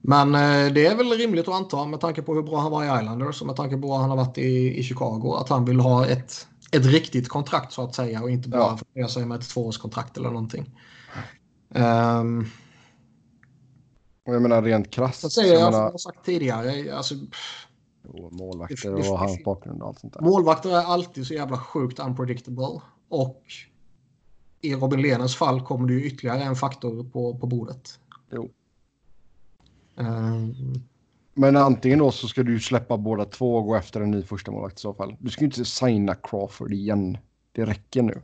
Men 0.00 0.34
eh, 0.34 0.72
det 0.72 0.86
är 0.86 0.96
väl 0.96 1.10
rimligt 1.10 1.48
att 1.48 1.54
anta 1.54 1.86
med 1.86 2.00
tanke 2.00 2.22
på 2.22 2.34
hur 2.34 2.42
bra 2.42 2.60
han 2.60 2.70
var 2.70 2.84
i 2.84 3.00
Islanders 3.00 3.40
och 3.40 3.46
med 3.46 3.56
tanke 3.56 3.76
på 3.76 3.94
att 3.94 4.00
han 4.00 4.10
har 4.10 4.16
varit 4.16 4.38
i, 4.38 4.78
i 4.78 4.82
Chicago 4.82 5.36
att 5.40 5.48
han 5.48 5.64
vill 5.64 5.80
ha 5.80 6.06
ett, 6.06 6.48
ett 6.72 6.86
riktigt 6.86 7.28
kontrakt 7.28 7.72
så 7.72 7.84
att 7.84 7.94
säga 7.94 8.22
och 8.22 8.30
inte 8.30 8.48
bara 8.48 8.78
ja. 8.92 9.08
sig 9.08 9.26
med 9.26 9.38
ett 9.38 9.48
tvåårskontrakt 9.48 10.16
eller 10.16 10.28
någonting. 10.28 10.70
Um, 11.74 12.50
och 14.26 14.34
jag 14.34 14.42
menar 14.42 14.62
rent 14.62 14.90
krasst. 14.90 15.20
Så 15.20 15.30
säger 15.30 15.54
jag, 15.54 15.62
jag 15.62 15.72
menar... 15.72 15.98
sagt 15.98 16.24
tidigare. 16.24 16.96
Alltså, 16.96 17.14
målvakter 18.12 19.10
och 19.10 19.18
hans 19.18 19.44
bakgrund 19.44 19.82
och 19.82 19.88
allt 19.88 19.98
sånt 19.98 20.14
där. 20.14 20.20
Målvakter 20.20 20.70
är 20.70 20.84
alltid 20.84 21.26
så 21.26 21.34
jävla 21.34 21.58
sjukt 21.58 21.98
unpredictable. 21.98 22.80
Och 23.08 23.42
i 24.60 24.74
Robin 24.74 25.02
Lehners 25.02 25.36
fall 25.36 25.60
kommer 25.60 25.88
det 25.88 25.94
ju 25.94 26.04
ytterligare 26.04 26.42
en 26.42 26.56
faktor 26.56 27.04
på, 27.04 27.38
på 27.38 27.46
bordet. 27.46 28.00
Jo. 28.32 28.50
Um... 29.96 30.82
Men 31.34 31.56
antingen 31.56 31.98
då 31.98 32.10
så 32.10 32.28
ska 32.28 32.42
du 32.42 32.60
släppa 32.60 32.96
båda 32.96 33.24
två 33.24 33.56
och 33.56 33.64
gå 33.64 33.76
efter 33.76 34.00
en 34.00 34.10
ny 34.10 34.22
första 34.22 34.50
målvakt 34.50 34.78
i 34.78 34.80
så 34.80 34.94
fall. 34.94 35.16
Du 35.18 35.30
ska 35.30 35.40
ju 35.40 35.46
inte 35.46 35.64
signa 35.64 36.14
Crawford 36.14 36.72
igen. 36.72 37.18
Det 37.52 37.64
räcker 37.64 38.02
nu. 38.02 38.22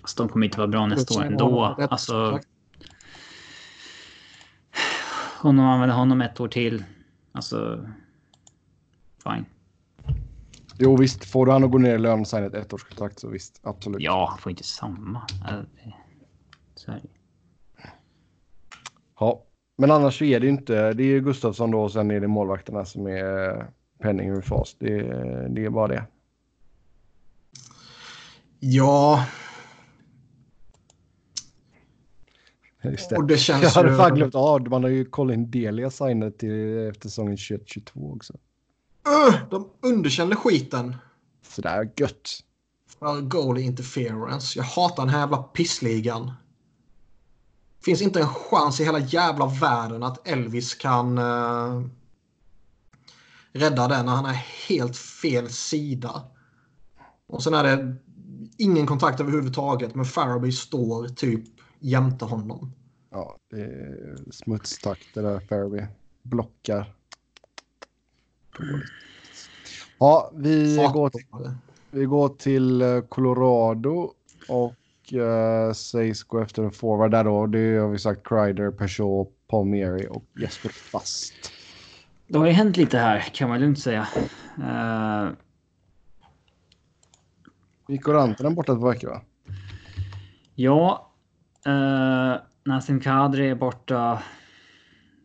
Fast 0.00 0.16
de 0.16 0.28
kommer 0.28 0.46
inte 0.46 0.58
vara 0.58 0.68
bra 0.68 0.86
nästa 0.86 1.18
år 1.18 1.24
ändå. 1.24 1.64
Alltså... 1.90 2.40
Om 5.42 5.56
de 5.56 5.66
använder 5.66 5.96
honom 5.96 6.20
ett 6.20 6.40
år 6.40 6.48
till. 6.48 6.84
Alltså 7.32 7.88
fine. 9.22 9.44
Jo 10.78 10.96
visst, 10.96 11.24
får 11.24 11.46
du 11.46 11.52
han 11.52 11.64
att 11.64 11.70
gå 11.70 11.78
ner 11.78 11.94
i 11.94 11.98
lön 11.98 12.20
och 12.20 12.28
signa 12.28 12.46
ett 12.46 12.54
ettårskontrakt 12.54 13.18
så 13.18 13.28
visst, 13.28 13.60
absolut. 13.62 14.02
Ja, 14.02 14.26
han 14.30 14.38
får 14.38 14.50
inte 14.50 14.64
samma. 14.64 15.26
Så 16.74 16.90
är 16.90 16.94
det. 16.94 17.08
Ja, 19.20 19.44
men 19.76 19.90
annars 19.90 20.18
så 20.18 20.24
är 20.24 20.40
det 20.40 20.48
inte. 20.48 20.92
Det 20.92 21.04
är 21.04 21.20
Gustafsson 21.20 21.70
då 21.70 21.82
och 21.82 21.92
sen 21.92 22.10
är 22.10 22.20
det 22.20 22.28
målvakterna 22.28 22.84
som 22.84 23.06
är 23.06 23.66
penning 23.98 24.30
ur 24.30 24.40
fas. 24.40 24.76
Det, 24.78 25.02
det 25.48 25.64
är 25.64 25.70
bara 25.70 25.88
det. 25.88 26.04
Ja. 28.60 29.26
Just 32.82 33.10
det. 33.10 33.16
Och 33.16 33.26
det 33.26 33.38
känns 33.38 33.62
Jag 33.62 33.70
hade 33.70 33.90
ju... 33.90 33.96
fan 33.96 34.14
glömt 34.14 34.34
av. 34.34 34.68
Man 34.68 34.82
har 34.82 34.90
ju 34.90 35.04
Colin 35.04 35.50
Delia 35.50 35.90
signat 35.90 36.38
till 36.38 36.88
efter 36.88 37.08
säsongen 37.08 37.36
21-22 37.36 38.16
också. 38.16 38.34
De 39.50 39.68
underkände 39.80 40.36
skiten. 40.36 40.96
Sådär 41.42 41.90
gött. 41.96 42.30
För 42.98 43.20
goalie 43.20 43.64
interference. 43.64 44.58
Jag 44.58 44.64
hatar 44.64 45.02
den 45.02 45.14
här 45.14 45.20
jävla 45.20 45.42
pissligan. 45.42 46.32
Finns 47.84 48.02
inte 48.02 48.20
en 48.20 48.28
chans 48.28 48.80
i 48.80 48.84
hela 48.84 48.98
jävla 48.98 49.46
världen 49.46 50.02
att 50.02 50.28
Elvis 50.28 50.74
kan 50.74 51.18
uh, 51.18 51.86
rädda 53.52 53.88
den 53.88 54.06
när 54.06 54.12
han 54.12 54.26
är 54.26 54.44
helt 54.68 54.96
fel 54.96 55.50
sida. 55.50 56.22
Och 57.26 57.42
sen 57.42 57.54
är 57.54 57.64
det 57.64 57.96
ingen 58.58 58.86
kontakt 58.86 59.20
överhuvudtaget 59.20 59.94
men 59.94 60.04
Faraby 60.04 60.52
står 60.52 61.08
typ 61.08 61.44
jämte 61.80 62.24
honom. 62.24 62.72
Ja, 63.10 63.36
det 63.50 63.60
är 63.60 64.16
smutstakt 64.30 65.14
det 65.14 65.22
där 65.22 65.40
Faraby. 65.40 65.86
Blockar. 66.22 66.94
Ja, 69.98 70.30
vi 70.34 70.76
går, 70.92 71.10
till, 71.10 71.24
vi 71.90 72.04
går 72.04 72.28
till 72.28 72.82
eh, 72.82 73.00
Colorado 73.00 74.12
och 74.48 74.74
uh, 75.12 75.72
sägs 75.72 76.22
gå 76.22 76.40
efter 76.40 76.62
en 76.62 76.70
forward 76.70 77.10
där 77.10 77.24
då. 77.24 77.46
Det 77.46 77.76
har 77.76 77.88
vi 77.88 77.98
sagt 77.98 78.28
Kreider, 78.28 78.70
Peugeot, 78.70 79.28
Palmieri 79.50 80.06
och 80.10 80.24
Jesper 80.40 80.68
Fast. 80.68 81.34
Det 82.26 82.38
har 82.38 82.46
ju 82.46 82.52
hänt 82.52 82.76
lite 82.76 82.98
här 82.98 83.20
kan 83.20 83.48
man 83.48 83.60
lugnt 83.60 83.78
säga. 83.78 84.08
Uh... 84.58 85.30
Gick 87.88 88.08
Rantanen 88.08 88.54
borta 88.54 88.72
ett 88.72 88.80
par 88.80 88.88
veckor 88.88 89.08
va? 89.08 89.20
Ja. 90.54 91.10
Uh, 91.66 92.34
Nassim 92.64 93.00
Kadri 93.00 93.48
är 93.48 93.54
borta 93.54 94.22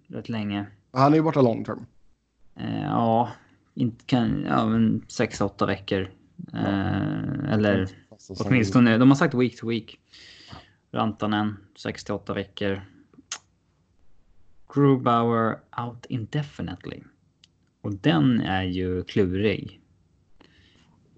rätt 0.07 0.29
länge. 0.29 0.65
Han 0.93 1.11
är 1.11 1.17
ju 1.17 1.23
borta 1.23 1.41
long 1.41 1.63
term. 1.63 1.85
Eh, 2.59 2.81
ja, 2.81 3.31
inte 3.73 4.05
kan, 4.05 4.45
ja, 4.49 4.65
men 4.65 5.01
6-8 5.01 5.67
veckor. 5.67 6.11
Eh, 6.53 7.53
eller 7.53 7.89
åtminstone, 8.39 8.97
de 8.97 9.09
har 9.09 9.15
sagt 9.15 9.33
week 9.33 9.59
to 9.59 9.69
week. 9.69 9.99
Rantanen 10.91 11.57
6-8 11.75 12.33
veckor. 12.33 12.81
Grubauer 14.73 15.59
out 15.77 16.05
indefinitely. 16.09 17.03
Och 17.81 17.93
den 17.93 18.41
är 18.41 18.63
ju 18.63 19.03
klurig. 19.03 19.81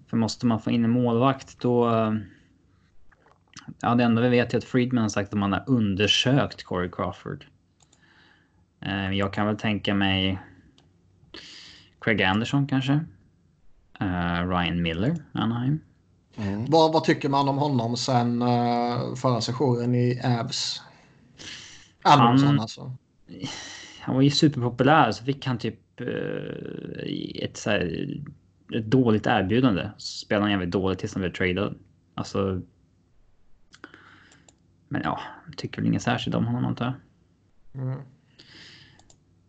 För 0.06 0.16
måste 0.16 0.46
man 0.46 0.60
få 0.60 0.70
in 0.70 0.84
en 0.84 0.90
målvakt 0.90 1.60
då... 1.60 1.86
Ja, 3.80 3.94
det 3.94 4.04
enda 4.04 4.22
vi 4.22 4.28
vet 4.28 4.54
är 4.54 4.58
att 4.58 4.64
Friedman 4.64 5.02
har 5.02 5.08
sagt 5.08 5.32
att 5.32 5.38
man 5.38 5.52
har 5.52 5.64
undersökt 5.66 6.64
Corey 6.64 6.90
Crawford. 6.90 7.44
Eh, 8.80 9.12
jag 9.12 9.32
kan 9.32 9.46
väl 9.46 9.56
tänka 9.56 9.94
mig 9.94 10.38
Craig 12.00 12.22
Anderson 12.22 12.66
kanske. 12.66 12.92
Uh, 14.02 14.48
Ryan 14.48 14.82
Miller, 14.82 15.16
Anaheim. 15.32 15.80
Mm. 16.36 16.64
Vad, 16.68 16.92
vad, 16.92 17.04
tycker 17.04 17.28
man 17.28 17.48
om 17.48 17.58
honom 17.58 17.96
sen 17.96 18.42
uh, 18.42 19.14
förra 19.14 19.40
sessionen 19.40 19.94
i 19.94 20.20
Avs? 20.24 20.82
Anderson 22.02 22.48
han, 22.48 22.60
alltså. 22.60 22.92
Han 24.00 24.14
var 24.14 24.22
ju 24.22 24.30
superpopulär 24.30 25.12
så 25.12 25.24
fick 25.24 25.46
han 25.46 25.58
typ 25.58 26.00
uh, 26.00 27.42
ett, 27.42 27.56
så 27.56 27.70
här, 27.70 28.08
ett 28.74 28.86
dåligt 28.86 29.26
erbjudande. 29.26 29.90
Spelade 29.98 30.44
han 30.44 30.50
jävligt 30.50 30.70
dåligt 30.70 30.98
tills 30.98 31.14
han 31.14 31.20
blev 31.20 31.32
tradad. 31.32 31.78
Alltså. 32.14 32.60
Men 34.88 35.02
ja, 35.04 35.20
tycker 35.56 35.80
väl 35.80 35.88
inget 35.88 36.02
särskilt 36.02 36.36
om 36.36 36.46
honom 36.46 36.64
antar 36.64 36.84
jag. 36.84 36.94
Mm. 37.82 38.00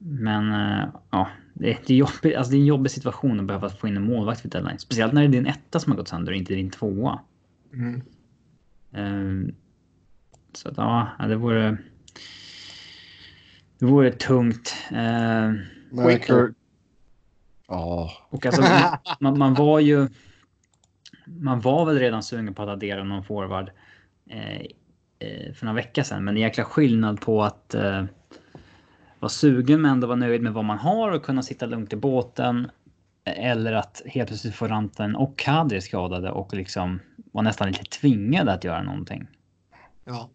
Men 0.04 0.52
uh, 0.52 0.90
ja, 1.10 1.30
det, 1.54 1.78
det, 1.86 1.94
är 1.94 1.98
jobbigt, 1.98 2.36
alltså 2.36 2.52
det 2.52 2.58
är 2.58 2.60
en 2.60 2.66
jobbig 2.66 2.92
situation 2.92 3.40
att 3.40 3.46
behöva 3.46 3.70
få 3.70 3.88
in 3.88 3.98
en 3.98 4.06
målvakt 4.06 4.46
vid 4.46 4.52
deadline. 4.52 4.80
Speciellt 4.80 5.14
när 5.14 5.22
det 5.22 5.28
är 5.28 5.32
din 5.32 5.46
etta 5.46 5.80
som 5.80 5.92
har 5.92 5.98
gått 5.98 6.08
sönder 6.08 6.32
och 6.32 6.38
inte 6.38 6.54
din 6.54 6.70
tvåa. 6.70 7.20
Mm. 7.74 8.02
Um, 8.92 9.56
så 10.54 10.70
att 10.70 10.78
ja, 10.78 11.10
det 11.28 11.36
vore... 11.36 11.78
Det 13.80 13.86
vore 13.86 14.12
tungt. 14.12 14.76
Uh, 14.92 15.54
Ja. 17.68 18.12
Och 18.30 18.46
alltså, 18.46 18.62
man, 19.20 19.38
man, 19.38 19.54
var 19.54 19.80
ju... 19.80 20.08
Man 21.26 21.60
var 21.60 21.86
väl 21.86 22.00
redan 22.00 22.24
sugen 22.24 22.54
på 22.54 22.64
att 22.64 22.70
addera 22.70 23.04
någon 23.04 23.24
forward 23.24 23.72
eh, 24.30 24.62
eh, 25.20 25.54
för 25.54 25.66
några 25.66 25.76
veckor 25.76 26.04
sedan. 26.04 26.24
Men 26.24 26.34
det 26.34 26.40
är 26.40 26.42
jäkla 26.42 26.64
skillnad 26.64 27.22
på 27.22 27.44
att 27.44 27.74
eh, 27.74 28.06
vara 29.22 29.30
sugen 29.30 29.82
men 29.82 29.92
ändå 29.92 30.08
vara 30.08 30.18
nöjd 30.18 30.42
med 30.42 30.54
vad 30.54 30.66
man 30.66 30.78
har 30.78 31.12
och 31.12 31.24
kunna 31.24 31.42
sitta 31.42 31.66
lugnt 31.66 31.94
i 31.94 31.96
båten. 31.96 32.72
Eller 33.26 33.74
att 33.74 34.02
helt 34.06 34.28
plötsligt 34.28 34.56
få 34.56 34.68
Rantanen 34.68 35.16
och 35.16 35.38
Kadri 35.38 35.82
skadade 35.82 36.32
och 36.32 36.54
liksom 36.54 37.00
var 37.32 37.42
nästan 37.42 37.68
lite 37.68 37.84
tvingade 37.84 38.54
att 38.54 38.64
göra 38.64 38.84
någonting. 38.84 39.28
Ja. 40.06 40.30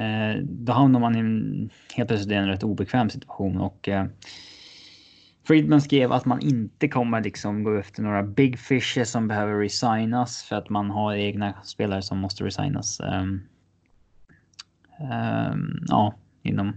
Eh, 0.00 0.42
då 0.42 0.72
hamnar 0.72 1.00
man 1.00 1.16
i 1.16 1.18
en, 1.18 1.70
helt 1.94 2.08
plötsligt 2.08 2.32
i 2.32 2.34
en 2.34 2.48
rätt 2.48 2.62
obekväm 2.62 3.10
situation 3.10 3.60
och 3.60 3.88
eh, 3.88 4.06
Friedman 5.48 5.80
skrev 5.80 6.12
att 6.12 6.24
man 6.24 6.40
inte 6.40 6.88
kommer 6.88 7.20
liksom 7.20 7.64
gå 7.64 7.78
efter 7.78 8.02
några 8.02 8.22
big 8.22 8.58
fishes 8.58 9.10
som 9.10 9.28
behöver 9.28 9.54
resignas 9.54 10.42
för 10.42 10.56
att 10.56 10.68
man 10.68 10.90
har 10.90 11.14
egna 11.14 11.54
spelare 11.64 12.02
som 12.02 12.18
måste 12.18 12.44
resignas. 12.44 13.00
Um, 13.00 13.42
um, 15.00 15.84
ja, 15.88 16.14
inom 16.42 16.74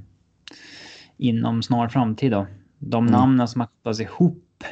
inom 1.21 1.63
snar 1.63 1.87
framtid 1.87 2.31
då. 2.31 2.47
De 2.79 3.07
mm. 3.07 3.19
namnen 3.19 3.47
som 3.47 3.61
har 3.61 3.67
kopplats 3.67 3.99
ihop 3.99 4.63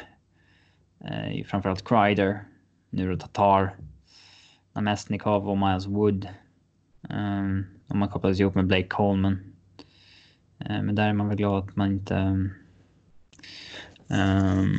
eh, 1.04 1.44
framförallt 1.46 1.88
Kreider, 1.88 2.44
nu 2.90 3.16
Tatar, 3.16 3.76
Namestnikov 4.72 5.48
och 5.48 5.58
Miles 5.58 5.86
Wood. 5.86 6.28
Um, 7.02 7.66
de 7.86 8.02
har 8.02 8.08
kopplats 8.08 8.40
ihop 8.40 8.54
med 8.54 8.66
Blake 8.66 8.88
Coleman. 8.88 9.32
Uh, 10.60 10.82
men 10.82 10.94
där 10.94 11.08
är 11.08 11.12
man 11.12 11.28
väl 11.28 11.36
glad 11.36 11.68
att 11.68 11.76
man 11.76 11.92
inte 11.92 12.48
um, 14.08 14.76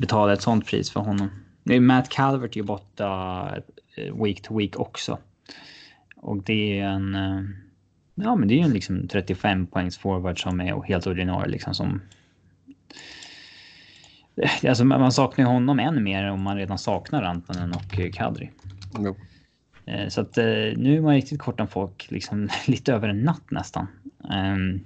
betalar 0.00 0.32
ett 0.32 0.42
sånt 0.42 0.66
pris 0.66 0.90
för 0.90 1.00
honom. 1.00 1.30
Matt 1.80 2.08
Calvert 2.08 2.56
är 2.56 2.60
ju 2.60 2.62
borta 2.62 3.48
eh, 3.96 4.22
week 4.24 4.42
to 4.42 4.58
week 4.58 4.80
också. 4.80 5.18
Och 6.16 6.42
det 6.42 6.80
är 6.80 6.88
en... 6.88 7.14
Uh, 7.14 7.63
Ja, 8.14 8.36
men 8.36 8.48
det 8.48 8.54
är 8.54 8.56
ju 8.56 8.64
en 8.64 8.72
liksom 8.72 9.08
35 9.08 9.66
poängs 9.66 9.98
forward 9.98 10.42
som 10.42 10.60
är 10.60 10.82
helt 10.82 11.06
ordinarie 11.06 11.48
liksom 11.50 11.74
som... 11.74 12.00
Alltså 14.68 14.84
man 14.84 15.12
saknar 15.12 15.44
ju 15.44 15.50
honom 15.50 15.78
än 15.78 16.02
mer 16.02 16.30
om 16.30 16.42
man 16.42 16.56
redan 16.56 16.78
saknar 16.78 17.22
Rantanen 17.22 17.72
och 17.72 18.14
Kadri. 18.14 18.50
Jo. 18.98 19.16
Eh, 19.86 20.08
så 20.08 20.20
att 20.20 20.38
eh, 20.38 20.44
nu 20.76 20.96
är 20.96 21.00
man 21.00 21.14
riktigt 21.14 21.40
kort 21.40 21.60
om 21.60 21.68
folk 21.68 22.10
liksom 22.10 22.48
lite 22.66 22.92
över 22.92 23.08
en 23.08 23.22
natt 23.22 23.50
nästan. 23.50 23.86
Ehm, 24.32 24.80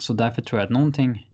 så 0.00 0.12
därför 0.12 0.42
tror 0.42 0.60
jag 0.60 0.66
att 0.66 0.72
någonting, 0.72 1.30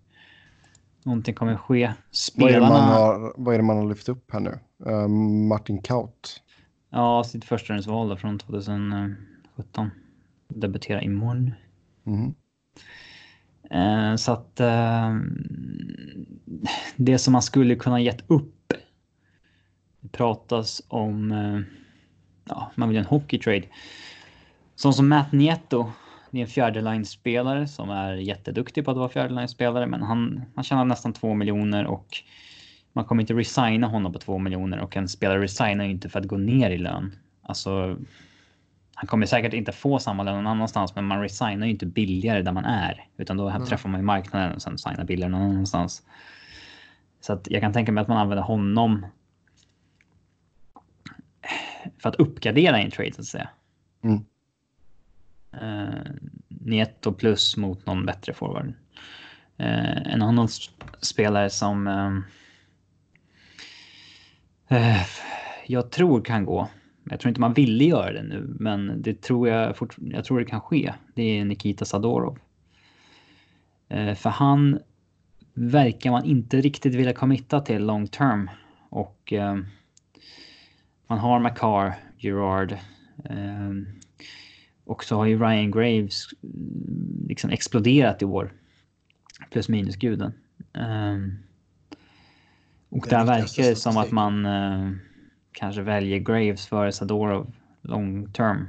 någonting 1.03 1.35
kommer 1.35 1.55
ske. 1.55 1.93
Spelarna... 2.11 2.69
Vad 2.69 2.79
är, 2.79 2.83
har, 2.83 3.33
vad 3.37 3.53
är 3.53 3.57
det 3.57 3.63
man 3.63 3.77
har 3.77 3.85
lyft 3.85 4.09
upp 4.09 4.31
här 4.33 4.39
nu? 4.39 4.59
Uh, 4.91 5.07
Martin 5.47 5.81
Kaut. 5.81 6.43
Ja, 6.89 7.23
sitt 7.23 7.45
förstahundsval 7.45 8.17
från 8.17 8.39
2017 8.39 9.91
debutera 10.47 11.01
imorgon. 11.01 11.51
Mm. 12.05 12.33
Eh, 13.71 14.15
så 14.15 14.31
att 14.31 14.59
eh, 14.59 15.15
det 16.95 17.17
som 17.17 17.33
man 17.33 17.41
skulle 17.41 17.75
kunna 17.75 17.99
gett 17.99 18.23
upp. 18.27 18.73
Det 19.99 20.09
pratas 20.09 20.81
om, 20.87 21.31
eh, 21.31 21.59
ja, 22.49 22.71
man 22.75 22.89
vill 22.89 22.97
ha 22.97 23.03
en 23.03 23.09
hockeytrade. 23.09 23.67
Sån 24.75 24.93
som 24.93 25.09
Matt 25.09 25.31
Nieto. 25.31 25.91
Det 26.31 26.37
är 26.37 26.41
en 26.41 26.47
fjärdeline-spelare 26.47 27.67
som 27.67 27.89
är 27.89 28.13
jätteduktig 28.13 28.85
på 28.85 28.91
att 28.91 28.97
vara 28.97 29.09
fjärdeline-spelare, 29.09 29.87
men 29.87 30.01
han, 30.01 30.41
han 30.55 30.63
tjänar 30.63 30.85
nästan 30.85 31.13
två 31.13 31.33
miljoner 31.33 31.85
och 31.85 32.07
man 32.93 33.05
kommer 33.05 33.23
inte 33.23 33.33
resigna 33.33 33.87
honom 33.87 34.13
på 34.13 34.19
två 34.19 34.37
miljoner 34.37 34.79
och 34.79 34.97
en 34.97 35.07
spelare 35.07 35.41
resignar 35.41 35.85
inte 35.85 36.09
för 36.09 36.19
att 36.19 36.27
gå 36.27 36.37
ner 36.37 36.69
i 36.69 36.77
lön. 36.77 37.15
Alltså, 37.41 37.97
han 38.99 39.07
kommer 39.07 39.25
säkert 39.25 39.53
inte 39.53 39.71
få 39.71 39.99
samma 39.99 40.23
lön 40.23 40.35
någon 40.35 40.47
annanstans, 40.47 40.95
men 40.95 41.05
man 41.05 41.21
resignar 41.21 41.65
ju 41.65 41.71
inte 41.71 41.85
billigare 41.85 42.41
där 42.41 42.51
man 42.51 42.65
är, 42.65 43.07
utan 43.17 43.37
då 43.37 43.49
mm. 43.49 43.65
träffar 43.65 43.89
man 43.89 43.99
ju 43.99 44.05
marknaden 44.05 44.55
och 44.55 44.61
sen 44.61 44.77
signar 44.77 45.03
billigare 45.03 45.31
någon 45.31 45.41
annanstans. 45.41 46.03
Så 47.21 47.33
att 47.33 47.47
jag 47.49 47.61
kan 47.61 47.73
tänka 47.73 47.91
mig 47.91 48.01
att 48.01 48.07
man 48.07 48.17
använder 48.17 48.43
honom 48.43 49.05
för 51.97 52.09
att 52.09 52.15
uppgradera 52.15 52.79
en 52.79 52.91
trade 52.91 53.13
så 53.13 53.21
att 53.21 53.27
säga. 53.27 53.49
Mm. 54.01 54.25
Uh, 55.61 56.11
Nieto 56.47 57.13
plus 57.13 57.57
mot 57.57 57.85
någon 57.85 58.05
bättre 58.05 58.33
forward. 58.33 58.67
Uh, 59.59 60.07
en 60.13 60.21
annan 60.21 60.47
spelare 61.01 61.49
som 61.49 61.87
uh, 64.69 65.01
jag 65.67 65.91
tror 65.91 66.21
kan 66.21 66.45
gå 66.45 66.69
jag 67.09 67.19
tror 67.19 67.29
inte 67.29 67.41
man 67.41 67.53
ville 67.53 67.83
göra 67.83 68.13
det 68.13 68.23
nu, 68.23 68.55
men 68.59 69.01
det 69.01 69.21
tror 69.21 69.47
jag, 69.47 69.77
fort, 69.77 69.95
jag 69.97 70.25
tror 70.25 70.39
det 70.39 70.45
kan 70.45 70.61
ske. 70.61 70.93
Det 71.15 71.39
är 71.39 71.45
Nikita 71.45 71.85
Sadorov. 71.85 72.37
Eh, 73.89 74.13
för 74.13 74.29
han 74.29 74.79
verkar 75.53 76.11
man 76.11 76.25
inte 76.25 76.61
riktigt 76.61 76.95
vilja 76.95 77.13
committa 77.13 77.59
till 77.61 77.85
long 77.85 78.07
term. 78.07 78.49
Och 78.89 79.33
eh, 79.33 79.57
man 81.07 81.19
har 81.19 81.39
Macar, 81.39 81.93
Gerard. 82.17 82.71
Eh, 83.23 83.71
och 84.85 85.03
så 85.03 85.15
har 85.15 85.25
ju 85.25 85.39
Ryan 85.39 85.71
Graves 85.71 86.25
liksom 87.27 87.49
exploderat 87.49 88.21
i 88.21 88.25
år. 88.25 88.53
Plus 89.51 89.69
minus 89.69 89.95
guden. 89.95 90.33
Eh, 90.73 91.17
och 92.89 93.07
där 93.09 93.25
verkar 93.25 93.63
det 93.63 93.75
som 93.75 93.97
att 93.97 94.11
man 94.11 94.45
eh, 94.45 94.91
kanske 95.57 95.81
väljer 95.81 96.19
Graves 96.19 96.67
före 96.67 96.91
Sadorov 96.91 97.53
long 97.81 98.31
term. 98.31 98.67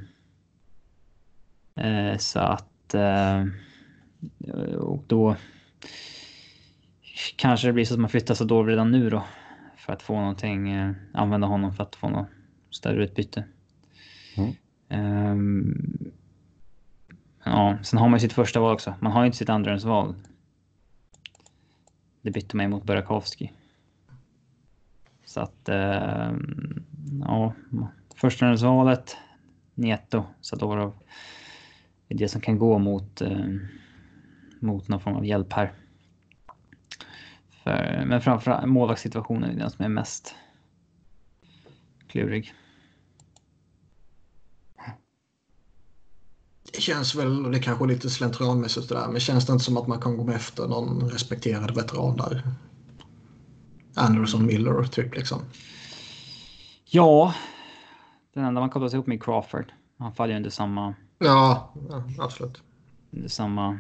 Eh, 1.75 2.17
så 2.17 2.39
att... 2.39 2.95
Eh, 2.95 3.45
och 4.79 5.05
då... 5.07 5.37
Kanske 7.37 7.67
det 7.67 7.73
blir 7.73 7.85
så 7.85 7.95
att 7.95 8.01
man 8.01 8.11
flyttar 8.11 8.35
Sadorov 8.35 8.67
redan 8.67 8.91
nu 8.91 9.11
då. 9.11 9.25
För 9.77 9.93
att 9.93 10.03
få 10.03 10.21
någonting, 10.21 10.71
eh, 10.71 10.93
använda 11.13 11.47
honom 11.47 11.75
för 11.75 11.83
att 11.83 11.97
få 11.97 12.09
något 12.09 12.29
större 12.71 13.05
utbyte. 13.05 13.45
Mm. 14.37 14.53
Um, 14.91 16.13
ja, 17.45 17.79
sen 17.83 17.99
har 17.99 18.09
man 18.09 18.17
ju 18.17 18.21
sitt 18.21 18.33
första 18.33 18.61
val 18.61 18.75
också. 18.75 18.95
Man 19.01 19.13
har 19.13 19.23
ju 19.23 19.27
inte 19.27 19.39
sitt 19.39 19.49
andrahandsval. 19.49 20.15
Det 22.23 22.31
bytte 22.31 22.57
man 22.57 22.71
mot 22.71 22.85
Burakovsky. 22.85 23.49
Så 25.39 25.43
att, 25.43 25.69
eh, 25.69 26.33
ja, 27.21 27.55
förstahandsvalet, 28.15 29.17
Neto, 29.75 30.25
Sadorov, 30.41 30.95
är 32.09 32.15
det 32.15 32.29
som 32.29 32.41
kan 32.41 32.59
gå 32.59 32.79
mot, 32.79 33.21
eh, 33.21 33.47
mot 34.61 34.89
någon 34.89 35.01
form 35.01 35.17
av 35.17 35.27
hjälp 35.27 35.53
här. 35.53 35.73
För, 37.65 38.05
men 38.07 38.21
framförallt 38.21 38.69
målvaktssituationen 38.69 39.51
är 39.51 39.59
den 39.59 39.71
som 39.71 39.85
är 39.85 39.89
mest 39.89 40.35
klurig. 42.09 42.55
Det 46.73 46.81
känns 46.81 47.15
väl, 47.15 47.53
det 47.53 47.61
kanske 47.61 47.85
är 47.85 47.89
lite 47.89 48.11
slentrianmässigt 48.11 48.89
det 48.89 48.95
där, 48.95 49.09
men 49.09 49.21
känns 49.21 49.47
det 49.47 49.53
inte 49.53 49.65
som 49.65 49.77
att 49.77 49.87
man 49.87 50.01
kan 50.01 50.17
gå 50.17 50.25
med 50.25 50.37
efter 50.37 50.69
någon 50.69 51.11
respekterad 51.11 51.75
veteran 51.75 52.17
där? 52.17 52.43
Anderson 53.99 54.47
Miller 54.47 54.83
typ 54.83 55.17
liksom. 55.17 55.43
Ja, 56.85 57.35
den 58.35 58.45
enda 58.45 58.61
man 58.61 58.71
kopplas 58.71 58.95
ihop 58.95 59.07
med 59.07 59.17
är 59.17 59.21
Crawford. 59.21 59.73
Han 59.99 60.15
faller 60.15 60.33
ju 60.33 60.37
under 60.37 60.51
samma... 60.51 60.95
Ja, 61.19 61.75
absolut. 62.19 62.63
Under 63.11 63.29
samma... 63.29 63.79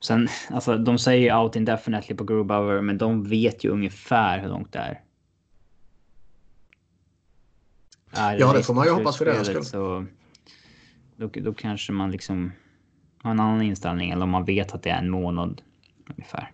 Sen, 0.00 0.28
alltså 0.50 0.78
de 0.78 0.98
säger 0.98 1.36
out 1.36 1.56
indefinitely 1.56 2.16
på 2.16 2.24
Grubauer, 2.24 2.80
men 2.80 2.98
de 2.98 3.24
vet 3.24 3.64
ju 3.64 3.68
ungefär 3.68 4.38
hur 4.38 4.48
långt 4.48 4.72
det 4.72 4.78
är. 4.78 5.00
är 8.10 8.38
ja, 8.38 8.52
det 8.52 8.62
får 8.62 8.74
man 8.74 8.86
ju 8.86 8.92
hoppas 8.92 9.18
för 9.18 9.24
deras 9.24 9.46
skull. 9.46 9.64
Så, 9.64 10.06
då, 11.16 11.30
då 11.34 11.54
kanske 11.54 11.92
man 11.92 12.10
liksom 12.10 12.52
har 13.22 13.30
en 13.30 13.40
annan 13.40 13.62
inställning, 13.62 14.10
eller 14.10 14.22
om 14.22 14.30
man 14.30 14.44
vet 14.44 14.74
att 14.74 14.82
det 14.82 14.90
är 14.90 14.98
en 14.98 15.10
månad 15.10 15.62
ungefär. 16.08 16.52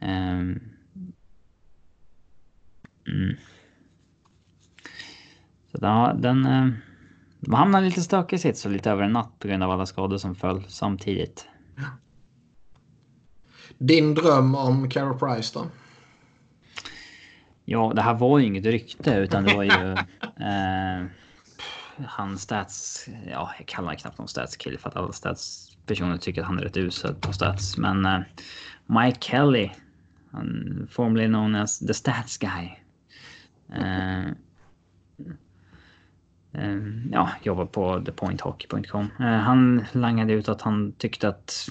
Um, 0.00 0.71
mm. 3.06 3.36
Så 5.72 5.78
då, 5.78 6.16
den... 6.18 6.46
Uh, 6.46 6.72
de 7.40 7.54
hamnade 7.54 7.86
lite 7.86 8.02
stökig 8.02 8.40
sits 8.40 8.64
och 8.64 8.72
lite 8.72 8.90
över 8.90 9.02
en 9.02 9.12
natt 9.12 9.38
på 9.38 9.48
grund 9.48 9.62
av 9.62 9.70
alla 9.70 9.86
skador 9.86 10.18
som 10.18 10.34
föll 10.34 10.64
samtidigt. 10.68 11.46
Din 13.78 14.14
dröm 14.14 14.54
om 14.54 14.90
Carol 14.90 15.18
Price 15.18 15.58
då? 15.58 15.66
Ja, 17.64 17.92
det 17.94 18.02
här 18.02 18.14
var 18.14 18.38
ju 18.38 18.46
inget 18.46 18.64
rykte 18.64 19.14
utan 19.14 19.44
det 19.44 19.54
var 19.54 19.62
ju... 19.62 19.92
eh, 20.46 21.06
han 22.06 22.38
stats... 22.38 23.08
Ja, 23.30 23.54
jag 23.58 23.66
kallar 23.66 23.86
honom 23.86 23.96
knappt 23.96 24.18
någon 24.18 24.28
statskill 24.28 24.78
för 24.78 24.88
att 24.88 24.96
alla 24.96 25.12
statspersoner 25.12 26.16
tycker 26.16 26.40
att 26.40 26.46
han 26.46 26.58
är 26.58 26.62
rätt 26.62 26.76
usel 26.76 27.14
på 27.14 27.32
stats. 27.32 27.76
Men 27.76 28.06
eh, 28.06 28.20
Mike 28.86 29.18
Kelly, 29.20 29.70
han, 30.32 30.88
formerly 30.90 31.26
known 31.26 31.54
as 31.54 31.78
the 31.78 31.94
stats 31.94 32.38
guy. 32.38 32.81
Eh, 33.74 34.26
eh, 36.52 36.78
ja, 37.10 37.30
jobbar 37.42 37.66
på 37.66 38.00
thepointhockey.com. 38.04 39.08
Eh, 39.20 39.26
han 39.26 39.84
langade 39.92 40.32
ut 40.32 40.48
att 40.48 40.62
han 40.62 40.92
tyckte 40.92 41.28
att 41.28 41.68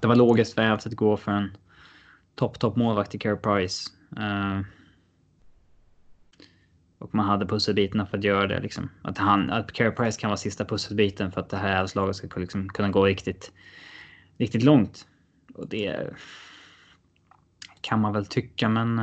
det 0.00 0.06
var 0.06 0.16
logiskt 0.16 0.58
vävt 0.58 0.86
att 0.86 0.92
gå 0.92 1.16
för 1.16 1.32
en 1.32 1.56
topp, 2.34 2.58
topp 2.58 2.76
målvakt 2.76 3.14
i 3.14 3.18
Care 3.18 3.36
Price. 3.36 3.90
Uh, 4.18 4.60
och 6.98 7.14
man 7.14 7.26
hade 7.26 7.46
pusselbitarna 7.46 8.06
för 8.06 8.18
att 8.18 8.24
göra 8.24 8.46
det. 8.46 8.60
Liksom. 8.60 8.90
Att, 9.02 9.18
han, 9.18 9.50
att 9.50 9.72
Care 9.72 9.90
Price 9.90 10.20
kan 10.20 10.30
vara 10.30 10.36
sista 10.36 10.64
pusselbiten 10.64 11.32
för 11.32 11.40
att 11.40 11.48
det 11.48 11.56
här 11.56 11.86
slaget 11.86 12.16
ska 12.16 12.40
liksom 12.40 12.68
kunna 12.68 12.88
gå 12.88 13.04
riktigt, 13.04 13.52
riktigt 14.38 14.62
långt. 14.62 15.06
Och 15.54 15.68
det 15.68 16.10
kan 17.80 18.00
man 18.00 18.12
väl 18.12 18.26
tycka, 18.26 18.68
men... 18.68 18.98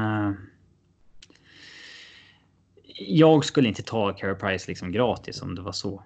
Jag 3.00 3.46
skulle 3.46 3.68
inte 3.68 3.84
ta 3.84 4.14
Care 4.14 4.36
Price 4.36 4.72
liksom 4.72 4.92
gratis 4.92 5.42
om 5.42 5.56
det 5.56 5.62
var 5.62 5.72
så. 5.72 6.04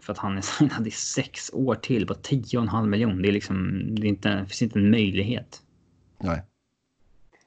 För 0.00 0.12
att 0.12 0.18
han 0.18 0.38
är 0.38 0.42
signad 0.42 0.86
i 0.86 0.90
sex 0.90 1.50
år 1.52 1.74
till 1.74 2.06
på 2.06 2.14
10,5 2.14 2.86
miljoner. 2.86 3.22
Det 3.22 3.28
är 3.28 3.32
liksom, 3.32 3.88
det, 3.94 4.06
är 4.06 4.08
inte, 4.08 4.28
det 4.28 4.46
finns 4.46 4.62
inte 4.62 4.78
en 4.78 4.90
möjlighet. 4.90 5.62
Nej. 6.18 6.42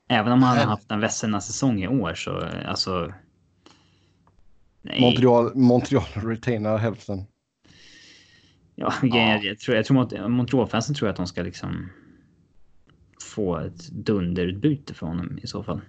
Även 0.08 0.32
om 0.32 0.44
han 0.44 0.58
hade 0.58 0.70
haft 0.70 0.92
en 0.92 1.00
vässorna 1.00 1.42
säsong 1.42 1.84
i 1.84 1.88
år 1.88 2.14
så 2.14 2.48
alltså. 2.66 3.14
Nej. 4.82 5.02
Montreal, 5.02 5.56
Montreal 5.56 6.06
retainar 6.16 6.78
hälften. 6.78 7.26
Ja, 8.76 8.94
ja. 9.02 9.40
Jag, 9.44 9.60
tror, 9.60 9.78
jag 9.78 9.86
tror 9.86 10.28
Montreal-fansen 10.28 10.96
tror 10.96 11.10
att 11.10 11.16
de 11.16 11.28
ska 11.28 11.42
liksom 11.42 11.90
få 13.24 13.58
ett 13.58 13.90
dunderutbyte 13.90 14.94
från 14.94 15.10
honom 15.10 15.40
i 15.44 15.48
så 15.48 15.64
fall. 15.64 15.82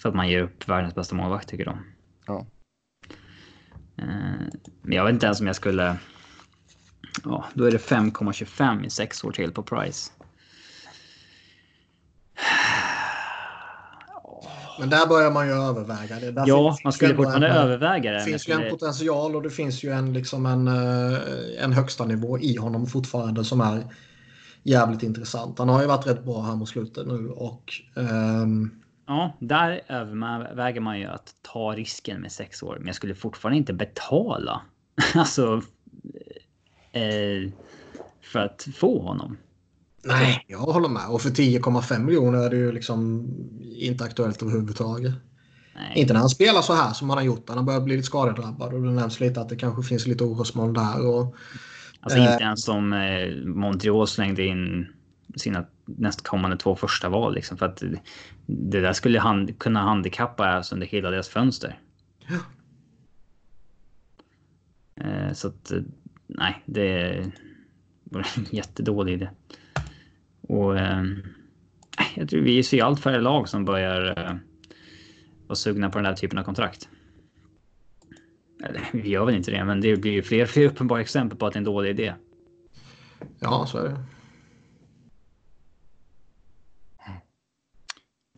För 0.00 0.08
att 0.08 0.14
man 0.14 0.28
ger 0.28 0.42
upp 0.42 0.68
världens 0.68 0.94
bästa 0.94 1.14
målvakt 1.14 1.48
tycker 1.48 1.64
de. 1.64 1.78
Ja. 2.26 2.46
Eh, 3.96 4.04
men 4.82 4.96
jag 4.96 5.04
vet 5.04 5.12
inte 5.12 5.26
ens 5.26 5.40
om 5.40 5.46
jag 5.46 5.56
skulle... 5.56 5.96
Ja, 7.24 7.44
då 7.54 7.64
är 7.64 7.70
det 7.70 7.78
5,25 7.78 8.86
i 8.86 8.90
sex 8.90 9.24
år 9.24 9.32
till 9.32 9.52
på 9.52 9.62
Price. 9.62 10.10
Men 14.80 14.90
där 14.90 15.06
börjar 15.06 15.30
man 15.30 15.46
ju 15.46 15.52
överväga 15.52 16.20
det. 16.20 16.30
Där 16.30 16.44
ja, 16.46 16.78
man 16.84 16.92
skulle 16.92 17.14
fortfarande 17.14 17.48
en, 17.48 17.56
överväga 17.56 18.12
det. 18.12 18.18
Det 18.18 18.24
finns 18.24 18.48
ju 18.48 18.52
en 18.52 18.70
potential 18.70 19.36
och 19.36 19.42
det 19.42 19.50
finns 19.50 19.82
ju 19.84 19.90
en, 19.90 20.12
liksom 20.12 20.46
en, 20.46 20.68
eh, 20.68 21.18
en 21.64 21.72
högsta 21.72 22.04
nivå 22.04 22.38
i 22.38 22.56
honom 22.56 22.86
fortfarande 22.86 23.44
som 23.44 23.60
är 23.60 23.84
jävligt 24.62 25.02
intressant. 25.02 25.58
Han 25.58 25.68
har 25.68 25.80
ju 25.80 25.86
varit 25.86 26.06
rätt 26.06 26.24
bra 26.24 26.42
här 26.42 26.56
mot 26.56 26.68
slutet 26.68 27.06
nu 27.06 27.28
och 27.28 27.72
um, 27.94 28.83
Ja, 29.06 29.36
där 29.38 29.80
överväger 29.88 30.80
man 30.80 30.98
ju 30.98 31.06
att 31.06 31.34
ta 31.42 31.72
risken 31.72 32.20
med 32.20 32.32
sex 32.32 32.62
år. 32.62 32.76
Men 32.78 32.86
jag 32.86 32.96
skulle 32.96 33.14
fortfarande 33.14 33.58
inte 33.58 33.72
betala. 33.72 34.62
alltså. 35.14 35.62
Eh, 36.92 37.50
för 38.20 38.38
att 38.38 38.68
få 38.76 39.02
honom. 39.02 39.36
Nej, 40.04 40.44
jag 40.46 40.58
håller 40.58 40.88
med. 40.88 41.08
Och 41.08 41.22
för 41.22 41.30
10,5 41.30 41.98
miljoner 41.98 42.38
är 42.38 42.50
det 42.50 42.56
ju 42.56 42.72
liksom 42.72 43.28
inte 43.62 44.04
aktuellt 44.04 44.42
överhuvudtaget. 44.42 45.14
Nej. 45.74 45.92
Inte 45.94 46.12
när 46.12 46.20
han 46.20 46.28
spelar 46.28 46.62
så 46.62 46.74
här 46.74 46.92
som 46.92 47.08
han 47.10 47.18
har 47.18 47.24
gjort. 47.24 47.48
Han 47.48 47.58
har 47.58 47.64
börjat 47.64 47.84
bli 47.84 47.96
lite 47.96 48.06
skadedrabbad 48.06 48.74
och 48.74 48.82
det 48.82 48.90
nämns 48.90 49.20
lite 49.20 49.40
att 49.40 49.48
det 49.48 49.56
kanske 49.56 49.82
finns 49.82 50.06
lite 50.06 50.24
orosmoln 50.24 50.72
där. 50.72 51.06
Och, 51.06 51.34
alltså 52.00 52.18
eh, 52.18 52.32
inte 52.32 52.44
ens 52.44 52.64
som 52.64 52.92
eh, 52.92 53.36
Montreal 53.46 54.08
slängde 54.08 54.44
in 54.44 54.86
sina 55.36 55.64
nästkommande 55.84 56.56
två 56.56 56.76
första 56.76 57.08
val. 57.08 57.34
Liksom, 57.34 57.56
för 57.56 57.66
att 57.66 57.82
det 58.46 58.80
där 58.80 58.92
skulle 58.92 59.18
hand, 59.18 59.58
kunna 59.58 59.82
handikappa 59.82 60.46
alltså 60.46 60.74
under 60.74 60.86
hela 60.86 61.10
deras 61.10 61.28
fönster. 61.28 61.78
Ja. 62.28 62.38
Eh, 65.04 65.32
så 65.32 65.48
att 65.48 65.72
nej, 66.26 66.62
det 66.66 67.24
var 68.04 68.26
en 68.36 68.46
jättedålig 68.50 69.12
idé. 69.12 69.30
Och 70.40 70.78
eh, 70.78 71.04
jag 72.14 72.28
tror 72.28 72.40
vi 72.40 72.62
ser 72.62 72.84
allt 72.84 73.00
färre 73.00 73.20
lag 73.20 73.48
som 73.48 73.64
börjar 73.64 74.18
eh, 74.18 74.36
vara 75.46 75.56
sugna 75.56 75.90
på 75.90 75.98
den 75.98 76.06
här 76.06 76.14
typen 76.14 76.38
av 76.38 76.42
kontrakt. 76.44 76.88
Eller 78.64 78.82
vi 78.92 79.08
gör 79.08 79.24
väl 79.24 79.34
inte 79.34 79.50
det, 79.50 79.64
men 79.64 79.80
det 79.80 79.96
blir 79.96 80.12
ju 80.12 80.22
fler 80.22 80.42
och 80.42 80.48
fler 80.48 80.66
uppenbara 80.66 81.00
exempel 81.00 81.38
på 81.38 81.46
att 81.46 81.52
det 81.52 81.56
är 81.56 81.60
en 81.60 81.64
dålig 81.64 81.90
idé. 81.90 82.14
Ja, 83.38 83.66
så 83.66 83.78
är 83.78 83.88
det. 83.88 84.04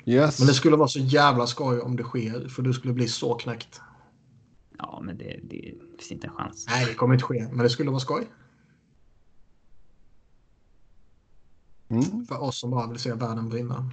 Yes. 0.06 0.38
Men 0.38 0.46
det 0.48 0.54
skulle 0.54 0.76
vara 0.76 0.88
så 0.88 0.98
jävla 0.98 1.46
skoj 1.46 1.80
om 1.80 1.96
det 1.96 2.02
sker, 2.02 2.48
för 2.48 2.62
du 2.62 2.72
skulle 2.72 2.94
bli 2.94 3.08
så 3.08 3.34
knäckt. 3.34 3.80
Ja, 4.78 5.00
men 5.02 5.18
det, 5.18 5.40
det 5.42 5.74
finns 5.98 6.12
inte 6.12 6.26
en 6.26 6.32
chans. 6.32 6.66
Nej, 6.68 6.86
det 6.86 6.94
kommer 6.94 7.14
inte 7.14 7.24
ske, 7.24 7.48
men 7.50 7.58
det 7.58 7.70
skulle 7.70 7.90
vara 7.90 8.00
skoj. 8.00 8.28
Mm. 11.88 12.26
För 12.26 12.42
oss 12.42 12.60
som 12.60 12.70
bara 12.70 12.86
vill 12.86 12.98
se 12.98 13.12
världen 13.12 13.48
brinna. 13.48 13.90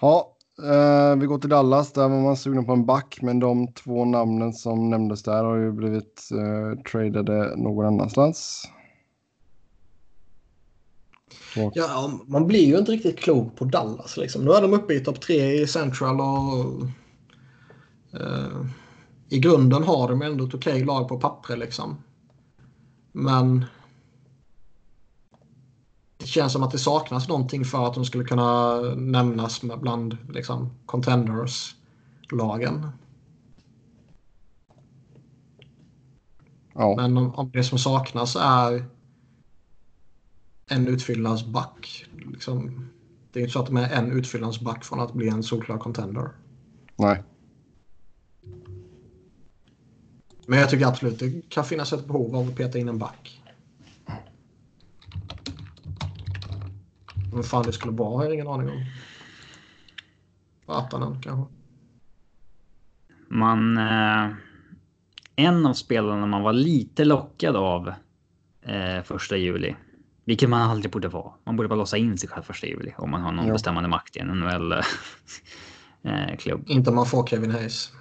Ja, 0.00 0.36
eh, 0.62 1.16
vi 1.16 1.26
går 1.26 1.38
till 1.38 1.50
Dallas. 1.50 1.92
Där 1.92 2.08
var 2.08 2.20
man 2.20 2.36
sugen 2.36 2.66
på 2.66 2.72
en 2.72 2.86
back, 2.86 3.18
men 3.22 3.40
de 3.40 3.72
två 3.72 4.04
namnen 4.04 4.52
som 4.52 4.90
nämndes 4.90 5.22
där 5.22 5.44
har 5.44 5.56
ju 5.56 5.72
blivit 5.72 6.28
eh, 6.32 6.82
tradade 6.82 7.56
någon 7.56 7.86
annanstans. 7.86 8.68
Ja, 11.74 12.20
man 12.26 12.46
blir 12.46 12.66
ju 12.66 12.78
inte 12.78 12.92
riktigt 12.92 13.18
klok 13.18 13.56
på 13.56 13.64
Dallas. 13.64 14.16
Liksom. 14.16 14.44
Nu 14.44 14.50
är 14.50 14.62
de 14.62 14.74
uppe 14.74 14.94
i 14.94 15.00
topp 15.00 15.20
tre 15.20 15.62
i 15.62 15.66
Central 15.66 16.20
och 16.20 16.82
uh, 18.20 18.66
i 19.28 19.38
grunden 19.38 19.82
har 19.82 20.08
de 20.08 20.22
ändå 20.22 20.46
ett 20.46 20.54
okej 20.54 20.84
lag 20.84 21.08
på 21.08 21.20
pappret. 21.20 21.58
Liksom. 21.58 21.96
Men 23.12 23.64
det 26.16 26.26
känns 26.26 26.52
som 26.52 26.62
att 26.62 26.70
det 26.70 26.78
saknas 26.78 27.28
någonting 27.28 27.64
för 27.64 27.86
att 27.86 27.94
de 27.94 28.04
skulle 28.04 28.24
kunna 28.24 28.80
nämnas 28.96 29.60
bland 29.60 30.16
liksom, 30.28 30.70
contenders-lagen. 30.86 32.88
Ja. 36.74 36.94
Men 36.96 37.16
om, 37.16 37.34
om 37.34 37.50
det 37.50 37.64
som 37.64 37.78
saknas 37.78 38.36
är 38.36 38.95
en 40.70 40.88
utfyllnadsback. 40.88 42.06
Liksom, 42.32 42.88
det 43.32 43.38
är 43.38 43.42
inte 43.42 43.52
så 43.52 43.60
att 43.60 43.66
de 43.66 43.76
är 43.76 43.90
en 43.90 44.12
utfyllnadsback 44.12 44.84
från 44.84 45.00
att 45.00 45.12
bli 45.12 45.28
en 45.28 45.42
solklar 45.42 45.78
contender. 45.78 46.30
Nej. 46.96 47.22
Men 50.46 50.58
jag 50.58 50.70
tycker 50.70 50.86
absolut 50.86 51.18
det 51.18 51.48
kan 51.48 51.64
finnas 51.64 51.92
ett 51.92 52.06
behov 52.06 52.36
av 52.36 52.48
att 52.48 52.56
peta 52.56 52.78
in 52.78 52.88
en 52.88 52.98
back. 52.98 53.42
Vem 57.32 57.42
fan 57.42 57.64
det 57.66 57.72
skulle 57.72 57.92
vara 57.92 58.16
har 58.16 58.24
jag 58.24 58.34
ingen 58.34 58.48
aning 58.48 58.68
om. 58.68 58.84
Vatanen 60.66 61.22
kanske. 61.22 61.54
Man... 63.28 63.78
Eh, 63.78 64.34
en 65.38 65.66
av 65.66 65.74
spelarna 65.74 66.26
man 66.26 66.42
var 66.42 66.52
lite 66.52 67.04
lockad 67.04 67.56
av 67.56 67.92
eh, 68.62 69.02
första 69.02 69.36
juli 69.36 69.76
vilket 70.26 70.48
man 70.48 70.70
aldrig 70.70 70.92
borde 70.92 71.08
vara. 71.08 71.32
Man 71.44 71.56
borde 71.56 71.68
bara 71.68 71.74
låsa 71.78 71.96
in 71.96 72.18
sig 72.18 72.28
själv 72.28 72.42
första 72.42 72.66
juli 72.66 72.92
om 72.98 73.10
man 73.10 73.22
har 73.22 73.32
någon 73.32 73.46
jo. 73.46 73.52
bestämmande 73.52 73.88
makt 73.88 74.16
i 74.16 74.18
en 74.18 74.26
NHL. 74.26 74.72
eh, 76.02 76.36
klubb. 76.38 76.64
Inte 76.66 76.90
om 76.90 76.96
man 76.96 77.06
får 77.06 77.26
Kevin 77.26 77.50
Hayes. 77.50 77.92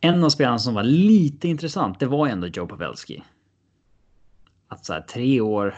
En 0.00 0.24
av 0.24 0.30
spelarna 0.30 0.58
som 0.58 0.74
var 0.74 0.82
lite 0.82 1.48
intressant, 1.48 2.00
det 2.00 2.06
var 2.06 2.26
ändå 2.26 2.46
Joe 2.46 2.66
Pavelski. 2.66 3.22
Att 4.68 4.84
så 4.84 4.92
här, 4.92 5.00
tre 5.00 5.40
år. 5.40 5.74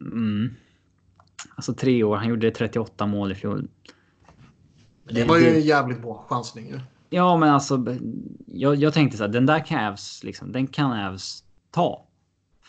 Mm, 0.00 0.54
alltså 1.54 1.74
tre 1.74 2.04
år. 2.04 2.16
Han 2.16 2.28
gjorde 2.28 2.50
38 2.50 3.06
mål 3.06 3.32
i 3.32 3.34
fjol. 3.34 3.68
Det 5.04 5.24
var 5.24 5.38
ju 5.38 5.48
en 5.48 5.60
jävligt 5.60 6.02
bra 6.02 6.26
chansning 6.28 6.68
ju. 6.68 6.80
Ja, 7.10 7.36
men 7.36 7.48
alltså. 7.48 7.84
Jag, 8.46 8.76
jag 8.76 8.94
tänkte 8.94 9.16
så 9.18 9.24
här, 9.24 9.30
den 9.30 9.46
där 9.46 9.66
kan 9.66 9.84
Avs, 9.84 10.24
liksom, 10.24 10.52
den 10.52 10.66
kan 10.66 10.92
Avs 10.92 11.44
ta. 11.70 12.06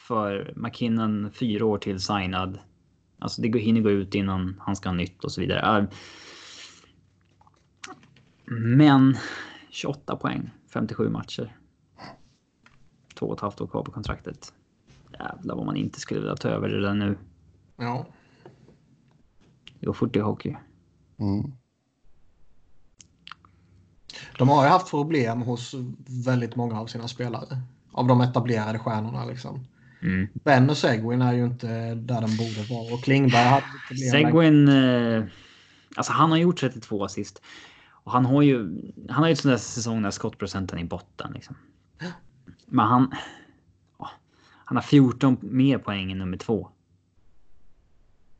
För 0.07 0.53
McKinnon 0.55 1.31
fyra 1.31 1.65
år 1.65 1.77
till 1.77 1.99
signad. 1.99 2.59
Alltså 3.19 3.41
det 3.41 3.59
hinner 3.59 3.81
gå 3.81 3.89
ut 3.89 4.15
innan 4.15 4.55
han 4.59 4.75
ska 4.75 4.89
ha 4.89 4.95
nytt 4.95 5.23
och 5.23 5.31
så 5.31 5.41
vidare. 5.41 5.87
Men 8.45 9.17
28 9.69 10.15
poäng, 10.15 10.49
57 10.73 11.09
matcher. 11.09 11.57
Två 13.15 13.25
och 13.25 13.33
ett 13.33 13.39
halvt 13.39 13.61
år 13.61 13.67
kvar 13.67 13.83
på 13.83 13.91
kontraktet. 13.91 14.53
Jävlar 15.11 15.55
vad 15.55 15.65
man 15.65 15.75
inte 15.75 15.99
skulle 15.99 16.19
vilja 16.19 16.35
ta 16.35 16.49
över 16.49 16.69
det 16.69 16.81
där 16.81 16.93
nu. 16.93 17.17
Ja. 17.77 18.05
Det 19.79 19.85
går 19.85 19.93
fort 19.93 20.15
i 20.15 20.19
hockey. 20.19 20.55
Mm. 21.17 21.51
De 24.37 24.49
har 24.49 24.63
ju 24.63 24.69
haft 24.69 24.89
problem 24.89 25.41
hos 25.41 25.75
väldigt 26.25 26.55
många 26.55 26.79
av 26.79 26.87
sina 26.87 27.07
spelare. 27.07 27.61
Av 27.91 28.07
de 28.07 28.21
etablerade 28.21 28.79
stjärnorna 28.79 29.25
liksom. 29.25 29.65
Mm. 30.03 30.27
Ben 30.33 30.69
och 30.69 30.77
Seguin 30.77 31.21
är 31.21 31.33
ju 31.33 31.45
inte 31.45 31.95
där 31.95 32.21
de 32.21 32.37
borde 32.37 32.63
vara. 32.69 32.93
Och 32.93 33.03
Klingberg 33.03 33.43
hade 33.43 33.65
problem. 33.87 34.11
Seguin, 34.11 34.67
eh, 34.67 35.23
alltså 35.95 36.13
han 36.13 36.31
har 36.31 36.37
gjort 36.37 36.57
32 36.57 37.03
assist. 37.03 37.41
Och 38.03 38.11
han 38.11 38.25
har 38.25 38.41
ju, 38.41 38.57
han 39.09 39.23
har 39.23 39.27
ju 39.27 39.31
en 39.31 39.37
sån 39.37 39.51
där 39.51 39.57
säsong 39.57 40.01
där 40.01 40.11
skottprocenten 40.11 40.79
i 40.79 40.83
botten 40.83 41.31
liksom. 41.33 41.55
Men 42.65 42.85
han, 42.85 43.13
åh, 43.97 44.09
han 44.65 44.77
har 44.77 44.83
14 44.83 45.37
mer 45.41 45.77
poäng 45.77 46.11
än 46.11 46.17
nummer 46.17 46.37
två. 46.37 46.69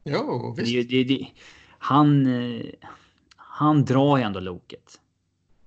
Jo, 0.03 0.55
visst. 0.57 0.71
Det, 0.71 0.83
det, 0.83 1.03
det, 1.03 1.27
han, 1.77 2.25
eh, 2.25 2.65
han 3.35 3.85
drar 3.85 4.17
ju 4.17 4.23
ändå 4.23 4.39
loket. 4.39 4.99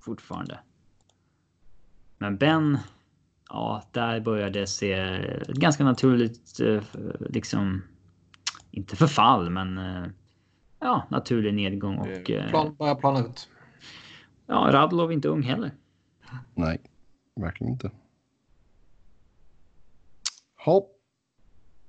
Fortfarande. 0.00 0.58
Men 2.18 2.36
Ben, 2.36 2.78
ja, 3.48 3.82
där 3.92 4.20
börjar 4.20 4.50
det 4.50 4.66
se 4.66 5.20
ganska 5.48 5.84
naturligt, 5.84 6.60
eh, 6.60 6.82
liksom, 7.30 7.82
inte 8.70 8.96
förfall, 8.96 9.50
men 9.50 9.78
eh, 9.78 10.04
ja, 10.80 11.06
naturlig 11.10 11.54
nedgång 11.54 11.98
och... 11.98 12.30
eh, 12.30 12.50
Plan, 12.50 12.76
börjar 12.78 12.94
plana 12.94 13.20
ut. 13.20 13.48
Ja, 14.46 14.68
Radlov 14.72 15.10
är 15.10 15.14
inte 15.14 15.28
ung 15.28 15.42
heller. 15.42 15.70
Nej, 16.54 16.80
verkligen 17.36 17.72
inte. 17.72 17.90
Hopp. 20.64 20.92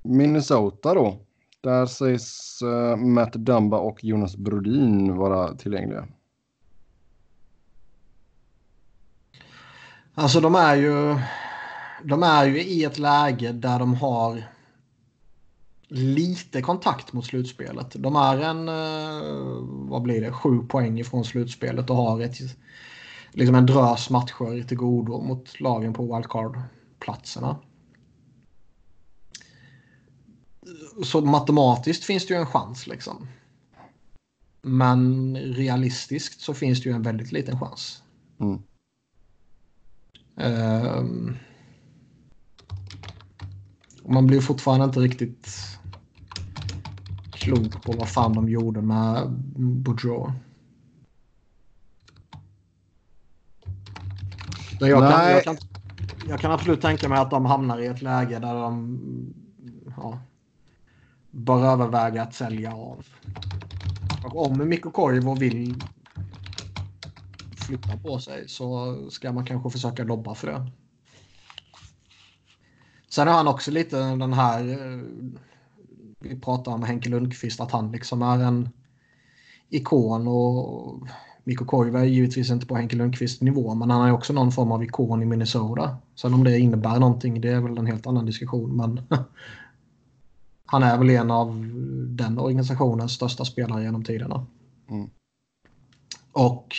Minnesota 0.04 0.94
då. 0.94 1.20
Där 1.62 1.86
sägs 1.86 2.60
Matt 2.98 3.34
Dumba 3.34 3.78
och 3.78 4.04
Jonas 4.04 4.38
Brodin 4.38 5.16
vara 5.16 5.56
tillgängliga. 5.56 6.08
Alltså 10.14 10.40
de 10.40 10.56
är 10.56 10.76
ju... 10.76 11.20
De 12.04 12.24
är 12.24 12.46
ju 12.46 12.64
i 12.64 12.84
ett 12.84 12.98
läge 12.98 13.52
där 13.52 13.80
de 13.80 13.94
har 13.94 14.44
lite 15.88 16.62
kontakt 16.62 17.14
mot 17.14 17.26
slutspelet. 17.26 17.96
De 17.96 18.16
är 18.16 18.38
en, 18.38 18.70
eh, 18.70 19.90
vad 19.90 20.02
blir 20.02 20.22
det, 20.22 20.32
sju 20.32 20.60
poäng 20.60 21.00
ifrån 21.00 21.26
slutspelet 21.26 21.90
och 21.90 21.96
har 21.96 22.22
ett, 22.22 22.38
liksom 23.32 23.56
en 23.56 23.66
drös 23.66 24.10
matcher 24.10 24.68
till 24.68 24.78
godo 24.78 25.22
mot 25.22 25.60
lagen 25.60 25.94
på 25.94 26.16
wildcard-platserna. 26.16 27.56
Så 31.04 31.22
matematiskt 31.22 32.04
finns 32.04 32.28
det 32.28 32.34
ju 32.34 32.40
en 32.40 32.46
chans 32.46 32.88
liksom. 32.88 33.28
Men 34.62 35.38
realistiskt 35.38 36.42
så 36.42 36.54
finns 36.54 36.84
det 36.84 36.90
ju 36.90 36.96
en 36.96 37.04
väldigt 37.04 37.32
liten 37.32 37.60
chans. 37.60 38.04
Mm. 38.40 38.64
Um, 40.36 41.38
man 44.08 44.28
blir 44.28 44.42
fortfarande 44.42 44.86
inte 44.86 45.00
riktigt 45.00 45.50
klok 47.32 47.84
på 47.84 47.92
vad 47.92 48.10
fan 48.10 48.34
de 48.34 48.50
gjorde 48.50 48.82
med 48.82 49.30
Boudreau. 49.56 50.32
Men 54.80 54.90
jag, 54.90 55.12
kan, 55.12 55.32
jag, 55.32 55.44
kan, 55.44 55.58
jag 56.30 56.40
kan 56.40 56.52
absolut 56.52 56.82
tänka 56.82 57.10
mig 57.10 57.20
att 57.20 57.30
de 57.30 57.46
hamnar 57.46 57.80
i 57.80 57.86
ett 57.86 58.02
läge 58.02 58.40
där 58.40 58.54
de 58.54 59.00
ja, 59.98 60.20
bör 61.32 61.66
överväga 61.66 62.24
att 62.24 62.34
sälja 62.34 62.74
av. 62.74 63.06
Och 64.24 64.46
om 64.46 64.70
Mikko 64.70 64.92
Koivu 64.92 65.36
vill 65.36 65.84
flytta 67.56 67.98
på 67.98 68.20
sig 68.20 68.50
så 68.50 68.98
ska 69.10 69.32
man 69.32 69.46
kanske 69.46 69.70
försöka 69.70 70.04
lobba 70.04 70.36
för 70.36 70.48
det. 70.48 70.72
Sen 73.10 73.28
har 73.28 73.36
han 73.36 73.48
också 73.48 73.72
lite 73.72 73.98
den 73.98 74.34
här... 74.34 74.70
eh, 74.70 75.02
Vi 76.20 76.40
pratar 76.40 76.72
om 76.72 76.84
Henke 76.84 77.10
Lundqvist, 77.10 77.62
att 77.62 77.72
han 77.72 77.92
liksom 77.92 78.22
är 78.22 78.40
en 78.40 78.70
ikon 79.70 80.28
och 80.28 81.08
Mikko 81.44 81.66
Koivu 81.66 81.98
är 81.98 82.04
givetvis 82.04 82.50
inte 82.52 82.66
på 82.66 82.76
Henke 82.76 82.96
Lundqvists 82.96 83.42
nivå, 83.42 83.76
men 83.76 83.90
han 83.90 84.08
är 84.08 84.12
också 84.12 84.34
någon 84.34 84.52
form 84.52 84.72
av 84.72 84.84
ikon 84.84 85.22
i 85.22 85.26
Minnesota. 85.26 85.98
Sen 86.16 86.34
om 86.34 86.44
det 86.44 86.60
innebär 86.60 87.00
någonting, 87.00 87.42
det 87.42 87.50
är 87.50 87.62
väl 87.62 87.78
en 87.78 87.86
helt 87.86 88.08
annan 88.08 88.26
diskussion, 88.26 88.78
men 88.78 89.02
han 90.66 90.84
är 90.84 90.98
väl 90.98 91.10
en 91.10 91.32
av 91.32 91.66
den 92.08 92.40
organisationens 92.40 93.12
största 93.12 93.46
spelare 93.46 93.84
genom 93.84 94.04
tiderna. 94.04 94.46
Mm. 94.90 95.10
Och 96.32 96.76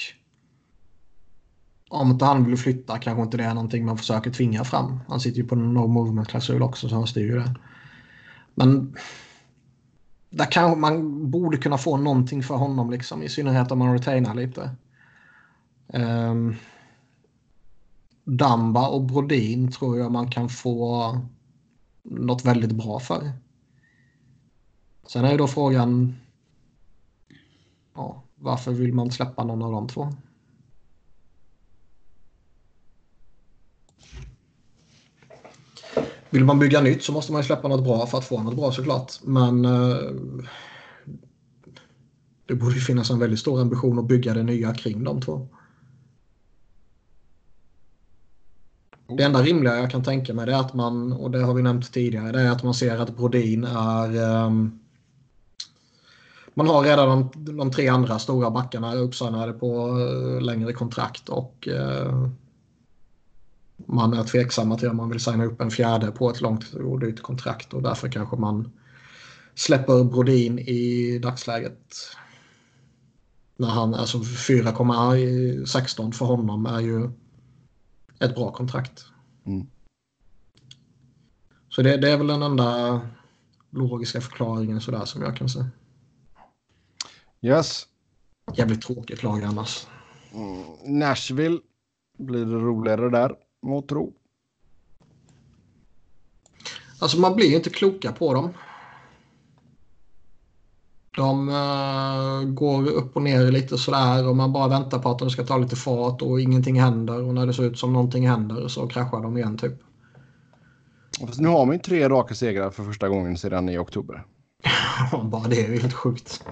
om 1.88 2.10
inte 2.10 2.24
han 2.24 2.44
vill 2.44 2.56
flytta 2.56 2.98
kanske 2.98 3.22
inte 3.22 3.36
det 3.36 3.44
är 3.44 3.54
någonting 3.54 3.84
man 3.84 3.98
försöker 3.98 4.30
tvinga 4.30 4.64
fram. 4.64 5.00
Han 5.08 5.20
sitter 5.20 5.38
ju 5.38 5.48
på 5.48 5.54
en 5.54 5.74
no 5.74 5.86
movement-klausul 5.86 6.62
också 6.62 6.88
så 6.88 6.94
han 6.94 7.06
styr 7.06 7.26
ju 7.26 7.38
det. 7.38 7.54
Men 8.54 8.96
där 10.30 10.44
kanske 10.50 10.80
man 10.80 11.30
borde 11.30 11.56
kunna 11.56 11.78
få 11.78 11.96
någonting 11.96 12.42
för 12.42 12.54
honom 12.54 12.90
liksom. 12.90 13.22
I 13.22 13.28
synnerhet 13.28 13.72
om 13.72 13.78
man 13.78 13.92
retainar 13.92 14.34
lite. 14.34 14.70
Um, 15.86 16.56
Damba 18.24 18.88
och 18.88 19.02
Brodin 19.02 19.72
tror 19.72 19.98
jag 19.98 20.12
man 20.12 20.30
kan 20.30 20.48
få 20.48 21.20
något 22.02 22.44
väldigt 22.44 22.72
bra 22.72 23.00
för. 23.00 23.32
Sen 25.06 25.24
är 25.24 25.30
ju 25.30 25.36
då 25.36 25.46
frågan 25.46 26.16
ja, 27.94 28.22
varför 28.34 28.72
vill 28.72 28.94
man 28.94 29.10
släppa 29.10 29.44
någon 29.44 29.62
av 29.62 29.72
de 29.72 29.88
två? 29.88 30.12
Vill 36.30 36.44
man 36.44 36.58
bygga 36.58 36.80
nytt 36.80 37.02
så 37.02 37.12
måste 37.12 37.32
man 37.32 37.44
släppa 37.44 37.68
något 37.68 37.84
bra 37.84 38.06
för 38.06 38.18
att 38.18 38.24
få 38.24 38.42
något 38.42 38.56
bra 38.56 38.72
såklart. 38.72 39.12
Men 39.22 39.64
eh, 39.64 40.12
det 42.46 42.54
borde 42.54 42.74
ju 42.74 42.80
finnas 42.80 43.10
en 43.10 43.18
väldigt 43.18 43.40
stor 43.40 43.60
ambition 43.60 43.98
att 43.98 44.08
bygga 44.08 44.34
det 44.34 44.42
nya 44.42 44.74
kring 44.74 45.04
de 45.04 45.20
två. 45.20 45.48
Det 49.16 49.24
enda 49.24 49.42
rimliga 49.42 49.76
jag 49.76 49.90
kan 49.90 50.04
tänka 50.04 50.34
mig 50.34 50.46
det 50.46 50.52
är 50.52 50.60
att 50.60 50.74
man, 50.74 51.12
och 51.12 51.30
det 51.30 51.42
har 51.42 51.54
vi 51.54 51.62
nämnt 51.62 51.92
tidigare, 51.92 52.32
det 52.32 52.40
är 52.40 52.50
att 52.50 52.62
man 52.62 52.74
ser 52.74 52.98
att 52.98 53.16
Brodin 53.16 53.64
är... 53.64 54.44
ehm, 54.46 54.78
man 56.54 56.66
har 56.68 56.82
redan 56.82 57.28
de, 57.34 57.56
de 57.56 57.70
tre 57.70 57.88
andra 57.88 58.18
stora 58.18 58.50
backarna 58.50 58.94
uppsignade 58.94 59.52
på 59.52 59.98
eh, 60.00 60.40
längre 60.42 60.72
kontrakt 60.72 61.28
och 61.28 61.68
eh, 61.68 62.28
man 63.86 64.12
är 64.12 64.24
tveksamma 64.24 64.78
till 64.78 64.88
om 64.88 64.96
man 64.96 65.08
vill 65.08 65.20
signa 65.20 65.44
upp 65.44 65.60
en 65.60 65.70
fjärde 65.70 66.10
på 66.10 66.30
ett 66.30 66.40
långt 66.40 66.74
och 66.74 67.00
dyrt 67.00 67.22
kontrakt 67.22 67.74
och 67.74 67.82
därför 67.82 68.08
kanske 68.08 68.36
man 68.36 68.72
släpper 69.54 70.04
Brodin 70.04 70.58
i 70.58 71.18
dagsläget. 71.18 71.94
När 73.56 73.68
han, 73.68 73.94
alltså 73.94 74.18
4,16 74.18 76.12
för 76.12 76.26
honom 76.26 76.66
är 76.66 76.80
ju 76.80 77.10
ett 78.20 78.34
bra 78.34 78.52
kontrakt. 78.52 79.04
Mm. 79.46 79.66
Så 81.68 81.82
det, 81.82 81.96
det 81.96 82.10
är 82.10 82.16
väl 82.16 82.26
den 82.26 82.42
enda 82.42 83.00
logiska 83.70 84.20
förklaringen 84.20 84.80
sådär 84.80 85.04
som 85.04 85.22
jag 85.22 85.36
kan 85.36 85.48
se. 85.48 85.64
Yes. 87.40 87.86
Jävligt 88.54 88.82
tråkigt 88.82 89.22
lag 89.22 89.42
annars. 89.42 89.86
Mm. 90.34 90.98
Nashville. 90.98 91.58
Blir 92.18 92.44
det 92.44 92.54
roligare 92.54 93.10
där, 93.10 93.34
må 93.62 93.82
tro. 93.82 94.12
Alltså 96.98 97.20
man 97.20 97.36
blir 97.36 97.56
inte 97.56 97.70
kloka 97.70 98.12
på 98.12 98.34
dem. 98.34 98.50
De 101.16 101.48
uh, 101.48 102.52
går 102.54 102.88
upp 102.88 103.16
och 103.16 103.22
ner 103.22 103.52
lite 103.52 103.78
sådär 103.78 104.28
och 104.28 104.36
man 104.36 104.52
bara 104.52 104.68
väntar 104.68 104.98
på 104.98 105.10
att 105.10 105.18
de 105.18 105.30
ska 105.30 105.44
ta 105.44 105.58
lite 105.58 105.76
fart 105.76 106.22
och 106.22 106.40
ingenting 106.40 106.80
händer. 106.80 107.22
Och 107.22 107.34
när 107.34 107.46
det 107.46 107.54
ser 107.54 107.62
ut 107.62 107.78
som 107.78 107.92
någonting 107.92 108.28
händer 108.28 108.68
så 108.68 108.86
kraschar 108.86 109.22
de 109.22 109.36
igen 109.36 109.58
typ. 109.58 109.82
Fast 111.26 111.40
nu 111.40 111.48
har 111.48 111.66
man 111.66 111.74
ju 111.74 111.82
tre 111.82 112.08
raka 112.08 112.34
segrar 112.34 112.70
för 112.70 112.84
första 112.84 113.08
gången 113.08 113.38
sedan 113.38 113.68
i 113.68 113.78
oktober. 113.78 114.26
bara 115.24 115.48
det 115.48 115.64
är 115.66 115.72
ju 115.72 115.80
helt 115.80 115.94
sjukt. 115.94 116.44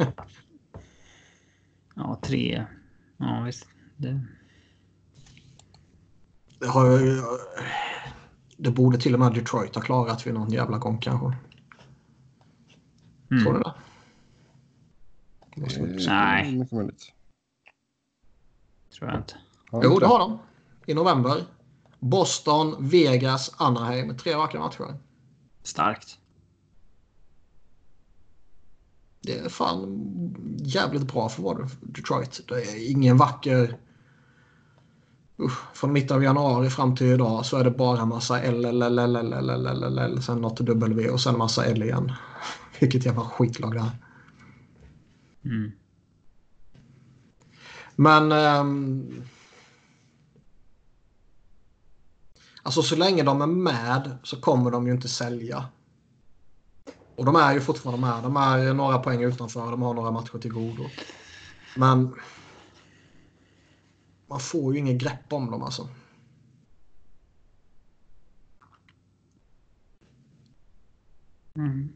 ja, 1.97 2.21
tre. 2.23 2.65
Ja, 3.17 3.43
visst. 3.47 3.67
Det... 3.97 4.21
Det, 6.59 6.67
har, 6.67 7.01
det 8.57 8.71
borde 8.71 8.99
till 8.99 9.15
och 9.15 9.21
med 9.21 9.35
Detroit 9.35 9.75
ha 9.75 9.83
klarat 9.83 10.27
vid 10.27 10.35
någon 10.35 10.51
jävla 10.51 10.79
gång 10.79 10.99
kanske. 10.99 11.27
Mm. 13.31 13.45
Tror 13.45 13.53
du 13.53 13.61
det? 13.61 13.75
Nej. 16.07 16.53
Mycket 16.59 16.73
möjligt. 16.73 17.13
Tror 18.99 19.11
jag 19.11 19.21
inte. 19.21 19.35
Jo, 19.73 19.99
det 19.99 20.07
har 20.07 20.19
de. 20.19 20.39
I 20.87 20.95
november. 20.95 21.45
Boston, 21.99 22.77
Vegas, 22.79 23.55
Anaheim. 23.57 24.17
Tre 24.17 24.35
raka 24.35 24.59
matcher. 24.59 24.99
Starkt. 25.63 26.19
Det 29.21 29.39
är 29.39 29.49
fan 29.49 30.59
jävligt 30.59 31.13
bra 31.13 31.29
för 31.29 31.43
vad 31.43 31.71
Detroit. 31.81 32.41
Det 32.49 32.55
är 32.55 32.91
ingen 32.91 33.17
vacker... 33.17 33.79
Usch, 35.39 35.77
från 35.77 35.93
mitten 35.93 36.17
av 36.17 36.23
januari 36.23 36.71
fram 36.71 36.97
till 36.97 37.07
idag 37.07 37.47
så 37.47 37.57
är 37.57 37.65
det 37.65 37.71
bara 37.71 38.05
massa 38.05 38.41
L, 38.41 38.65
L, 38.65 38.83
L, 38.83 38.99
L, 38.99 39.17
L, 39.17 39.33
L, 39.33 39.51
L, 39.51 39.83
L, 39.83 39.99
L, 39.99 40.23
sen 40.23 40.41
något 40.41 40.61
W 40.61 41.11
och 41.11 41.21
sen 41.21 41.39
massa 41.39 41.65
L 41.65 41.83
igen. 41.83 42.13
Vilket 42.81 43.07
jävla 43.07 43.23
skitlag 43.23 43.75
det 43.75 43.81
är. 43.81 43.91
Mm. 45.45 45.73
Men... 47.97 48.33
Um, 48.33 49.23
alltså 52.63 52.83
så 52.83 52.97
länge 52.97 53.23
de 53.23 53.43
är 53.43 53.47
med 53.47 54.19
så 54.23 54.41
kommer 54.41 54.71
de 54.71 54.87
ju 54.87 54.93
inte 54.93 55.09
sälja. 55.09 55.65
Och 57.17 57.25
de 57.25 57.37
är 57.37 57.55
ju 57.55 57.61
fortfarande 57.61 58.07
med. 58.07 58.23
De 58.23 58.37
är 58.37 58.75
några 58.75 58.99
poäng 58.99 59.23
utanför. 59.23 59.71
De 59.71 59.83
har 59.83 59.95
några 59.95 60.11
matcher 60.11 60.39
till 60.39 60.53
godo. 60.53 60.85
Men... 61.77 62.15
Man 64.27 64.41
får 64.41 64.75
ju 64.75 64.81
inget 64.81 65.03
grepp 65.03 65.33
om 65.33 65.51
dem 65.51 65.63
alltså. 65.63 65.89
Mm. 71.55 71.89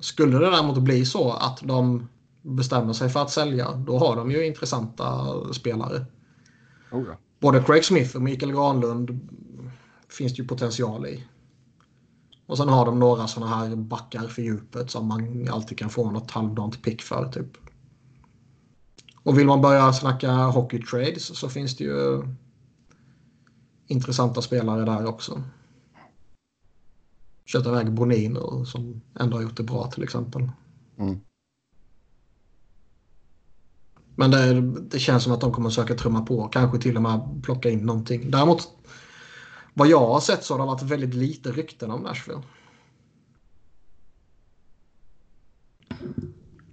Skulle 0.00 0.38
det 0.38 0.50
däremot 0.50 0.78
bli 0.78 1.06
så 1.06 1.32
att 1.32 1.60
de 1.62 2.08
bestämmer 2.42 2.92
sig 2.92 3.08
för 3.08 3.22
att 3.22 3.30
sälja, 3.30 3.72
då 3.72 3.98
har 3.98 4.16
de 4.16 4.30
ju 4.30 4.46
intressanta 4.46 5.34
spelare. 5.52 6.06
Oh 6.90 7.04
ja. 7.06 7.16
Både 7.40 7.62
Craig 7.62 7.84
Smith 7.84 8.16
och 8.16 8.22
Mikael 8.22 8.52
Granlund 8.52 9.28
finns 10.08 10.32
det 10.32 10.42
ju 10.42 10.48
potential 10.48 11.06
i. 11.06 11.24
Och 12.46 12.56
sen 12.58 12.68
har 12.68 12.86
de 12.86 12.98
några 12.98 13.28
sådana 13.28 13.56
här 13.56 13.76
backar 13.76 14.28
för 14.28 14.42
djupet 14.42 14.90
som 14.90 15.08
man 15.08 15.48
alltid 15.48 15.78
kan 15.78 15.90
få 15.90 16.10
något 16.10 16.30
halvdant 16.30 16.82
pick 16.82 17.02
för. 17.02 17.32
Typ. 17.32 17.71
Och 19.22 19.38
vill 19.38 19.46
man 19.46 19.60
börja 19.60 19.92
snacka 19.92 20.32
hockey 20.32 20.82
trades 20.82 21.38
så 21.38 21.48
finns 21.48 21.76
det 21.76 21.84
ju 21.84 22.22
intressanta 23.86 24.42
spelare 24.42 24.84
där 24.84 25.06
också. 25.06 25.42
Köta 27.44 27.70
iväg 27.70 27.92
Bonino 27.92 28.64
som 28.64 29.00
ändå 29.20 29.36
har 29.36 29.42
gjort 29.42 29.56
det 29.56 29.62
bra 29.62 29.90
till 29.90 30.02
exempel. 30.02 30.50
Mm. 30.98 31.20
Men 34.16 34.30
det, 34.30 34.60
det, 34.60 34.98
känns 34.98 35.22
som 35.22 35.32
att 35.32 35.40
de 35.40 35.52
kommer 35.52 35.70
söka 35.70 35.94
trumma 35.94 36.22
på. 36.22 36.48
Kanske 36.48 36.78
till 36.78 36.96
och 36.96 37.02
med 37.02 37.40
plocka 37.42 37.70
in 37.70 37.78
någonting. 37.78 38.30
Däremot 38.30 38.68
vad 39.74 39.88
jag 39.88 40.06
har 40.06 40.20
sett 40.20 40.44
så 40.44 40.54
har 40.54 40.58
det 40.58 40.66
varit 40.66 40.82
väldigt 40.82 41.14
lite 41.14 41.52
rykten 41.52 41.90
om 41.90 42.02
Nashville. 42.02 42.42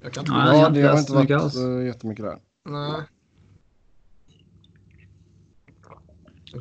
Jag 0.01 0.13
kan 0.13 0.21
inte 0.21 0.31
ja, 0.31 0.55
ja, 0.55 0.69
det 0.69 0.81
har 0.81 0.99
inte 0.99 1.13
varit 1.13 1.31
alls. 1.31 1.55
jättemycket 1.85 2.25
där. 2.25 2.39
Nej. 2.65 3.01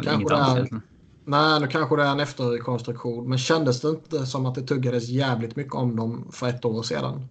Kanske 0.02 0.34
det 0.34 0.40
är, 0.40 0.80
nej, 1.24 1.60
nu 1.60 1.66
kanske 1.66 1.96
det 1.96 2.02
är 2.02 2.12
en 2.12 2.20
efterrekonstruktion. 2.20 3.28
Men 3.28 3.38
kändes 3.38 3.80
det 3.80 3.88
inte 3.88 4.26
som 4.26 4.46
att 4.46 4.54
det 4.54 4.62
tuggades 4.62 5.08
jävligt 5.08 5.56
mycket 5.56 5.74
om 5.74 5.96
dem 5.96 6.28
för 6.32 6.48
ett 6.48 6.64
år 6.64 6.82
sedan? 6.82 7.28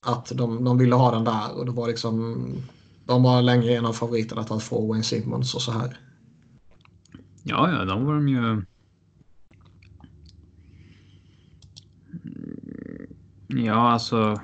Att 0.00 0.32
de, 0.34 0.64
de 0.64 0.78
ville 0.78 0.94
ha 0.94 1.10
den 1.10 1.24
där 1.24 1.58
och 1.58 1.66
det 1.66 1.72
var 1.72 1.88
liksom... 1.88 2.46
De 3.06 3.22
var 3.22 3.42
länge 3.42 3.76
en 3.76 3.86
av 3.86 3.92
favoriterna 3.92 4.40
att 4.40 4.62
få 4.62 4.86
Wayne 4.86 5.04
Simmons 5.04 5.54
och 5.54 5.62
så 5.62 5.72
här. 5.72 6.00
Ja, 7.42 7.70
ja, 7.70 7.84
de 7.84 8.04
var 8.04 8.14
de 8.14 8.28
ju... 8.28 8.62
Ja, 13.54 13.92
alltså. 13.92 14.40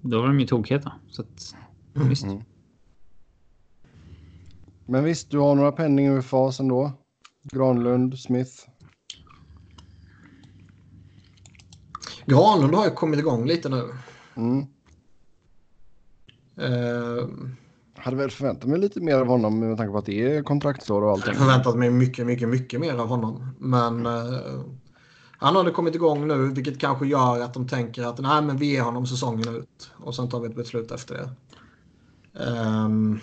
Då 0.00 0.20
var 0.20 0.26
de 0.26 0.40
ju 0.40 0.46
tokheta. 0.46 0.92
Så 1.08 1.22
att, 1.22 1.54
mm. 1.96 2.08
visst. 2.08 2.24
Mm. 2.24 2.42
Men 4.86 5.04
visst, 5.04 5.30
du 5.30 5.38
har 5.38 5.54
några 5.54 5.72
penning 5.72 6.08
över 6.08 6.22
fas 6.22 6.60
ändå. 6.60 6.92
Granlund, 7.42 8.18
Smith. 8.18 8.52
Granlund 12.26 12.74
har 12.74 12.84
ju 12.84 12.90
kommit 12.90 13.20
igång 13.20 13.46
lite 13.46 13.68
nu. 13.68 13.88
Mm. 14.36 14.66
Uh, 16.58 17.28
hade 17.96 18.16
väl 18.16 18.30
förväntat 18.30 18.68
mig 18.68 18.78
lite 18.78 19.00
mer 19.00 19.14
av 19.14 19.26
honom 19.26 19.58
med 19.58 19.76
tanke 19.76 19.92
på 19.92 19.98
att 19.98 20.06
det 20.06 20.36
är 20.36 20.42
kontraktsår 20.42 21.02
och 21.02 21.10
allting. 21.10 21.28
Jag 21.28 21.36
förväntat 21.36 21.76
mig 21.76 21.90
mycket, 21.90 22.26
mycket, 22.26 22.48
mycket 22.48 22.80
mer 22.80 22.94
av 22.94 23.08
honom. 23.08 23.54
Men 23.58 24.06
uh, 24.06 24.64
han 25.40 25.56
hade 25.56 25.70
kommit 25.70 25.94
igång 25.94 26.28
nu, 26.28 26.48
vilket 26.48 26.80
kanske 26.80 27.06
gör 27.06 27.40
att 27.40 27.54
de 27.54 27.68
tänker 27.68 28.06
att 28.06 28.18
nej, 28.18 28.42
men 28.42 28.56
vi 28.56 28.66
ger 28.66 28.82
honom 28.82 29.06
säsongen 29.06 29.56
ut 29.56 29.90
och 29.96 30.14
sen 30.14 30.28
tar 30.28 30.40
vi 30.40 30.48
ett 30.48 30.56
beslut 30.56 30.90
efter 30.90 31.14
det. 31.14 31.30
Um, 32.44 33.20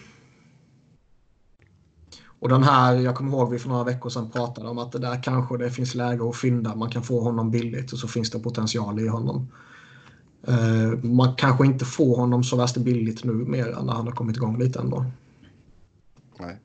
och 2.40 2.50
den 2.50 2.64
här, 2.64 2.96
jag 2.96 3.16
kommer 3.16 3.32
ihåg 3.32 3.52
vi 3.52 3.60
för 3.60 3.70
några 3.70 3.84
veckor 3.84 4.10
sedan 4.10 4.30
pratade 4.32 4.70
om 4.70 4.78
att 4.78 4.92
det 4.92 5.00
där 5.00 5.24
kanske 5.24 5.58
det 5.58 5.72
finns 5.72 5.96
läge 5.96 6.30
att 6.30 6.36
fynda. 6.36 6.76
Man 6.76 6.90
kan 6.90 7.04
få 7.04 7.22
honom 7.22 7.52
billigt 7.52 7.94
och 7.94 8.00
så 8.00 8.08
finns 8.08 8.32
det 8.32 8.40
potential 8.40 9.00
i 9.00 9.08
honom. 9.08 9.52
Uh, 10.50 11.04
man 11.04 11.36
kanske 11.36 11.66
inte 11.66 11.86
får 11.86 12.18
honom 12.18 12.44
så 12.44 12.58
värst 12.58 12.78
billigt 12.78 13.24
nu 13.24 13.34
mer 13.34 13.68
än 13.68 13.86
när 13.86 13.94
han 13.94 14.08
har 14.08 14.14
kommit 14.14 14.36
igång 14.36 14.60
lite 14.60 14.80
ändå. 14.80 15.06
Nej. 16.40 16.58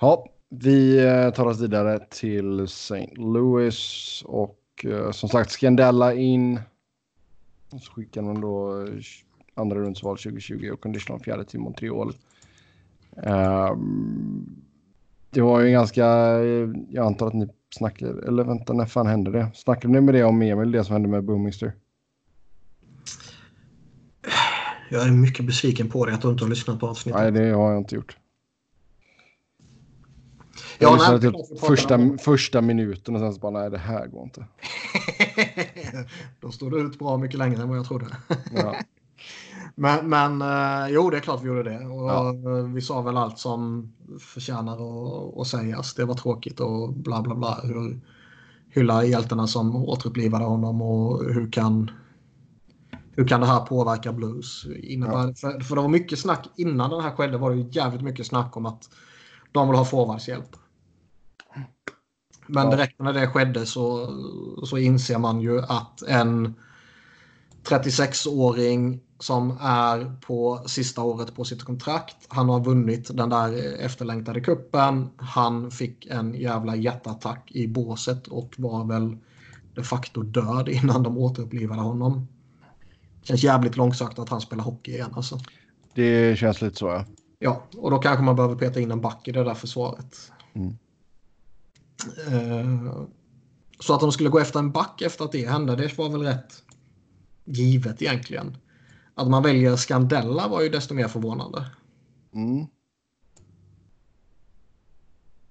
Ja, 0.00 0.31
vi 0.60 1.06
eh, 1.06 1.30
tar 1.30 1.46
oss 1.46 1.60
vidare 1.60 1.98
till 2.10 2.60
St. 2.60 3.10
Louis 3.16 4.22
och 4.26 4.58
uh, 4.84 5.10
som 5.10 5.28
sagt 5.28 5.50
Scandella 5.50 6.14
in. 6.14 6.60
Så 7.70 7.92
skickar 7.92 8.22
man 8.22 8.40
då 8.40 8.86
andra 9.54 9.78
rundsval 9.78 10.16
2020 10.16 10.70
och 10.72 10.80
conditional 10.80 11.20
fjärde 11.20 11.44
till 11.44 11.60
Montreal. 11.60 12.12
Um, 13.16 14.62
det 15.30 15.40
var 15.40 15.60
ju 15.60 15.70
ganska, 15.70 16.04
jag 16.88 17.06
antar 17.06 17.26
att 17.26 17.34
ni 17.34 17.48
snackade, 17.70 18.28
eller 18.28 18.44
vänta, 18.44 18.72
när 18.72 18.86
fan 18.86 19.06
hände 19.06 19.30
det? 19.30 19.50
Snackade 19.54 19.94
ni 19.94 20.00
med 20.00 20.14
det 20.14 20.24
om 20.24 20.42
Emil, 20.42 20.72
det 20.72 20.84
som 20.84 20.92
hände 20.92 21.08
med 21.08 21.24
Boomister? 21.24 21.72
Jag 24.90 25.06
är 25.06 25.10
mycket 25.10 25.46
besviken 25.46 25.88
på 25.88 26.06
dig 26.06 26.14
att 26.14 26.22
du 26.22 26.28
inte 26.28 26.44
har 26.44 26.48
lyssnat 26.48 26.80
på 26.80 26.86
avsnittet. 26.86 27.20
Nej, 27.20 27.32
det 27.32 27.50
har 27.50 27.70
jag 27.70 27.80
inte 27.80 27.94
gjort. 27.94 28.16
Jag 30.82 30.90
ja, 30.90 30.94
lyssnade 30.94 31.20
till 31.20 31.58
första, 31.58 31.98
första 32.18 32.60
minuten 32.60 33.14
och 33.14 33.20
sen 33.20 33.34
så 33.34 33.40
bara, 33.40 33.52
nej 33.52 33.70
det 33.70 33.78
här 33.78 34.06
går 34.06 34.22
inte. 34.22 34.46
Då 36.40 36.50
stod 36.50 36.72
du 36.72 36.80
ut 36.80 36.98
bra 36.98 37.16
mycket 37.16 37.38
längre 37.38 37.62
än 37.62 37.68
vad 37.68 37.78
jag 37.78 37.86
trodde. 37.86 38.06
Ja. 38.54 38.74
Men, 39.74 40.08
men 40.08 40.42
eh, 40.42 40.88
jo, 40.90 41.10
det 41.10 41.16
är 41.16 41.20
klart 41.20 41.42
vi 41.42 41.46
gjorde 41.46 41.62
det. 41.62 41.86
Och 41.86 42.10
ja. 42.10 42.32
Vi 42.74 42.80
sa 42.80 43.02
väl 43.02 43.16
allt 43.16 43.38
som 43.38 43.92
förtjänar 44.20 44.72
att, 44.72 45.38
att 45.38 45.46
sägas. 45.46 45.94
Det 45.94 46.04
var 46.04 46.14
tråkigt 46.14 46.60
och 46.60 46.92
bla 46.92 47.22
bla 47.22 47.34
bla. 47.34 47.60
Hur, 47.62 48.00
hylla 48.74 49.04
hjältarna 49.04 49.46
som 49.46 49.76
återupplivade 49.76 50.44
honom 50.44 50.82
och 50.82 51.24
hur 51.24 51.52
kan, 51.52 51.90
hur 53.12 53.28
kan 53.28 53.40
det 53.40 53.46
här 53.46 53.60
påverka 53.60 54.12
Blues? 54.12 54.66
Innebär, 54.82 55.26
ja. 55.26 55.34
för, 55.34 55.60
för 55.60 55.76
det 55.76 55.82
var 55.82 55.88
mycket 55.88 56.18
snack 56.18 56.48
innan 56.56 56.90
det 56.90 57.02
här 57.02 57.10
skedde 57.10 57.38
var 57.38 57.50
det 57.50 57.56
jävligt 57.56 58.02
mycket 58.02 58.26
snack 58.26 58.56
om 58.56 58.66
att 58.66 58.90
de 59.52 59.68
vill 59.68 59.78
ha 59.78 59.84
forwardshjälp. 59.84 60.56
Men 62.54 62.70
direkt 62.70 62.98
när 62.98 63.12
det 63.12 63.26
skedde 63.26 63.66
så, 63.66 64.08
så 64.64 64.78
inser 64.78 65.18
man 65.18 65.40
ju 65.40 65.60
att 65.62 66.02
en 66.02 66.54
36-åring 67.64 69.00
som 69.18 69.58
är 69.60 70.16
på 70.26 70.62
sista 70.66 71.02
året 71.02 71.34
på 71.34 71.44
sitt 71.44 71.62
kontrakt. 71.62 72.16
Han 72.28 72.48
har 72.48 72.60
vunnit 72.60 73.16
den 73.16 73.28
där 73.28 73.76
efterlängtade 73.80 74.40
kuppen. 74.40 75.10
Han 75.16 75.70
fick 75.70 76.06
en 76.06 76.34
jävla 76.34 76.76
hjärtattack 76.76 77.52
i 77.52 77.68
båset 77.68 78.26
och 78.26 78.54
var 78.58 78.84
väl 78.84 79.16
de 79.74 79.84
facto 79.84 80.22
död 80.22 80.68
innan 80.68 81.02
de 81.02 81.18
återupplivade 81.18 81.80
honom. 81.80 82.28
Känns 83.22 83.44
jävligt 83.44 83.76
långsökt 83.76 84.18
att 84.18 84.28
han 84.28 84.40
spelar 84.40 84.64
hockey 84.64 84.92
igen 84.92 85.12
alltså. 85.16 85.38
Det 85.94 86.38
känns 86.38 86.60
lite 86.60 86.76
så 86.76 86.86
ja. 86.86 87.04
Ja, 87.38 87.62
och 87.76 87.90
då 87.90 87.98
kanske 87.98 88.24
man 88.24 88.36
behöver 88.36 88.54
peta 88.54 88.80
in 88.80 88.90
en 88.90 89.00
back 89.00 89.28
i 89.28 89.32
det 89.32 89.44
där 89.44 89.54
försvaret. 89.54 90.32
Mm. 90.54 90.78
Uh, 92.32 93.04
så 93.80 93.94
att 93.94 94.00
de 94.00 94.12
skulle 94.12 94.28
gå 94.28 94.38
efter 94.38 94.58
en 94.58 94.72
back 94.72 95.02
efter 95.02 95.24
att 95.24 95.32
det 95.32 95.48
hände, 95.48 95.76
det 95.76 95.98
var 95.98 96.08
väl 96.08 96.22
rätt 96.22 96.62
givet 97.44 98.02
egentligen. 98.02 98.56
Att 99.14 99.28
man 99.28 99.42
väljer 99.42 99.76
Scandella 99.76 100.48
var 100.48 100.62
ju 100.62 100.68
desto 100.68 100.94
mer 100.94 101.08
förvånande. 101.08 101.66
Mm. 102.34 102.66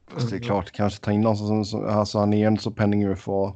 Fast 0.08 0.30
det 0.30 0.36
är 0.36 0.40
klart, 0.40 0.72
kanske 0.72 1.04
ta 1.04 1.12
in 1.12 1.22
någon 1.22 1.66
som, 1.66 1.86
alltså 1.88 2.20
han 2.20 2.34
är 2.34 2.48
en 2.48 2.58
så 2.58 2.72
penning 2.72 3.06
UFA. 3.06 3.54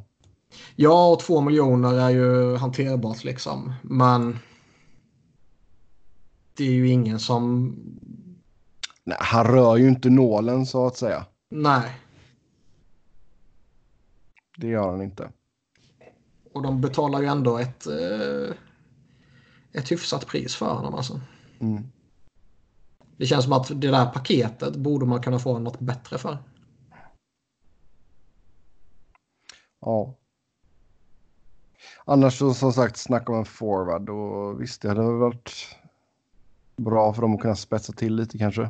Ja, 0.75 1.11
och 1.11 1.19
två 1.19 1.41
miljoner 1.41 1.93
är 1.93 2.09
ju 2.09 2.55
hanterbart 2.55 3.23
liksom. 3.23 3.73
Men 3.81 4.39
det 6.57 6.63
är 6.63 6.71
ju 6.71 6.89
ingen 6.89 7.19
som... 7.19 7.75
Nej, 9.03 9.17
han 9.19 9.45
rör 9.45 9.77
ju 9.77 9.87
inte 9.87 10.09
nålen 10.09 10.65
så 10.65 10.87
att 10.87 10.97
säga. 10.97 11.25
Nej. 11.49 11.91
Det 14.57 14.67
gör 14.67 14.91
han 14.91 15.01
inte. 15.01 15.31
Och 16.53 16.61
de 16.61 16.81
betalar 16.81 17.21
ju 17.21 17.27
ändå 17.27 17.57
ett, 17.57 17.87
eh, 17.87 18.55
ett 19.71 19.91
hyfsat 19.91 20.27
pris 20.27 20.55
för 20.55 20.73
honom 20.73 20.95
alltså. 20.95 21.21
Mm. 21.59 21.83
Det 23.17 23.25
känns 23.25 23.43
som 23.43 23.53
att 23.53 23.67
det 23.67 23.91
där 23.91 24.05
paketet 24.05 24.75
borde 24.75 25.05
man 25.05 25.21
kunna 25.21 25.39
få 25.39 25.59
något 25.59 25.79
bättre 25.79 26.17
för. 26.17 26.37
Ja. 29.79 30.15
Annars 32.05 32.37
så 32.37 32.53
som 32.53 32.73
sagt 32.73 32.97
snacka 32.97 33.31
om 33.31 33.37
en 33.37 33.45
forward 33.45 34.09
och 34.09 34.61
visst 34.61 34.81
det 34.81 34.87
hade 34.87 35.01
varit 35.01 35.77
bra 36.75 37.13
för 37.13 37.21
dem 37.21 37.35
att 37.35 37.41
kunna 37.41 37.55
spetsa 37.55 37.93
till 37.93 38.15
lite 38.15 38.37
kanske. 38.37 38.69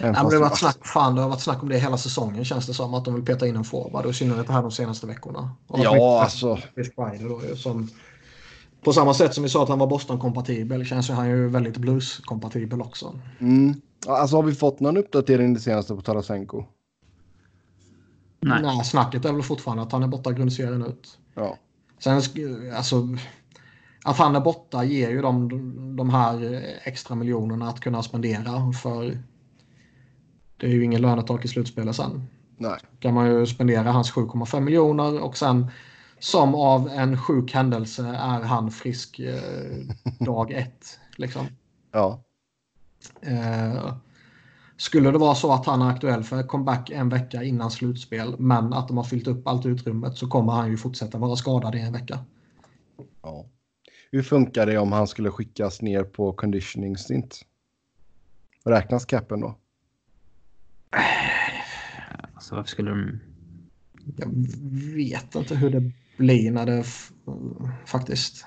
Nej, 0.00 0.12
men 0.12 0.28
det, 0.28 0.36
har 0.36 0.42
varit 0.42 0.58
snack, 0.58 0.86
fan, 0.86 1.14
det 1.14 1.22
har 1.22 1.28
varit 1.28 1.40
snack 1.40 1.62
om 1.62 1.68
det 1.68 1.78
hela 1.78 1.98
säsongen 1.98 2.44
känns 2.44 2.66
det 2.66 2.74
som. 2.74 2.94
Att 2.94 3.04
de 3.04 3.14
vill 3.14 3.24
peta 3.24 3.46
in 3.46 3.56
en 3.56 3.64
forward. 3.64 4.04
Och 4.04 4.10
i 4.10 4.14
synnerhet 4.14 4.48
här 4.48 4.62
de 4.62 4.70
senaste 4.70 5.06
veckorna. 5.06 5.50
Och 5.66 5.78
ja, 5.78 6.22
alltså. 6.22 6.58
Då, 7.20 7.56
som, 7.56 7.90
på 8.84 8.92
samma 8.92 9.14
sätt 9.14 9.34
som 9.34 9.42
vi 9.42 9.48
sa 9.48 9.62
att 9.62 9.68
han 9.68 9.78
var 9.78 9.86
Boston-kompatibel 9.86 10.84
känns 10.84 11.10
han 11.10 11.28
ju 11.28 11.48
väldigt 11.48 11.76
Blues-kompatibel 11.76 12.80
också. 12.80 13.14
Mm. 13.38 13.74
Alltså 14.06 14.36
har 14.36 14.42
vi 14.42 14.54
fått 14.54 14.80
någon 14.80 14.96
uppdatering 14.96 15.54
det 15.54 15.60
senaste 15.60 15.94
på 15.94 16.00
Tarasenko? 16.00 16.64
Nej. 18.40 18.62
Nej, 18.62 18.84
snacket 18.84 19.24
är 19.24 19.32
väl 19.32 19.42
fortfarande 19.42 19.82
att 19.82 19.92
han 19.92 20.02
är 20.02 20.08
borta 20.08 20.32
grundserien 20.32 20.82
ut. 20.82 21.18
Ja. 21.34 21.58
Sen, 21.98 22.22
alltså, 22.76 23.08
att 24.04 24.16
han 24.16 24.36
är 24.36 24.40
borta 24.40 24.84
ger 24.84 25.10
ju 25.10 25.22
dem 25.22 25.48
de 25.96 26.10
här 26.10 26.64
extra 26.84 27.14
miljonerna 27.14 27.68
att 27.68 27.80
kunna 27.80 28.02
spendera. 28.02 28.72
För 28.72 29.18
det 30.64 30.70
är 30.70 30.74
ju 30.74 30.84
ingen 30.84 31.02
lönetak 31.02 31.44
i 31.44 31.48
slutspelet 31.48 31.96
sen. 31.96 32.28
Nej. 32.56 32.78
kan 33.00 33.14
man 33.14 33.26
ju 33.26 33.46
spendera 33.46 33.92
hans 33.92 34.12
7,5 34.12 34.60
miljoner 34.60 35.20
och 35.20 35.36
sen 35.36 35.70
som 36.18 36.54
av 36.54 36.88
en 36.88 37.18
sjuk 37.18 37.52
händelse 37.52 38.06
är 38.06 38.40
han 38.40 38.70
frisk 38.70 39.18
eh, 39.18 39.86
dag 40.20 40.50
ett. 40.54 41.00
Liksom. 41.16 41.46
Ja. 41.92 42.24
Eh, 43.20 43.94
skulle 44.76 45.10
det 45.10 45.18
vara 45.18 45.34
så 45.34 45.52
att 45.52 45.66
han 45.66 45.82
är 45.82 45.90
aktuell 45.90 46.24
för 46.24 46.42
comeback 46.42 46.90
en 46.90 47.08
vecka 47.08 47.42
innan 47.42 47.70
slutspel 47.70 48.34
men 48.38 48.72
att 48.72 48.88
de 48.88 48.96
har 48.96 49.04
fyllt 49.04 49.26
upp 49.26 49.48
allt 49.48 49.66
utrymmet 49.66 50.16
så 50.16 50.28
kommer 50.28 50.52
han 50.52 50.70
ju 50.70 50.76
fortsätta 50.76 51.18
vara 51.18 51.36
skadad 51.36 51.74
i 51.74 51.80
en 51.80 51.92
vecka. 51.92 52.18
Ja. 53.22 53.46
Hur 54.10 54.22
funkar 54.22 54.66
det 54.66 54.78
om 54.78 54.92
han 54.92 55.06
skulle 55.06 55.30
skickas 55.30 55.82
ner 55.82 56.04
på 56.04 56.32
conditioning 56.32 56.96
stint? 56.96 57.40
Räknas 58.64 59.04
capen 59.04 59.40
då? 59.40 59.58
Alltså 62.34 62.54
varför 62.54 62.68
skulle 62.68 62.90
de... 62.90 63.20
Jag 64.16 64.28
vet 64.94 65.34
inte 65.34 65.54
hur 65.54 65.70
det 65.70 65.92
blir 66.16 66.50
när 66.50 66.66
det 66.66 66.84
faktiskt... 67.86 68.46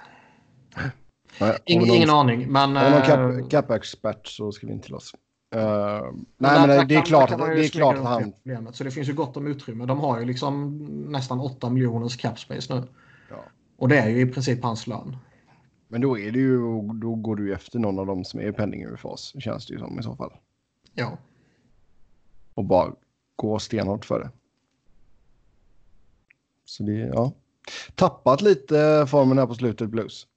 Nej, 1.39 1.57
ingen, 1.65 1.87
någon, 1.87 1.95
ingen 1.97 2.09
aning, 2.09 2.51
men... 2.51 2.75
Har 2.75 2.91
någon 2.91 3.41
cap, 3.49 3.51
cap-expert 3.51 4.27
så 4.27 4.51
skriv 4.51 4.71
in 4.71 4.81
till 4.81 4.95
oss. 4.95 5.13
Uh, 5.55 5.61
nej, 5.61 6.67
men, 6.67 6.69
det, 6.69 6.85
det, 6.85 6.95
är 6.95 7.01
klart, 7.01 7.29
det, 7.29 7.55
det 7.55 7.65
är 7.65 7.69
klart 7.69 7.97
att 7.97 8.03
han... 8.03 8.31
Problemet. 8.31 8.75
Så 8.75 8.83
det 8.83 8.91
finns 8.91 9.09
ju 9.09 9.13
gott 9.13 9.37
om 9.37 9.47
utrymme. 9.47 9.85
De 9.85 9.99
har 9.99 10.19
ju 10.19 10.25
liksom 10.25 10.77
nästan 11.11 11.39
8 11.39 11.69
miljoners 11.69 12.17
cap 12.17 12.39
space 12.39 12.75
nu. 12.75 12.83
Ja. 13.29 13.43
Och 13.77 13.87
det 13.87 13.97
är 13.97 14.09
ju 14.09 14.21
i 14.21 14.25
princip 14.25 14.63
hans 14.63 14.87
lön. 14.87 15.17
Men 15.87 16.01
då 16.01 16.19
är 16.19 16.31
det 16.31 16.39
ju, 16.39 16.59
då 16.93 17.15
går 17.15 17.35
du 17.35 17.53
efter 17.53 17.79
någon 17.79 17.99
av 17.99 18.05
dem 18.05 18.23
som 18.23 18.39
är 18.39 18.51
penning-UFAs, 18.51 19.33
känns 19.39 19.67
det 19.67 19.73
ju 19.73 19.79
som 19.79 19.99
i 19.99 20.03
så 20.03 20.15
fall. 20.15 20.33
Ja. 20.93 21.17
Och 22.57 22.65
bara 22.65 22.93
gå 23.35 23.59
stenhårt 23.59 24.05
för 24.05 24.19
det. 24.19 24.31
Så 26.65 26.83
det, 26.83 26.91
ja. 26.91 27.31
Tappat 27.95 28.41
lite 28.41 29.07
formen 29.09 29.37
här 29.37 29.45
på 29.45 29.55
slutet, 29.55 29.89
Blues. 29.89 30.27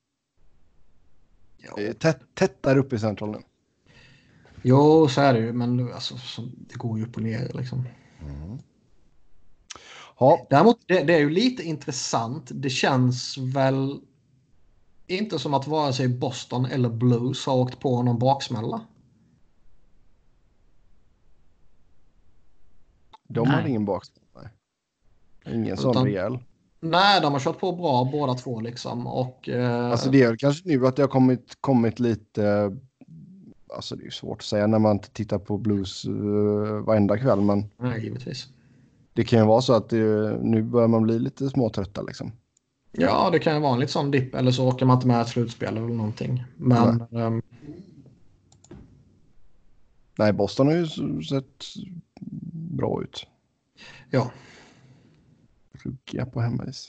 Tätt, 1.99 2.21
tättare 2.35 2.79
upp 2.79 2.93
i 2.93 2.99
central 2.99 3.31
nu. 3.31 3.39
Jo, 4.63 5.09
så 5.09 5.21
är 5.21 5.33
det 5.33 5.41
ju, 5.41 5.53
men 5.53 5.93
alltså, 5.93 6.15
det 6.43 6.75
går 6.75 6.99
ju 6.99 7.05
upp 7.05 7.17
och 7.17 7.23
ner 7.23 7.51
liksom. 7.55 7.89
Mm. 8.21 8.59
Ja. 10.19 10.47
Däremot, 10.51 10.79
det, 10.87 11.03
det, 11.03 11.15
är 11.15 11.21
ju 11.21 11.31
lite 11.31 11.63
intressant. 11.63 12.51
Det 12.55 12.71
känns 12.71 13.39
väl 13.39 14.01
inte 15.07 15.39
som 15.39 15.55
att 15.55 15.67
vare 15.67 15.93
sig 15.93 16.09
Boston 16.09 16.65
eller 16.65 16.89
Blues 16.89 17.47
har 17.47 17.55
åkt 17.55 17.81
på 17.81 18.03
någon 18.03 18.19
baksmälla. 18.19 18.87
De 23.31 23.49
Nej. 23.49 23.57
har 23.57 23.69
ingen 23.69 23.85
baksmälla. 23.85 24.51
Ingen 25.47 25.67
Utan, 25.67 25.77
sån 25.77 26.05
rejäl. 26.05 26.39
Nej, 26.81 27.21
de 27.21 27.33
har 27.33 27.41
kört 27.41 27.61
på 27.61 27.73
bra 27.73 28.09
båda 28.13 28.35
två 28.35 28.61
liksom. 28.61 29.07
Och, 29.07 29.49
eh... 29.49 29.91
Alltså 29.91 30.11
det 30.11 30.23
är 30.23 30.37
kanske 30.37 30.69
nu 30.69 30.87
att 30.87 30.97
det 30.97 31.03
har 31.03 31.09
kommit, 31.09 31.57
kommit 31.61 32.01
lite... 32.01 32.77
Alltså 33.77 33.97
det 33.97 34.07
är 34.07 34.11
svårt 34.11 34.39
att 34.39 34.45
säga 34.45 34.67
när 34.67 34.79
man 34.79 34.93
inte 34.93 35.11
tittar 35.11 35.39
på 35.39 35.59
blues 35.59 36.07
uh, 36.07 36.85
varenda 36.85 37.19
kväll. 37.19 37.41
Men 37.41 37.71
Nej, 37.77 38.05
givetvis. 38.05 38.49
Det 39.13 39.25
kan 39.25 39.39
ju 39.39 39.45
vara 39.45 39.61
så 39.61 39.73
att 39.73 39.89
det, 39.89 40.39
nu 40.43 40.63
börjar 40.63 40.89
man 40.89 41.03
bli 41.03 41.19
lite 41.19 41.49
småtrötta 41.49 42.03
liksom. 42.03 42.33
Ja, 42.93 43.31
det 43.33 43.39
kan 43.39 43.55
ju 43.55 43.61
vara 43.61 43.75
en 43.75 43.81
lite 43.81 43.93
sån 43.93 44.11
dipp. 44.11 44.35
Eller 44.35 44.51
så 44.51 44.69
åker 44.69 44.87
man 44.87 44.97
inte 44.97 45.07
med 45.07 45.21
ett 45.21 45.29
slutspel 45.29 45.77
eller 45.77 45.89
någonting. 45.89 46.45
Men... 46.57 47.05
Um... 47.11 47.43
Nej, 50.19 50.33
Boston 50.33 50.67
har 50.67 50.75
ju 50.75 50.87
sett 51.23 51.65
bra 52.81 53.03
ut. 53.03 53.27
Ja. 54.11 54.31
Ruggiga 55.73 56.27
på 56.27 56.41
hemmais. 56.41 56.87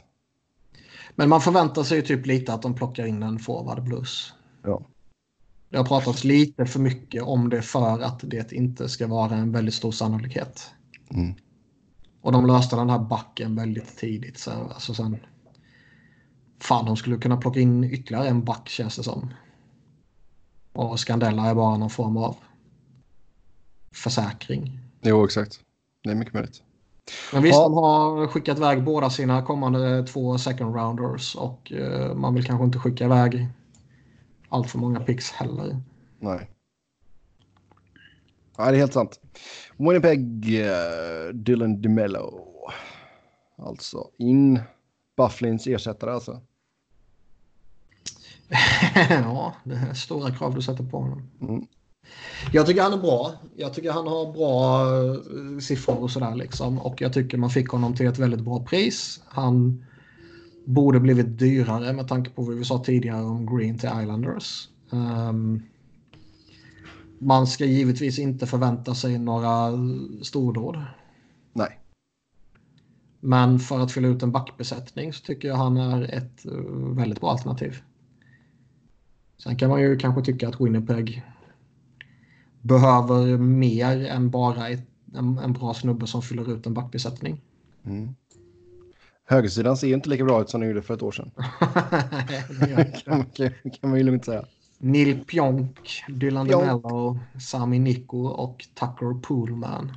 Men 1.16 1.30
man 1.30 1.42
förväntar 1.42 1.84
sig 1.84 1.98
ju 1.98 2.04
typ 2.04 2.26
lite 2.26 2.54
att 2.54 2.62
de 2.62 2.76
plockar 2.76 3.06
in 3.06 3.24
en 3.24 3.40
forward 3.40 3.84
blues. 3.84 4.34
Ja. 4.64 4.82
Det 5.70 5.78
har 5.78 5.86
pratats 5.86 6.24
lite 6.24 6.66
för 6.66 6.80
mycket 6.80 7.24
om 7.24 7.50
det 7.50 7.62
för 7.62 8.00
att 8.00 8.20
det 8.24 8.52
inte 8.52 8.90
ska 8.90 9.08
vara 9.08 9.36
en 9.36 9.52
väldigt 9.52 9.74
stor 9.74 9.92
sannolikhet. 9.92 10.72
Mm. 11.10 11.34
Och 12.22 12.32
de 12.32 12.46
löste 12.46 12.76
den 12.76 12.90
här 12.90 13.00
backen 13.00 13.56
väldigt 13.56 13.98
tidigt. 13.98 14.38
Så, 14.38 14.52
alltså 14.52 14.94
sen, 14.94 15.18
fan, 16.60 16.86
de 16.86 16.98
skulle 16.98 17.18
kunna 17.18 17.38
plocka 17.38 17.60
in 17.60 17.84
ytterligare 17.84 18.28
en 18.28 18.44
back 18.44 18.70
känns 18.70 18.96
det 18.96 19.04
som. 19.04 19.34
Och 20.74 21.00
Scandella 21.00 21.46
är 21.46 21.56
bara 21.56 21.78
någon 21.78 21.90
form 21.90 22.18
av 22.18 22.36
försäkring. 23.92 24.80
Jo, 25.02 25.26
exakt. 25.26 25.60
Det 26.04 26.12
är 26.12 26.16
mycket 26.16 26.34
möjligt. 26.34 26.64
Men 27.34 27.44
visst, 27.44 27.56
ja. 27.56 27.64
de 27.64 27.74
har 27.74 28.28
skickat 28.28 28.58
iväg 28.58 28.84
båda 28.84 29.10
sina 29.10 29.42
kommande 29.42 30.08
två 30.08 30.38
second 30.38 30.76
rounders 30.76 31.36
och 31.36 31.72
uh, 31.76 32.14
man 32.14 32.34
vill 32.34 32.46
kanske 32.46 32.66
inte 32.66 32.80
skicka 32.80 33.06
iväg 33.06 33.48
allt 34.50 34.72
för 34.72 34.80
många 34.80 35.00
picks 35.00 35.32
heller. 35.32 35.82
Nej. 36.20 36.50
Ja, 38.58 38.66
det 38.66 38.78
är 38.78 38.80
helt 38.80 38.94
sant. 38.94 39.20
Winnipeg, 39.78 40.46
uh, 40.46 41.34
Dylan 41.34 41.82
DeMello. 41.82 42.48
Alltså 43.58 44.08
in 44.18 44.60
Bufflins 45.18 45.68
ersättare 45.68 46.14
alltså. 46.14 46.42
ja, 49.10 49.56
det 49.64 49.76
är 49.76 49.94
stora 49.94 50.32
krav 50.32 50.56
du 50.56 50.62
sätter 50.62 50.84
på 50.84 51.00
honom. 51.00 51.30
Mm. 51.42 51.68
Jag 52.52 52.66
tycker 52.66 52.82
han 52.82 52.94
är 52.94 52.98
bra. 52.98 53.34
Jag 53.56 53.74
tycker 53.74 53.92
han 53.92 54.08
har 54.08 54.34
bra 54.34 54.86
uh, 54.86 55.60
siffror 55.60 56.02
och 56.02 56.12
sådär 56.12 56.36
liksom. 56.36 56.80
Och 56.80 57.02
jag 57.02 57.14
tycker 57.14 57.38
man 57.38 57.50
fick 57.50 57.70
honom 57.70 57.96
till 57.96 58.08
ett 58.08 58.20
väldigt 58.20 58.42
bra 58.42 58.64
pris. 58.64 59.22
Han 59.26 59.86
borde 60.66 61.00
blivit 61.00 61.40
dyrare 61.40 61.94
med 61.94 62.08
tanke 62.08 62.30
på 62.30 62.42
vad 62.42 62.56
vi 62.56 62.66
sa 62.66 62.84
tidigare 62.84 63.24
om 63.24 63.58
Green 63.58 63.78
till 63.78 63.90
Islanders. 64.02 64.70
Um, 64.90 65.64
man 67.20 67.48
ska 67.48 67.66
givetvis 67.66 68.20
inte 68.20 68.48
förvänta 68.48 68.96
sig 68.96 69.20
några 69.20 69.72
stordåd. 70.22 70.84
Nej. 71.54 71.80
Men 73.20 73.60
för 73.60 73.80
att 73.80 73.92
fylla 73.92 74.08
ut 74.08 74.24
en 74.24 74.32
backbesättning 74.32 75.14
så 75.14 75.24
tycker 75.24 75.48
jag 75.48 75.56
han 75.56 75.78
är 75.78 76.04
ett 76.04 76.46
uh, 76.46 76.96
väldigt 76.96 77.22
bra 77.22 77.32
alternativ. 77.32 77.82
Sen 79.44 79.56
kan 79.56 79.70
man 79.70 79.82
ju 79.82 79.98
kanske 79.98 80.22
tycka 80.22 80.48
att 80.48 80.62
Winnipeg 80.62 81.24
behöver 82.62 83.38
mer 83.38 84.06
än 84.06 84.30
bara 84.30 84.70
ett, 84.70 84.88
en, 85.14 85.38
en 85.38 85.54
bra 85.54 85.74
snubbe 85.74 86.08
som 86.08 86.22
fyller 86.22 86.54
ut 86.54 86.66
en 86.66 86.74
backbesättning. 86.74 87.42
Mm. 87.84 88.16
Högersidan 89.24 89.78
ser 89.78 89.94
inte 89.94 90.10
lika 90.10 90.26
bra 90.26 90.42
ut 90.42 90.50
som 90.50 90.62
den 90.62 90.70
gjorde 90.70 90.82
för 90.82 90.94
ett 90.94 91.02
år 91.02 91.12
sedan. 91.12 91.32
kan, 93.06 93.26
kan, 93.26 93.50
kan 93.82 93.90
man 93.90 93.98
ju 93.98 94.04
lugnt 94.04 94.26
säga. 94.26 94.46
Neil 94.78 95.26
Pionk, 95.26 96.04
Dylan 96.10 96.48
Pionk. 96.48 96.66
DeMello, 96.66 97.20
Sami 97.40 97.80
Nico 97.80 98.18
och 98.18 98.66
Tucker 98.76 99.22
Poolman. 99.22 99.92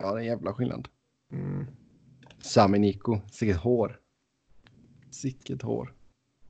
Ja, 0.00 0.12
det 0.12 0.16
är 0.16 0.18
en 0.18 0.24
jävla 0.24 0.52
skillnad. 0.52 0.88
Mm. 1.32 1.66
Sami 2.38 2.78
Nico, 2.78 3.20
sicket 3.30 3.56
hår. 3.56 3.98
Sicket 5.10 5.62
hår. 5.62 5.94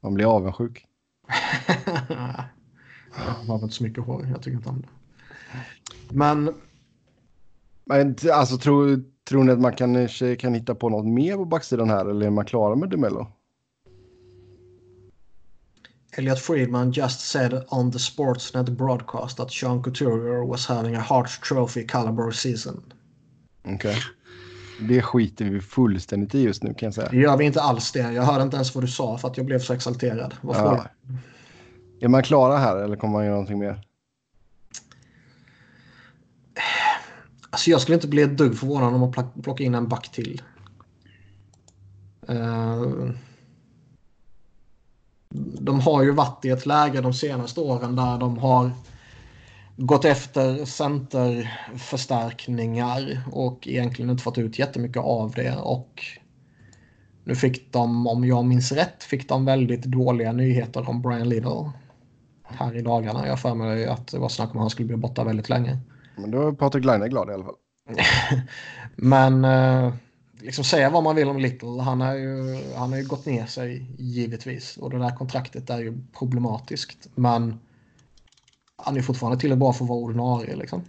Man 0.01 0.15
blir 0.15 0.37
avundsjuk. 0.37 0.87
Han 3.11 3.47
har 3.47 3.63
inte 3.63 3.75
så 3.75 3.83
mycket 3.83 4.05
hår, 4.05 4.27
jag 4.31 4.43
tycker 4.43 4.57
inte 4.57 4.69
om 4.69 4.81
det. 4.81 4.89
Men... 6.09 6.55
Men 7.85 8.17
alltså 8.33 8.59
tror, 8.59 9.03
tror 9.29 9.45
ni 9.45 9.53
att 9.53 9.61
man 9.61 9.77
kan, 9.77 10.09
kan 10.39 10.55
hitta 10.55 10.75
på 10.75 10.89
något 10.89 11.07
mer 11.07 11.37
på 11.37 11.45
backsidan 11.45 11.91
här 11.91 12.07
eller 12.07 12.27
är 12.27 12.31
man 12.31 12.45
klara 12.45 12.77
med 12.77 12.91
DeMello? 12.91 13.27
Elliot 16.13 16.41
Friedman 16.41 16.91
just 16.91 17.21
said 17.21 17.65
on 17.69 17.93
the 17.93 17.99
Sportsnet 17.99 18.69
broadcast 18.69 19.37
that 19.37 19.53
Sean 19.53 19.83
Couturier 19.83 20.47
was 20.47 20.67
having 20.67 20.97
a 20.97 21.01
Hart 21.01 21.43
Trophy 21.49 21.87
caliber 21.87 22.31
season. 22.31 22.93
Okej. 23.65 23.75
Okay. 23.75 24.01
Det 24.89 25.03
skiter 25.03 25.45
vi 25.45 25.61
fullständigt 25.61 26.35
i 26.35 26.43
just 26.43 26.63
nu 26.63 26.75
kan 26.75 26.87
jag 26.87 26.95
säga. 26.95 27.09
Det 27.11 27.17
gör 27.17 27.37
vi 27.37 27.45
inte 27.45 27.61
alls 27.61 27.93
det. 27.93 28.13
Jag 28.13 28.23
hörde 28.23 28.43
inte 28.43 28.57
ens 28.57 28.75
vad 28.75 28.85
du 28.85 28.89
sa 28.89 29.19
för 29.19 29.29
att 29.29 29.37
jag 29.37 29.47
blev 29.47 29.59
så 29.59 29.73
exalterad. 29.73 30.35
Vad 30.41 30.57
ja. 30.57 30.87
Är 32.01 32.09
man 32.09 32.23
klara 32.23 32.57
här 32.57 32.77
eller 32.77 32.97
kommer 32.97 33.13
man 33.13 33.25
göra 33.25 33.35
någonting 33.35 33.59
mer? 33.59 33.81
Alltså 37.51 37.71
jag 37.71 37.81
skulle 37.81 37.95
inte 37.95 38.09
bli 38.09 38.23
ett 38.23 38.39
dugg 38.39 38.59
förvånad 38.59 38.95
om 38.95 39.01
man 39.01 39.13
plockar 39.43 39.65
in 39.65 39.75
en 39.75 39.89
back 39.89 40.13
till. 40.13 40.43
Uh, 42.31 43.11
de 45.61 45.81
har 45.81 46.03
ju 46.03 46.11
varit 46.11 46.45
i 46.45 46.49
ett 46.49 46.67
läge 46.67 47.01
de 47.01 47.15
senaste 47.15 47.61
åren 47.61 47.97
där 47.97 48.19
de 48.19 48.39
har 48.39 48.71
gått 49.77 50.05
efter 50.05 50.65
centerförstärkningar 50.65 53.23
och 53.33 53.69
egentligen 53.69 54.11
inte 54.11 54.23
fått 54.23 54.39
ut 54.39 54.59
jättemycket 54.59 55.03
av 55.03 55.31
det. 55.31 55.57
Och 55.57 56.03
nu 57.25 57.35
fick 57.35 57.73
de, 57.73 58.07
om 58.07 58.25
jag 58.25 58.45
minns 58.45 58.73
rätt, 58.73 59.03
fick 59.03 59.29
de 59.29 59.45
väldigt 59.45 59.85
dåliga 59.85 60.33
nyheter 60.33 60.89
om 60.89 61.03
Brian 61.03 61.29
Little 61.29 61.71
här 62.55 62.77
i 62.77 62.83
dagarna. 62.83 63.27
Jag 63.27 63.41
för 63.41 63.55
mig 63.55 63.87
att 63.87 64.07
det 64.07 64.19
var 64.19 64.29
snack 64.29 64.51
om 64.51 64.57
att 64.57 64.63
han 64.63 64.71
skulle 64.71 64.87
bli 64.87 64.97
borta 64.97 65.25
väldigt 65.25 65.49
länge. 65.49 65.79
Men 66.17 66.31
då 66.31 66.49
är 66.49 66.53
Patrik 66.53 66.85
Laine 66.85 67.09
glad 67.09 67.31
i 67.31 67.33
alla 67.33 67.45
fall. 67.45 67.55
Men 68.97 69.45
eh, 69.45 69.95
liksom 70.41 70.65
säga 70.65 70.91
vad 70.91 71.03
man 71.03 71.17
vill 71.17 71.29
om 71.29 71.39
Little. 71.39 71.83
Han 71.83 72.01
har 72.01 72.15
ju, 72.15 72.65
han 72.77 72.91
har 72.91 72.99
ju 72.99 73.07
gått 73.07 73.27
ner 73.27 73.47
sig 73.47 73.87
givetvis. 73.99 74.77
Och 74.77 74.91
det 74.91 74.99
där 74.99 75.17
kontraktet 75.17 75.71
är 75.71 75.79
ju 75.79 75.99
problematiskt. 76.19 77.09
Men 77.15 77.61
han 78.77 78.97
är 78.97 79.03
fortfarande 79.03 79.41
till 79.41 79.57
bra 79.57 79.73
för 79.73 79.85
att 79.85 79.89
vara 79.89 79.99
ordinarie 79.99 80.57
liksom. 80.57 80.83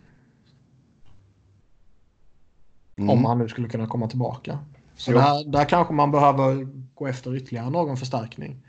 Mm. 2.95 3.09
Om 3.09 3.25
han 3.25 3.37
nu 3.37 3.49
skulle 3.49 3.69
kunna 3.69 3.87
komma 3.87 4.07
tillbaka. 4.07 4.59
Så 4.95 5.11
där, 5.11 5.51
där 5.51 5.65
kanske 5.65 5.93
man 5.93 6.11
behöver 6.11 6.67
gå 6.93 7.07
efter 7.07 7.35
ytterligare 7.35 7.69
någon 7.69 7.97
förstärkning. 7.97 8.61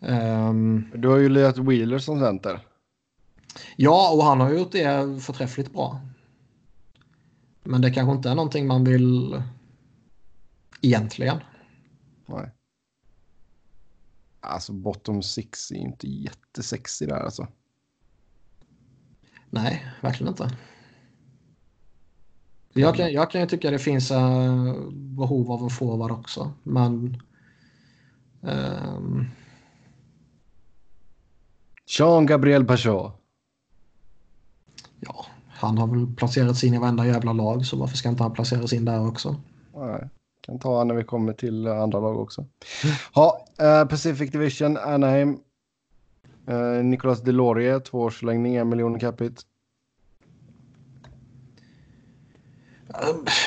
Um, 0.00 0.90
du 0.94 1.08
har 1.08 1.16
ju 1.16 1.28
lirat 1.28 1.58
Wheeler 1.58 1.98
som 1.98 2.20
center. 2.20 2.60
Ja, 3.76 4.12
och 4.14 4.24
han 4.24 4.40
har 4.40 4.52
gjort 4.52 4.72
det 4.72 5.22
förträffligt 5.22 5.72
bra. 5.72 6.00
Men 7.64 7.80
det 7.80 7.90
kanske 7.90 8.16
inte 8.16 8.30
är 8.30 8.34
någonting 8.34 8.66
man 8.66 8.84
vill 8.84 9.42
egentligen. 10.80 11.38
Nej. 12.26 12.50
Alltså 14.40 14.72
bottom 14.72 15.22
six 15.22 15.70
är 15.70 15.74
ju 15.74 15.80
inte 15.80 16.08
jättesexy 16.08 17.06
där 17.06 17.20
alltså. 17.20 17.46
Nej, 19.50 19.86
verkligen 20.00 20.32
inte. 20.32 20.50
Jag 22.72 22.96
kan, 22.96 23.12
jag 23.12 23.30
kan 23.30 23.40
ju 23.40 23.46
tycka 23.46 23.70
det 23.70 23.78
finns 23.78 24.10
uh, 24.10 24.90
behov 24.90 25.52
av 25.52 25.62
en 25.62 25.70
forward 25.70 26.10
också, 26.10 26.52
men... 26.62 27.22
Um... 28.40 29.30
Jean-Gabriel 31.88 32.64
Pachot. 32.64 33.12
Ja, 35.00 35.26
han 35.48 35.78
har 35.78 35.86
väl 35.86 36.14
placerats 36.16 36.64
in 36.64 36.74
i 36.74 36.78
varenda 36.78 37.06
jävla 37.06 37.32
lag, 37.32 37.66
så 37.66 37.76
varför 37.76 37.96
ska 37.96 38.08
inte 38.08 38.22
han 38.22 38.32
placeras 38.32 38.72
in 38.72 38.84
där 38.84 39.08
också? 39.08 39.36
Nej, 39.76 40.08
kan 40.40 40.58
ta 40.58 40.84
när 40.84 40.94
vi 40.94 41.04
kommer 41.04 41.32
till 41.32 41.66
andra 41.66 42.00
lag 42.00 42.20
också. 42.20 42.46
Ja, 43.14 43.46
uh, 43.62 43.88
Pacific 43.88 44.30
Division, 44.30 44.76
Anaheim. 44.76 45.38
Uh, 46.50 46.84
Nicolas 46.84 47.22
Delorie, 47.22 47.80
tvåårsförlängning, 47.80 48.56
en 48.56 48.68
miljon 48.68 48.98
capita. 48.98 49.42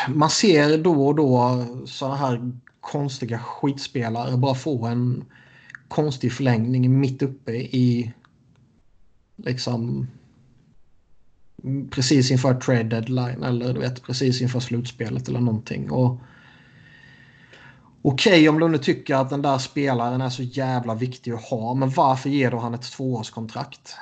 man 0.08 0.30
ser 0.30 0.78
då 0.78 1.08
och 1.08 1.16
då 1.16 1.66
sådana 1.86 2.16
här 2.16 2.52
konstiga 2.80 3.40
skitspelare 3.40 4.38
bara 4.38 4.56
få 4.56 4.86
en 4.86 5.26
konstig 5.88 6.34
förlängning 6.34 7.00
mitt 7.00 7.22
uppe 7.22 7.52
i 7.52 8.14
liksom 9.46 10.08
precis 11.92 12.32
inför 12.32 12.54
trade 12.54 12.84
deadline 12.84 13.44
eller 13.44 13.74
du 13.74 13.80
vet 13.80 14.04
precis 14.04 14.42
inför 14.42 14.60
slutspelet 14.60 15.28
eller 15.28 15.40
någonting. 15.40 15.92
Och 15.92 16.20
Okej 18.04 18.34
okay, 18.34 18.50
om 18.50 18.60
du 18.60 18.68
nu 18.68 18.78
tycker 18.78 19.16
att 19.16 19.30
den 19.30 19.42
där 19.42 19.58
spelaren 19.58 20.22
är 20.22 20.30
så 20.30 20.44
jävla 20.44 20.96
viktig 20.96 21.32
att 21.32 21.44
ha, 21.44 21.74
men 21.74 21.90
varför 21.90 22.30
ger 22.30 22.52
du 22.52 22.58
han 22.58 22.74
ett 22.74 22.92
tvåårskontrakt? 22.92 23.96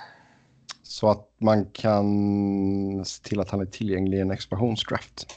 Så 0.84 1.10
att 1.10 1.28
man 1.38 1.66
kan 1.66 3.06
se 3.06 3.24
till 3.24 3.40
att 3.40 3.49
han 3.49 3.61
är 3.61 3.66
tillgänglig 3.66 4.18
i 4.18 4.22
en 4.22 4.32
expansionsdraft. 4.32 5.36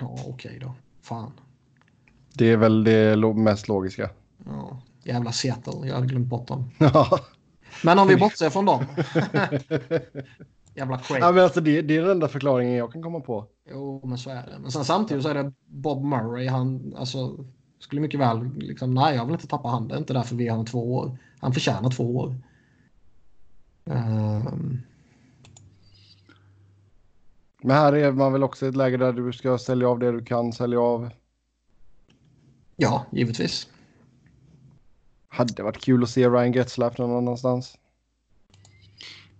Ja, 0.00 0.12
okej 0.12 0.30
okay 0.32 0.58
då. 0.58 0.74
Fan. 1.02 1.32
Det 2.32 2.46
är 2.46 2.56
väl 2.56 2.84
det 2.84 3.16
mest 3.34 3.68
logiska. 3.68 4.10
Ja, 4.46 4.82
jävla 5.02 5.32
Seattle. 5.32 5.88
Jag 5.88 5.94
hade 5.94 6.06
glömt 6.06 6.28
bort 6.28 6.48
dem. 6.48 6.70
Ja. 6.78 7.18
Men 7.82 7.98
om 7.98 8.08
vi 8.08 8.16
bortser 8.16 8.50
från 8.50 8.64
dem. 8.64 8.84
jävla 10.78 10.98
crazy. 10.98 11.20
Ja, 11.20 11.32
men 11.32 11.44
alltså 11.44 11.60
det, 11.60 11.82
det, 11.82 11.96
är 11.96 12.02
den 12.02 12.10
enda 12.10 12.28
förklaringen 12.28 12.74
jag 12.74 12.92
kan 12.92 13.02
komma 13.02 13.20
på. 13.20 13.46
Jo, 13.70 14.02
men 14.06 14.18
så 14.18 14.30
är 14.30 14.34
det. 14.46 14.58
Men 14.60 14.70
sen 14.70 14.84
samtidigt 14.84 15.22
så 15.22 15.28
är 15.28 15.34
det 15.34 15.52
Bob 15.66 16.04
Murray. 16.04 16.48
Han 16.48 16.94
alltså, 16.96 17.44
skulle 17.78 18.00
mycket 18.00 18.20
väl 18.20 18.50
liksom, 18.56 18.94
nej, 18.94 19.16
jag 19.16 19.24
vill 19.24 19.34
inte 19.34 19.46
tappa 19.46 19.68
han. 19.68 19.88
Det 19.88 19.94
är 19.94 19.98
inte 19.98 20.12
därför 20.12 20.36
vi 20.36 20.48
har 20.48 20.64
två 20.64 20.94
år. 20.94 21.18
Han 21.40 21.52
förtjänar 21.52 21.90
två 21.90 22.16
år. 22.16 22.34
Um... 23.84 24.80
Men 27.62 27.76
här 27.76 27.92
är 27.92 28.12
man 28.12 28.32
väl 28.32 28.42
också 28.42 28.66
i 28.66 28.68
ett 28.68 28.76
läge 28.76 28.96
där 28.96 29.12
du 29.12 29.32
ska 29.32 29.58
sälja 29.58 29.88
av 29.88 29.98
det 29.98 30.12
du 30.12 30.24
kan 30.24 30.52
sälja 30.52 30.80
av. 30.80 31.10
Ja, 32.76 33.06
givetvis. 33.10 33.68
Hade 35.28 35.62
varit 35.62 35.84
kul 35.84 36.02
att 36.02 36.10
se 36.10 36.28
Ryan 36.28 36.52
Getzlaff 36.52 36.98
någon 36.98 37.16
annanstans. 37.16 37.78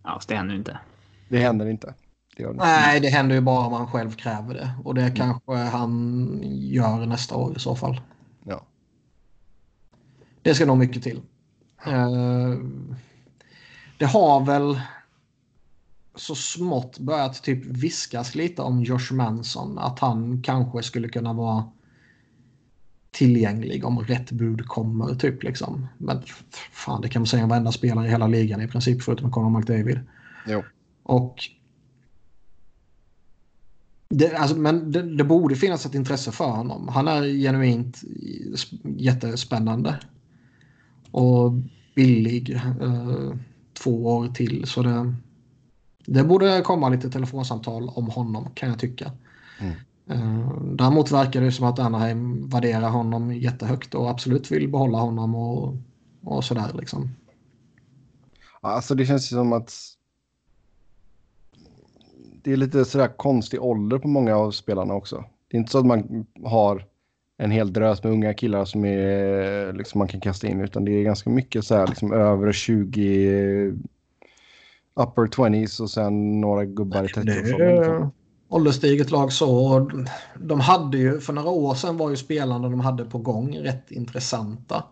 Ja, 0.02 0.20
det 0.28 0.34
händer 0.34 0.54
inte. 0.54 0.78
Det 1.28 1.38
händer 1.38 1.66
inte. 1.66 1.94
Det 2.36 2.44
det 2.44 2.52
Nej, 2.52 3.00
det 3.00 3.08
händer 3.08 3.34
ju 3.34 3.40
bara 3.40 3.66
om 3.66 3.72
han 3.72 3.86
själv 3.86 4.10
kräver 4.10 4.54
det. 4.54 4.70
Och 4.84 4.94
det 4.94 5.02
mm. 5.02 5.14
kanske 5.14 5.54
han 5.54 6.40
gör 6.52 7.06
nästa 7.06 7.36
år 7.36 7.56
i 7.56 7.60
så 7.60 7.76
fall. 7.76 8.00
Ja. 8.44 8.62
Det 10.42 10.54
ska 10.54 10.66
nog 10.66 10.78
mycket 10.78 11.02
till. 11.02 11.22
Uh, 11.86 12.58
det 13.98 14.06
har 14.06 14.44
väl 14.44 14.80
så 16.14 16.34
smått 16.34 16.98
börjat 16.98 17.42
typ 17.42 17.64
viskas 17.64 18.34
lite 18.34 18.62
om 18.62 18.82
Josh 18.82 19.12
Manson. 19.12 19.78
Att 19.78 19.98
han 19.98 20.42
kanske 20.42 20.82
skulle 20.82 21.08
kunna 21.08 21.32
vara 21.32 21.70
tillgänglig 23.18 23.84
om 23.84 23.98
rätt 23.98 24.30
bud 24.30 24.66
kommer. 24.66 25.14
typ 25.14 25.42
liksom. 25.42 25.88
Men 25.98 26.22
fan, 26.72 27.00
det 27.02 27.08
kan 27.08 27.22
man 27.22 27.26
säga 27.26 27.42
om 27.42 27.48
varenda 27.48 27.72
spelare 27.72 28.06
i 28.06 28.10
hela 28.10 28.26
ligan 28.26 28.60
i 28.60 28.68
princip 28.68 29.02
förutom 29.02 29.30
Conor 29.30 29.58
McDavid. 29.58 30.00
Jo. 30.46 30.62
Och 31.02 31.36
Det, 34.08 34.36
alltså, 34.36 34.56
men 34.56 34.92
det, 34.92 35.16
det, 35.16 35.24
borde 35.24 35.56
finnas 35.56 35.86
ett 35.86 35.94
intresse 35.94 36.32
för 36.32 36.50
honom. 36.50 36.88
Han 36.88 37.08
är 37.08 37.22
genuint 37.22 38.02
jättespännande. 38.82 40.00
Och 41.10 41.52
billig. 41.94 42.54
Eh, 42.80 43.32
två 43.82 44.06
år 44.06 44.28
till. 44.28 44.66
Så 44.66 44.82
det, 44.82 45.14
det 46.06 46.24
borde 46.24 46.60
komma 46.64 46.88
lite 46.88 47.10
telefonsamtal 47.10 47.88
om 47.88 48.06
honom 48.06 48.50
kan 48.54 48.68
jag 48.68 48.78
tycka. 48.78 49.12
Mm. 49.60 49.74
Eh, 50.10 50.62
däremot 50.62 51.10
verkar 51.10 51.40
det 51.40 51.52
som 51.52 51.66
att 51.66 51.78
Anaheim 51.78 52.48
värderar 52.48 52.90
honom 52.90 53.32
jättehögt 53.34 53.94
och 53.94 54.10
absolut 54.10 54.50
vill 54.50 54.68
behålla 54.68 54.98
honom 54.98 55.34
och, 55.34 55.74
och 56.24 56.44
sådär 56.44 56.70
liksom. 56.74 57.10
Alltså 58.60 58.94
det 58.94 59.06
känns 59.06 59.32
ju 59.32 59.36
som 59.36 59.52
att 59.52 59.74
det 62.42 62.52
är 62.52 62.56
lite 62.56 62.84
sådär 62.84 63.08
konstig 63.16 63.62
ålder 63.62 63.98
på 63.98 64.08
många 64.08 64.36
av 64.36 64.50
spelarna 64.50 64.94
också. 64.94 65.24
Det 65.48 65.56
är 65.56 65.58
inte 65.58 65.72
så 65.72 65.78
att 65.78 65.86
man 65.86 66.26
har 66.44 66.84
en 67.36 67.50
hel 67.50 67.72
drös 67.72 68.02
med 68.04 68.12
unga 68.12 68.34
killar 68.34 68.64
som 68.64 68.84
är, 68.84 69.72
liksom, 69.72 69.98
man 69.98 70.08
kan 70.08 70.20
kasta 70.20 70.48
in, 70.48 70.60
utan 70.60 70.84
det 70.84 70.92
är 70.92 71.02
ganska 71.02 71.30
mycket 71.30 71.64
så 71.64 71.74
här, 71.74 71.86
liksom, 71.86 72.12
över 72.12 72.52
20, 72.52 73.72
upper 74.94 75.22
20s 75.22 75.80
och 75.80 75.90
sen 75.90 76.40
några 76.40 76.64
gubbar 76.64 77.04
i 77.04 77.06
30-årsåldern 77.06 78.10
ålderstiget 78.48 79.10
lag 79.10 79.32
så. 79.32 79.80
De 80.40 80.60
hade 80.60 80.98
ju, 80.98 81.20
för 81.20 81.32
några 81.32 81.50
år 81.50 81.74
sedan 81.74 81.96
var 81.96 82.10
ju 82.10 82.16
spelarna 82.16 82.68
de 82.68 82.80
hade 82.80 83.04
på 83.04 83.18
gång 83.18 83.58
rätt 83.58 83.90
intressanta. 83.90 84.84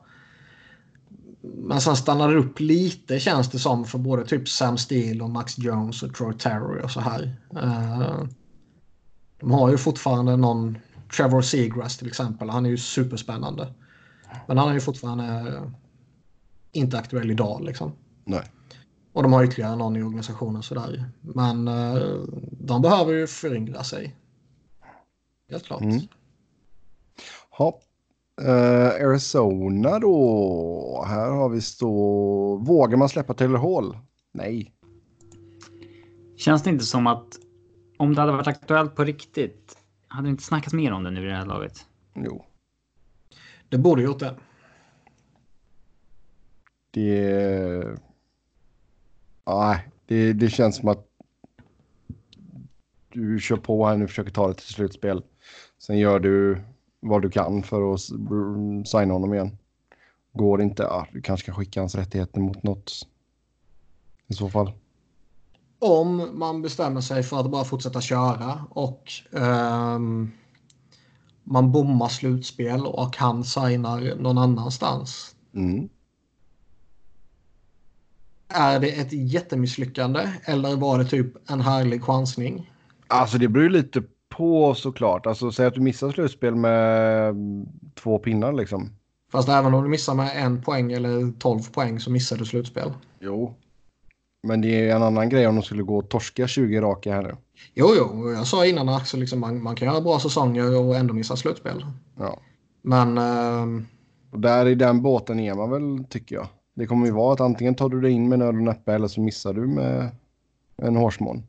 Men 1.43 1.81
sen 1.81 1.97
stannade 1.97 2.33
det 2.33 2.39
upp 2.39 2.61
lite 2.61 3.21
känns 3.21 3.51
det 3.51 3.59
som 3.59 3.85
för 3.85 3.99
både 3.99 4.25
typ 4.25 4.49
Sam 4.49 4.79
Steele 4.79 5.25
och 5.25 5.31
Max 5.31 5.59
Jones 5.59 6.03
och 6.03 6.15
Troy 6.15 6.35
Terry 6.35 6.83
och 6.83 6.91
så 6.91 7.01
här. 7.01 7.37
Eh, 7.57 8.25
de 9.41 9.51
har 9.51 9.71
ju 9.71 9.79
fortfarande 9.79 10.37
någon 10.37 10.79
Trevor 11.17 11.43
Seagrass 11.43 11.99
till 11.99 12.09
exempel. 12.09 12.51
Han 12.51 12.67
är 12.67 12.71
ju 12.71 12.79
superspännande. 12.79 13.73
Men 14.47 14.59
han 14.59 14.69
är 14.69 14.75
ju 14.75 14.81
fortfarande 14.81 15.63
inte 16.73 16.99
aktuell 16.99 17.31
idag 17.31 17.65
liksom. 17.65 17.93
Nej. 18.25 18.43
Och 19.17 19.23
de 19.23 19.33
har 19.33 19.45
ytterligare 19.45 19.77
någon 19.77 19.97
i 19.97 20.03
organisationen 20.03 20.63
sådär. 20.63 21.11
Men 21.21 21.69
uh, 21.69 22.25
de 22.61 22.83
behöver 22.83 23.13
ju 23.13 23.27
föryngra 23.27 23.85
sig. 23.85 24.17
Helt 25.51 25.65
klart. 25.65 25.81
Mm. 25.81 26.01
Ha. 27.51 27.81
Uh, 28.43 29.07
Arizona 29.07 29.99
då. 29.99 31.05
Här 31.09 31.31
har 31.31 31.49
vi 31.49 31.61
stå. 31.61 32.57
Vågar 32.57 32.97
man 32.97 33.09
släppa 33.09 33.35
Taylor 33.35 33.59
Hall? 33.59 33.99
Nej. 34.33 34.75
Känns 36.37 36.63
det 36.63 36.71
inte 36.71 36.85
som 36.85 37.07
att 37.07 37.39
om 37.99 38.15
det 38.15 38.21
hade 38.21 38.33
varit 38.33 38.47
aktuellt 38.47 38.97
på 38.97 39.05
riktigt 39.05 39.79
hade 40.09 40.29
det 40.29 40.31
inte 40.31 40.45
snackats 40.45 40.75
mer 40.75 40.93
om 40.93 41.05
det 41.05 41.11
nu 41.11 41.23
i 41.23 41.29
det 41.29 41.37
här 41.37 41.47
laget? 41.47 41.87
Jo. 42.15 42.45
Det 43.69 43.79
borde 43.79 44.03
gjort 44.03 44.21
det. 44.21 44.37
Det 46.91 48.06
Nej, 49.47 49.89
det, 50.07 50.33
det 50.33 50.51
känns 50.51 50.77
som 50.77 50.89
att 50.89 51.07
du 53.09 53.39
kör 53.41 53.57
på 53.57 53.87
här 53.87 53.97
nu 53.97 54.05
och 54.05 54.11
försöker 54.11 54.31
ta 54.31 54.49
det 54.49 54.55
till 54.55 54.75
slutspel. 54.75 55.23
Sen 55.79 55.99
gör 55.99 56.21
du 56.21 56.63
vad 57.01 57.23
du 57.23 57.31
kan 57.31 57.63
för 57.63 57.95
att 57.95 58.01
signa 58.89 59.13
honom 59.13 59.35
igen. 59.35 59.59
Går 60.33 60.59
det 60.59 60.65
inte, 60.65 60.83
ja, 60.83 61.07
du 61.13 61.23
kanske 61.23 61.47
kan 61.47 61.55
skicka 61.55 61.81
hans 61.81 61.95
rättigheter 61.95 62.41
mot 62.41 62.63
något 62.63 62.93
i 64.27 64.35
så 64.35 64.49
fall. 64.49 64.73
Om 65.79 66.39
man 66.39 66.63
bestämmer 66.63 67.01
sig 67.01 67.23
för 67.23 67.41
att 67.41 67.51
bara 67.51 67.65
fortsätta 67.65 68.01
köra 68.01 68.65
och 68.71 69.13
um, 69.31 70.33
man 71.45 71.73
bommar 71.73 72.09
slutspel 72.09 72.87
och 72.87 73.17
han 73.17 73.45
signar 73.45 74.17
någon 74.17 74.39
annanstans. 74.39 75.37
Mm. 75.55 75.89
Är 78.49 78.81
det 78.81 78.89
ett 78.89 79.13
jättemisslyckande 79.13 80.29
eller 80.45 80.77
var 80.77 80.99
det 80.99 81.05
typ 81.05 81.51
en 81.51 81.61
härlig 81.61 82.03
chansning? 82.03 82.71
Alltså 83.09 83.39
det 83.39 83.49
beror 83.49 83.65
ju 83.65 83.71
lite 83.71 84.03
på 84.29 84.75
såklart. 84.75 85.27
Alltså 85.27 85.53
säg 85.53 85.67
att 85.67 85.75
du 85.75 85.81
missar 85.81 86.11
slutspel 86.11 86.55
med 86.55 87.35
två 87.95 88.19
pinnar 88.19 88.53
liksom. 88.53 88.91
Fast 89.33 89.49
även 89.49 89.75
om 89.75 89.83
du 89.83 89.89
missar 89.91 90.15
med 90.15 90.45
en 90.45 90.63
poäng 90.63 90.93
eller 90.93 91.39
tolv 91.39 91.73
poäng 91.73 92.01
så 92.01 92.11
missar 92.11 92.37
du 92.37 92.45
slutspel. 92.45 92.93
Jo. 93.21 93.55
Men 94.43 94.61
det 94.61 94.89
är 94.89 94.97
en 94.97 95.03
annan 95.03 95.29
grej 95.29 95.47
om 95.47 95.55
de 95.55 95.63
skulle 95.63 95.83
gå 95.83 95.99
och 95.99 96.09
torska 96.09 96.47
20 96.47 96.81
raka 96.81 97.15
här 97.15 97.23
nu. 97.23 97.37
Jo, 97.75 97.89
jo. 97.97 98.33
Jag 98.33 98.47
sa 98.47 98.67
innan 98.67 98.89
att 98.89 99.13
liksom, 99.13 99.41
man, 99.41 99.63
man 99.63 99.77
kan 99.77 99.89
göra 99.89 100.01
bra 100.01 100.21
säsonger 100.21 100.79
och 100.79 100.97
ändå 100.97 101.15
missa 101.15 101.37
slutspel. 101.37 101.87
Ja. 102.19 102.39
Men... 102.83 103.19
Uh... 103.19 103.83
Och 104.31 104.41
där 104.41 104.67
i 104.67 104.75
den 104.75 105.03
båten 105.03 105.41
är 105.41 105.55
man 105.55 105.71
väl, 105.71 106.05
tycker 106.05 106.37
jag. 106.37 106.49
Det 106.77 106.87
kommer 106.87 107.07
ju 107.07 107.13
vara 107.13 107.33
att 107.33 107.41
antingen 107.41 107.75
tar 107.75 107.89
du 107.89 108.01
dig 108.01 108.13
in 108.13 108.29
med 108.29 108.39
nöd 108.39 108.49
och 108.49 108.63
näppe 108.63 108.95
eller 108.95 109.09
så 109.09 109.21
missar 109.21 109.55
du 109.55 109.67
med 109.67 110.11
en 110.77 110.97
hårsmån. 110.97 111.43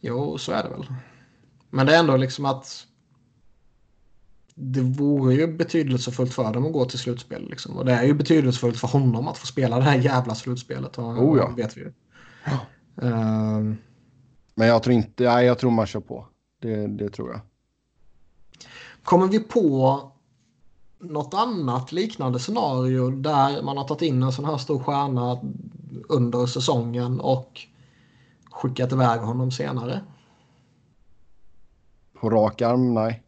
Jo, 0.00 0.38
så 0.38 0.52
är 0.52 0.62
det 0.62 0.68
väl. 0.68 0.86
Men 1.70 1.86
det 1.86 1.94
är 1.94 2.00
ändå 2.00 2.16
liksom 2.16 2.44
att 2.44 2.86
det 4.54 4.80
vore 4.80 5.34
ju 5.34 5.56
betydelsefullt 5.56 6.34
för 6.34 6.52
dem 6.52 6.66
att 6.66 6.72
gå 6.72 6.84
till 6.84 6.98
slutspel. 6.98 7.50
Liksom. 7.50 7.76
Och 7.76 7.84
det 7.84 7.92
är 7.92 8.04
ju 8.04 8.14
betydelsefullt 8.14 8.80
för 8.80 8.88
honom 8.88 9.28
att 9.28 9.38
få 9.38 9.46
spela 9.46 9.76
det 9.76 9.82
här 9.82 9.98
jävla 9.98 10.34
slutspelet. 10.34 10.98
oh 10.98 11.38
ja. 11.38 11.52
vet 11.56 11.76
vi 11.76 11.80
ju. 11.80 11.92
Ja. 12.44 12.58
Uh... 13.02 13.74
Men 14.54 14.68
jag 14.68 14.82
tror 14.82 14.94
inte, 14.94 15.24
nej, 15.24 15.46
jag 15.46 15.58
tror 15.58 15.70
man 15.70 15.86
kör 15.86 16.00
på. 16.00 16.26
Det, 16.60 16.86
det 16.86 17.10
tror 17.10 17.30
jag. 17.30 17.40
Kommer 19.02 19.26
vi 19.26 19.40
på 19.40 20.09
något 21.00 21.34
annat 21.34 21.92
liknande 21.92 22.38
scenario 22.38 23.10
där 23.10 23.62
man 23.62 23.76
har 23.76 23.84
tagit 23.84 24.02
in 24.02 24.22
en 24.22 24.32
sån 24.32 24.44
här 24.44 24.56
stor 24.56 24.78
stjärna 24.78 25.40
under 26.08 26.46
säsongen 26.46 27.20
och 27.20 27.60
skickat 28.50 28.92
iväg 28.92 29.20
honom 29.20 29.50
senare? 29.50 30.00
På 32.20 32.30
rak 32.30 32.62
arm? 32.62 32.94
Nej. 32.94 33.22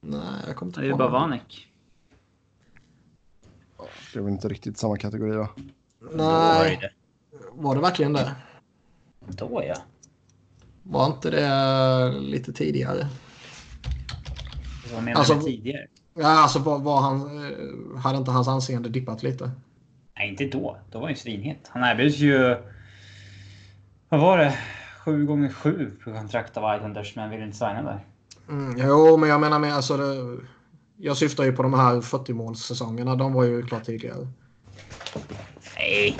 Nej, 0.00 0.20
jag 0.46 0.56
kommer 0.56 0.70
inte 0.70 0.80
på 0.80 0.86
Det 0.86 0.92
är 0.92 0.96
bara 0.96 1.08
Vanek. 1.08 1.68
Det 4.12 4.18
är 4.18 4.22
väl 4.22 4.32
inte 4.32 4.48
riktigt 4.48 4.78
samma 4.78 4.96
kategori 4.96 5.36
va? 5.36 5.48
Nej. 6.12 6.78
Det. 6.80 6.90
Var 7.52 7.74
det 7.74 7.80
verkligen 7.80 8.12
det? 8.12 8.34
Då 9.20 9.62
ja. 9.66 9.76
Var 10.82 11.06
inte 11.06 11.30
det 11.30 12.20
lite 12.20 12.52
tidigare? 12.52 13.08
Vad 14.94 15.02
menar 15.02 15.18
alltså, 15.18 15.34
du 15.34 15.40
tidigare? 15.40 15.86
Ja, 16.20 16.42
alltså 16.42 16.58
var, 16.58 16.78
var 16.78 17.00
han, 17.00 17.46
eh, 17.46 18.00
hade 18.00 18.18
inte 18.18 18.30
hans 18.30 18.48
anseende 18.48 18.88
dippat 18.88 19.22
lite? 19.22 19.50
Nej, 20.16 20.28
inte 20.28 20.44
då. 20.44 20.78
Då 20.90 20.98
var 20.98 21.06
han 21.06 21.12
ju 21.12 21.16
svinhet. 21.16 21.58
Han 21.68 21.84
erbjöds 21.84 22.16
ju... 22.16 22.56
Vad 24.08 24.20
var 24.20 24.38
det? 24.38 24.58
Sju 25.04 25.26
gånger 25.26 25.48
sju 25.48 25.90
på 26.04 26.12
kontrakt 26.12 26.56
av 26.56 26.76
Islanders, 26.76 27.16
men 27.16 27.30
vill 27.30 27.42
inte 27.42 27.56
signa 27.56 27.82
där. 27.82 28.04
Mm, 28.48 28.88
jo, 28.88 29.16
men 29.16 29.28
jag 29.28 29.40
menar 29.40 29.58
med 29.58 29.74
alltså... 29.74 29.96
Det, 29.96 30.38
jag 30.96 31.16
syftar 31.16 31.44
ju 31.44 31.52
på 31.52 31.62
de 31.62 31.74
här 31.74 32.00
40 32.00 32.32
målssäsongerna. 32.32 33.16
De 33.16 33.32
var 33.32 33.44
ju 33.44 33.62
klart 33.62 33.84
tidigare. 33.84 34.28
Nej. 35.76 36.18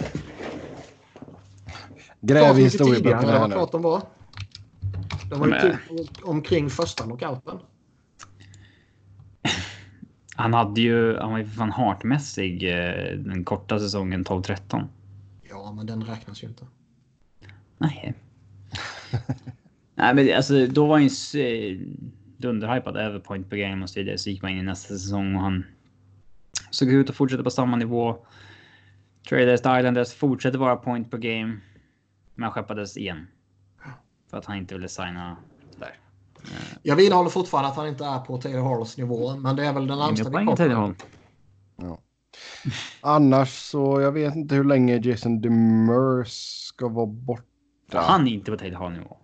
Gräv 2.20 2.58
i 2.58 2.62
historieböckerna 2.62 3.38
här 3.38 3.48
nu. 3.48 3.54
klart 3.54 3.72
de 3.72 3.82
var. 3.82 4.02
De 5.30 5.40
var 5.40 5.46
ju 5.46 5.60
typ 5.60 5.78
omkring 6.22 6.70
första 6.70 7.04
lockouten. 7.04 7.58
Han 10.38 10.54
hade 10.54 10.80
ju, 10.80 11.16
han 11.16 11.30
var 11.30 11.38
ju 11.38 11.46
fan 11.46 11.70
hartmässig 11.72 12.62
eh, 12.62 13.18
den 13.18 13.44
korta 13.44 13.78
säsongen 13.78 14.24
12-13. 14.24 14.84
Ja, 15.50 15.72
men 15.72 15.86
den 15.86 16.04
räknas 16.04 16.42
ju 16.42 16.46
inte. 16.46 16.66
Nej. 17.78 18.14
Nej, 19.94 20.14
men 20.14 20.36
alltså 20.36 20.66
då 20.66 20.86
var 20.86 20.94
han 20.94 21.08
ju 21.08 21.40
eh, 21.40 21.78
dunderhypad 22.36 22.96
över 22.96 23.18
point 23.18 23.50
per 23.50 23.56
game 23.56 23.82
och 23.82 23.90
så 23.90 24.00
vidare. 24.00 24.18
Så 24.18 24.30
gick 24.30 24.42
man 24.42 24.50
in 24.50 24.58
i 24.58 24.62
nästa 24.62 24.88
säsong 24.88 25.36
och 25.36 25.42
han 25.42 25.64
såg 26.70 26.88
ut 26.88 27.10
att 27.10 27.16
fortsätta 27.16 27.42
på 27.42 27.50
samma 27.50 27.76
nivå. 27.76 28.26
Traders 29.28 29.60
Islanders 29.60 30.14
fortsätter 30.14 30.58
vara 30.58 30.76
point 30.76 31.10
per 31.10 31.18
game. 31.18 31.56
Men 32.34 32.50
skeppades 32.50 32.96
igen. 32.96 33.26
För 34.30 34.38
att 34.38 34.44
han 34.44 34.56
inte 34.56 34.74
ville 34.74 34.88
signa 34.88 35.36
jag 36.82 36.96
vidhåller 36.96 37.30
fortfarande 37.30 37.68
att 37.70 37.76
han 37.76 37.88
inte 37.88 38.04
är 38.04 38.18
på 38.18 38.38
Taylor 38.38 38.62
Halls 38.62 38.96
nivå, 38.96 39.36
men 39.36 39.56
det 39.56 39.66
är 39.66 39.72
väl 39.72 39.86
den 39.86 39.98
närmsta 39.98 40.30
vi 40.30 40.46
kommer. 40.46 40.94
Ja. 41.76 41.98
Annars 43.00 43.48
så, 43.48 44.00
jag 44.00 44.12
vet 44.12 44.34
inte 44.34 44.54
hur 44.54 44.64
länge 44.64 44.96
Jason 44.96 45.40
Demers 45.40 46.32
ska 46.64 46.88
vara 46.88 47.06
borta. 47.06 47.44
Han 47.92 48.26
är 48.26 48.32
inte 48.32 48.50
på 48.50 48.56
Taylor 48.56 48.78
Hall 48.78 48.92
nivå. 48.92 49.16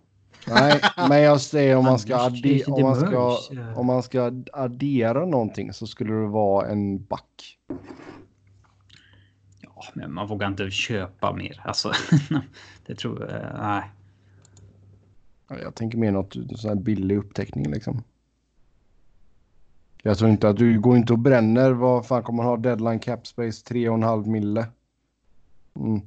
Nej, 0.47 0.81
men 1.09 1.21
jag 1.21 1.41
säger 1.41 1.75
om 1.75 1.85
man 1.85 1.99
ska, 1.99 2.15
adde 2.15 2.63
om 2.65 2.81
man 2.81 2.95
ska, 2.95 3.37
om 3.75 3.85
man 3.85 4.03
ska 4.03 4.31
addera 4.53 5.25
någonting 5.25 5.73
så 5.73 5.87
skulle 5.87 6.13
det 6.13 6.27
vara 6.27 6.67
en 6.67 7.03
back. 7.03 7.59
Ja, 9.61 9.83
men 9.93 10.13
man 10.13 10.27
vågar 10.27 10.47
inte 10.47 10.71
köpa 10.71 11.33
mer. 11.33 11.61
Alltså, 11.63 11.91
det 12.85 12.95
tror 12.95 13.21
jag, 13.21 13.61
nej. 13.61 13.83
Jag 15.47 15.75
tänker 15.75 15.97
mer 15.97 16.11
något 16.11 16.33
sån 16.55 16.69
här 16.69 16.75
billig 16.75 17.17
upptäckning 17.17 17.71
liksom. 17.71 18.03
Jag 20.01 20.17
tror 20.17 20.29
inte 20.29 20.49
att 20.49 20.57
du 20.57 20.79
går 20.79 20.97
inte 20.97 21.13
och 21.13 21.19
bränner. 21.19 21.71
Vad 21.71 22.07
fan 22.07 22.23
kommer 22.23 22.37
man 22.37 22.45
ha 22.45 22.57
deadline 22.57 22.99
cap 22.99 23.27
space 23.27 23.73
3,5 23.73 24.27
mille? 24.27 24.67
Mm. 25.75 26.01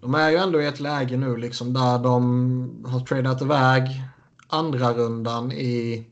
De 0.00 0.14
är 0.14 0.30
ju 0.30 0.36
ändå 0.36 0.62
i 0.62 0.66
ett 0.66 0.80
läge 0.80 1.16
nu 1.16 1.36
liksom 1.36 1.72
där 1.72 1.98
de 1.98 2.84
har 2.86 3.00
tradat 3.00 3.42
iväg 3.42 4.02
andra 4.48 4.92
rundan 4.92 5.52
i 5.52 6.06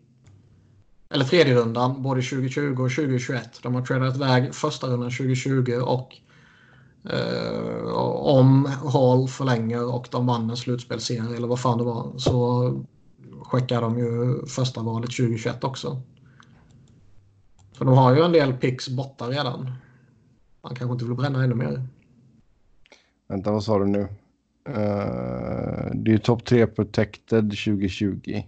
eller 1.10 1.24
tredje 1.24 1.54
rundan 1.54 2.02
både 2.02 2.22
2020 2.22 2.60
och 2.60 2.90
2021. 2.90 3.60
De 3.62 3.74
har 3.74 3.82
tradat 3.82 4.16
iväg 4.16 4.54
första 4.54 4.86
rundan 4.86 5.10
2020 5.10 5.72
och 5.72 6.16
Eh, 7.04 7.92
om 8.16 8.64
Hall 8.64 9.28
förlänger 9.28 9.94
och 9.94 10.08
de 10.10 10.26
vann 10.26 10.50
en 10.50 10.56
slutspelserie 10.56 11.36
eller 11.36 11.48
vad 11.48 11.60
fan 11.60 11.78
det 11.78 11.84
var 11.84 12.18
så 12.18 12.84
skickar 13.42 13.80
de 13.80 13.98
ju 13.98 14.46
första 14.46 14.82
valet 14.82 15.10
2021 15.10 15.64
också. 15.64 16.02
Så 17.72 17.84
de 17.84 17.94
har 17.94 18.16
ju 18.16 18.22
en 18.22 18.32
del 18.32 18.52
picks 18.52 18.88
borta 18.88 19.28
redan. 19.28 19.72
Man 20.62 20.74
kanske 20.74 20.92
inte 20.92 21.04
vill 21.04 21.14
bränna 21.14 21.44
ännu 21.44 21.54
mer. 21.54 21.82
Vänta, 23.28 23.52
vad 23.52 23.64
sa 23.64 23.78
du 23.78 23.86
nu? 23.86 24.00
Uh, 24.68 25.90
det 25.94 26.10
är 26.10 26.12
ju 26.12 26.18
topp 26.18 26.44
3 26.44 26.66
protected 26.66 27.44
2020. 27.44 28.42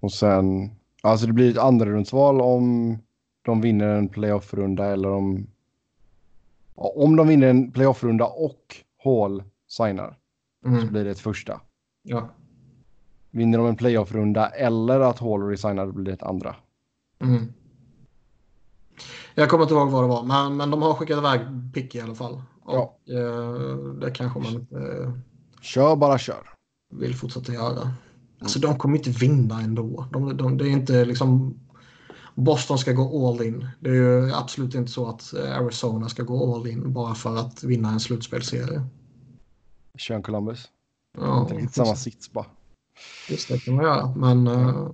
Och 0.00 0.12
sen, 0.12 0.70
alltså 1.02 1.26
det 1.26 1.32
blir 1.32 1.50
ett 1.50 1.58
andra 1.58 1.86
rundsval 1.86 2.40
om 2.40 2.98
de 3.42 3.60
vinner 3.60 3.88
en 3.88 4.08
playoff-runda 4.08 4.84
eller 4.84 5.10
om... 5.10 5.46
Om 6.80 7.16
de 7.16 7.28
vinner 7.28 7.46
en 7.46 7.72
playoff-runda 7.72 8.26
och 8.26 8.76
Hall 9.04 9.42
signar 9.68 10.16
mm. 10.66 10.80
så 10.80 10.86
blir 10.86 11.04
det 11.04 11.10
ett 11.10 11.20
första. 11.20 11.60
Ja. 12.02 12.28
Vinner 13.30 13.58
de 13.58 13.66
en 13.66 13.76
playoff-runda 13.76 14.48
eller 14.48 15.00
att 15.00 15.18
Hall 15.18 15.42
resignar 15.42 15.86
blir 15.86 16.04
det 16.04 16.12
ett 16.12 16.22
andra. 16.22 16.56
Mm. 17.20 17.52
Jag 19.34 19.48
kommer 19.48 19.64
inte 19.64 19.74
ihåg 19.74 19.90
vad 19.90 20.04
det 20.04 20.08
var, 20.08 20.22
men, 20.22 20.56
men 20.56 20.70
de 20.70 20.82
har 20.82 20.94
skickat 20.94 21.18
iväg 21.18 21.40
pick 21.74 21.94
i 21.94 22.00
alla 22.00 22.14
fall. 22.14 22.42
Och 22.62 23.00
ja. 23.04 23.18
eh, 23.18 23.78
det 24.00 24.10
kanske 24.10 24.38
man 24.38 24.52
inte... 24.52 24.76
Eh, 24.76 25.12
kör 25.60 25.96
bara 25.96 26.18
kör. 26.18 26.48
Vill 26.90 27.14
fortsätta 27.14 27.52
göra. 27.52 27.90
Alltså 28.40 28.58
de 28.58 28.78
kommer 28.78 28.96
inte 28.96 29.10
vinna 29.10 29.60
ändå. 29.60 30.06
De, 30.12 30.36
de, 30.36 30.58
det 30.58 30.68
är 30.68 30.70
inte 30.70 31.04
liksom... 31.04 31.60
Boston 32.38 32.78
ska 32.78 32.92
gå 32.92 33.28
all 33.28 33.42
in. 33.42 33.68
Det 33.80 33.90
är 33.90 33.94
ju 33.94 34.34
absolut 34.34 34.74
inte 34.74 34.92
så 34.92 35.08
att 35.08 35.34
Arizona 35.34 36.08
ska 36.08 36.22
gå 36.22 36.54
all 36.54 36.66
in 36.66 36.92
bara 36.92 37.14
för 37.14 37.36
att 37.36 37.64
vinna 37.64 37.90
en 37.90 38.00
slutspelserie. 38.00 38.82
Kör 39.98 40.22
Columbus. 40.22 40.68
Ja, 41.18 41.40
inte 41.40 41.54
riktigt 41.54 41.74
samma 41.74 41.96
sits 41.96 42.32
bara. 42.32 42.46
Just 43.28 43.48
det 43.48 43.58
kan 43.58 43.74
man 43.74 43.84
göra, 43.84 44.14
men... 44.16 44.46
Uh... 44.46 44.90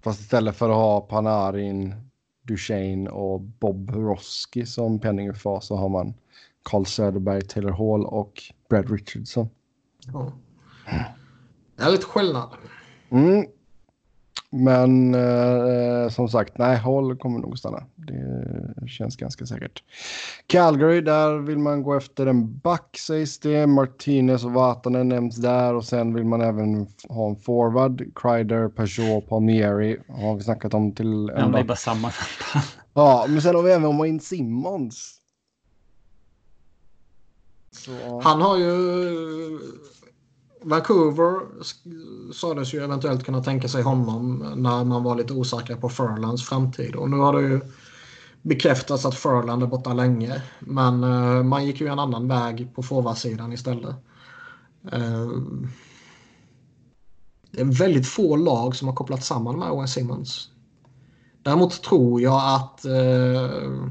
Fast 0.00 0.20
istället 0.20 0.56
för 0.56 0.68
att 0.70 0.76
ha 0.76 1.00
Panarin, 1.00 1.94
Duchene 2.42 3.10
och 3.10 3.40
Bob 3.40 3.90
Roski 3.90 4.66
som 4.66 4.98
penningfas 4.98 5.66
så 5.66 5.76
har 5.76 5.88
man 5.88 6.14
Carl 6.62 6.86
Söderberg, 6.86 7.42
Taylor 7.42 7.70
Hall 7.70 8.06
och 8.06 8.42
Brad 8.68 8.90
Richardson. 8.90 9.48
Ja. 10.06 10.32
Det 11.76 11.82
är 11.82 11.90
lite 11.90 12.04
skillnad. 12.04 12.48
Mm. 13.10 13.46
Men 14.54 15.14
eh, 15.14 16.08
som 16.08 16.28
sagt, 16.28 16.58
nej, 16.58 16.76
Hall 16.76 17.16
kommer 17.16 17.38
nog 17.38 17.58
stanna. 17.58 17.84
Det 17.96 18.88
känns 18.88 19.16
ganska 19.16 19.46
säkert. 19.46 19.82
Calgary, 20.46 21.00
där 21.00 21.38
vill 21.38 21.58
man 21.58 21.82
gå 21.82 21.94
efter 21.94 22.26
en 22.26 22.58
back 22.58 22.96
sägs 22.98 23.38
det. 23.38 23.66
Martinez 23.66 24.44
och 24.44 24.52
Vatanen 24.52 25.08
nämns 25.08 25.36
där 25.36 25.74
och 25.74 25.84
sen 25.84 26.14
vill 26.14 26.24
man 26.24 26.40
även 26.40 26.86
ha 27.08 27.28
en 27.28 27.36
forward. 27.36 28.14
Kreider, 28.14 28.68
Peugeot, 28.68 29.28
Palmieri 29.28 29.98
har 30.08 30.36
vi 30.36 30.42
snackat 30.42 30.74
om 30.74 30.94
till. 30.94 31.30
Ja, 31.36 31.46
det 31.46 31.58
är 31.58 31.64
bara 31.64 31.76
samma. 31.76 32.12
ja, 32.94 33.26
men 33.28 33.42
sen 33.42 33.54
har 33.54 33.62
vi 33.62 33.72
även 33.72 33.98
Wayne 33.98 34.20
Simmons. 34.20 35.18
Så. 37.70 38.20
Han 38.20 38.40
har 38.40 38.56
ju 38.56 38.72
Vancouver 40.64 41.40
sades 42.32 42.74
ju 42.74 42.84
eventuellt 42.84 43.24
kunna 43.24 43.42
tänka 43.42 43.68
sig 43.68 43.82
honom 43.82 44.52
när 44.56 44.84
man 44.84 45.02
var 45.02 45.16
lite 45.16 45.32
osäker 45.32 45.76
på 45.76 45.88
Furlands 45.88 46.48
framtid. 46.48 46.94
Och 46.94 47.10
nu 47.10 47.16
har 47.16 47.32
det 47.32 47.48
ju 47.48 47.60
bekräftats 48.42 49.04
att 49.04 49.14
Furland 49.14 49.62
är 49.62 49.66
borta 49.66 49.92
länge. 49.92 50.42
Men 50.58 51.04
uh, 51.04 51.42
man 51.42 51.66
gick 51.66 51.80
ju 51.80 51.86
en 51.86 51.98
annan 51.98 52.28
väg 52.28 52.74
på 52.74 52.82
forwardsidan 52.82 53.52
istället. 53.52 53.94
Uh, 54.94 55.42
det 57.50 57.60
är 57.60 57.78
väldigt 57.78 58.08
få 58.08 58.36
lag 58.36 58.76
som 58.76 58.88
har 58.88 58.94
kopplat 58.94 59.24
samman 59.24 59.58
med 59.58 59.70
Owen 59.70 59.88
Simmons. 59.88 60.48
Däremot 61.42 61.82
tror 61.82 62.20
jag 62.20 62.54
att 62.54 62.84
uh, 62.86 63.86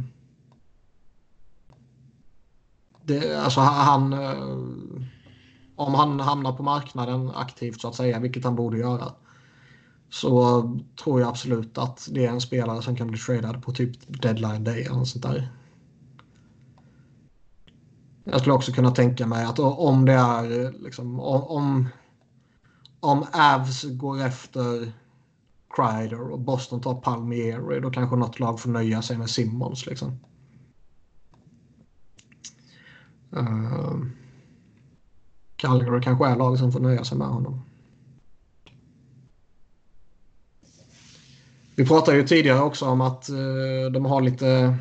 det, 3.04 3.44
alltså 3.44 3.60
han 3.60 4.14
om 5.82 5.94
han 5.94 6.20
hamnar 6.20 6.54
på 6.54 6.64
marknaden 6.64 7.32
aktivt 7.36 7.82
så 7.82 7.88
att 7.88 7.96
säga, 7.96 8.20
vilket 8.20 8.44
han 8.44 8.56
borde 8.56 8.78
göra. 8.78 9.14
Så 10.10 10.62
tror 11.04 11.20
jag 11.22 11.30
absolut 11.30 11.78
att 11.78 12.08
det 12.12 12.26
är 12.26 12.30
en 12.30 12.42
spelare 12.42 12.82
som 12.82 12.96
kan 12.96 13.08
bli 13.08 13.18
tradad 13.18 13.64
på 13.64 13.72
typ 13.72 14.22
deadline 14.22 14.64
day 14.64 14.82
eller 14.82 14.96
något 14.96 15.08
sånt 15.08 15.24
där. 15.24 15.52
Jag 18.24 18.40
skulle 18.40 18.56
också 18.56 18.72
kunna 18.72 18.92
tänka 18.92 19.28
mig 19.28 19.46
att 19.46 19.60
om 19.60 20.06
det 20.06 20.14
är 20.14 20.72
liksom 20.84 21.20
om 21.20 21.88
om 23.00 23.26
Avs 23.34 23.84
går 23.84 24.22
efter 24.22 24.94
Kreider 25.76 26.32
och 26.32 26.40
Boston 26.40 26.82
tar 26.82 26.96
Palmieri 26.96 27.80
då 27.80 27.92
kanske 27.92 28.16
något 28.16 28.40
lag 28.40 28.60
får 28.60 28.70
nöja 28.70 29.02
sig 29.02 29.18
med 29.18 29.30
Simmons 29.30 29.86
liksom. 29.86 30.20
Uh, 33.38 33.96
Calgary 35.62 36.02
kanske 36.02 36.28
är 36.28 36.36
lag 36.36 36.60
som 36.60 36.72
får 36.72 36.80
nöja 36.80 37.04
sig 37.04 37.18
med 37.18 37.28
honom. 37.28 37.62
Vi 41.76 41.86
pratade 41.86 42.18
ju 42.18 42.28
tidigare 42.28 42.62
också 42.62 42.86
om 42.86 43.02
att 43.02 43.30
eh, 43.30 43.92
de 43.92 44.06
har 44.06 44.22
lite 44.22 44.78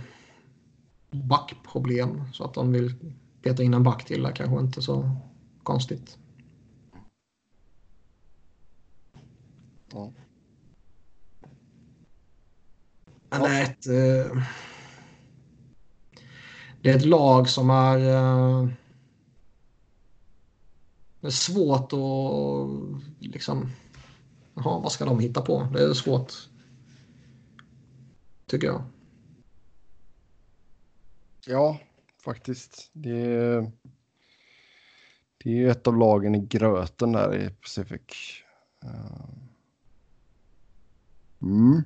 backproblem 1.10 2.24
så 2.32 2.44
att 2.44 2.54
de 2.54 2.72
vill 2.72 3.14
peta 3.42 3.62
in 3.62 3.74
en 3.74 3.82
back 3.82 4.04
till 4.04 4.24
är 4.24 4.32
kanske 4.32 4.60
inte 4.60 4.82
så 4.82 5.16
konstigt. 5.62 6.18
Ja. 9.92 10.12
Men 13.30 13.40
det 13.40 13.48
är 13.48 13.62
ett... 13.62 13.86
Eh, 13.86 14.42
det 16.82 16.90
är 16.90 16.96
ett 16.96 17.04
lag 17.04 17.48
som 17.48 17.70
är... 17.70 18.79
Det 21.20 21.26
är 21.26 21.30
svårt 21.30 21.92
att 21.92 23.32
liksom... 23.32 23.70
Jaha, 24.54 24.80
vad 24.80 24.92
ska 24.92 25.04
de 25.04 25.20
hitta 25.20 25.42
på? 25.42 25.68
Det 25.72 25.82
är 25.82 25.92
svårt. 25.92 26.32
Tycker 28.46 28.66
jag. 28.66 28.82
Ja, 31.46 31.78
faktiskt. 32.24 32.90
Det 32.92 33.20
är, 33.20 33.72
det 35.44 35.64
är 35.64 35.68
ett 35.68 35.86
av 35.86 35.96
lagen 35.96 36.34
i 36.34 36.38
gröten 36.38 37.12
där 37.12 37.36
i 37.36 37.50
Pacific. 37.50 38.00
Eh. 38.84 39.40
Mm. 41.42 41.82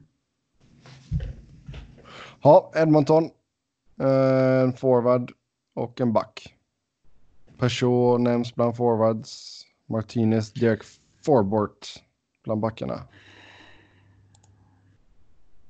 Ja, 2.43 2.73
Edmonton. 2.77 3.25
Eh, 4.01 4.61
en 4.61 4.73
forward 4.73 5.33
och 5.75 6.01
en 6.01 6.13
back. 6.13 6.54
Peugeot 7.59 8.21
nämns 8.21 8.55
bland 8.55 8.77
forwards. 8.77 9.65
Martinez, 9.87 10.53
Derek 10.53 10.83
Forbort 11.25 12.03
bland 12.45 12.61
backarna. 12.61 13.01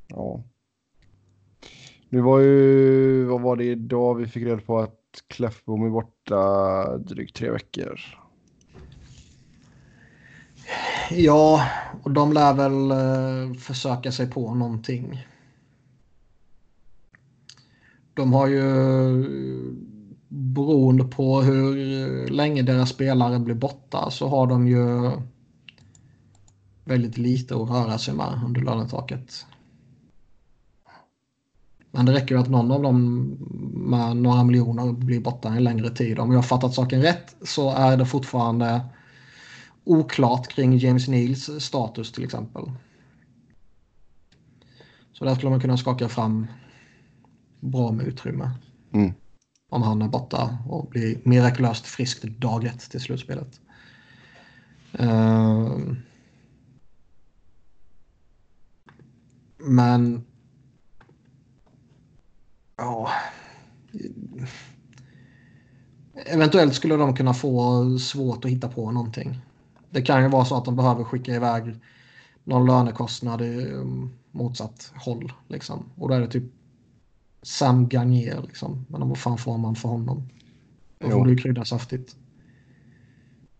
Ja. 0.08 0.42
Nu 2.08 2.20
var 2.20 2.38
ju, 2.38 3.24
vad 3.24 3.40
var 3.40 3.56
det 3.56 3.64
idag 3.64 4.14
vi 4.14 4.26
fick 4.26 4.42
reda 4.42 4.60
på 4.60 4.78
att 4.78 5.00
Kläffbom 5.26 5.86
är 5.86 5.90
borta 5.90 6.98
drygt 6.98 7.36
tre 7.36 7.50
veckor. 7.50 8.00
Ja, 11.10 11.68
och 12.02 12.10
de 12.10 12.32
lär 12.32 12.54
väl 12.54 12.90
eh, 12.90 13.58
försöka 13.58 14.12
sig 14.12 14.30
på 14.30 14.54
någonting. 14.54 15.26
De 18.14 18.32
har 18.32 18.46
ju 18.46 18.64
beroende 20.34 21.04
på 21.04 21.42
hur 21.42 22.28
länge 22.28 22.62
deras 22.62 22.90
spelare 22.90 23.38
blir 23.38 23.54
borta 23.54 24.10
så 24.10 24.28
har 24.28 24.46
de 24.46 24.68
ju 24.68 25.10
väldigt 26.84 27.18
lite 27.18 27.54
att 27.54 27.70
röra 27.70 27.98
sig 27.98 28.14
med 28.14 28.40
under 28.46 28.60
lönetaket. 28.60 29.46
Men 31.90 32.06
det 32.06 32.12
räcker 32.12 32.34
ju 32.34 32.40
att 32.40 32.50
någon 32.50 32.70
av 32.70 32.82
dem 32.82 33.22
med 33.74 34.16
några 34.16 34.44
miljoner 34.44 34.92
blir 34.92 35.20
borta 35.20 35.48
en 35.48 35.64
längre 35.64 35.90
tid. 35.90 36.18
Om 36.18 36.30
jag 36.30 36.38
har 36.38 36.42
fattat 36.42 36.74
saken 36.74 37.02
rätt 37.02 37.36
så 37.42 37.70
är 37.70 37.96
det 37.96 38.06
fortfarande 38.06 38.80
oklart 39.84 40.48
kring 40.48 40.78
James 40.78 41.08
Neils 41.08 41.50
status 41.58 42.12
till 42.12 42.24
exempel. 42.24 42.70
Så 45.12 45.24
där 45.24 45.34
skulle 45.34 45.50
man 45.50 45.60
kunna 45.60 45.76
skaka 45.76 46.08
fram 46.08 46.46
bra 47.60 47.92
med 47.92 48.06
utrymme. 48.06 48.50
Mm. 48.92 49.12
Om 49.74 49.82
han 49.82 50.02
är 50.02 50.08
borta 50.08 50.58
och 50.68 50.88
blir 50.88 51.18
mirakulöst 51.24 51.86
frisk 51.86 52.22
dag 52.22 52.64
ett 52.64 52.90
till 52.90 53.00
slutspelet. 53.00 53.60
Uh, 55.00 55.78
men... 59.58 60.24
Ja... 62.76 63.10
Eventuellt 66.26 66.74
skulle 66.74 66.96
de 66.96 67.16
kunna 67.16 67.34
få 67.34 67.98
svårt 67.98 68.44
att 68.44 68.50
hitta 68.50 68.68
på 68.68 68.90
någonting. 68.90 69.40
Det 69.90 70.02
kan 70.02 70.22
ju 70.22 70.28
vara 70.28 70.44
så 70.44 70.56
att 70.56 70.64
de 70.64 70.76
behöver 70.76 71.04
skicka 71.04 71.34
iväg 71.34 71.80
någon 72.44 72.66
lönekostnad 72.66 73.42
i 73.42 73.72
motsatt 74.30 74.92
håll. 74.94 75.32
Liksom. 75.48 75.90
Och 75.96 76.08
då 76.08 76.14
är 76.14 76.20
det 76.20 76.28
typ 76.28 76.52
Sam 77.44 77.88
Gagner. 77.88 78.42
Liksom. 78.42 78.86
Men 78.88 79.08
vad 79.08 79.18
fan 79.18 79.38
får 79.38 79.58
man 79.58 79.74
för 79.74 79.88
honom? 79.88 80.28
Då 80.98 81.10
får 81.10 81.24
du 81.24 81.30
ju 81.30 81.36
krydda 81.36 81.64
saftigt. 81.64 82.16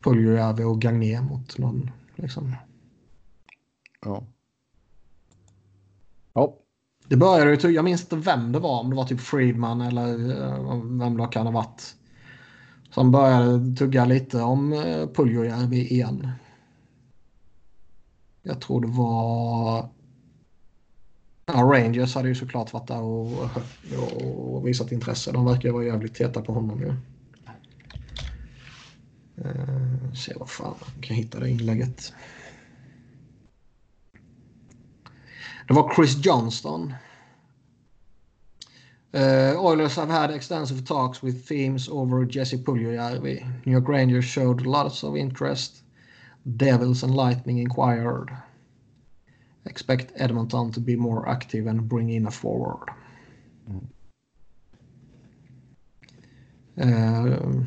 Puljujärvi 0.05 0.65
och 0.65 0.81
Gagner 0.81 1.23
mot 1.23 1.59
någon. 1.59 1.91
Liksom. 2.17 2.57
Ja. 4.05 4.25
Ja. 6.33 6.59
Det 7.09 7.17
började 7.17 7.55
ju, 7.55 7.71
jag 7.71 7.85
minns 7.85 8.03
inte 8.03 8.17
vem 8.17 8.53
det 8.53 8.59
var, 8.59 8.81
om 8.81 8.91
det 8.91 8.97
var 8.97 9.05
typ 9.05 9.21
Friedman 9.21 9.81
eller 9.81 10.15
uh, 10.15 10.85
vem 11.01 11.17
det 11.17 11.27
kan 11.27 11.47
ha 11.47 11.53
varit. 11.53 11.97
Som 12.91 13.11
började 13.11 13.77
tugga 13.77 14.05
lite 14.05 14.43
om 14.43 14.73
uh, 14.73 15.07
Puljujärvi 15.07 15.93
igen. 15.93 16.29
Jag 18.43 18.61
tror 18.61 18.81
det 18.81 18.87
var... 18.87 19.89
Ja, 21.47 21.55
Rangers 21.55 22.15
hade 22.15 22.29
ju 22.29 22.35
såklart 22.35 22.73
varit 22.73 22.89
där 22.89 23.03
och, 23.03 23.49
och, 24.55 24.69
visat 24.69 24.93
intresse. 24.93 25.33
De 25.33 25.45
verkar 25.45 25.69
ju 25.69 25.73
vara 25.73 25.85
jävligt 25.85 26.15
täta 26.15 26.43
på 26.43 26.53
honom 26.53 26.81
ju. 26.81 26.95
Uh, 29.45 30.13
se 30.15 30.33
vad 30.37 30.51
fan 30.51 30.75
jag 30.95 31.05
kan 31.05 31.17
hitta 31.17 31.41
det 31.41 31.51
inlägget. 31.51 32.13
Det 35.69 35.75
var 35.75 35.95
Chris 35.95 36.27
Johnston. 36.27 36.95
Uh, 39.15 39.65
Oilers 39.65 39.97
have 39.97 40.13
had 40.13 40.31
extensive 40.31 40.87
talks 40.87 41.23
with 41.23 41.49
themes 41.49 41.89
over 41.89 42.27
Jesse 42.31 42.59
Puljujärvi. 42.59 43.47
New 43.65 43.73
York 43.73 43.89
Rangers 43.89 44.25
showed 44.25 44.61
lots 44.61 45.05
of 45.05 45.17
interest. 45.17 45.83
Devils 46.43 47.03
and 47.03 47.15
Lightning 47.15 47.59
inquired. 47.59 48.31
Expect 49.65 50.13
Edmonton 50.15 50.73
to 50.73 50.81
be 50.81 50.97
more 50.97 51.31
active 51.31 51.71
and 51.71 51.83
bring 51.83 52.11
in 52.11 52.27
a 52.27 52.31
forward. 52.31 52.91
Mm. 53.67 53.89
Uh, 56.77 57.65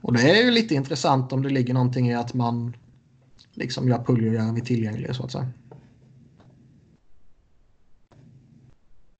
och 0.00 0.12
det 0.12 0.30
är 0.30 0.44
ju 0.44 0.50
lite 0.50 0.74
intressant 0.74 1.32
om 1.32 1.42
det 1.42 1.48
ligger 1.48 1.74
någonting 1.74 2.08
i 2.08 2.14
att 2.14 2.34
man 2.34 2.76
liksom 3.52 3.88
gör 3.88 4.04
Puljujärvi 4.04 4.60
tillgänglig 4.60 5.14
så 5.14 5.24
att 5.24 5.32
säga. 5.32 5.48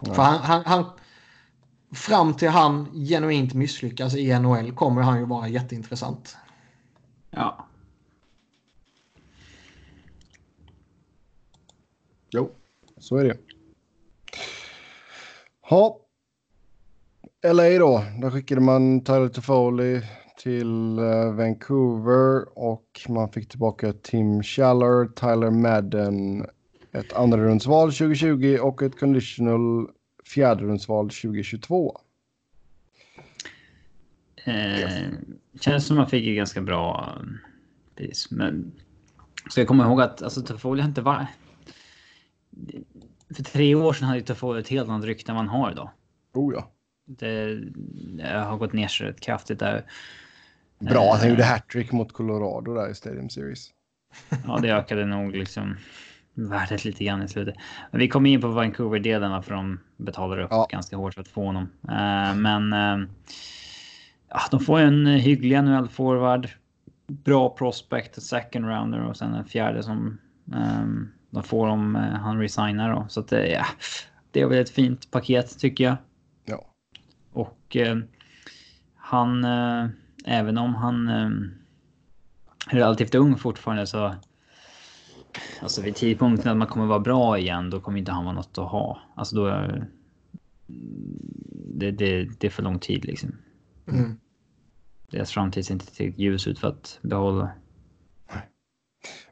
Ja. 0.02 0.14
För 0.14 0.22
han, 0.22 0.40
han, 0.42 0.62
han, 0.64 0.84
fram 1.92 2.34
till 2.34 2.48
han 2.48 2.86
genuint 3.08 3.54
misslyckas 3.54 4.14
i 4.14 4.38
NHL 4.38 4.72
kommer 4.72 5.02
han 5.02 5.18
ju 5.18 5.24
vara 5.24 5.48
jätteintressant. 5.48 6.36
Ja. 7.30 7.65
Jo, 12.36 12.50
så 12.98 13.16
är 13.16 13.24
det. 13.24 13.36
Ja. 15.70 16.00
LA 17.42 17.78
då. 17.78 18.04
Där 18.20 18.30
skickade 18.30 18.60
man 18.60 19.04
Tyler 19.04 19.28
Toffoli 19.28 20.02
till 20.38 20.98
eh, 20.98 21.32
Vancouver 21.32 22.58
och 22.58 23.00
man 23.08 23.28
fick 23.28 23.48
tillbaka 23.48 23.92
Tim 23.92 24.42
Schaller, 24.42 25.06
Tyler 25.06 25.50
Madden, 25.50 26.46
ett 26.92 27.12
andrarumsval 27.12 27.92
2020 27.92 28.58
och 28.62 28.82
ett 28.82 28.98
conditional 29.00 29.88
fjärderumsval 30.24 31.10
2022. 31.10 32.00
Eh, 34.44 34.90
känns 35.60 35.86
som 35.86 35.96
man 35.96 36.06
fick 36.06 36.24
ju 36.24 36.34
ganska 36.34 36.60
bra 36.60 37.16
eh, 37.16 37.26
pris. 37.96 38.30
Men 38.30 38.72
ska 39.50 39.60
jag 39.60 39.68
komma 39.68 39.84
ihåg 39.84 40.00
att 40.00 40.22
alltså, 40.22 40.42
Toffoli 40.42 40.80
har 40.80 40.88
inte 40.88 41.02
varit... 41.02 41.28
För 43.34 43.42
tre 43.42 43.74
år 43.74 43.92
sedan 43.92 44.08
hade 44.08 44.22
Toffoli 44.22 44.60
ett 44.60 44.68
helt 44.68 44.88
annat 44.88 45.04
rykte 45.04 45.32
än 45.32 45.36
man 45.36 45.48
har 45.48 45.70
idag. 45.70 45.90
Oh 46.34 46.54
ja. 46.54 46.72
Det, 47.06 47.54
det 48.16 48.28
har 48.28 48.56
gått 48.56 48.72
ner 48.72 48.88
sig 48.88 49.06
rätt 49.06 49.20
kraftigt 49.20 49.58
där. 49.58 49.84
Bra 50.78 51.12
att 51.12 51.20
han 51.20 51.30
gjorde 51.30 51.44
hattrick 51.44 51.92
mot 51.92 52.12
Colorado 52.12 52.74
där 52.74 52.90
i 52.90 52.94
Stadium 52.94 53.30
Series. 53.30 53.70
Ja, 54.46 54.58
det 54.62 54.70
ökade 54.70 55.06
nog 55.06 55.36
liksom 55.36 55.76
värdet 56.34 56.84
lite 56.84 57.04
grann 57.04 57.22
i 57.22 57.28
slutet. 57.28 57.54
Men 57.90 58.00
vi 58.00 58.08
kommer 58.08 58.30
in 58.30 58.40
på 58.40 58.48
Vancouver-delen 58.48 59.42
för 59.42 59.54
de 59.54 59.80
betalar 59.96 60.38
upp 60.38 60.48
ja. 60.50 60.66
ganska 60.70 60.96
hårt 60.96 61.14
för 61.14 61.20
att 61.20 61.28
få 61.28 61.44
honom. 61.44 61.62
Uh, 61.62 62.36
men 62.36 62.72
uh, 62.72 63.08
ja, 64.28 64.40
de 64.50 64.60
får 64.60 64.80
en 64.80 65.06
hygglig 65.06 65.62
NHL-forward. 65.62 66.48
Bra 67.06 67.56
prospect, 67.56 68.22
second 68.22 68.66
rounder 68.66 69.00
och 69.00 69.16
sen 69.16 69.34
en 69.34 69.44
fjärde 69.44 69.82
som 69.82 70.18
um, 70.54 71.12
de 71.36 71.42
får 71.42 71.66
om 71.68 71.96
uh, 71.96 72.02
han 72.02 72.40
resignar. 72.40 72.94
Då. 72.94 73.06
Så 73.08 73.20
att, 73.20 73.32
ja, 73.32 73.66
det 74.30 74.40
är 74.40 74.46
väl 74.46 74.58
ett 74.58 74.70
fint 74.70 75.10
paket 75.10 75.58
tycker 75.58 75.84
jag. 75.84 75.96
Ja. 76.44 76.66
Och 77.32 77.76
han, 78.94 79.44
även 80.24 80.58
om 80.58 80.74
han 80.74 81.08
är 81.08 81.50
relativt 82.70 83.14
ung 83.14 83.36
fortfarande 83.36 83.86
så 83.86 84.14
Alltså 85.62 85.82
vid 85.82 85.94
tidpunkten 85.94 86.52
att 86.52 86.56
man 86.56 86.68
kommer 86.68 86.86
vara 86.86 87.00
bra 87.00 87.38
igen, 87.38 87.70
då 87.70 87.80
kommer 87.80 87.98
inte 87.98 88.12
han 88.12 88.24
vara 88.24 88.34
något 88.34 88.58
att 88.58 88.70
ha. 88.70 89.00
Alltså 89.14 89.36
då... 89.36 89.46
Är, 89.46 89.88
det, 91.78 91.90
det, 91.90 92.24
det 92.38 92.46
är 92.46 92.50
för 92.50 92.62
lång 92.62 92.78
tid 92.78 93.04
liksom. 93.04 93.36
Mm. 93.86 94.18
Deras 95.10 95.30
framtid 95.30 95.66
ser 95.66 95.74
inte 95.74 95.86
tillräckligt 95.86 96.18
ljus 96.18 96.46
ut 96.46 96.58
för 96.58 96.68
att 96.68 96.98
behålla. 97.02 97.50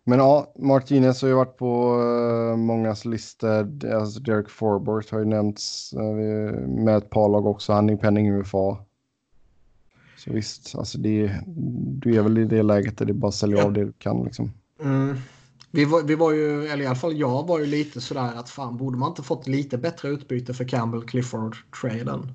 Men 0.05 0.19
ja, 0.19 0.53
Martinez 0.59 1.23
har 1.23 1.29
ju 1.29 1.35
varit 1.35 1.57
på 1.57 2.01
uh, 2.01 2.57
mångas 2.57 3.05
listor. 3.05 3.85
Alltså 3.95 4.21
Derek 4.21 4.49
Forbort 4.49 5.11
har 5.11 5.19
ju 5.19 5.25
nämnts 5.25 5.95
uh, 5.95 6.59
med 6.69 6.97
ett 6.97 7.11
par 7.11 7.29
lag 7.29 7.47
också. 7.47 7.73
Han 7.73 7.91
är 7.91 7.97
penning 7.97 8.31
UFA. 8.31 8.79
Så 10.17 10.33
visst, 10.33 10.75
alltså 10.79 10.99
det, 10.99 11.41
du 11.77 12.17
är 12.17 12.23
väl 12.23 12.39
i 12.39 12.45
det 12.45 12.63
läget 12.63 12.99
där 12.99 13.07
det 13.07 13.13
bara 13.13 13.33
säljer 13.33 13.59
ja. 13.59 13.65
av 13.65 13.73
det 13.73 13.85
du 13.85 13.93
kan 13.93 14.25
liksom. 14.25 14.53
Mm. 14.81 15.17
Vi 15.71 15.85
var, 15.85 16.03
vi 16.03 16.15
var 16.15 16.33
ju, 16.33 16.67
eller 16.67 16.85
i 16.85 16.87
alla 16.87 16.97
fall 16.97 17.17
jag 17.17 17.47
var 17.47 17.59
ju 17.59 17.67
lite 17.67 18.01
sådär 18.01 18.33
att 18.37 18.51
fan 18.51 18.77
borde 18.77 18.99
man 18.99 19.09
inte 19.09 19.23
fått 19.23 19.47
lite 19.47 19.79
bättre 19.79 20.09
utbyte 20.09 20.55
för 20.55 20.69
Campbell 20.69 21.05
Clifford-traden? 21.05 22.33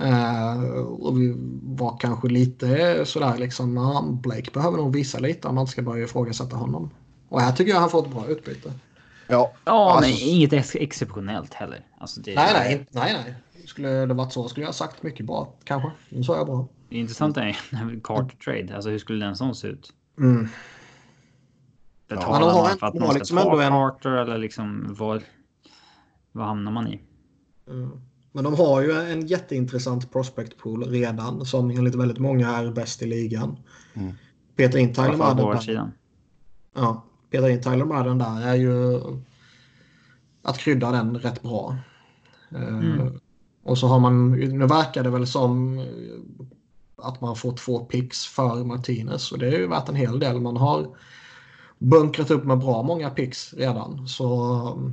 Uh, 0.00 0.78
och 0.80 1.20
vi 1.20 1.34
var 1.62 1.96
kanske 2.00 2.28
lite 2.28 3.04
sådär 3.06 3.38
liksom, 3.38 3.78
uh, 3.78 4.12
Blake 4.12 4.50
behöver 4.54 4.76
nog 4.76 4.92
visa 4.92 5.18
lite 5.18 5.48
om 5.48 5.54
man 5.54 5.66
ska 5.66 5.82
börja 5.82 6.04
ifrågasätta 6.04 6.56
honom. 6.56 6.90
Och 7.28 7.40
här 7.40 7.52
tycker 7.52 7.72
jag 7.72 7.80
han 7.80 7.90
får 7.90 8.06
ett 8.06 8.12
bra 8.12 8.26
utbyte. 8.26 8.72
Ja, 9.26 9.52
ja 9.64 9.92
alltså, 9.92 10.10
men 10.10 10.28
inget 10.28 10.52
ex 10.52 10.74
exceptionellt 10.74 11.54
heller. 11.54 11.80
Alltså 11.98 12.20
det, 12.20 12.34
nej, 12.34 12.52
nej, 12.54 12.86
nej, 12.90 13.12
nej. 13.24 13.34
Skulle 13.66 14.06
det 14.06 14.14
varit 14.14 14.32
så 14.32 14.48
skulle 14.48 14.64
jag 14.64 14.68
ha 14.68 14.72
sagt 14.72 15.02
mycket 15.02 15.26
bra 15.26 15.52
kanske. 15.64 15.90
Nu 16.08 16.24
sa 16.24 16.36
jag 16.36 16.46
bra. 16.46 16.68
Det 16.88 16.96
intressanta 16.96 17.44
är 17.44 18.00
Carter 18.04 18.36
Trade. 18.36 18.74
Alltså 18.74 18.90
hur 18.90 18.98
skulle 18.98 19.24
den 19.24 19.36
sån 19.36 19.54
se 19.54 19.68
ut? 19.68 19.92
Mm. 20.18 20.48
Betalar 22.08 22.48
ja, 22.48 22.62
man 22.62 22.78
för 22.78 22.86
att 22.86 22.94
man 22.94 23.08
ska 23.08 23.18
liksom 23.18 23.38
ta 23.38 23.62
en... 23.62 23.72
Carter 23.72 24.10
eller 24.10 24.38
liksom 24.38 24.94
vad, 24.98 25.22
vad 26.32 26.46
hamnar 26.46 26.72
man 26.72 26.88
i? 26.88 27.00
Mm. 27.68 27.90
Men 28.36 28.44
de 28.44 28.54
har 28.54 28.82
ju 28.82 28.92
en 28.92 29.26
jätteintressant 29.26 30.12
prospect 30.12 30.58
pool 30.58 30.84
redan 30.84 31.46
som 31.46 31.70
enligt 31.70 31.94
väldigt 31.94 32.18
många 32.18 32.56
är 32.56 32.70
bäst 32.70 33.02
i 33.02 33.06
ligan. 33.06 33.56
Mm. 33.94 34.12
Peter 34.56 34.78
in 34.78 34.94
Tyler 34.94 35.16
Madden. 35.16 35.90
Ja, 36.74 37.04
Peter 37.30 37.48
in 37.48 37.62
Tyler 37.62 37.84
Madden 37.84 38.18
där 38.18 38.46
är 38.46 38.54
ju 38.54 39.00
att 40.42 40.58
krydda 40.58 40.90
den 40.90 41.18
rätt 41.18 41.42
bra. 41.42 41.76
Eh, 42.50 42.68
mm. 42.68 43.00
Uh, 43.00 43.12
och 43.62 43.78
så 43.78 43.86
har 43.86 44.00
man, 44.00 44.32
nu 44.32 44.66
verkar 44.66 45.04
det 45.04 45.10
väl 45.10 45.26
som 45.26 45.80
att 46.96 47.20
man 47.20 47.36
får 47.36 47.56
två 47.56 47.78
picks 47.78 48.26
för 48.26 48.64
Martinez 48.64 49.32
och 49.32 49.38
det 49.38 49.46
är 49.46 49.58
ju 49.58 49.66
värt 49.66 49.88
en 49.88 49.94
hel 49.94 50.18
del. 50.18 50.40
Man 50.40 50.56
har 50.56 50.96
bunkrat 51.78 52.30
upp 52.30 52.44
med 52.44 52.58
bra 52.58 52.82
många 52.82 53.10
picks 53.10 53.54
redan. 53.54 54.08
Så 54.08 54.92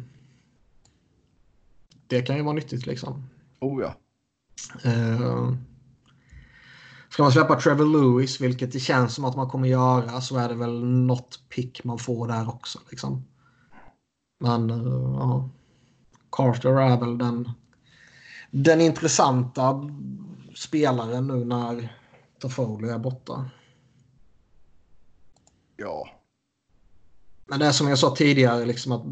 det 2.08 2.22
kan 2.22 2.36
ju 2.36 2.44
vara 2.44 2.56
nyttigt 2.56 2.86
liksom. 2.86 3.24
Oh 3.64 3.82
ja. 3.82 3.96
Uh, 4.86 5.56
ska 7.10 7.24
man 7.24 7.32
släppa 7.32 7.60
Trevor 7.60 7.86
Lewis, 7.86 8.42
vilket 8.42 8.72
det 8.72 8.80
känns 8.80 9.16
som 9.16 9.26
att 9.26 9.36
man 9.36 9.50
kommer 9.50 9.68
göra, 9.68 10.22
så 10.22 10.38
är 10.38 10.50
det 10.50 10.56
väl 10.56 10.86
något 10.86 11.40
pick 11.50 11.84
man 11.84 11.98
får 11.98 12.28
där 12.28 12.50
också. 12.50 12.80
Liksom. 12.90 13.26
Men 14.40 14.72
uh, 14.72 15.16
ja. 15.20 15.50
Carter 16.32 16.82
är 16.82 17.00
väl 17.00 17.18
den, 17.18 17.52
den 18.52 18.82
intressanta 18.82 19.90
spelaren 20.56 21.28
nu 21.28 21.46
när 21.46 21.98
Toffoli 22.40 22.90
är 22.90 23.00
borta. 23.00 23.50
Ja. 25.78 26.10
Men 27.46 27.60
det 27.60 27.66
är 27.66 27.72
som 27.72 27.88
jag 27.88 28.00
sa 28.00 28.16
tidigare, 28.16 28.66
liksom 28.66 28.92
att 28.92 29.04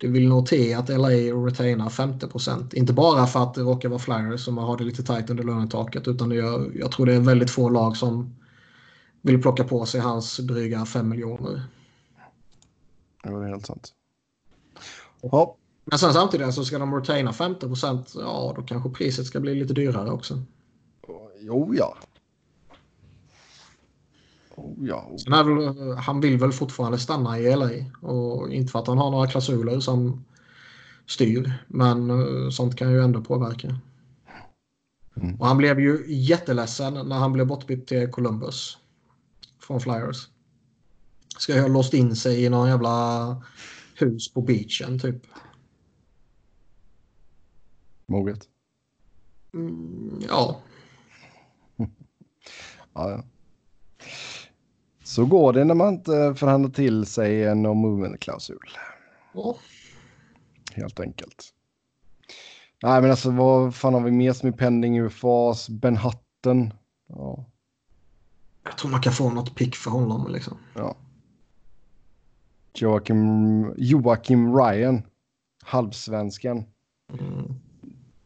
du 0.00 0.10
vill 0.10 0.28
nog 0.28 0.46
till 0.46 0.76
att 0.76 0.88
LA 0.88 1.08
retainar 1.08 1.88
50% 1.88 2.74
Inte 2.74 2.92
bara 2.92 3.26
för 3.26 3.42
att 3.42 3.54
det 3.54 3.60
råkar 3.60 3.88
vara 3.88 3.98
Flyers 3.98 4.44
som 4.44 4.58
har 4.58 4.76
det 4.76 4.84
lite 4.84 5.02
tajt 5.02 5.30
under 5.30 5.44
lönetaket 5.44 6.08
utan 6.08 6.30
jag, 6.30 6.76
jag 6.76 6.92
tror 6.92 7.06
det 7.06 7.14
är 7.14 7.20
väldigt 7.20 7.50
få 7.50 7.68
lag 7.68 7.96
som 7.96 8.36
vill 9.22 9.42
plocka 9.42 9.64
på 9.64 9.86
sig 9.86 10.00
hans 10.00 10.36
dryga 10.36 10.84
5 10.84 11.08
miljoner. 11.08 11.62
Ja, 13.22 13.30
det 13.30 13.46
är 13.46 13.48
helt 13.48 13.66
sant. 13.66 13.92
Ja. 15.20 15.56
Men 15.84 15.98
sen 15.98 16.12
samtidigt 16.12 16.54
så 16.54 16.64
ska 16.64 16.78
de 16.78 16.94
retaina 16.94 17.30
50% 17.30 18.04
ja 18.14 18.52
då 18.56 18.62
kanske 18.62 18.90
priset 18.90 19.26
ska 19.26 19.40
bli 19.40 19.54
lite 19.54 19.74
dyrare 19.74 20.10
också. 20.10 20.42
Jo, 21.40 21.74
ja. 21.74 21.96
Ja. 24.78 25.10
Väl, 25.30 25.76
han 25.98 26.20
vill 26.20 26.38
väl 26.38 26.52
fortfarande 26.52 26.98
stanna 26.98 27.38
i 27.38 27.56
LA. 27.56 27.70
Och 28.08 28.52
inte 28.52 28.72
för 28.72 28.78
att 28.78 28.86
han 28.86 28.98
har 28.98 29.10
några 29.10 29.26
klausuler 29.26 29.80
som 29.80 30.24
styr. 31.06 31.52
Men 31.68 32.10
uh, 32.10 32.50
sånt 32.50 32.76
kan 32.76 32.92
ju 32.92 33.02
ändå 33.02 33.20
påverka. 33.20 33.76
Mm. 35.16 35.40
Och 35.40 35.46
han 35.46 35.56
blev 35.56 35.80
ju 35.80 36.04
jätteledsen 36.06 36.94
när 36.94 37.18
han 37.18 37.32
blev 37.32 37.46
bortbytt 37.46 37.86
till 37.86 38.10
Columbus. 38.10 38.78
Från 39.58 39.80
Flyers. 39.80 40.28
Ska 41.38 41.60
ha 41.60 41.68
låst 41.68 41.94
in 41.94 42.16
sig 42.16 42.44
i 42.44 42.48
någon 42.48 42.68
jävla 42.68 43.36
hus 43.94 44.32
på 44.32 44.42
beachen 44.42 44.98
typ. 44.98 45.26
Moget. 48.06 48.48
Mm, 49.54 50.20
ja. 50.28 50.60
ja, 52.94 53.10
ja. 53.10 53.24
Så 55.10 55.24
går 55.24 55.52
det 55.52 55.64
när 55.64 55.74
man 55.74 55.94
inte 55.94 56.34
förhandlar 56.36 56.70
till 56.70 57.06
sig 57.06 57.44
en 57.44 57.62
no 57.62 57.74
movement-klausul. 57.74 58.58
Oh. 59.34 59.56
Helt 60.72 61.00
enkelt. 61.00 61.54
Nej, 62.82 63.00
men 63.00 63.10
alltså 63.10 63.30
vad 63.30 63.74
fan 63.74 63.94
har 63.94 64.00
vi 64.00 64.10
mer 64.10 64.32
som 64.32 64.48
är 64.48 64.52
pending 64.52 65.00
UFAs? 65.00 65.68
Ben 65.68 65.96
Hutton. 65.96 66.72
Ja. 67.08 67.44
Jag 68.64 68.78
tror 68.78 68.90
man 68.90 69.02
kan 69.02 69.12
få 69.12 69.30
något 69.30 69.54
pick 69.54 69.76
för 69.76 69.90
honom 69.90 70.32
liksom. 70.32 70.58
Ja. 70.74 70.96
Joakim, 72.74 73.74
Joakim 73.76 74.56
Ryan. 74.56 75.02
Halvsvensken. 75.62 76.64
Mm. 77.12 77.54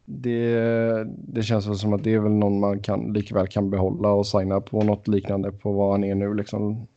Det, 0.05 1.03
det 1.07 1.43
känns 1.43 1.67
väl 1.67 1.75
som 1.75 1.93
att 1.93 2.03
det 2.03 2.13
är 2.13 2.19
väl 2.19 2.31
någon 2.31 2.59
man 2.59 2.79
kan, 2.79 3.13
likväl 3.13 3.47
kan 3.47 3.69
behålla 3.69 4.09
och 4.09 4.27
signa 4.27 4.61
på 4.61 4.83
något 4.83 5.07
liknande 5.07 5.51
på 5.51 5.71
vad 5.71 5.91
han 5.91 6.03
är 6.03 6.15
nu. 6.15 6.33
Liksom, 6.33 6.87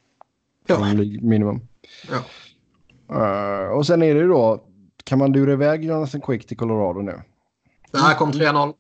ja. 0.67 0.95
Minimum. 1.23 1.61
Ja. 2.11 2.25
Uh, 3.13 3.71
och 3.71 3.87
sen 3.87 4.03
är 4.03 4.15
det 4.15 4.21
ju 4.21 4.29
då, 4.29 4.65
kan 5.05 5.19
man 5.19 5.33
lura 5.33 5.53
iväg 5.53 5.85
Jonathan 5.85 6.21
Quick 6.21 6.47
till 6.47 6.57
Colorado 6.57 7.01
nu? 7.01 7.23
Det 7.91 7.99
här 7.99 8.15
kom 8.15 8.33
3-0. 8.33 8.75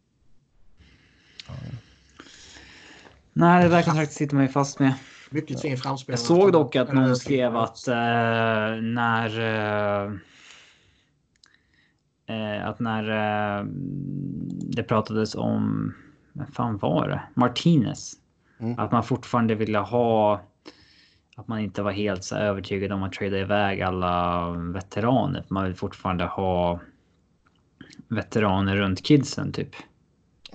Nej, 3.33 3.63
det 3.63 3.69
där 3.69 3.83
kontraktet 3.83 4.17
sitter 4.17 4.35
man 4.35 4.45
ju 4.45 4.51
fast 4.51 4.79
med. 4.79 4.95
Mycket 5.31 5.61
fin 5.61 5.77
framspel. 5.77 6.13
Jag 6.13 6.19
såg 6.19 6.53
dock 6.53 6.77
att 6.77 6.93
någon 6.93 7.17
skrev 7.17 7.57
att 7.57 7.85
uh, 7.89 7.95
när... 8.83 9.39
Uh, 9.39 10.13
eh, 10.13 10.19
att 12.65 12.81
när 12.81 13.11
eh, 13.59 13.65
det 14.49 14.83
pratades 14.83 15.35
om, 15.35 15.93
vad 16.33 16.49
fan 16.49 16.79
var 16.79 17.09
det? 17.09 17.23
Martinez. 17.35 18.15
Mm. 18.59 18.79
Att 18.79 18.93
man 18.93 19.05
fortfarande 19.05 19.55
ville 19.55 19.79
ha, 19.79 20.41
att 21.37 21.49
man 21.49 21.59
inte 21.59 21.83
var 21.83 21.93
helt 21.93 22.25
så 22.25 22.37
övertygad 22.37 22.93
om 22.93 23.03
att 23.03 23.13
trada 23.13 23.39
iväg 23.39 23.83
alla 23.83 24.51
veteraner. 24.51 25.45
Man 25.49 25.65
vill 25.65 25.75
fortfarande 25.75 26.25
ha 26.25 26.81
veteraner 28.09 28.77
runt 28.77 29.05
kidsen 29.05 29.53
typ. 29.53 29.71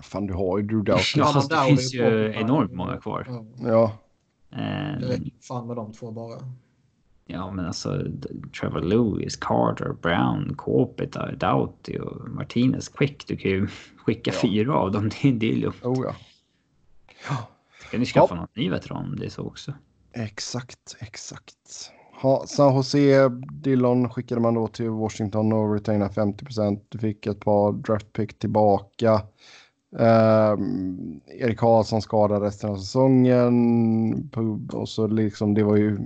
Fan, 0.01 0.27
du 0.27 0.33
har 0.33 0.57
ju 0.57 0.63
Drew 0.63 0.83
Doughty. 0.83 1.19
Ja, 1.19 1.25
fast 1.25 1.49
det 1.49 1.65
finns 1.67 1.93
ju 1.93 2.33
enormt 2.35 2.73
många 2.73 2.97
kvar. 2.97 3.45
Ja. 3.57 3.91
Eh, 4.51 4.99
det 4.99 5.07
räcker 5.07 5.31
fan 5.47 5.67
med 5.67 5.75
de 5.75 5.93
två 5.93 6.11
bara. 6.11 6.39
Ja, 7.25 7.51
men 7.51 7.65
alltså 7.65 8.03
Trevor 8.59 8.81
Lewis, 8.81 9.35
Carter, 9.35 9.93
Brown, 10.01 10.55
Kåpita, 10.55 11.31
Doughty 11.31 11.97
och 11.97 12.29
Martinez 12.29 12.89
Quick. 12.89 13.27
Du 13.27 13.37
kan 13.37 13.51
ju 13.51 13.67
skicka 13.97 14.31
ja. 14.33 14.39
fyra 14.41 14.75
av 14.75 14.91
dem. 14.91 15.09
Det, 15.21 15.31
det 15.31 15.51
är 15.51 15.55
lugnt. 15.55 15.83
Oh, 15.83 16.05
ja. 16.05 16.15
ja. 17.29 17.47
Ska 17.87 17.97
ni 17.97 18.05
skaffa 18.05 18.35
ja. 18.35 18.39
någon 18.39 18.47
ny 18.55 18.69
veteran 18.69 19.05
om 19.05 19.15
det 19.15 19.25
är 19.25 19.29
så 19.29 19.43
också? 19.43 19.73
Exakt, 20.13 20.95
exakt. 20.99 21.91
Ha, 22.21 22.47
San 22.47 22.75
Jose, 22.75 23.29
Dillon 23.51 24.09
skickade 24.09 24.41
man 24.41 24.53
då 24.53 24.67
till 24.67 24.89
Washington 24.89 25.53
och 25.53 25.73
retaina 25.73 26.07
50% 26.07 26.79
Du 26.89 26.97
fick 26.99 27.27
ett 27.27 27.39
par 27.39 27.71
draftpick 27.71 28.39
tillbaka. 28.39 29.21
Um, 29.91 31.21
Erik 31.27 31.59
Karlsson 31.59 32.01
skadade 32.01 32.45
resten 32.45 32.69
av 32.69 32.77
säsongen. 32.77 34.29
Och 34.73 34.89
så 34.89 35.07
liksom, 35.07 35.53
det 35.53 35.63
var 35.63 35.75
ju 35.75 35.97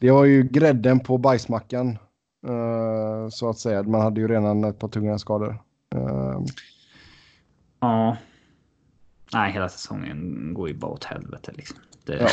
det 0.00 0.10
var 0.10 0.24
ju 0.24 0.42
grädden 0.42 1.00
på 1.00 1.18
bajsmackan. 1.18 1.98
Uh, 2.48 3.28
så 3.30 3.50
att 3.50 3.58
säga. 3.58 3.82
Man 3.82 4.00
hade 4.00 4.20
ju 4.20 4.28
redan 4.28 4.64
ett 4.64 4.78
par 4.78 4.88
tunga 4.88 5.18
skador. 5.18 5.62
Uh. 5.94 6.44
Ja. 7.80 8.16
Nej, 9.32 9.52
hela 9.52 9.68
säsongen 9.68 10.50
går 10.54 10.68
ju 10.68 10.74
bara 10.74 10.90
åt 10.90 11.04
helvete 11.04 11.52
liksom. 11.54 11.78
Det... 12.04 12.16
Ja. 12.16 12.28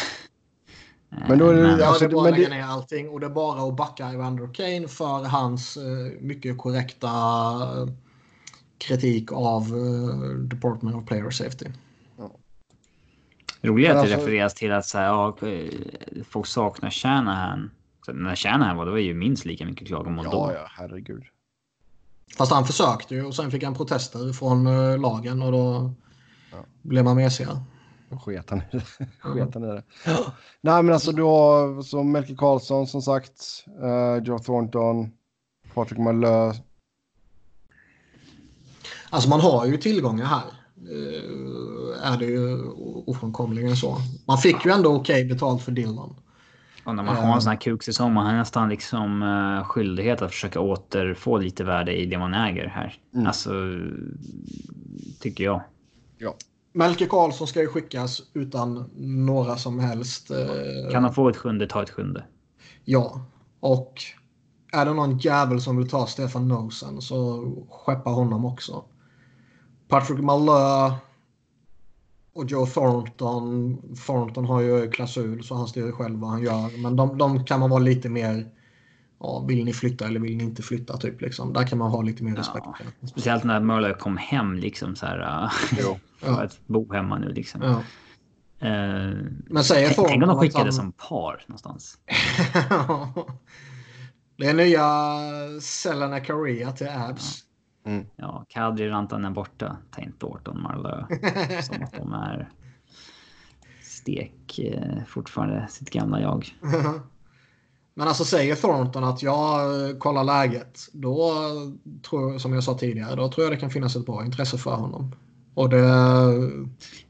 Men 1.28 1.40
då 1.40 1.50
är 1.50 1.54
det, 1.54 1.62
men, 1.62 1.82
alltså, 1.82 2.08
det 2.08 2.12
är 2.12 2.16
bara 2.16 2.24
men 2.24 2.34
att 2.34 2.40
lägga 2.40 2.50
ner 2.50 2.64
allting 2.64 3.10
och 3.10 3.20
det 3.20 3.26
är 3.26 3.30
bara 3.30 3.68
att 3.68 3.76
backa 3.76 4.08
Evander 4.08 4.54
Kane 4.54 4.88
för 4.88 5.24
hans 5.24 5.78
uh, 5.78 6.22
mycket 6.22 6.58
korrekta 6.58 7.10
kritik 8.78 9.32
av 9.32 9.76
uh, 9.76 10.36
Department 10.36 10.96
of 10.96 11.06
Player 11.06 11.30
Safety. 11.30 11.66
Roligt 13.62 13.90
att 13.90 13.96
det 13.96 14.02
alltså, 14.02 14.16
refereras 14.18 14.54
till 14.54 14.72
att 14.72 14.86
så 14.86 14.98
här, 14.98 15.06
ja, 15.06 15.38
folk 16.30 16.48
saknar 16.48 16.90
Shanahan. 16.90 17.72
Så 18.06 18.14
när 18.14 18.36
Shanahan 18.36 18.78
var, 18.78 18.86
det 18.86 18.92
var 18.92 18.98
ju 18.98 19.14
minst 19.14 19.46
lika 19.46 19.66
mycket 19.66 19.88
klagomål 19.88 20.26
ja, 20.26 20.32
då. 20.32 20.52
Ja, 20.54 20.68
herregud. 20.70 21.24
Fast 22.38 22.52
han 22.52 22.66
försökte 22.66 23.16
ju 23.16 23.26
och 23.26 23.36
sen 23.36 23.52
fick 23.52 23.64
han 23.64 23.76
protester 23.76 24.34
från 24.34 24.68
uh, 24.68 25.00
lagen 25.00 25.42
och 25.42 25.52
då 25.52 25.94
ja. 26.52 26.58
blev 26.82 27.04
man 27.04 27.16
mesiga. 27.16 27.62
Sket 28.26 28.50
han 28.50 28.60
i 28.60 28.64
det. 28.72 28.82
Sket 29.20 29.54
han 29.54 29.64
i 29.64 29.68
det. 29.68 29.84
Nej, 30.62 30.84
men 30.84 30.94
alltså 30.94 31.12
du 31.12 31.24
har 31.24 31.82
som 31.82 32.12
Melker 32.12 32.36
Karlsson 32.36 32.88
som 32.88 33.02
sagt, 33.02 33.66
uh, 33.84 34.24
Joe 34.24 34.40
Thornton, 34.40 35.12
Patrik 35.74 36.00
Malö. 36.00 36.54
Alltså 39.10 39.30
man 39.30 39.42
har 39.42 39.66
ju 39.66 39.78
tillgångar 39.78 40.26
här. 40.26 40.57
Eh, 40.92 42.12
är 42.12 42.18
det 42.18 42.26
ju 42.26 42.70
ofrånkomligen 43.06 43.76
så. 43.76 43.98
Man 44.28 44.38
fick 44.38 44.66
ju 44.66 44.72
ändå 44.72 44.96
okej 44.96 45.22
okay 45.22 45.34
betalt 45.34 45.64
för 45.64 45.72
Dillon. 45.72 46.16
Och 46.84 46.96
när 46.96 47.04
man 47.04 47.16
har 47.16 47.36
en 47.36 47.42
sån 47.42 47.50
här 47.50 47.60
kuksäsong, 47.60 48.14
man 48.14 48.26
har 48.26 48.34
nästan 48.34 48.70
liksom 48.70 49.24
uh, 49.24 49.64
skyldighet 49.64 50.22
att 50.22 50.32
försöka 50.32 50.60
återfå 50.60 51.38
lite 51.38 51.64
värde 51.64 51.96
i 51.96 52.06
det 52.06 52.18
man 52.18 52.34
äger 52.34 52.68
här. 52.68 52.96
Mm. 53.14 53.28
Alltså, 53.28 53.52
tycker 55.20 55.44
jag. 55.44 55.62
Ja. 56.18 56.36
Melke 56.74 57.06
Karlsson 57.06 57.48
ska 57.48 57.62
ju 57.62 57.68
skickas 57.68 58.22
utan 58.34 58.90
några 58.98 59.56
som 59.56 59.80
helst... 59.80 60.32
Uh, 60.32 60.92
kan 60.92 61.04
han 61.04 61.14
få 61.14 61.30
ett 61.30 61.38
sjunde, 61.38 61.68
ta 61.68 61.84
ett 61.84 61.90
sjunde. 61.90 62.26
Ja, 62.86 63.22
och 63.60 63.94
är 64.72 64.86
det 64.86 64.94
någon 64.94 65.18
jävel 65.18 65.62
som 65.62 65.78
vill 65.78 65.90
ta 65.90 66.08
Stefan 66.08 66.48
Nosen 66.48 67.02
så 67.02 67.46
skeppa 67.70 68.10
honom 68.10 68.46
också. 68.46 68.84
Patrick 69.88 70.20
Malö 70.20 70.92
och 72.34 72.46
Joe 72.46 72.66
Thornton. 72.66 73.78
Thornton 74.06 74.46
har 74.46 74.62
ju 74.62 74.92
klausul 74.92 75.44
så 75.44 75.56
han 75.56 75.68
styr 75.68 75.92
själv 75.92 76.20
vad 76.20 76.30
han 76.30 76.44
gör. 76.44 76.82
Men 76.82 76.96
de, 76.96 77.18
de 77.18 77.46
kan 77.46 77.60
man 77.60 77.70
vara 77.70 77.80
lite 77.80 78.10
mer 78.10 78.46
ja, 79.20 79.46
vill 79.48 79.66
ni 79.66 79.74
flytta 79.74 80.06
eller 80.06 80.20
vill 80.20 80.38
ni 80.38 80.44
inte 80.44 80.62
flytta? 80.62 80.98
Typ, 80.98 81.22
liksom. 81.22 81.54
Där 81.54 81.68
kan 81.68 81.78
man 81.78 81.92
ha 81.92 82.02
lite 82.02 82.24
mer 82.24 82.36
respekt. 82.36 82.66
Ja, 83.02 83.08
speciellt 83.08 83.44
när 83.44 83.60
Möller 83.60 83.94
kom 83.94 84.18
hem 84.18 84.54
liksom 84.54 84.96
så 84.96 85.06
här. 85.06 85.52
Ja. 86.22 86.42
att 86.42 86.60
bo 86.68 86.94
hemma 86.94 87.20
nu 87.20 87.34
liksom. 87.34 87.62
Ja. 87.62 87.82
Uh, 88.64 89.18
Men 89.50 89.64
säger 89.64 89.94
tänk, 89.94 90.08
tänk 90.08 90.24
om 90.24 90.30
de 90.30 90.40
skickade 90.40 90.64
han... 90.64 90.74
som 90.74 90.92
par 90.92 91.44
någonstans. 91.48 91.98
det 94.38 94.46
är 94.46 94.54
nya 94.54 94.86
Selena 95.62 96.20
Korea 96.20 96.72
till 96.72 96.88
Abs. 96.88 97.47
Mm. 97.88 98.06
Ja, 98.16 98.46
Kadri 98.50 98.90
Rantanen 98.90 99.34
borta. 99.34 99.78
Ta 99.92 100.02
inte 100.02 100.26
Orton 100.26 100.62
Marlö. 100.62 101.06
som 101.62 101.84
att 101.84 101.94
de 101.94 102.14
är 102.14 102.50
stek 103.82 104.60
eh, 104.60 105.04
fortfarande 105.08 105.68
sitt 105.70 105.90
gamla 105.90 106.22
jag. 106.22 106.56
Men 107.94 108.08
alltså 108.08 108.24
säger 108.24 108.56
Thornton 108.56 109.04
att 109.04 109.24
jag 109.24 109.90
eh, 109.90 109.98
kollar 109.98 110.24
läget. 110.24 110.80
Då 110.94 111.34
tror 112.10 112.32
jag, 112.32 112.42
som 112.42 112.54
jag 112.54 112.64
sa 112.64 112.78
tidigare, 112.78 113.16
då 113.16 113.32
tror 113.32 113.46
jag 113.46 113.54
det 113.54 113.60
kan 113.60 113.70
finnas 113.70 113.96
ett 113.96 114.06
bra 114.06 114.26
intresse 114.26 114.58
för 114.58 114.76
honom. 114.76 115.16
Och 115.54 115.70
det... 115.70 115.88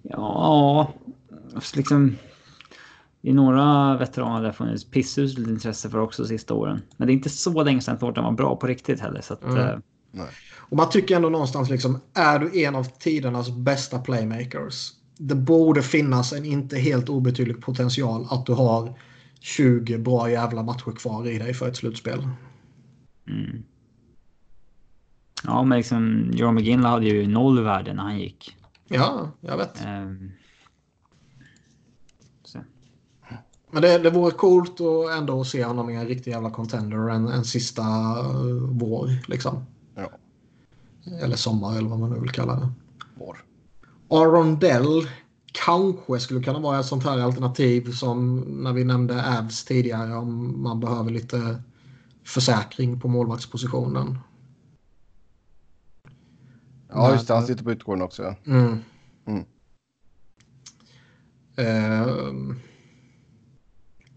Ja, 0.01 0.93
liksom. 1.75 2.15
Det 3.21 3.29
är 3.29 3.33
några 3.33 3.97
veteraner 3.97 4.43
där 4.43 4.51
funnits 4.51 4.85
pissuselt 4.85 5.47
intresse 5.47 5.89
för 5.89 5.99
också 5.99 6.23
de 6.23 6.27
sista 6.27 6.53
åren. 6.53 6.81
Men 6.97 7.07
det 7.07 7.11
är 7.11 7.15
inte 7.15 7.29
så 7.29 7.63
länge 7.63 7.81
sedan 7.81 7.97
Thornton 7.97 8.23
var 8.23 8.31
bra 8.31 8.55
på 8.55 8.67
riktigt 8.67 8.99
heller. 8.99 9.21
Så 9.21 9.33
att, 9.33 9.43
mm. 9.43 9.57
eh... 9.57 9.77
Och 10.69 10.77
man 10.77 10.89
tycker 10.89 11.15
ändå 11.15 11.29
någonstans 11.29 11.69
liksom, 11.69 11.99
är 12.13 12.39
du 12.39 12.63
en 12.63 12.75
av 12.75 12.83
tidernas 12.83 13.49
bästa 13.49 13.99
playmakers? 13.99 14.93
Det 15.17 15.35
borde 15.35 15.81
finnas 15.81 16.33
en 16.33 16.45
inte 16.45 16.77
helt 16.77 17.09
obetydlig 17.09 17.61
potential 17.61 18.27
att 18.29 18.45
du 18.45 18.53
har 18.53 18.99
20 19.39 19.97
bra 19.97 20.31
jävla 20.31 20.63
matcher 20.63 20.91
kvar 20.91 21.27
i 21.27 21.37
dig 21.37 21.53
för 21.53 21.67
ett 21.67 21.75
slutspel. 21.75 22.27
Mm. 23.27 23.63
Ja, 25.43 25.63
men 25.63 25.77
liksom 25.77 26.31
Joe 26.33 26.51
McGinley 26.51 26.89
hade 26.89 27.05
ju 27.05 27.27
noll 27.27 27.63
värde 27.63 27.93
när 27.93 28.03
han 28.03 28.19
gick. 28.19 28.57
Ja, 28.87 29.31
jag 29.41 29.57
vet. 29.57 29.85
Um, 29.85 30.31
men 33.71 33.81
det, 33.81 33.97
det 33.97 34.09
vore 34.09 34.31
coolt 34.31 34.81
att 34.81 35.17
ändå 35.17 35.43
se 35.43 35.63
honom 35.63 35.89
i 35.89 35.95
en 35.95 36.07
riktig 36.07 36.31
jävla 36.31 36.49
contender 36.49 37.09
en, 37.09 37.27
en 37.27 37.43
sista 37.43 37.83
uh, 37.83 38.69
vår 38.71 39.09
liksom. 39.27 39.65
Ja. 39.95 40.09
Eller 41.21 41.35
sommar 41.35 41.77
eller 41.77 41.89
vad 41.89 41.99
man 41.99 42.09
nu 42.09 42.19
vill 42.19 42.31
kalla 42.31 42.55
det. 42.55 42.69
Vår. 43.15 43.43
Arondell 44.09 45.07
kanske 45.51 46.19
skulle 46.19 46.43
kunna 46.43 46.59
vara 46.59 46.79
ett 46.79 46.85
sånt 46.85 47.03
här 47.03 47.19
alternativ 47.19 47.91
som 47.91 48.39
när 48.39 48.73
vi 48.73 48.83
nämnde 48.83 49.39
Avs 49.39 49.65
tidigare 49.65 50.15
om 50.15 50.61
man 50.63 50.79
behöver 50.79 51.11
lite 51.11 51.63
försäkring 52.23 52.99
på 52.99 53.07
målvaktspositionen. 53.07 54.19
Ja, 56.89 57.11
just 57.11 57.27
det. 57.27 57.33
Han 57.33 57.47
sitter 57.47 57.63
på 57.63 57.71
utgården 57.71 58.03
också. 58.03 58.35
Mm. 58.45 58.79
Mm. 59.27 59.45
Uh, 61.59 62.55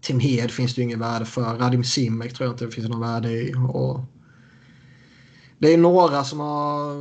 Tim 0.01 0.19
Hed 0.19 0.51
finns 0.51 0.75
det 0.75 0.81
ju 0.81 0.85
inget 0.85 0.99
värde 0.99 1.25
för. 1.25 1.57
Radim 1.57 1.83
Simek 1.83 2.33
tror 2.33 2.47
jag 2.47 2.53
inte 2.53 2.65
det 2.65 2.71
finns 2.71 2.89
något 2.89 3.09
värde 3.09 3.31
i. 3.31 3.53
Och 3.53 3.99
det 5.61 5.73
är 5.73 5.77
några 5.77 6.23
som 6.23 6.39
har 6.39 6.95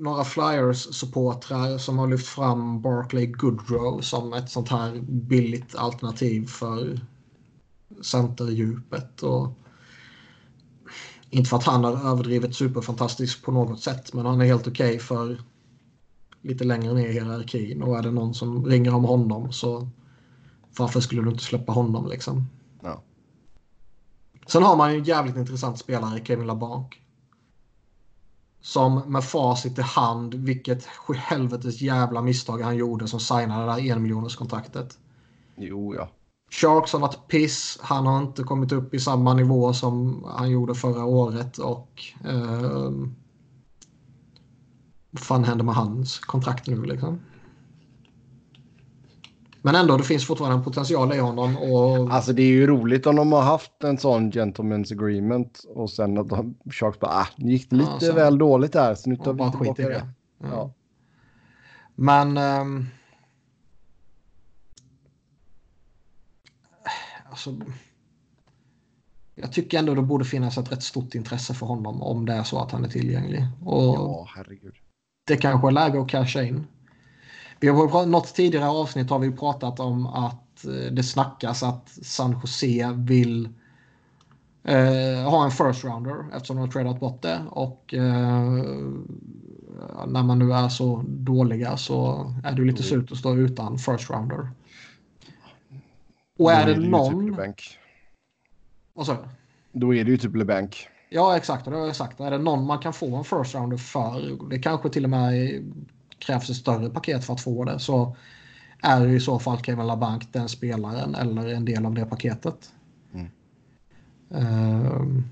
några 0.00 0.24
Flyers-supportrar 0.24 1.78
som 1.78 1.98
har 1.98 2.08
lyft 2.08 2.26
fram 2.26 2.80
Barclay 2.80 3.26
Goodrow 3.26 4.00
som 4.00 4.32
ett 4.32 4.50
sånt 4.50 4.68
här 4.68 5.00
billigt 5.08 5.74
alternativ 5.74 6.46
för 6.46 7.00
centerdjupet. 8.02 9.22
Och 9.22 9.48
inte 11.30 11.50
för 11.50 11.56
att 11.56 11.64
han 11.64 11.84
har 11.84 12.10
överdrivet 12.10 12.54
superfantastisk 12.54 13.44
på 13.44 13.52
något 13.52 13.80
sätt 13.80 14.12
men 14.14 14.26
han 14.26 14.40
är 14.40 14.44
helt 14.44 14.68
okej 14.68 14.88
okay 14.88 14.98
för 14.98 15.40
lite 16.42 16.64
längre 16.64 16.94
ner 16.94 17.08
i 17.08 17.12
hierarkin 17.12 17.82
och 17.82 17.98
är 17.98 18.02
det 18.02 18.10
någon 18.10 18.34
som 18.34 18.66
ringer 18.66 18.94
om 18.94 19.04
honom 19.04 19.52
så 19.52 19.88
varför 20.78 21.00
skulle 21.00 21.22
du 21.22 21.30
inte 21.30 21.44
släppa 21.44 21.72
honom 21.72 22.08
liksom? 22.08 22.46
Sen 24.46 24.62
har 24.62 24.76
man 24.76 24.92
ju 24.92 24.98
en 24.98 25.04
jävligt 25.04 25.36
intressant 25.36 25.78
spelare, 25.78 26.24
Kevin 26.24 26.46
LaBanc. 26.46 26.86
Som 28.60 29.12
med 29.12 29.24
facit 29.24 29.78
i 29.78 29.82
hand, 29.82 30.34
vilket 30.34 30.86
helvetes 31.16 31.80
jävla 31.80 32.22
misstag 32.22 32.58
han 32.58 32.76
gjorde 32.76 33.08
som 33.08 33.20
signade 33.20 33.66
det 33.66 33.72
där 33.72 33.92
en 33.92 34.02
miljoners 34.02 34.36
kontraktet. 34.36 34.98
Jo, 35.56 35.94
ja. 35.94 36.08
Sharks 36.50 36.92
har 36.92 37.00
varit 37.00 37.28
piss. 37.28 37.78
Han 37.82 38.06
har 38.06 38.22
inte 38.22 38.42
kommit 38.42 38.72
upp 38.72 38.94
i 38.94 39.00
samma 39.00 39.34
nivå 39.34 39.72
som 39.72 40.24
han 40.36 40.50
gjorde 40.50 40.74
förra 40.74 41.04
året 41.04 41.58
och 41.58 42.02
eh, 42.24 42.90
vad 45.10 45.20
fan 45.20 45.44
händer 45.44 45.64
med 45.64 45.74
hans 45.74 46.18
kontrakt 46.18 46.66
nu 46.66 46.82
liksom? 46.82 47.20
Men 49.66 49.74
ändå, 49.74 49.96
det 49.96 50.04
finns 50.04 50.26
fortfarande 50.26 50.56
en 50.56 50.64
potential 50.64 51.14
i 51.14 51.18
honom. 51.18 51.56
Och... 51.56 52.12
Alltså 52.14 52.32
det 52.32 52.42
är 52.42 52.46
ju 52.46 52.66
roligt 52.66 53.06
om 53.06 53.16
de 53.16 53.32
har 53.32 53.42
haft 53.42 53.84
en 53.84 53.98
sån 53.98 54.32
gentleman's 54.32 54.92
agreement 54.92 55.64
och 55.74 55.90
sen 55.90 56.18
att 56.18 56.28
de, 56.28 56.54
Sharks 56.70 57.00
bara, 57.00 57.10
ah, 57.10 57.28
det 57.36 57.46
gick 57.46 57.72
lite 57.72 57.90
ja, 57.90 58.00
så... 58.00 58.12
väl 58.12 58.38
dåligt 58.38 58.72
där 58.72 58.94
så 58.94 59.10
nu 59.10 59.16
tar 59.16 59.32
vi 59.32 59.50
tillbaka 59.50 59.82
det. 59.82 59.88
det. 59.88 60.06
Ja. 60.38 60.48
ja. 60.48 60.72
Men... 61.94 62.38
Um... 62.38 62.86
Alltså... 67.30 67.54
Jag 69.34 69.52
tycker 69.52 69.78
ändå 69.78 69.94
det 69.94 70.02
borde 70.02 70.24
finnas 70.24 70.58
ett 70.58 70.72
rätt 70.72 70.82
stort 70.82 71.14
intresse 71.14 71.54
för 71.54 71.66
honom 71.66 72.02
om 72.02 72.26
det 72.26 72.32
är 72.32 72.42
så 72.42 72.62
att 72.62 72.72
han 72.72 72.84
är 72.84 72.88
tillgänglig. 72.88 73.46
Och 73.64 73.94
ja, 73.94 74.28
herregud. 74.36 74.74
Det 75.26 75.36
kanske 75.36 75.68
är 75.68 75.72
läge 75.72 76.00
att 76.00 76.08
casha 76.08 76.42
in. 76.42 76.66
Vi 77.60 77.68
har 77.68 78.06
något 78.06 78.34
tidigare 78.34 78.68
avsnitt 78.68 79.10
har 79.10 79.18
vi 79.18 79.32
pratat 79.32 79.80
om 79.80 80.06
att 80.06 80.64
eh, 80.64 80.92
det 80.92 81.02
snackas 81.02 81.62
att 81.62 81.88
San 81.88 82.32
Jose 82.32 82.92
vill 82.96 83.48
eh, 84.64 85.30
ha 85.30 85.44
en 85.44 85.50
first 85.50 85.84
rounder 85.84 86.24
eftersom 86.34 86.56
de 86.56 86.62
har 86.62 86.68
tradat 86.68 87.00
bort 87.00 87.22
det. 87.22 87.42
Och 87.50 87.94
eh, 87.94 88.42
när 90.06 90.22
man 90.22 90.38
nu 90.38 90.52
är 90.52 90.68
så 90.68 91.04
dåliga 91.06 91.76
så 91.76 92.32
är 92.44 92.52
det 92.52 92.62
lite 92.62 92.82
surt 92.82 93.12
att 93.12 93.18
stå 93.18 93.36
utan 93.36 93.78
first 93.78 94.10
rounder. 94.10 94.50
Och 96.38 96.52
är 96.52 96.66
det, 96.66 96.74
det 96.74 96.88
någon... 96.88 97.36
Typ 97.36 97.54
Vad 98.94 99.06
sa 99.06 99.12
du? 99.12 99.28
Då 99.80 99.94
är 99.94 100.04
det 100.04 100.10
ju 100.10 100.18
typ 100.18 100.36
LeBank. 100.36 100.88
Ja, 101.08 101.36
exakt. 101.36 101.64
Det 101.64 101.70
har 101.70 101.86
jag 101.86 101.96
sagt. 101.96 102.20
Är 102.20 102.30
det 102.30 102.38
någon 102.38 102.66
man 102.66 102.78
kan 102.78 102.92
få 102.92 103.16
en 103.16 103.24
first 103.24 103.54
rounder 103.54 103.76
för, 103.76 104.48
det 104.50 104.58
kanske 104.58 104.88
till 104.88 105.04
och 105.04 105.10
med 105.10 105.62
krävs 106.18 106.50
ett 106.50 106.56
större 106.56 106.90
paket 106.90 107.24
för 107.24 107.34
att 107.34 107.40
få 107.40 107.64
det 107.64 107.78
så 107.78 108.16
är 108.82 109.06
det 109.06 109.12
i 109.12 109.20
så 109.20 109.38
fall 109.38 109.62
Kevin 109.62 109.86
LaBanc 109.86 110.26
den 110.32 110.48
spelaren 110.48 111.14
eller 111.14 111.48
en 111.48 111.64
del 111.64 111.86
av 111.86 111.94
det 111.94 112.06
paketet. 112.06 112.72
Mm. 113.12 113.30
Uh, 114.34 115.22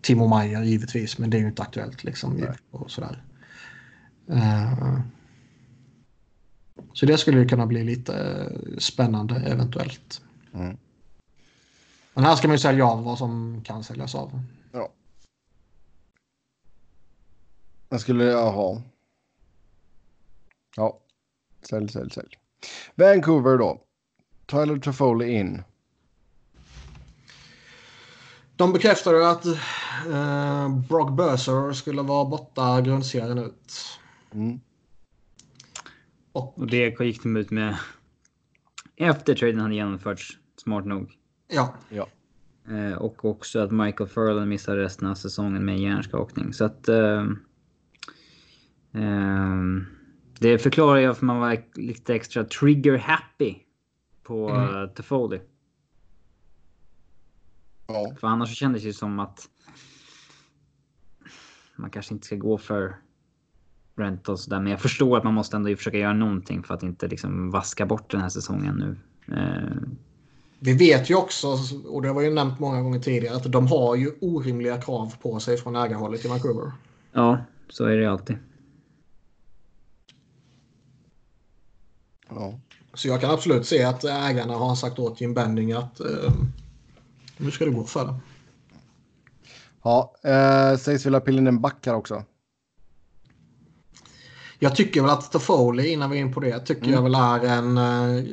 Timo 0.00 0.38
Meyer 0.38 0.62
givetvis, 0.62 1.18
men 1.18 1.30
det 1.30 1.36
är 1.36 1.40
ju 1.40 1.46
inte 1.46 1.62
aktuellt 1.62 2.04
liksom. 2.04 2.46
Och 2.70 2.90
sådär. 2.90 3.22
Uh, 4.30 5.00
så 6.92 7.06
det 7.06 7.18
skulle 7.18 7.44
kunna 7.44 7.66
bli 7.66 7.84
lite 7.84 8.46
spännande 8.78 9.34
eventuellt. 9.34 10.22
Mm. 10.54 10.76
Men 12.14 12.24
här 12.24 12.36
ska 12.36 12.48
man 12.48 12.54
ju 12.54 12.58
sälja 12.58 12.86
av 12.86 13.04
vad 13.04 13.18
som 13.18 13.62
kan 13.64 13.84
säljas 13.84 14.14
av. 14.14 14.42
Ja. 14.72 14.88
Jag 17.88 18.00
skulle, 18.00 18.24
jaha. 18.24 18.82
Ja, 20.76 21.00
sälj, 21.68 21.88
sälj, 21.88 22.10
sälj. 22.10 22.28
Vancouver 22.94 23.58
då. 23.58 23.80
Tyler 24.46 24.78
Toffoli 24.78 25.32
in. 25.32 25.62
De 28.56 28.72
bekräftade 28.72 29.30
att 29.30 29.46
eh, 29.46 30.78
Brock 30.88 31.10
Burser 31.10 31.72
skulle 31.72 32.02
vara 32.02 32.24
borta 32.24 32.80
grundserien 32.80 33.38
ut. 33.38 33.98
Mm. 34.32 34.60
Och, 36.32 36.58
och 36.58 36.66
det 36.66 37.00
gick 37.00 37.22
de 37.22 37.36
ut 37.36 37.50
med 37.50 37.76
efter 38.96 39.34
traden 39.34 39.60
hade 39.60 39.74
genomförts, 39.74 40.38
smart 40.56 40.86
nog. 40.86 41.12
Ja. 41.48 41.74
ja. 41.88 42.08
Eh, 42.68 42.92
och 42.92 43.24
också 43.24 43.58
att 43.58 43.72
Michael 43.72 44.08
Furlan 44.08 44.48
missar 44.48 44.76
resten 44.76 45.08
av 45.08 45.14
säsongen 45.14 45.64
med 45.64 45.78
hjärnskakning. 45.78 46.52
Så 46.52 46.64
att... 46.64 46.88
Eh, 46.88 47.26
eh, 48.92 49.56
det 50.42 50.58
förklarar 50.58 51.00
ju 51.00 51.06
varför 51.06 51.26
man 51.26 51.40
var 51.40 51.64
lite 51.74 52.14
extra 52.14 52.44
trigger 52.44 52.98
happy 52.98 53.54
på 54.22 54.48
mm. 54.48 54.74
uh, 54.74 54.86
Toffoli. 54.88 55.40
Ja. 57.86 58.14
För 58.20 58.26
annars 58.26 58.48
så 58.48 58.54
kändes 58.54 58.82
det 58.82 58.92
som 58.92 59.20
att 59.20 59.48
man 61.76 61.90
kanske 61.90 62.14
inte 62.14 62.26
ska 62.26 62.36
gå 62.36 62.58
för 62.58 62.96
rentals 63.96 64.46
där. 64.46 64.60
Men 64.60 64.70
jag 64.70 64.80
förstår 64.80 65.18
att 65.18 65.24
man 65.24 65.34
måste 65.34 65.56
ändå 65.56 65.76
försöka 65.76 65.98
göra 65.98 66.12
någonting 66.12 66.62
för 66.62 66.74
att 66.74 66.82
inte 66.82 67.08
liksom 67.08 67.50
vaska 67.50 67.86
bort 67.86 68.10
den 68.10 68.20
här 68.20 68.28
säsongen 68.28 68.74
nu. 68.74 68.96
Uh... 69.36 69.82
Vi 70.58 70.72
vet 70.72 71.10
ju 71.10 71.14
också, 71.14 71.56
och 71.86 72.02
det 72.02 72.08
har 72.08 72.20
vi 72.20 72.26
ju 72.26 72.34
nämnt 72.34 72.60
många 72.60 72.82
gånger 72.82 73.00
tidigare, 73.00 73.36
att 73.36 73.52
de 73.52 73.66
har 73.66 73.96
ju 73.96 74.10
orimliga 74.20 74.80
krav 74.80 75.14
på 75.22 75.40
sig 75.40 75.56
från 75.56 75.76
ägarhållet 75.76 76.24
i 76.24 76.28
Vancouver. 76.28 76.72
Ja, 77.12 77.38
så 77.68 77.84
är 77.84 77.96
det 77.96 78.10
alltid. 78.10 78.36
Ja. 82.36 82.60
Så 82.94 83.08
jag 83.08 83.20
kan 83.20 83.30
absolut 83.30 83.66
se 83.66 83.82
att 83.84 84.04
ägarna 84.04 84.54
har 84.54 84.74
sagt 84.74 84.98
åt 84.98 85.20
Jim 85.20 85.34
Bending 85.34 85.72
att 85.72 86.00
eh, 86.00 86.32
nu 87.36 87.50
ska 87.50 87.64
det 87.64 87.70
gå 87.70 87.84
för 87.84 88.04
det. 88.06 88.14
Ja, 89.84 90.14
eh, 90.24 90.78
sägs 90.78 91.06
vilja 91.06 91.20
pilla 91.20 91.38
in 91.38 91.46
en 91.46 91.60
back 91.60 91.86
här 91.86 91.94
också. 91.94 92.24
Jag 94.58 94.76
tycker 94.76 95.00
väl 95.02 95.10
att 95.10 95.32
Toffoli, 95.32 95.88
innan 95.92 96.10
vi 96.10 96.16
är 96.16 96.20
in 96.20 96.32
på 96.34 96.40
det, 96.40 96.60
tycker 96.60 96.82
Mm. 96.82 96.94
jag 96.94 97.02
väl 97.02 97.14
är 97.14 97.44
en 97.58 97.78
uh, 97.78 98.24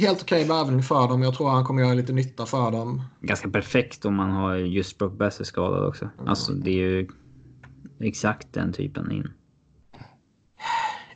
helt 0.00 0.22
okej 0.22 0.44
värvning 0.44 0.82
för 0.82 1.08
dem. 1.08 1.22
Jag 1.22 1.34
tror 1.34 1.48
han 1.50 1.64
kommer 1.64 1.82
göra 1.82 1.94
lite 1.94 2.12
nytta 2.12 2.46
för 2.46 2.70
dem. 2.70 3.02
Ganska 3.20 3.50
perfekt 3.50 4.04
om 4.04 4.14
man 4.14 4.30
har 4.30 4.54
just 4.56 4.98
Brock 4.98 5.18
Besser 5.18 5.44
skadad 5.44 5.86
också. 5.86 6.10
Alltså 6.26 6.52
det 6.52 6.70
är 6.70 6.74
ju 6.74 7.08
exakt 8.00 8.52
den 8.52 8.72
typen 8.72 9.12
in. 9.12 9.32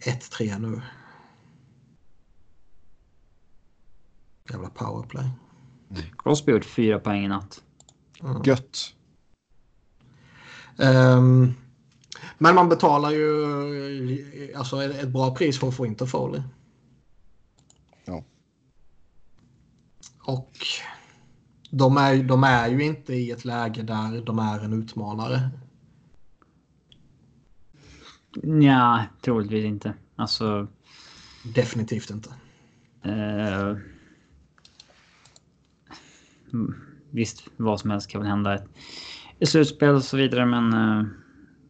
1-3 0.06 0.58
nu. 0.58 0.80
Jävla 4.50 4.70
powerplay. 4.70 5.30
Crosby 6.18 6.52
gjort 6.52 6.64
fyra 6.64 6.98
poäng 6.98 7.24
i 7.24 7.28
natt. 7.28 7.62
Gött. 8.44 8.94
Ehm, 10.78 11.54
men 12.38 12.54
man 12.54 12.68
betalar 12.68 13.10
ju 13.10 14.54
alltså, 14.56 14.82
ett 14.82 15.08
bra 15.08 15.34
pris 15.34 15.58
för 15.58 15.68
att 15.68 15.76
få 15.76 15.86
in 15.86 15.94
Toffoli. 15.94 16.42
Ja. 18.04 18.24
Och 20.18 20.52
de 21.70 21.96
är, 21.96 22.22
de 22.22 22.44
är 22.44 22.68
ju 22.68 22.84
inte 22.84 23.14
i 23.14 23.30
ett 23.30 23.44
läge 23.44 23.82
där 23.82 24.22
de 24.22 24.38
är 24.38 24.60
en 24.60 24.72
utmanare. 24.72 25.50
Ja, 28.62 29.04
troligtvis 29.20 29.64
inte. 29.64 29.94
Alltså... 30.16 30.68
Definitivt 31.54 32.10
inte. 32.10 32.30
Mm, 33.02 33.82
visst, 37.10 37.44
vad 37.56 37.80
som 37.80 37.90
helst 37.90 38.08
kan 38.10 38.20
väl 38.20 38.30
hända 38.30 38.56
i- 38.56 38.60
i 39.38 39.46
slutspel 39.46 39.94
och 39.94 40.04
så 40.04 40.16
vidare, 40.16 40.46
men 40.46 40.72
eh, 40.72 41.04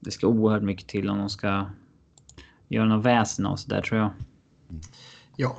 det 0.00 0.10
ska 0.10 0.26
oerhört 0.26 0.62
mycket 0.62 0.88
till 0.88 1.10
om 1.10 1.18
de 1.18 1.28
ska 1.30 1.66
göra 2.68 2.84
något 2.86 3.04
väsen 3.04 3.46
av 3.46 3.56
sig 3.56 3.68
där 3.68 3.82
tror 3.82 4.00
jag. 4.00 4.10
Ja. 5.36 5.56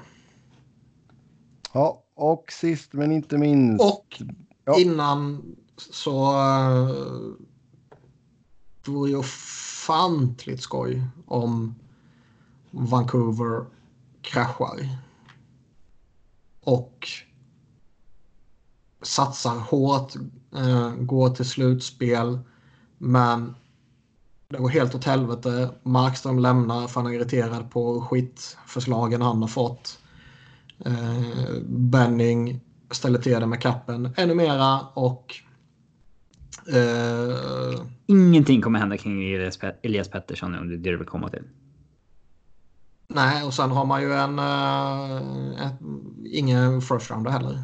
Ja, 1.73 2.03
och 2.15 2.51
sist 2.51 2.93
men 2.93 3.11
inte 3.11 3.37
minst. 3.37 3.83
Och 3.83 4.21
Ja. 4.65 4.79
innan 4.79 5.55
så 5.77 6.31
uh, 6.31 7.33
det 8.85 8.91
vore 8.91 9.09
ju 9.09 9.15
ofantligt 9.17 10.61
skoj 10.61 11.03
om 11.25 11.75
Vancouver 12.71 13.65
kraschar. 14.21 14.79
Och 16.61 17.07
satsar 19.03 19.55
hårt, 19.59 20.15
uh, 20.55 20.95
går 20.95 21.29
till 21.29 21.45
slutspel. 21.45 22.39
Men 22.97 23.55
det 24.47 24.57
går 24.57 24.69
helt 24.69 24.95
åt 24.95 25.03
helvete. 25.03 25.69
Markström 25.83 26.39
lämnar 26.39 26.87
för 26.87 27.01
han 27.01 27.11
är 27.11 27.15
irriterad 27.15 27.71
på 27.71 28.01
skitförslagen 28.01 29.21
han 29.21 29.41
har 29.41 29.49
fått. 29.49 29.99
Uh, 30.87 31.59
Benning 31.65 32.59
ställer 32.91 33.19
till 33.19 33.39
det 33.39 33.45
med 33.45 33.61
kappen 33.61 34.09
ännu 34.17 34.35
mera 34.35 34.79
och 34.79 35.35
eh, 36.67 37.85
Ingenting 38.05 38.61
kommer 38.61 38.79
hända 38.79 38.97
kring 38.97 39.33
Elias, 39.33 39.59
Pet- 39.59 39.79
Elias 39.83 40.09
Pettersson 40.09 40.55
om 40.55 40.67
det 40.67 40.75
är 40.75 40.77
det 40.77 40.91
du 40.91 40.97
vill 40.97 41.07
komma 41.07 41.29
till. 41.29 41.43
nej 43.07 43.43
och 43.43 43.53
sen 43.53 43.71
har 43.71 43.85
man 43.85 44.01
ju 44.01 44.13
en 44.13 44.39
eh, 44.39 45.71
ingen 46.25 46.81
first 46.81 47.11
rounder 47.11 47.31
heller. 47.31 47.59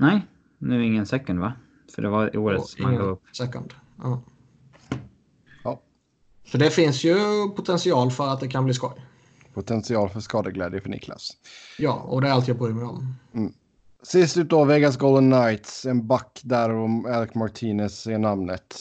Nej, 0.00 0.26
nu 0.58 0.76
är 0.76 0.80
ingen 0.80 1.06
second 1.06 1.40
va? 1.40 1.52
För 1.94 2.02
det 2.02 2.08
var 2.08 2.34
i 2.34 2.38
året 2.38 2.60
Och 2.60 2.68
som 2.68 2.82
man 2.82 2.98
upp. 2.98 3.22
second. 3.32 3.74
Ja. 3.98 4.22
Ja. 5.64 5.80
Så 6.44 6.58
det 6.58 6.70
finns 6.70 7.04
ju 7.04 7.14
potential 7.56 8.10
för 8.10 8.28
att 8.28 8.40
det 8.40 8.48
kan 8.48 8.64
bli 8.64 8.74
skoj. 8.74 8.92
Potential 9.54 10.08
för 10.08 10.20
skadeglädje 10.20 10.80
för 10.80 10.88
Niklas. 10.88 11.30
Ja, 11.78 11.92
och 11.92 12.20
det 12.20 12.28
är 12.28 12.32
allt 12.32 12.48
jag 12.48 12.58
bryr 12.58 12.72
mig 12.72 12.84
om. 12.84 13.14
Sist 14.02 14.36
ut 14.36 14.48
då, 14.48 14.64
Vegas 14.64 14.96
Golden 14.96 15.30
Knights. 15.30 15.86
En 15.86 16.06
back 16.06 16.40
där 16.44 16.70
om 16.70 17.06
Alec 17.06 17.34
Martinez 17.34 18.06
är 18.06 18.18
namnet. 18.18 18.76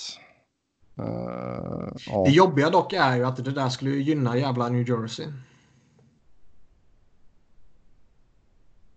Eh, 0.98 1.94
ja. 2.08 2.24
Det 2.26 2.32
jobbiga 2.32 2.70
dock 2.70 2.94
är 2.94 3.16
ju 3.16 3.24
att 3.24 3.46
det 3.46 3.52
där 3.52 3.70
skulle 3.70 3.92
gynna 3.92 4.38
jävla 4.38 4.70
New 4.70 4.90
Jersey. 4.90 5.28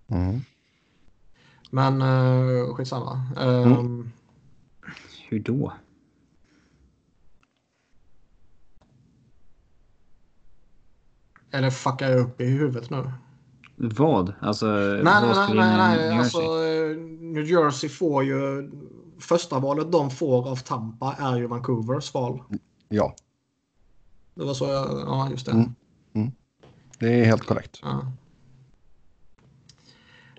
Mm. 0.08 0.40
Men 1.70 2.02
uh, 2.02 2.74
skitsamma. 2.74 3.22
Um, 3.36 4.12
Hur 5.28 5.38
då? 5.40 5.72
Eller 11.50 11.70
fuckar 11.70 12.10
jag 12.10 12.20
upp 12.20 12.40
i 12.40 12.44
huvudet 12.44 12.90
nu? 12.90 13.12
Vad? 13.76 14.34
Alltså, 14.40 14.66
Nej, 14.66 15.02
vad 15.04 15.36
nej, 15.36 15.54
nej, 15.54 15.76
nej. 15.76 16.08
New 16.08 16.18
Alltså, 16.18 16.40
Jersey? 16.40 16.90
eh, 16.90 16.96
New 17.20 17.44
Jersey 17.44 17.90
får 17.90 18.24
ju... 18.24 18.70
Första 19.18 19.58
valet 19.58 19.92
de 19.92 20.10
får 20.10 20.48
av 20.48 20.56
Tampa 20.56 21.14
är 21.18 21.36
ju 21.36 21.46
Vancouvers 21.46 22.14
val. 22.14 22.42
Ja, 22.88 23.14
Det 24.34 24.44
var 24.44 24.54
så 24.54 24.64
jag... 24.64 25.00
Ja, 25.06 25.28
just 25.30 25.46
det. 25.46 25.52
Mm. 25.52 26.32
det 26.98 27.20
är 27.20 27.24
helt 27.24 27.46
korrekt. 27.46 27.80
Ja. 27.82 28.06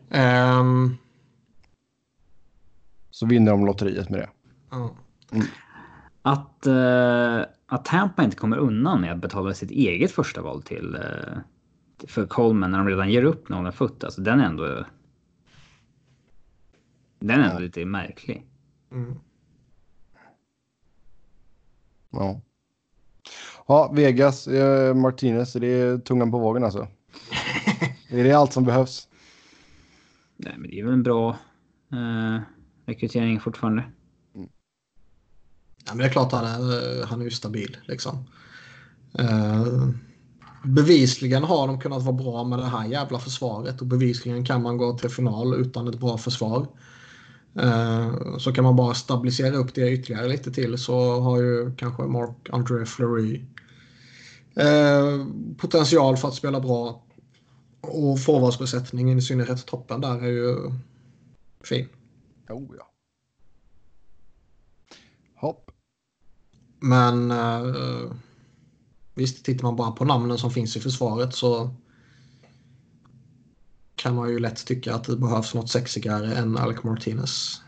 Ehm, 0.10 0.98
Så 3.22 3.26
vinner 3.28 3.52
de 3.52 3.66
lotteriet 3.66 4.10
med 4.10 4.20
det. 4.20 4.30
ja. 4.72 4.96
Att, 6.22 6.66
eh, 6.66 7.42
att 7.66 7.86
Tampa 7.86 8.24
inte 8.24 8.38
kommer 8.38 8.58
undan 8.58 9.02
med 9.02 9.12
att 9.12 9.22
betala 9.22 9.54
sitt 9.54 9.72
eget 9.72 10.12
första 10.12 10.42
val 10.42 10.64
till 10.64 10.96
eh, 10.96 11.38
för 12.08 12.26
Coleman 12.26 12.72
när 12.72 12.78
de 12.78 12.88
redan 12.88 13.10
ger 13.10 13.24
upp 13.24 13.50
någon 13.50 13.74
fot. 13.74 14.04
Alltså 14.04 14.22
den 14.22 14.40
är 14.40 14.46
ändå. 14.46 14.86
Den 17.20 17.40
är 17.40 17.50
ändå 17.50 17.60
lite 17.60 17.86
märklig. 17.86 18.46
Mm. 18.92 19.16
Ja. 22.10 22.42
Ja, 23.68 23.92
Vegas, 23.96 24.48
eh, 24.48 24.94
Martinez, 24.94 25.54
det 25.54 25.68
är 25.68 25.98
tungan 25.98 26.32
på 26.32 26.40
vågen 26.40 26.64
alltså. 26.64 26.88
är 28.10 28.24
det 28.24 28.34
allt 28.34 28.54
som 28.54 28.66
behövs? 28.66 29.08
Nej, 30.38 30.54
men 30.58 30.70
det 30.70 30.80
är 30.80 30.84
väl 30.84 30.94
en 30.94 31.04
bra 31.04 31.30
eh, 31.92 32.42
rekrytering 32.86 33.40
fortfarande. 33.40 33.84
Mm. 34.36 34.50
Ja, 35.86 35.94
men 35.94 35.98
det 35.98 36.06
är 36.06 36.10
klart 36.10 36.32
han 36.32 36.46
är, 36.46 37.00
eh, 37.00 37.08
han 37.08 37.22
är 37.22 37.26
ju 37.26 37.32
stabil 37.32 37.78
liksom. 37.86 38.26
Uh, 39.20 39.90
bevisligen 40.64 41.44
har 41.44 41.68
de 41.68 41.80
kunnat 41.80 42.04
vara 42.04 42.16
bra 42.16 42.44
med 42.44 42.60
det 42.60 42.66
här 42.66 42.88
jävla 42.88 43.20
försvaret 43.20 43.82
och 43.82 43.88
bevisligen 43.88 44.46
kan 44.46 44.62
man 44.62 44.78
gå 44.78 44.98
till 44.98 45.10
final 45.10 45.54
utan 45.54 45.88
ett 45.88 46.00
bra 46.00 46.18
försvar. 46.18 46.68
Eh, 47.56 48.38
så 48.38 48.54
kan 48.54 48.64
man 48.64 48.76
bara 48.76 48.94
stabilisera 48.94 49.56
upp 49.56 49.76
det 49.76 49.92
ytterligare 49.92 50.28
lite 50.28 50.52
till 50.52 50.78
så 50.78 51.20
har 51.20 51.42
ju 51.42 51.76
kanske 51.76 52.04
Mark 52.04 52.50
André 52.50 52.86
Fleury 52.86 53.42
potential 55.58 56.18
för 56.18 56.28
att 56.28 56.36
spela 56.36 56.60
bra. 56.60 57.04
Och 57.82 58.20
forwardsbesättningen 58.20 59.18
i 59.18 59.22
synnerhet 59.22 59.66
toppen 59.66 60.02
där 60.02 60.24
är 60.24 60.28
ju 60.28 60.56
fin. 61.64 61.88
Jo, 62.52 62.76
ja. 62.78 62.88
Hopp. 65.36 65.72
Men 66.80 67.32
eh, 67.32 68.12
visst, 69.14 69.46
tittar 69.46 69.64
man 69.64 69.76
bara 69.76 69.92
på 69.92 70.06
namnen 70.06 70.38
som 70.38 70.52
finns 70.52 70.78
i 70.78 70.80
försvaret 70.80 71.36
så 71.36 71.76
kan 73.96 74.16
man 74.16 74.30
ju 74.30 74.40
lätt 74.40 74.66
tycka 74.66 74.96
att 74.96 75.04
det 75.04 75.18
behövs 75.18 75.54
något 75.54 75.70
sexigare 75.70 76.36
än 76.36 76.58
Alec 76.58 76.84
Martinez. 76.84 77.62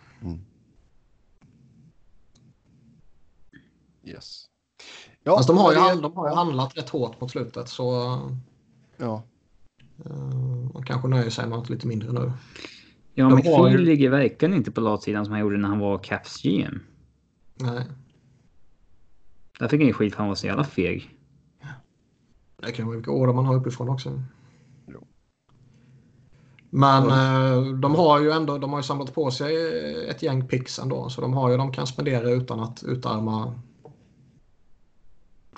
Yes. 4.03 4.45
Ja, 5.23 5.37
Fast 5.37 5.47
de 5.47 5.57
har, 5.57 5.73
ju, 5.73 5.79
det- 5.95 6.01
de 6.01 6.17
har 6.17 6.29
ju 6.29 6.35
handlat 6.35 6.77
rätt 6.77 6.89
hårt 6.89 7.21
mot 7.21 7.31
slutet 7.31 7.69
så 7.69 7.91
Ja. 8.97 9.23
eh, 10.05 10.15
man 10.73 10.85
kanske 10.85 11.07
nöjer 11.07 11.29
sig 11.29 11.47
med 11.49 11.57
något 11.59 11.69
lite 11.69 11.87
mindre 11.87 12.11
nu. 12.11 12.31
Ja, 13.13 13.29
McPhee 13.29 13.55
har 13.55 13.69
ju- 13.69 13.77
ligger 13.77 14.09
verkligen 14.09 14.53
inte 14.53 14.71
på 14.71 14.81
latsidan 14.81 15.25
som 15.25 15.31
han 15.31 15.41
gjorde 15.41 15.57
när 15.57 15.69
han 15.69 15.79
var 15.79 15.97
Caps 15.97 16.41
GM. 16.43 16.79
Nej, 17.55 17.83
Där 19.59 19.67
fick 19.67 19.79
han 19.79 19.87
ju 19.87 19.93
skit 19.93 20.13
för 20.13 20.19
han 20.19 20.27
var 20.27 20.35
så 20.35 20.47
jävla 20.47 20.63
feg. 20.63 21.09
det 22.61 22.71
kan 22.71 22.85
vara 22.85 22.95
vilka 22.95 23.11
order 23.11 23.33
man 23.33 23.45
har 23.45 23.55
uppifrån 23.55 23.89
också. 23.89 24.21
Jo. 24.87 25.07
Men 26.69 27.03
eh, 27.03 27.73
de 27.73 27.95
har 27.95 28.19
ju 28.21 28.31
ändå 28.31 28.57
de 28.57 28.69
har 28.73 28.79
ju 28.79 28.83
samlat 28.83 29.13
på 29.13 29.31
sig 29.31 29.55
ett 30.09 30.23
gäng 30.23 30.47
picks 30.47 30.79
ändå. 30.79 31.09
Så 31.09 31.21
de 31.21 31.33
har 31.33 31.51
ju 31.51 31.57
de 31.57 31.71
kan 31.71 31.87
spendera 31.87 32.29
utan 32.29 32.59
att 32.59 32.83
utarma 32.83 33.59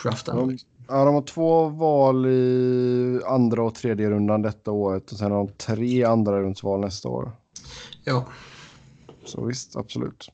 draften. 0.03 0.35
De, 0.37 0.57
ja, 0.87 1.05
de 1.05 1.13
har 1.13 1.21
två 1.21 1.69
val 1.69 2.25
i 2.25 3.19
andra 3.27 3.63
och 3.63 3.75
tredje 3.75 4.09
rundan 4.09 4.41
detta 4.41 4.71
året 4.71 5.11
och 5.11 5.17
sen 5.17 5.31
har 5.31 5.37
de 5.37 5.47
tre 5.47 6.03
andra 6.03 6.41
rundsval 6.41 6.79
nästa 6.79 7.09
år. 7.09 7.31
Ja. 8.03 8.25
Så 9.25 9.45
visst, 9.45 9.75
absolut. 9.75 10.29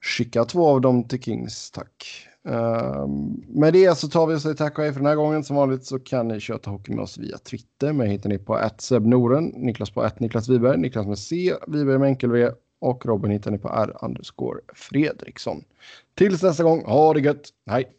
skicka 0.00 0.44
två 0.44 0.68
av 0.68 0.80
dem 0.80 1.08
till 1.08 1.22
Kings, 1.22 1.70
tack. 1.70 2.28
Uh, 2.48 3.06
med 3.48 3.72
det 3.72 3.98
så 3.98 4.08
tar 4.08 4.26
vi 4.26 4.34
och 4.34 4.42
säger 4.42 4.54
tack 4.54 4.78
och 4.78 4.84
hej 4.84 4.92
för 4.92 5.00
den 5.00 5.08
här 5.08 5.16
gången. 5.16 5.44
Som 5.44 5.56
vanligt 5.56 5.84
så 5.84 5.98
kan 5.98 6.28
ni 6.28 6.40
köta 6.40 6.70
hockey 6.70 6.92
med 6.92 7.02
oss 7.02 7.18
via 7.18 7.38
Twitter. 7.38 7.92
Mig 7.92 8.08
hittar 8.08 8.28
ni 8.28 8.38
på 8.38 8.70
Noren, 8.90 9.44
Niklas 9.44 9.90
på 9.90 10.10
Niklas 10.18 10.48
Wiberg, 10.48 10.78
Niklas 10.78 11.06
med 11.06 11.18
C, 11.18 11.54
Wiberg 11.66 11.98
med 11.98 12.08
enkel 12.08 12.32
V 12.32 12.50
och 12.80 13.06
Robin 13.06 13.30
hittar 13.30 13.50
ni 13.50 13.58
på 13.58 13.68
R 13.68 13.96
Fredriksson. 14.74 15.64
Tills 16.14 16.42
nästa 16.42 16.62
gång, 16.62 16.84
ha 16.84 17.14
det 17.14 17.20
gött, 17.20 17.48
hej! 17.66 17.90